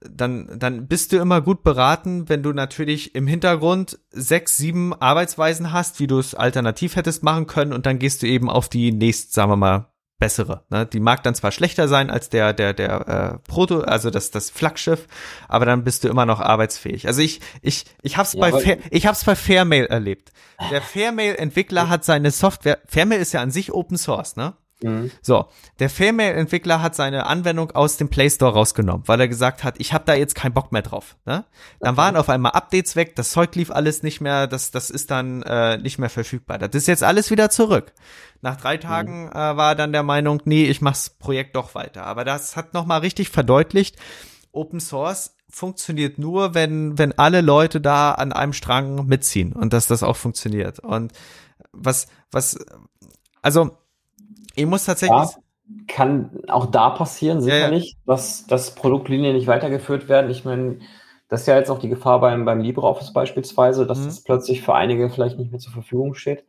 dann 0.00 0.58
dann 0.58 0.86
bist 0.86 1.12
du 1.12 1.18
immer 1.18 1.40
gut 1.40 1.62
beraten, 1.62 2.28
wenn 2.28 2.42
du 2.42 2.52
natürlich 2.52 3.14
im 3.14 3.26
Hintergrund 3.26 3.98
sechs, 4.10 4.56
sieben 4.56 4.94
Arbeitsweisen 4.94 5.72
hast, 5.72 6.00
wie 6.00 6.06
du 6.06 6.18
es 6.18 6.34
alternativ 6.34 6.96
hättest 6.96 7.22
machen 7.22 7.46
können 7.46 7.72
und 7.72 7.86
dann 7.86 7.98
gehst 7.98 8.22
du 8.22 8.26
eben 8.26 8.50
auf 8.50 8.68
die 8.68 8.92
nächst, 8.92 9.32
sagen 9.32 9.50
wir 9.50 9.56
mal, 9.56 9.91
bessere. 10.22 10.62
Ne? 10.70 10.86
Die 10.86 11.00
mag 11.00 11.24
dann 11.24 11.34
zwar 11.34 11.50
schlechter 11.50 11.88
sein 11.88 12.08
als 12.08 12.28
der 12.28 12.52
der 12.52 12.72
der 12.72 13.08
äh, 13.08 13.48
Proto, 13.50 13.80
also 13.80 14.08
das 14.08 14.30
das 14.30 14.50
Flaggschiff, 14.50 15.08
aber 15.48 15.66
dann 15.66 15.82
bist 15.82 16.04
du 16.04 16.08
immer 16.08 16.26
noch 16.26 16.38
arbeitsfähig. 16.38 17.08
Also 17.08 17.22
ich 17.22 17.40
ich 17.60 17.86
ich 18.02 18.16
hab's 18.16 18.34
ja, 18.34 18.40
bei 18.40 18.52
Fair, 18.52 18.78
ich 18.92 19.08
hab's 19.08 19.24
bei 19.24 19.34
Fairmail 19.34 19.86
erlebt. 19.86 20.30
Der 20.70 20.80
Fairmail 20.80 21.34
Entwickler 21.34 21.88
hat 21.88 22.04
seine 22.04 22.30
Software. 22.30 22.78
Fairmail 22.86 23.20
ist 23.20 23.32
ja 23.32 23.40
an 23.42 23.50
sich 23.50 23.72
Open 23.72 23.98
Source, 23.98 24.36
ne? 24.36 24.54
Mhm. 24.82 25.10
So, 25.22 25.46
der 25.78 25.90
Fairmail-Entwickler 25.90 26.82
hat 26.82 26.94
seine 26.94 27.26
Anwendung 27.26 27.70
aus 27.72 27.96
dem 27.96 28.08
Play 28.08 28.30
Store 28.30 28.52
rausgenommen, 28.52 29.06
weil 29.06 29.20
er 29.20 29.28
gesagt 29.28 29.64
hat, 29.64 29.76
ich 29.78 29.92
habe 29.92 30.04
da 30.06 30.14
jetzt 30.14 30.34
keinen 30.34 30.52
Bock 30.52 30.72
mehr 30.72 30.82
drauf. 30.82 31.16
Ne? 31.24 31.44
Dann 31.80 31.96
waren 31.96 32.16
auf 32.16 32.28
einmal 32.28 32.52
Updates 32.52 32.96
weg, 32.96 33.16
das 33.16 33.30
Zeug 33.30 33.54
lief 33.54 33.70
alles 33.70 34.02
nicht 34.02 34.20
mehr, 34.20 34.46
das, 34.46 34.70
das 34.70 34.90
ist 34.90 35.10
dann 35.10 35.42
äh, 35.42 35.78
nicht 35.78 35.98
mehr 35.98 36.10
verfügbar. 36.10 36.58
Das 36.58 36.70
ist 36.74 36.88
jetzt 36.88 37.02
alles 37.02 37.30
wieder 37.30 37.50
zurück. 37.50 37.92
Nach 38.40 38.56
drei 38.56 38.76
Tagen 38.76 39.24
mhm. 39.24 39.30
äh, 39.30 39.34
war 39.34 39.70
er 39.70 39.74
dann 39.74 39.92
der 39.92 40.02
Meinung, 40.02 40.42
nee, 40.44 40.64
ich 40.64 40.80
mach's 40.80 41.10
Projekt 41.10 41.56
doch 41.56 41.74
weiter. 41.74 42.04
Aber 42.04 42.24
das 42.24 42.56
hat 42.56 42.74
nochmal 42.74 43.00
richtig 43.00 43.28
verdeutlicht, 43.28 43.96
Open 44.52 44.80
Source 44.80 45.34
funktioniert 45.48 46.18
nur, 46.18 46.54
wenn, 46.54 46.98
wenn 46.98 47.18
alle 47.18 47.40
Leute 47.40 47.80
da 47.80 48.12
an 48.12 48.32
einem 48.32 48.52
Strang 48.52 49.06
mitziehen 49.06 49.52
und 49.52 49.72
dass 49.72 49.86
das 49.86 50.02
auch 50.02 50.16
funktioniert. 50.16 50.78
Und 50.78 51.12
was, 51.72 52.06
was, 52.30 52.58
also 53.42 53.76
ich 54.54 54.66
muss 54.66 54.84
tatsächlich. 54.84 55.18
Ja, 55.18 55.28
kann 55.88 56.42
auch 56.48 56.66
da 56.66 56.90
passieren, 56.90 57.40
sicherlich, 57.40 57.92
ja, 57.92 57.98
dass, 58.06 58.46
dass 58.46 58.74
Produktlinien 58.74 59.34
nicht 59.34 59.46
weitergeführt 59.46 60.08
werden. 60.08 60.30
Ich 60.30 60.44
meine, 60.44 60.78
das 61.28 61.42
ist 61.42 61.46
ja 61.46 61.56
jetzt 61.56 61.70
auch 61.70 61.78
die 61.78 61.88
Gefahr 61.88 62.20
beim, 62.20 62.44
beim 62.44 62.60
LibreOffice 62.60 63.12
beispielsweise, 63.12 63.86
dass 63.86 64.00
mhm. 64.00 64.04
das 64.06 64.22
plötzlich 64.22 64.62
für 64.62 64.74
einige 64.74 65.08
vielleicht 65.08 65.38
nicht 65.38 65.50
mehr 65.50 65.60
zur 65.60 65.72
Verfügung 65.72 66.14
steht. 66.14 66.44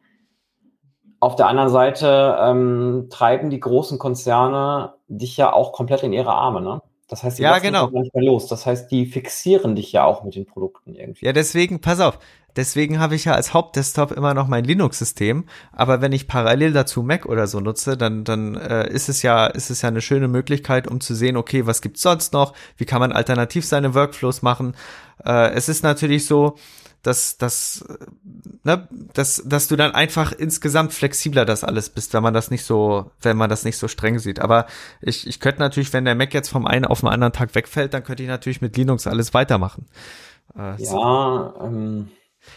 Auf 1.20 1.38
der 1.38 1.48
anderen 1.48 1.70
Seite 1.70 2.38
ähm, 2.42 3.08
treiben 3.10 3.50
die 3.50 3.62
großen 3.62 3.98
Konzerne 3.98 4.96
dich 5.08 5.38
ja 5.38 5.54
auch 5.54 5.72
komplett 5.72 6.04
in 6.04 6.12
ihre 6.12 6.34
Arme. 6.34 6.60
Ne? 6.62 6.82
Das 7.08 7.24
heißt, 7.24 7.38
die 7.38 7.44
ja, 7.44 7.60
genau. 7.60 7.90
nicht 7.92 8.14
mehr 8.14 8.26
los. 8.26 8.48
Das 8.48 8.66
heißt, 8.66 8.92
die 8.92 9.06
fixieren 9.06 9.76
dich 9.76 9.92
ja 9.94 10.04
auch 10.04 10.24
mit 10.24 10.36
den 10.36 10.46
Produkten 10.46 10.96
irgendwie. 10.96 11.26
Ja, 11.26 11.32
deswegen, 11.32 11.80
pass 11.80 12.00
auf, 12.00 12.20
deswegen 12.56 13.00
habe 13.00 13.16
ich 13.16 13.26
ja 13.26 13.34
als 13.34 13.54
Hauptdesktop 13.54 14.12
immer 14.12 14.34
noch 14.34 14.48
mein 14.48 14.64
Linux-System. 14.64 15.46
Aber 15.72 16.02
wenn 16.02 16.12
ich 16.12 16.28
parallel 16.28 16.74
dazu 16.74 17.04
Mac 17.04 17.26
oder 17.26 17.48
so 17.48 17.60
nutze, 17.60 17.98
dann, 17.98 18.24
dann 18.24 18.56
äh, 18.56 18.90
ist 18.90 19.10
es 19.10 19.22
ja, 19.22 19.48
ist 19.48 19.70
es 19.70 19.82
ja 19.82 19.90
eine 19.90 20.02
schöne 20.02 20.28
Möglichkeit, 20.28 20.88
um 20.88 21.02
zu 21.02 21.16
sehen, 21.16 21.38
okay, 21.38 21.66
was 21.66 21.82
gibt's 21.82 22.02
sonst 22.02 22.34
noch? 22.34 22.54
Wie 22.78 22.86
kann 22.86 23.00
man 23.00 23.12
alternativ 23.12 23.66
seine 23.66 23.94
Workflows 23.94 24.42
machen? 24.42 24.76
Äh, 25.24 25.52
es 25.54 25.70
ist 25.70 25.84
natürlich 25.84 26.26
so, 26.26 26.56
dass, 27.04 27.38
dass, 27.38 27.86
ne, 28.64 28.88
dass, 29.14 29.44
dass 29.46 29.68
du 29.68 29.76
dann 29.76 29.92
einfach 29.92 30.32
insgesamt 30.32 30.94
flexibler 30.94 31.44
das 31.44 31.66
alles 31.66 31.90
bist, 31.90 32.14
wenn 32.14 32.24
man 32.24 32.34
das 32.34 32.50
nicht 32.50 32.64
so, 32.64 33.12
wenn 33.22 33.36
man 33.36 33.50
das 33.50 33.66
nicht 33.66 33.78
so 33.78 33.90
streng 33.90 34.20
sieht. 34.20 34.40
Aber 34.40 34.68
ich, 35.02 35.28
ich 35.28 35.42
könnte 35.42 35.60
natürlich, 35.60 35.92
wenn 35.92 36.06
der 36.06 36.16
Mac 36.16 36.34
jetzt 36.34 36.50
vom 36.50 36.66
einen 36.66 36.86
auf 36.86 37.02
den 37.02 37.10
anderen 37.10 37.34
Tag 37.34 37.54
wegfällt, 37.56 37.94
dann 37.94 38.06
könnte 38.06 38.24
ich 38.24 38.30
natürlich 38.30 38.62
mit 38.62 38.78
Linux 38.78 39.06
alles 39.06 39.34
weitermachen. 39.34 39.86
Äh, 40.56 40.82
ja, 40.82 41.54
so. 41.58 41.66
ähm. 41.66 42.10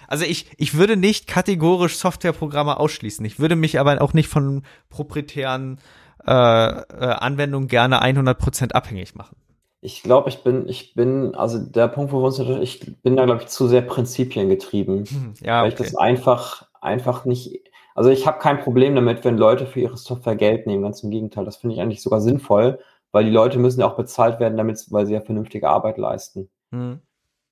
Also 0.08 0.24
ich, 0.24 0.46
ich 0.56 0.76
würde 0.76 0.96
nicht 0.96 1.26
kategorisch 1.26 1.96
Softwareprogramme 1.96 2.78
ausschließen. 2.78 3.24
Ich 3.24 3.38
würde 3.38 3.56
mich 3.56 3.78
aber 3.78 4.00
auch 4.02 4.14
nicht 4.14 4.28
von 4.28 4.62
proprietären 4.88 5.78
äh, 6.26 6.32
äh, 6.32 6.82
Anwendungen 7.18 7.68
gerne 7.68 8.02
100% 8.02 8.72
abhängig 8.72 9.14
machen. 9.14 9.36
Ich 9.80 10.02
glaube, 10.02 10.28
ich 10.28 10.42
bin, 10.42 10.68
ich 10.68 10.94
bin, 10.94 11.34
also 11.36 11.58
der 11.58 11.86
Punkt, 11.86 12.10
wo 12.10 12.20
wir 12.20 12.26
uns, 12.26 12.40
ich 12.40 13.00
bin 13.02 13.16
da, 13.16 13.24
glaube 13.24 13.42
ich, 13.42 13.48
zu 13.48 13.68
sehr 13.68 13.82
Prinzipien 13.82 14.48
getrieben. 14.48 15.04
Hm, 15.04 15.34
ja, 15.40 15.62
weil 15.62 15.68
ich 15.68 15.76
das 15.76 15.94
einfach, 15.94 16.66
einfach 16.80 17.24
nicht, 17.26 17.60
also 17.94 18.10
ich 18.10 18.26
habe 18.26 18.40
kein 18.40 18.58
Problem 18.58 18.96
damit, 18.96 19.24
wenn 19.24 19.38
Leute 19.38 19.66
für 19.66 19.80
ihre 19.80 19.96
Software 19.96 20.34
Geld 20.34 20.66
nehmen, 20.66 20.82
ganz 20.82 21.02
im 21.04 21.10
Gegenteil. 21.10 21.44
Das 21.44 21.58
finde 21.58 21.76
ich 21.76 21.80
eigentlich 21.80 22.02
sogar 22.02 22.20
sinnvoll, 22.20 22.80
weil 23.12 23.24
die 23.24 23.30
Leute 23.30 23.58
müssen 23.60 23.80
ja 23.80 23.86
auch 23.86 23.96
bezahlt 23.96 24.40
werden, 24.40 24.56
damit, 24.56 24.84
weil 24.90 25.06
sie 25.06 25.14
ja 25.14 25.20
vernünftige 25.20 25.68
Arbeit 25.68 25.98
leisten. 25.98 26.48
Hm. 26.72 27.00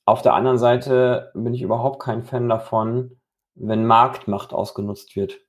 Auf 0.07 0.23
der 0.23 0.35
anderen 0.35 0.59
Seite 0.59 1.31
bin 1.35 1.55
ich 1.55 1.63
überhaupt 1.63 2.01
kein 2.01 2.25
Fan 2.25 2.49
davon, 2.49 3.21
wenn 3.55 3.87
Marktmacht 3.87 4.53
ausgenutzt 4.53 5.17
wird. 5.17 5.41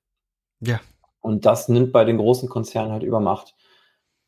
Ja. 0.61 0.79
Und 1.19 1.45
das 1.45 1.69
nimmt 1.69 1.91
bei 1.91 2.05
den 2.05 2.17
großen 2.17 2.49
Konzernen 2.49 2.91
halt 2.91 3.03
Übermacht. 3.03 3.55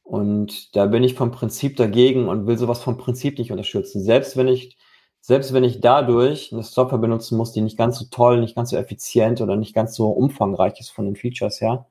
Und 0.04 0.76
da 0.76 0.86
bin 0.86 1.04
ich 1.04 1.14
vom 1.14 1.32
Prinzip 1.32 1.76
dagegen 1.78 2.28
und 2.28 2.48
will 2.48 2.58
sowas 2.58 2.82
vom 2.82 2.98
Prinzip 2.98 3.38
nicht 3.38 3.52
unterstützen. 3.52 4.02
Selbst 4.02 4.38
wenn 4.38 4.48
ich, 4.48 4.78
selbst 5.22 5.54
wenn 5.54 5.64
ich 5.64 5.82
dadurch 5.82 6.52
eine 6.52 6.64
Software 6.64 6.98
benutzen 6.98 7.38
muss, 7.38 7.52
die 7.52 7.62
nicht 7.62 7.78
ganz 7.78 8.00
so 8.00 8.06
toll, 8.10 8.40
nicht 8.40 8.56
ganz 8.56 8.72
so 8.72 8.78
effizient 8.78 9.42
oder 9.42 9.56
nicht 9.56 9.76
ganz 9.76 9.96
so 9.96 10.10
umfangreich 10.10 10.80
ist 10.80 10.90
von 10.90 11.06
den 11.06 11.16
Features 11.16 11.62
her, 11.62 11.88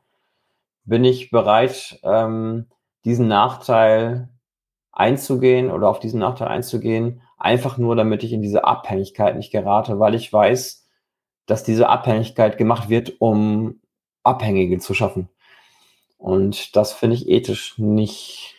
bin 0.84 1.04
ich 1.04 1.30
bereit, 1.30 2.00
ähm, 2.02 2.66
diesen 3.04 3.28
Nachteil 3.28 4.30
einzugehen 4.92 5.70
oder 5.70 5.88
auf 5.88 6.00
diesen 6.00 6.20
Nachteil 6.20 6.48
einzugehen, 6.48 7.20
einfach 7.36 7.78
nur, 7.78 7.96
damit 7.96 8.22
ich 8.22 8.32
in 8.32 8.42
diese 8.42 8.64
Abhängigkeit 8.64 9.36
nicht 9.36 9.52
gerate, 9.52 9.98
weil 9.98 10.14
ich 10.14 10.32
weiß, 10.32 10.86
dass 11.46 11.62
diese 11.64 11.88
Abhängigkeit 11.88 12.58
gemacht 12.58 12.88
wird, 12.88 13.14
um 13.20 13.80
Abhängige 14.22 14.78
zu 14.78 14.94
schaffen. 14.94 15.28
Und 16.18 16.74
das 16.74 16.92
finde 16.92 17.16
ich 17.16 17.28
ethisch 17.28 17.78
nicht, 17.78 18.55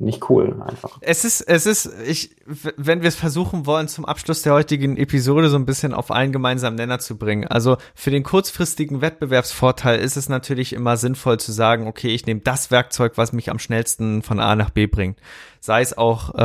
nicht 0.00 0.30
cool 0.30 0.62
einfach. 0.66 0.98
Es 1.00 1.24
ist, 1.24 1.42
es 1.42 1.66
ist, 1.66 1.90
ich, 2.06 2.34
wenn 2.46 3.02
wir 3.02 3.08
es 3.08 3.16
versuchen 3.16 3.66
wollen, 3.66 3.86
zum 3.86 4.04
Abschluss 4.04 4.42
der 4.42 4.54
heutigen 4.54 4.96
Episode 4.96 5.50
so 5.50 5.56
ein 5.56 5.66
bisschen 5.66 5.92
auf 5.92 6.10
einen 6.10 6.32
gemeinsamen 6.32 6.76
Nenner 6.76 6.98
zu 6.98 7.18
bringen. 7.18 7.46
Also 7.46 7.76
für 7.94 8.10
den 8.10 8.22
kurzfristigen 8.22 9.02
Wettbewerbsvorteil 9.02 10.00
ist 10.00 10.16
es 10.16 10.28
natürlich 10.28 10.72
immer 10.72 10.96
sinnvoll 10.96 11.38
zu 11.38 11.52
sagen, 11.52 11.86
okay, 11.86 12.08
ich 12.08 12.26
nehme 12.26 12.40
das 12.40 12.70
Werkzeug, 12.70 13.12
was 13.16 13.32
mich 13.32 13.50
am 13.50 13.58
schnellsten 13.58 14.22
von 14.22 14.40
A 14.40 14.56
nach 14.56 14.70
B 14.70 14.86
bringt. 14.86 15.18
Sei 15.60 15.82
es 15.82 15.96
auch 15.96 16.34
äh, 16.34 16.42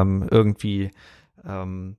ähm, 0.00 0.26
irgendwie 0.30 0.90
ähm, 1.46 1.96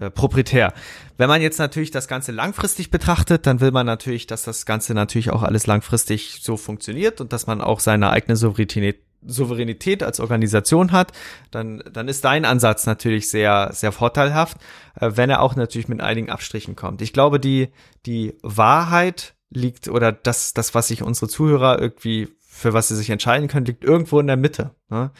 äh, 0.00 0.10
proprietär. 0.10 0.72
Wenn 1.18 1.28
man 1.28 1.40
jetzt 1.40 1.58
natürlich 1.58 1.90
das 1.90 2.08
Ganze 2.08 2.32
langfristig 2.32 2.90
betrachtet, 2.90 3.46
dann 3.46 3.60
will 3.60 3.70
man 3.70 3.86
natürlich, 3.86 4.26
dass 4.26 4.42
das 4.42 4.66
Ganze 4.66 4.94
natürlich 4.94 5.30
auch 5.30 5.42
alles 5.42 5.66
langfristig 5.66 6.40
so 6.42 6.56
funktioniert 6.56 7.20
und 7.20 7.32
dass 7.32 7.46
man 7.46 7.60
auch 7.60 7.78
seine 7.78 8.10
eigene 8.10 8.36
Souveränität 8.36 9.04
Souveränität 9.26 10.02
als 10.02 10.20
Organisation 10.20 10.92
hat, 10.92 11.12
dann, 11.50 11.82
dann 11.92 12.08
ist 12.08 12.24
dein 12.24 12.44
Ansatz 12.44 12.86
natürlich 12.86 13.28
sehr, 13.30 13.70
sehr 13.72 13.92
vorteilhaft, 13.92 14.58
äh, 15.00 15.12
wenn 15.14 15.30
er 15.30 15.40
auch 15.40 15.56
natürlich 15.56 15.88
mit 15.88 16.00
einigen 16.00 16.30
Abstrichen 16.30 16.76
kommt. 16.76 17.02
Ich 17.02 17.12
glaube, 17.12 17.40
die, 17.40 17.68
die 18.06 18.36
Wahrheit 18.42 19.34
liegt 19.50 19.88
oder 19.88 20.12
das, 20.12 20.54
das, 20.54 20.74
was 20.74 20.88
sich 20.88 21.02
unsere 21.02 21.28
Zuhörer 21.28 21.80
irgendwie, 21.80 22.28
für 22.40 22.72
was 22.72 22.88
sie 22.88 22.96
sich 22.96 23.10
entscheiden 23.10 23.48
können, 23.48 23.66
liegt 23.66 23.84
irgendwo 23.84 24.20
in 24.20 24.26
der 24.26 24.36
Mitte. 24.36 24.74
Ne? 24.88 25.10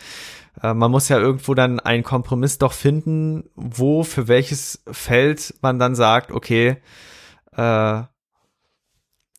Äh, 0.62 0.74
man 0.74 0.90
muss 0.90 1.08
ja 1.08 1.18
irgendwo 1.18 1.54
dann 1.54 1.80
einen 1.80 2.02
Kompromiss 2.02 2.58
doch 2.58 2.72
finden, 2.72 3.44
wo 3.54 4.02
für 4.04 4.28
welches 4.28 4.82
Feld 4.90 5.54
man 5.62 5.78
dann 5.78 5.94
sagt, 5.94 6.32
okay, 6.32 6.76
äh, 7.56 8.02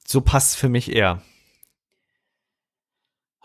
so 0.08 0.22
passt 0.22 0.58
für 0.58 0.70
mich 0.70 0.96
eher. 0.96 1.22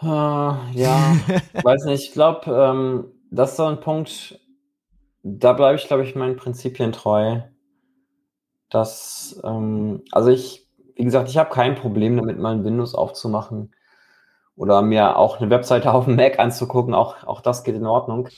Uh, 0.02 0.56
ja, 0.72 1.16
weiß 1.62 1.84
nicht. 1.84 2.04
Ich 2.08 2.12
glaube, 2.12 2.50
ähm, 2.50 3.12
das 3.30 3.50
ist 3.50 3.56
so 3.56 3.66
ein 3.66 3.80
Punkt, 3.80 4.38
da 5.22 5.52
bleibe 5.52 5.76
ich, 5.78 5.86
glaube 5.86 6.04
ich, 6.04 6.14
meinen 6.14 6.36
Prinzipien 6.36 6.92
treu. 6.92 7.40
Dass, 8.70 9.40
ähm, 9.44 10.02
also 10.12 10.30
ich, 10.30 10.66
wie 10.94 11.04
gesagt, 11.04 11.28
ich 11.28 11.36
habe 11.38 11.50
kein 11.50 11.74
Problem 11.74 12.16
damit, 12.16 12.38
mal 12.38 12.54
ein 12.54 12.64
Windows 12.64 12.94
aufzumachen 12.94 13.74
oder 14.56 14.82
mir 14.82 15.16
auch 15.16 15.40
eine 15.40 15.50
Webseite 15.50 15.92
auf 15.92 16.06
dem 16.06 16.16
Mac 16.16 16.38
anzugucken, 16.38 16.94
auch, 16.94 17.24
auch 17.24 17.40
das 17.40 17.64
geht 17.64 17.74
in 17.76 17.86
Ordnung. 17.86 18.28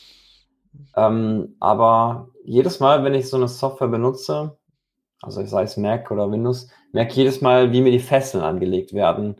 Ähm, 0.96 1.56
aber 1.60 2.28
jedes 2.44 2.80
Mal, 2.80 3.04
wenn 3.04 3.14
ich 3.14 3.28
so 3.28 3.36
eine 3.36 3.48
Software 3.48 3.88
benutze, 3.88 4.56
also 5.22 5.44
sei 5.46 5.64
es 5.64 5.76
Mac 5.76 6.10
oder 6.10 6.30
Windows, 6.30 6.68
merke 6.92 7.14
jedes 7.14 7.40
Mal, 7.42 7.72
wie 7.72 7.82
mir 7.82 7.92
die 7.92 8.00
Fesseln 8.00 8.44
angelegt 8.44 8.94
werden. 8.94 9.36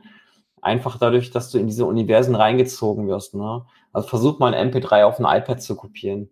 Einfach 0.63 0.97
dadurch, 0.99 1.31
dass 1.31 1.51
du 1.51 1.59
in 1.59 1.67
diese 1.67 1.85
Universen 1.85 2.35
reingezogen 2.35 3.09
wirst. 3.09 3.35
Ne? 3.35 3.67
Also 3.93 4.09
versuch 4.09 4.39
mal 4.39 4.55
ein 4.55 4.73
MP3 4.73 5.05
auf 5.05 5.19
ein 5.19 5.43
iPad 5.43 5.61
zu 5.61 5.77
kopieren. 5.77 6.31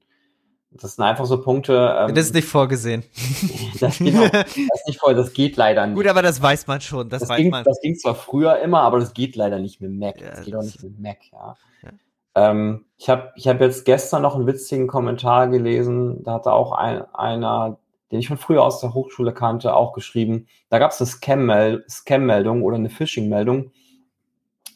Das 0.73 0.95
sind 0.95 1.05
einfach 1.05 1.27
so 1.27 1.43
Punkte. 1.43 1.97
Ähm, 1.99 2.15
das 2.15 2.27
ist 2.27 2.35
nicht 2.35 2.47
vorgesehen. 2.47 3.03
das, 3.81 3.99
geht 3.99 4.17
auch, 4.17 4.29
das 4.31 4.57
ist 4.57 4.87
nicht 4.87 5.01
vor, 5.01 5.15
das 5.15 5.33
geht 5.33 5.57
leider 5.57 5.85
nicht. 5.87 5.97
Gut, 5.97 6.07
aber 6.07 6.23
das 6.23 6.41
weiß 6.41 6.69
man 6.69 6.81
schon. 6.81 7.09
Das, 7.09 7.21
das, 7.21 7.29
weiß 7.29 7.39
ging, 7.39 7.51
man. 7.51 7.65
das 7.65 7.81
ging 7.81 7.97
zwar 7.97 8.15
früher 8.15 8.61
immer, 8.61 8.83
aber 8.83 9.01
das 9.01 9.13
geht 9.13 9.35
leider 9.35 9.59
nicht 9.59 9.81
mit 9.81 9.91
Mac. 9.91 10.21
Ja, 10.21 10.31
das 10.31 10.45
geht 10.45 10.55
auch 10.55 10.63
nicht 10.63 10.81
mit 10.83 11.01
Mac, 11.01 11.19
ja. 11.33 11.57
ja. 11.83 11.91
Ähm, 12.37 12.85
ich 12.99 13.11
habe 13.11 13.33
ich 13.35 13.49
hab 13.49 13.61
jetzt 13.61 13.85
gestern 13.85 14.23
noch 14.23 14.37
einen 14.37 14.47
witzigen 14.47 14.87
Kommentar 14.87 15.49
gelesen. 15.49 16.23
Da 16.23 16.35
hatte 16.35 16.53
auch 16.53 16.71
ein, 16.71 17.03
einer, 17.15 17.81
den 18.13 18.21
ich 18.21 18.29
von 18.29 18.39
früher 18.39 18.63
aus 18.63 18.81
der 18.81 18.95
Hochschule 18.95 19.35
kannte, 19.35 19.75
auch 19.75 19.93
geschrieben. 19.93 20.47
Da 20.69 20.79
gab 20.79 20.93
es 20.93 21.01
eine 21.01 21.09
Scam-Meldung 21.09 21.83
Scam 21.89 22.63
oder 22.63 22.77
eine 22.77 22.91
Phishing-Meldung. 22.91 23.73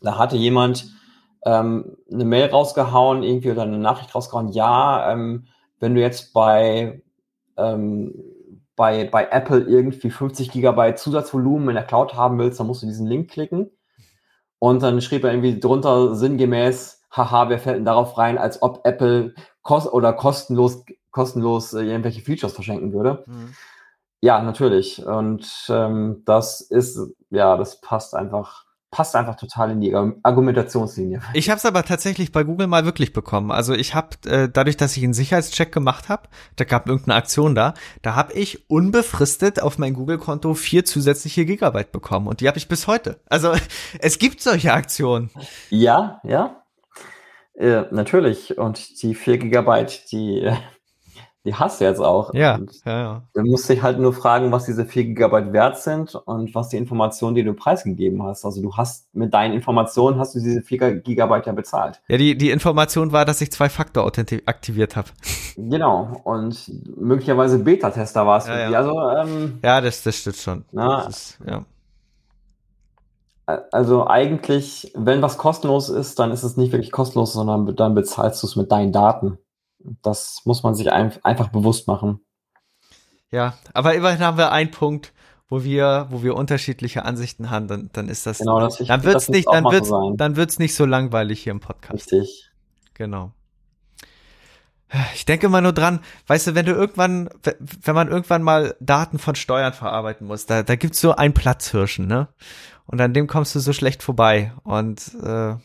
Da 0.05 0.19
hatte 0.19 0.37
jemand 0.37 0.87
ähm, 1.45 1.97
eine 2.13 2.25
Mail 2.25 2.51
rausgehauen, 2.51 3.23
irgendwie 3.23 3.51
oder 3.51 3.63
eine 3.63 3.79
Nachricht 3.79 4.15
rausgehauen. 4.15 4.49
Ja, 4.49 5.13
ähm, 5.13 5.47
wenn 5.81 5.95
du 5.95 6.01
jetzt 6.01 6.33
bei, 6.33 7.03
ähm, 7.57 8.15
bei, 8.77 9.05
bei 9.05 9.29
Apple 9.31 9.61
irgendwie 9.61 10.11
50 10.11 10.51
Gigabyte 10.51 10.99
Zusatzvolumen 10.99 11.69
in 11.71 11.75
der 11.75 11.85
Cloud 11.85 12.15
haben 12.15 12.39
willst, 12.39 12.59
dann 12.61 12.67
musst 12.67 12.83
du 12.83 12.87
diesen 12.87 13.07
Link 13.07 13.31
klicken. 13.31 13.71
Und 14.59 14.83
dann 14.83 15.01
schrieb 15.01 15.25
er 15.25 15.31
irgendwie 15.31 15.61
drunter 15.61 16.15
sinngemäß, 16.15 17.03
haha, 17.11 17.49
wer 17.49 17.59
fällt 17.59 17.77
denn 17.77 17.85
darauf 17.85 18.17
rein, 18.17 18.39
als 18.39 18.63
ob 18.63 18.81
Apple 18.85 19.35
kost 19.63 19.93
oder 19.93 20.13
kostenlos, 20.13 20.85
kostenlos 21.11 21.75
äh, 21.75 21.83
irgendwelche 21.83 22.23
Features 22.23 22.55
verschenken 22.55 22.93
würde. 22.93 23.25
Mhm. 23.27 23.55
Ja, 24.21 24.41
natürlich. 24.43 25.05
Und 25.05 25.47
ähm, 25.69 26.23
das 26.25 26.63
ist, 26.63 26.99
ja, 27.29 27.59
das 27.59 27.83
passt 27.83 28.15
einfach 28.15 28.64
passt 28.95 29.17
einfach 29.17 29.35
total 29.35 29.73
in 29.73 29.81
die 29.81 29.93
Argumentationslinie. 29.93 31.21
Ich 31.33 31.51
habe 31.51 31.59
es 31.59 31.67
aber 31.67 31.83
tatsächlich 31.83 32.31
bei 32.31 32.45
Google 32.45 32.69
mal 32.69 32.85
wirklich 32.85 33.13
bekommen. 33.13 33.51
Also 33.51 33.75
ich 33.75 33.93
habe 33.97 34.11
äh, 34.25 34.49
dadurch, 34.49 34.77
dass 34.77 34.97
ich 34.97 35.03
einen 35.03 35.15
Sicherheitscheck 35.15 35.73
gemacht 35.73 36.09
habe, 36.09 36.29
da 36.55 36.63
gab 36.63 36.89
irgendeine 36.89 37.17
Aktion 37.17 37.57
da, 37.57 37.75
da 38.03 38.15
habe 38.15 38.35
ich 38.35 38.71
unbefristet 38.71 39.61
auf 39.61 39.79
mein 39.79 39.95
Google-Konto 39.95 40.55
vier 40.55 40.85
zusätzliche 40.85 41.45
Gigabyte 41.45 41.91
bekommen 41.91 42.29
und 42.29 42.41
die 42.41 42.47
habe 42.47 42.57
ich 42.57 42.69
bis 42.69 42.87
heute. 42.87 43.19
Also 43.27 43.53
es 43.99 44.21
gibt 44.21 44.41
solche 44.41 44.73
Aktionen. 44.73 45.31
Ja, 45.71 46.21
ja. 46.23 46.63
Äh, 47.55 47.87
natürlich. 47.91 48.57
Und 48.59 49.03
die 49.03 49.17
vier 49.17 49.39
Gigabyte, 49.39 50.13
die 50.13 50.43
äh, 50.43 50.55
die 51.45 51.55
hast 51.55 51.81
du 51.81 51.85
jetzt 51.85 52.01
auch. 52.01 52.33
Ja, 52.33 52.55
und 52.55 52.73
ja, 52.87 52.99
ja. 52.99 53.23
Du 53.35 53.43
musst 53.43 53.69
dich 53.69 53.83
halt 53.83 53.99
nur 53.99 54.15
fragen, 54.15 54.51
was 54.51 54.65
diese 54.65 54.87
4 54.87 55.05
Gigabyte 55.05 55.53
wert 55.53 55.79
sind 55.79 56.15
und 56.15 56.55
was 56.55 56.71
die 56.71 56.79
Informationen, 56.79 57.35
die 57.35 57.45
du 57.45 57.53
preisgegeben 57.53 58.23
hast. 58.23 58.47
Also 58.47 58.63
du 58.63 58.75
hast 58.75 59.15
mit 59.15 59.35
deinen 59.35 59.53
Informationen 59.53 60.19
hast 60.19 60.35
du 60.35 60.41
diese 60.41 60.63
4 60.63 61.01
Gigabyte 61.01 61.47
ja 61.47 61.53
bezahlt. 61.53 62.01
Ja, 62.09 62.17
die, 62.17 62.37
die 62.37 62.51
Information 62.51 63.13
war, 63.13 63.27
dass 63.27 63.43
ich 63.43 63.53
zwei 63.53 63.69
Faktor 63.69 64.11
aktiviert 64.47 64.97
habe. 64.97 65.09
Genau. 65.57 66.21
Und 66.25 66.69
möglicherweise 66.97 67.61
Beta-Tester 67.61 68.27
war 68.27 68.39
es. 68.39 68.49
Ja, 68.49 68.71
ja. 68.71 68.79
Also, 68.79 69.01
ähm, 69.11 69.61
ja, 69.63 69.81
das, 69.81 70.03
das 70.03 70.17
stimmt 70.17 70.37
schon. 70.37 70.65
Na, 70.73 71.07
ist, 71.07 71.39
ja. 71.47 71.65
Also 73.47 74.07
eigentlich, 74.07 74.91
wenn 74.97 75.23
was 75.23 75.39
kostenlos 75.39 75.91
ist, 75.91 76.19
dann 76.19 76.33
ist 76.33 76.43
es 76.43 76.57
nicht 76.57 76.73
wirklich 76.73 76.91
kostenlos, 76.91 77.35
sondern 77.35 77.77
dann 77.77 77.95
bezahlst 77.95 78.43
du 78.43 78.47
es 78.47 78.57
mit 78.57 78.73
deinen 78.73 78.91
Daten. 78.91 79.39
Das 80.03 80.43
muss 80.45 80.63
man 80.63 80.75
sich 80.75 80.91
ein, 80.91 81.13
einfach 81.23 81.49
bewusst 81.49 81.87
machen. 81.87 82.21
Ja, 83.31 83.55
aber 83.73 83.95
immerhin 83.95 84.21
haben 84.21 84.39
wir 84.39 84.53
einen 84.53 84.71
Punkt, 84.71 85.13
wo 85.49 85.63
wir, 85.63 86.07
wo 86.11 86.23
wir 86.23 86.37
unterschiedliche 86.37 87.05
Ansichten 87.05 87.51
haben, 87.51 87.69
dann, 87.69 87.91
dann 87.93 88.09
ist 88.09 88.27
das, 88.27 88.39
genau, 88.39 88.61
das 88.61 88.79
dann 88.79 89.05
wird's 89.05 89.29
nicht, 89.29 89.49
dann 89.51 89.65
wird's, 89.65 89.89
so 89.89 90.15
dann 90.17 90.37
wird's 90.37 90.59
nicht 90.59 90.75
so 90.75 90.87
langweilig 90.87 91.43
hier 91.43 91.53
im 91.53 91.61
Podcast. 91.61 92.13
Richtig. 92.13 92.51
Genau. 92.95 93.33
Ich 95.15 95.25
denke 95.25 95.47
immer 95.47 95.61
nur 95.61 95.73
dran, 95.73 96.01
weißt 96.29 96.49
du, 96.49 96.55
wenn 96.55 96.67
du 96.67 96.73
irgendwann, 96.73 97.29
wenn 97.83 97.95
man 97.95 98.09
irgendwann 98.09 98.43
mal 98.43 98.77
Daten 98.81 99.19
von 99.19 99.35
Steuern 99.35 99.73
verarbeiten 99.73 100.27
muss, 100.27 100.47
da, 100.47 100.63
da 100.63 100.77
gibt's 100.77 101.01
so 101.01 101.17
ein 101.17 101.35
Platzhirschen, 101.35 102.07
ne? 102.07 102.29
Und 102.87 103.01
an 103.01 103.15
dem 103.15 103.27
kommst 103.27 103.55
du 103.55 103.61
so 103.61 103.73
schlecht 103.73 104.03
vorbei. 104.03 104.53
Und 104.63 105.15
äh, 105.21 105.57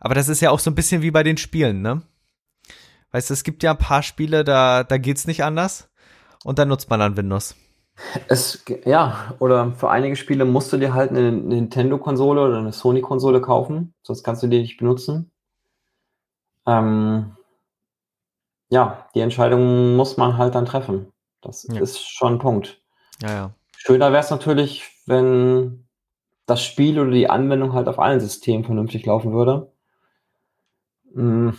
aber 0.00 0.14
das 0.14 0.28
ist 0.28 0.40
ja 0.40 0.50
auch 0.50 0.58
so 0.58 0.70
ein 0.70 0.74
bisschen 0.74 1.02
wie 1.02 1.10
bei 1.10 1.22
den 1.22 1.36
Spielen, 1.36 1.80
ne? 1.80 2.02
Weißt 3.12 3.30
du, 3.30 3.34
es 3.34 3.44
gibt 3.44 3.62
ja 3.62 3.72
ein 3.72 3.78
paar 3.78 4.02
Spiele, 4.02 4.44
da, 4.44 4.84
da 4.84 4.98
geht's 4.98 5.26
nicht 5.26 5.44
anders. 5.44 5.88
Und 6.44 6.58
dann 6.58 6.68
nutzt 6.68 6.88
man 6.88 7.00
dann 7.00 7.16
Windows. 7.16 7.54
Es, 8.28 8.64
ja, 8.86 9.34
oder 9.40 9.72
für 9.72 9.90
einige 9.90 10.16
Spiele 10.16 10.44
musst 10.44 10.72
du 10.72 10.78
dir 10.78 10.94
halt 10.94 11.10
eine 11.10 11.32
Nintendo-Konsole 11.32 12.40
oder 12.40 12.58
eine 12.58 12.72
Sony-Konsole 12.72 13.40
kaufen, 13.42 13.94
sonst 14.02 14.22
kannst 14.22 14.42
du 14.42 14.46
die 14.46 14.60
nicht 14.60 14.78
benutzen. 14.78 15.30
Ähm, 16.66 17.36
ja, 18.70 19.08
die 19.14 19.20
Entscheidung 19.20 19.96
muss 19.96 20.16
man 20.16 20.38
halt 20.38 20.54
dann 20.54 20.64
treffen. 20.64 21.12
Das 21.42 21.66
ja. 21.70 21.80
ist 21.80 22.00
schon 22.00 22.34
ein 22.34 22.38
Punkt. 22.38 22.80
Ja, 23.20 23.32
ja. 23.32 23.50
Schöner 23.76 24.12
wäre 24.12 24.22
es 24.22 24.30
natürlich, 24.30 24.90
wenn 25.06 25.86
das 26.46 26.62
Spiel 26.62 26.98
oder 26.98 27.10
die 27.10 27.28
Anwendung 27.28 27.72
halt 27.72 27.88
auf 27.88 27.98
allen 27.98 28.20
Systemen 28.20 28.64
vernünftig 28.64 29.04
laufen 29.06 29.32
würde. 29.32 29.72
Hm, 31.14 31.58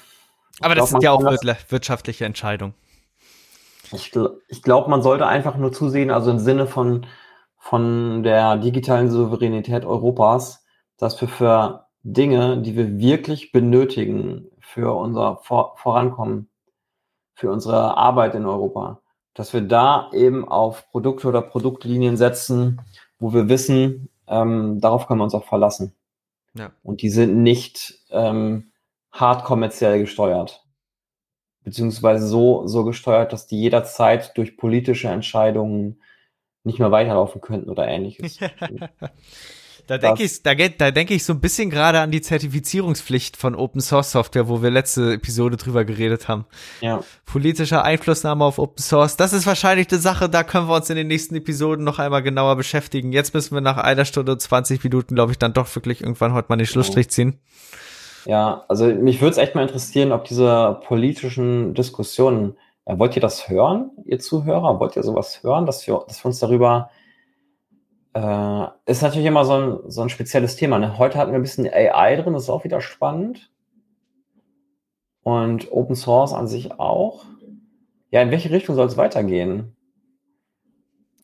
Aber 0.62 0.76
das 0.76 0.90
glaub, 0.90 1.00
ist 1.00 1.04
ja 1.04 1.12
auch 1.12 1.24
das, 1.24 1.72
wirtschaftliche 1.72 2.26
Entscheidung. 2.26 2.74
Ich, 3.92 4.12
ich 4.48 4.62
glaube, 4.62 4.90
man 4.90 5.02
sollte 5.02 5.28
einfach 5.28 5.58
nur 5.58 5.72
zusehen, 5.72 6.12
also 6.12 6.32
im 6.32 6.40
Sinne 6.40 6.68
von, 6.68 7.06
von 7.58 8.24
der 8.24 8.58
digitalen 8.58 9.10
Souveränität 9.10 9.86
Europas, 9.86 10.66
dass 10.98 11.20
wir 11.20 11.28
für 11.28 11.86
Dinge, 12.04 12.62
die 12.62 12.76
wir 12.76 13.00
wirklich 13.00 13.52
benötigen 13.52 14.48
für 14.60 14.96
unser 14.96 15.38
Vor 15.38 15.76
Vorankommen, 15.78 16.50
für 17.34 17.52
unsere 17.52 17.98
Arbeit 17.98 18.36
in 18.36 18.46
Europa, 18.46 19.02
dass 19.34 19.54
wir 19.54 19.62
da 19.62 20.10
eben 20.14 20.48
auf 20.48 20.90
Produkte 20.92 21.28
oder 21.28 21.42
Produktlinien 21.42 22.18
setzen, 22.18 22.82
wo 23.20 23.34
wir 23.34 23.50
wissen, 23.50 24.10
ähm, 24.28 24.80
darauf 24.80 25.08
können 25.08 25.20
wir 25.20 25.26
uns 25.26 25.36
auch 25.36 25.46
verlassen. 25.46 25.94
Ja. 26.54 26.72
Und 26.84 27.02
die 27.02 27.10
sind 27.10 27.42
nicht 27.42 28.00
ähm, 28.10 28.71
hart 29.12 29.44
kommerziell 29.44 30.00
gesteuert. 30.00 30.66
Beziehungsweise 31.64 32.28
so, 32.28 32.66
so 32.68 32.84
gesteuert, 32.84 33.34
dass 33.34 33.48
die 33.48 33.62
jederzeit 33.62 34.36
durch 34.38 34.58
politische 34.58 35.10
Entscheidungen 35.10 36.02
nicht 36.64 36.80
mehr 36.80 36.92
weiterlaufen 36.92 37.42
könnten 37.42 37.70
oder 37.70 37.88
ähnliches. 37.88 38.40
Da 39.88 39.98
denke 39.98 40.24
ich, 40.24 40.44
da, 40.44 40.54
da 40.54 40.92
denke 40.92 41.14
ich 41.14 41.26
so 41.26 41.34
ein 41.34 41.42
bisschen 41.42 41.70
gerade 41.70 42.00
an 42.00 42.12
die 42.12 42.22
Zertifizierungspflicht 42.22 43.36
von 43.36 43.56
Open 43.56 43.82
Source 43.82 44.12
Software, 44.12 44.48
wo 44.48 44.62
wir 44.62 44.70
letzte 44.70 45.14
Episode 45.14 45.58
drüber 45.58 45.86
geredet 45.86 46.28
haben. 46.28 46.46
Ja. 46.82 47.02
Politische 47.26 47.84
Einflussnahme 47.84 48.46
auf 48.46 48.58
Open 48.58 48.82
Source, 48.82 49.18
das 49.18 49.34
ist 49.34 49.46
wahrscheinlich 49.46 49.92
eine 49.92 50.00
Sache, 50.00 50.30
da 50.30 50.44
können 50.44 50.68
wir 50.68 50.76
uns 50.76 50.90
in 50.90 50.96
den 50.96 51.08
nächsten 51.08 51.36
Episoden 51.36 51.84
noch 51.84 52.00
einmal 52.00 52.22
genauer 52.22 52.56
beschäftigen. 52.56 53.12
Jetzt 53.12 53.34
müssen 53.34 53.54
wir 53.54 53.62
nach 53.62 53.78
einer 53.78 54.06
Stunde 54.06 54.32
und 54.32 54.42
20 54.42 54.84
Minuten, 54.84 55.16
glaube 55.16 55.34
ich, 55.34 55.40
dann 55.40 55.54
doch 55.54 55.74
wirklich 55.76 56.02
irgendwann 56.02 56.34
heute 56.34 56.48
mal 56.50 56.58
den 56.58 56.68
Schlussstrich 56.68 57.10
ziehen. 57.10 57.40
Ja, 58.26 58.66
also 58.68 58.86
mich 58.86 59.22
würde 59.22 59.32
es 59.32 59.38
echt 59.38 59.56
mal 59.56 59.64
interessieren, 59.64 60.12
ob 60.12 60.26
diese 60.26 60.80
politischen 60.86 61.74
Diskussionen, 61.74 62.58
ja, 62.88 63.00
wollt 63.00 63.16
ihr 63.16 63.22
das 63.22 63.50
hören, 63.50 63.92
ihr 64.06 64.20
Zuhörer? 64.20 64.80
Wollt 64.80 64.96
ihr 64.96 65.04
sowas 65.04 65.44
hören, 65.44 65.66
dass 65.66 65.86
wir, 65.88 66.04
dass 66.08 66.24
wir 66.24 66.28
uns 66.28 66.40
darüber 66.40 66.90
äh, 68.14 68.68
ist 68.86 69.02
natürlich 69.02 69.26
immer 69.26 69.46
so 69.46 69.54
ein, 69.54 69.80
so 69.88 70.02
ein 70.02 70.10
spezielles 70.10 70.56
Thema. 70.56 70.80
Ne? 70.80 70.98
Heute 70.98 71.18
hatten 71.18 71.32
wir 71.32 71.40
ein 71.40 71.44
bisschen 71.44 71.68
AI 71.68 72.18
drin, 72.18 72.34
das 72.34 72.44
ist 72.44 72.50
auch 72.50 72.64
wieder 72.64 72.82
spannend. 72.82 73.52
Und 75.24 75.72
Open 75.72 75.96
Source 75.96 76.34
an 76.34 76.48
sich 76.48 76.80
auch. 76.80 77.26
Ja, 78.10 78.22
in 78.22 78.32
welche 78.32 78.52
Richtung 78.52 78.76
soll 78.76 78.88
es 78.88 78.98
weitergehen? 78.98 79.76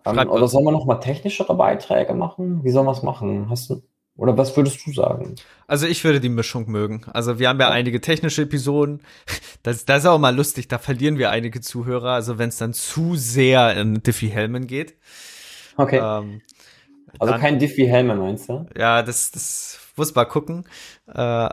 Ähm, 0.06 0.30
oder 0.30 0.48
sollen 0.48 0.66
wir 0.66 0.72
noch 0.72 0.86
mal 0.86 1.00
technischere 1.00 1.56
Beiträge 1.56 2.14
machen? 2.14 2.64
Wie 2.64 2.70
sollen 2.70 2.86
wir 2.86 2.92
es 2.92 3.04
machen? 3.04 3.50
Hast 3.50 3.70
du, 3.70 3.82
oder 4.18 4.36
was 4.38 4.58
würdest 4.58 4.86
du 4.86 4.92
sagen? 4.92 5.36
Also 5.68 5.86
ich 5.86 6.04
würde 6.04 6.20
die 6.20 6.30
Mischung 6.30 6.70
mögen. 6.70 7.02
Also 7.14 7.40
wir 7.40 7.50
haben 7.50 7.60
ja, 7.60 7.70
einige 7.70 8.02
technische 8.02 8.44
Episoden. 8.44 9.02
Das, 9.64 9.84
das 9.84 10.04
ist 10.04 10.06
auch 10.06 10.20
mal 10.20 10.34
lustig, 10.34 10.70
da 10.70 10.78
verlieren 10.78 11.18
wir 11.18 11.30
einige 11.30 11.60
Zuhörer. 11.60 12.12
Also 12.12 12.38
wenn 12.38 12.50
es 12.50 12.58
dann 12.58 12.74
zu 12.74 13.16
sehr 13.16 13.76
in 13.76 14.02
Diffie 14.02 14.30
Hellman 14.30 14.66
geht. 14.66 14.96
Okay. 15.76 16.00
Ähm, 16.02 16.42
also 17.20 17.34
dann, 17.34 17.42
kein 17.42 17.60
Diffie 17.60 17.88
Hellman, 17.88 18.20
meinst 18.20 18.50
du? 18.50 18.66
Ja, 18.78 19.04
das, 19.04 19.32
das 19.32 19.80
muss 19.98 20.14
mal 20.16 20.26
gucken. 20.26 20.66
Äh, 21.08 21.50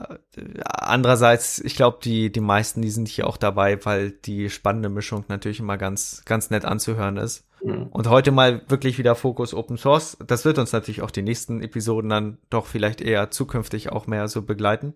andererseits, 0.65 1.59
ich 1.61 1.77
glaube, 1.77 1.99
die, 2.03 2.31
die 2.31 2.41
meisten, 2.41 2.83
die 2.83 2.91
sind 2.91 3.09
hier 3.09 3.27
auch 3.27 3.37
dabei, 3.37 3.85
weil 3.85 4.11
die 4.11 4.51
spannende 4.51 4.89
Mischung 4.89 5.25
natürlich 5.29 5.61
immer 5.61 5.79
ganz, 5.79 6.23
ganz 6.27 6.51
nett 6.51 6.65
anzuhören 6.65 7.17
ist. 7.17 7.47
Mhm. 7.63 7.87
Und 7.91 8.09
heute 8.09 8.31
mal 8.31 8.63
wirklich 8.69 8.99
wieder 8.99 9.15
Fokus 9.15 9.55
Open 9.55 9.79
Source. 9.79 10.19
Das 10.27 10.45
wird 10.45 10.59
uns 10.59 10.73
natürlich 10.73 11.03
auch 11.03 11.11
die 11.11 11.23
nächsten 11.23 11.63
Episoden 11.63 12.11
dann 12.11 12.39
doch 12.51 12.67
vielleicht 12.67 13.01
eher 13.01 13.31
zukünftig 13.31 13.91
auch 13.91 14.07
mehr 14.07 14.29
so 14.29 14.43
begleiten. 14.43 14.95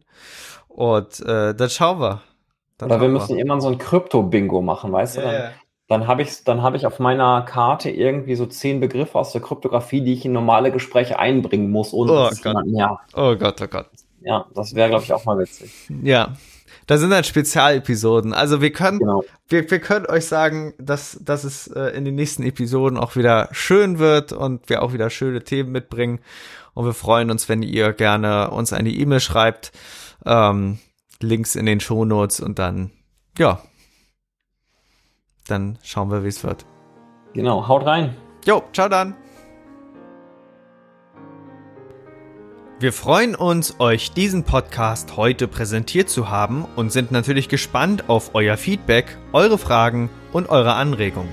Und 0.68 1.20
äh, 1.20 1.54
dann 1.54 1.70
schauen 1.70 2.00
wir. 2.00 2.22
Dann 2.76 2.90
Oder 2.90 3.00
wir 3.00 3.08
müssen 3.08 3.36
wir. 3.36 3.42
immer 3.42 3.60
so 3.60 3.68
ein 3.68 3.78
Krypto-Bingo 3.78 4.60
machen, 4.62 4.92
weißt 4.92 5.16
yeah. 5.16 5.24
du? 5.24 5.36
Dann, 5.38 5.52
dann 5.88 6.06
habe 6.06 6.20
ich, 6.20 6.44
dann 6.44 6.62
hab 6.62 6.74
ich 6.74 6.86
auf 6.86 6.98
meiner 6.98 7.42
Karte 7.42 7.90
irgendwie 7.90 8.34
so 8.34 8.44
zehn 8.44 8.78
Begriffe 8.78 9.18
aus 9.18 9.32
der 9.32 9.40
Kryptographie, 9.40 10.02
die 10.02 10.12
ich 10.12 10.24
in 10.24 10.32
normale 10.32 10.70
Gespräche 10.70 11.18
einbringen 11.18 11.70
muss, 11.70 11.94
ohne 11.94 12.12
oh 12.12 12.28
dass 12.28 12.42
Gott. 12.42 12.56
ja. 12.66 13.00
Oh 13.14 13.34
Gott, 13.36 13.60
oh 13.62 13.66
Gott. 13.66 13.86
Ja, 14.20 14.46
das 14.54 14.74
wäre, 14.74 14.90
glaube 14.90 15.04
ich, 15.04 15.12
auch 15.14 15.24
mal 15.24 15.38
witzig. 15.38 15.72
Ja. 16.02 16.36
Da 16.86 16.96
sind 16.98 17.10
dann 17.10 17.24
Spezialepisoden. 17.24 18.32
Also 18.32 18.60
wir 18.60 18.72
können, 18.72 18.98
genau. 18.98 19.24
wir, 19.48 19.70
wir 19.70 19.78
können 19.78 20.06
euch 20.06 20.26
sagen, 20.26 20.74
dass, 20.78 21.18
dass 21.22 21.44
es 21.44 21.68
äh, 21.68 21.96
in 21.96 22.04
den 22.04 22.14
nächsten 22.14 22.42
Episoden 22.42 22.98
auch 22.98 23.16
wieder 23.16 23.48
schön 23.52 23.98
wird 23.98 24.32
und 24.32 24.68
wir 24.68 24.82
auch 24.82 24.92
wieder 24.92 25.10
schöne 25.10 25.42
Themen 25.42 25.70
mitbringen. 25.70 26.20
Und 26.74 26.84
wir 26.86 26.94
freuen 26.94 27.30
uns, 27.30 27.48
wenn 27.48 27.62
ihr 27.62 27.92
gerne 27.92 28.50
uns 28.50 28.72
eine 28.72 28.90
E-Mail 28.90 29.20
schreibt. 29.20 29.72
Ähm, 30.24 30.78
Links 31.20 31.56
in 31.56 31.66
den 31.66 31.80
Show 31.80 32.04
Notes 32.04 32.40
und 32.40 32.58
dann, 32.58 32.90
ja, 33.36 33.60
dann 35.50 35.78
schauen 35.82 36.10
wir, 36.10 36.24
wie 36.24 36.28
es 36.28 36.44
wird. 36.44 36.66
Genau, 37.32 37.68
haut 37.68 37.86
rein. 37.86 38.14
Jo, 38.46 38.62
ciao 38.72 38.88
dann. 38.88 39.14
Wir 42.80 42.92
freuen 42.92 43.34
uns, 43.34 43.80
euch 43.80 44.12
diesen 44.12 44.44
Podcast 44.44 45.16
heute 45.16 45.48
präsentiert 45.48 46.08
zu 46.08 46.30
haben 46.30 46.64
und 46.76 46.92
sind 46.92 47.10
natürlich 47.10 47.48
gespannt 47.48 48.08
auf 48.08 48.30
euer 48.34 48.56
Feedback, 48.56 49.18
eure 49.32 49.58
Fragen 49.58 50.10
und 50.32 50.48
eure 50.48 50.74
Anregungen. 50.74 51.32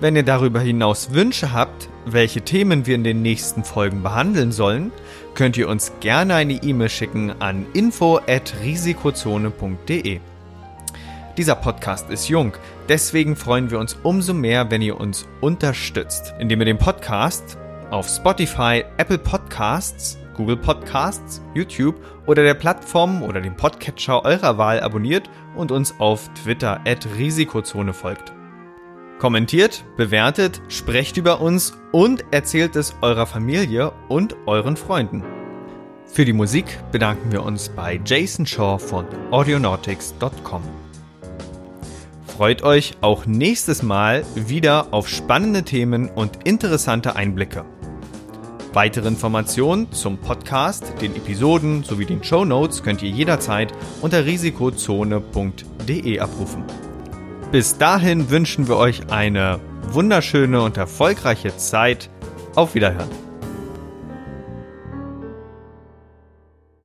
Wenn 0.00 0.16
ihr 0.16 0.22
darüber 0.22 0.60
hinaus 0.60 1.12
Wünsche 1.12 1.52
habt, 1.52 1.90
welche 2.06 2.40
Themen 2.40 2.86
wir 2.86 2.94
in 2.94 3.04
den 3.04 3.20
nächsten 3.20 3.62
Folgen 3.62 4.02
behandeln 4.02 4.52
sollen, 4.52 4.90
könnt 5.34 5.58
ihr 5.58 5.68
uns 5.68 5.92
gerne 6.00 6.34
eine 6.34 6.62
E-Mail 6.62 6.88
schicken 6.88 7.34
an 7.40 7.66
info@risikozone.de. 7.74 10.20
Dieser 11.36 11.56
Podcast 11.56 12.10
ist 12.10 12.28
jung, 12.28 12.52
deswegen 12.88 13.34
freuen 13.34 13.68
wir 13.68 13.80
uns 13.80 13.96
umso 14.04 14.32
mehr, 14.32 14.70
wenn 14.70 14.82
ihr 14.82 15.00
uns 15.00 15.26
unterstützt, 15.40 16.32
indem 16.38 16.60
ihr 16.60 16.66
den 16.66 16.78
Podcast 16.78 17.58
auf 17.90 18.08
Spotify, 18.08 18.84
Apple 18.98 19.18
Podcasts, 19.18 20.16
Google 20.34 20.56
Podcasts, 20.56 21.42
YouTube 21.52 21.96
oder 22.26 22.44
der 22.44 22.54
Plattform 22.54 23.24
oder 23.24 23.40
dem 23.40 23.56
Podcatcher 23.56 24.24
eurer 24.24 24.58
Wahl 24.58 24.78
abonniert 24.80 25.28
und 25.56 25.72
uns 25.72 25.98
auf 25.98 26.30
Twitter 26.34 26.80
at 26.86 27.04
Risikozone 27.18 27.92
folgt. 27.92 28.32
Kommentiert, 29.18 29.84
bewertet, 29.96 30.62
sprecht 30.68 31.16
über 31.16 31.40
uns 31.40 31.76
und 31.90 32.24
erzählt 32.30 32.76
es 32.76 32.94
eurer 33.00 33.26
Familie 33.26 33.92
und 34.08 34.36
euren 34.46 34.76
Freunden. 34.76 35.24
Für 36.06 36.24
die 36.24 36.32
Musik 36.32 36.78
bedanken 36.92 37.32
wir 37.32 37.42
uns 37.42 37.70
bei 37.70 38.00
Jason 38.04 38.46
Shaw 38.46 38.78
von 38.78 39.06
audionautics.com. 39.32 40.83
Freut 42.36 42.64
euch 42.64 42.94
auch 43.00 43.26
nächstes 43.26 43.84
Mal 43.84 44.24
wieder 44.34 44.92
auf 44.92 45.08
spannende 45.08 45.62
Themen 45.62 46.08
und 46.08 46.44
interessante 46.44 47.14
Einblicke. 47.14 47.64
Weitere 48.72 49.06
Informationen 49.06 49.92
zum 49.92 50.18
Podcast, 50.18 50.94
den 51.00 51.14
Episoden 51.14 51.84
sowie 51.84 52.06
den 52.06 52.24
Show 52.24 52.44
Notes 52.44 52.82
könnt 52.82 53.04
ihr 53.04 53.10
jederzeit 53.10 53.72
unter 54.02 54.26
risikozone.de 54.26 56.18
abrufen. 56.18 56.64
Bis 57.52 57.78
dahin 57.78 58.28
wünschen 58.30 58.66
wir 58.66 58.78
euch 58.78 59.12
eine 59.12 59.60
wunderschöne 59.92 60.60
und 60.60 60.76
erfolgreiche 60.76 61.56
Zeit. 61.56 62.10
Auf 62.56 62.74
Wiederhören. 62.74 63.23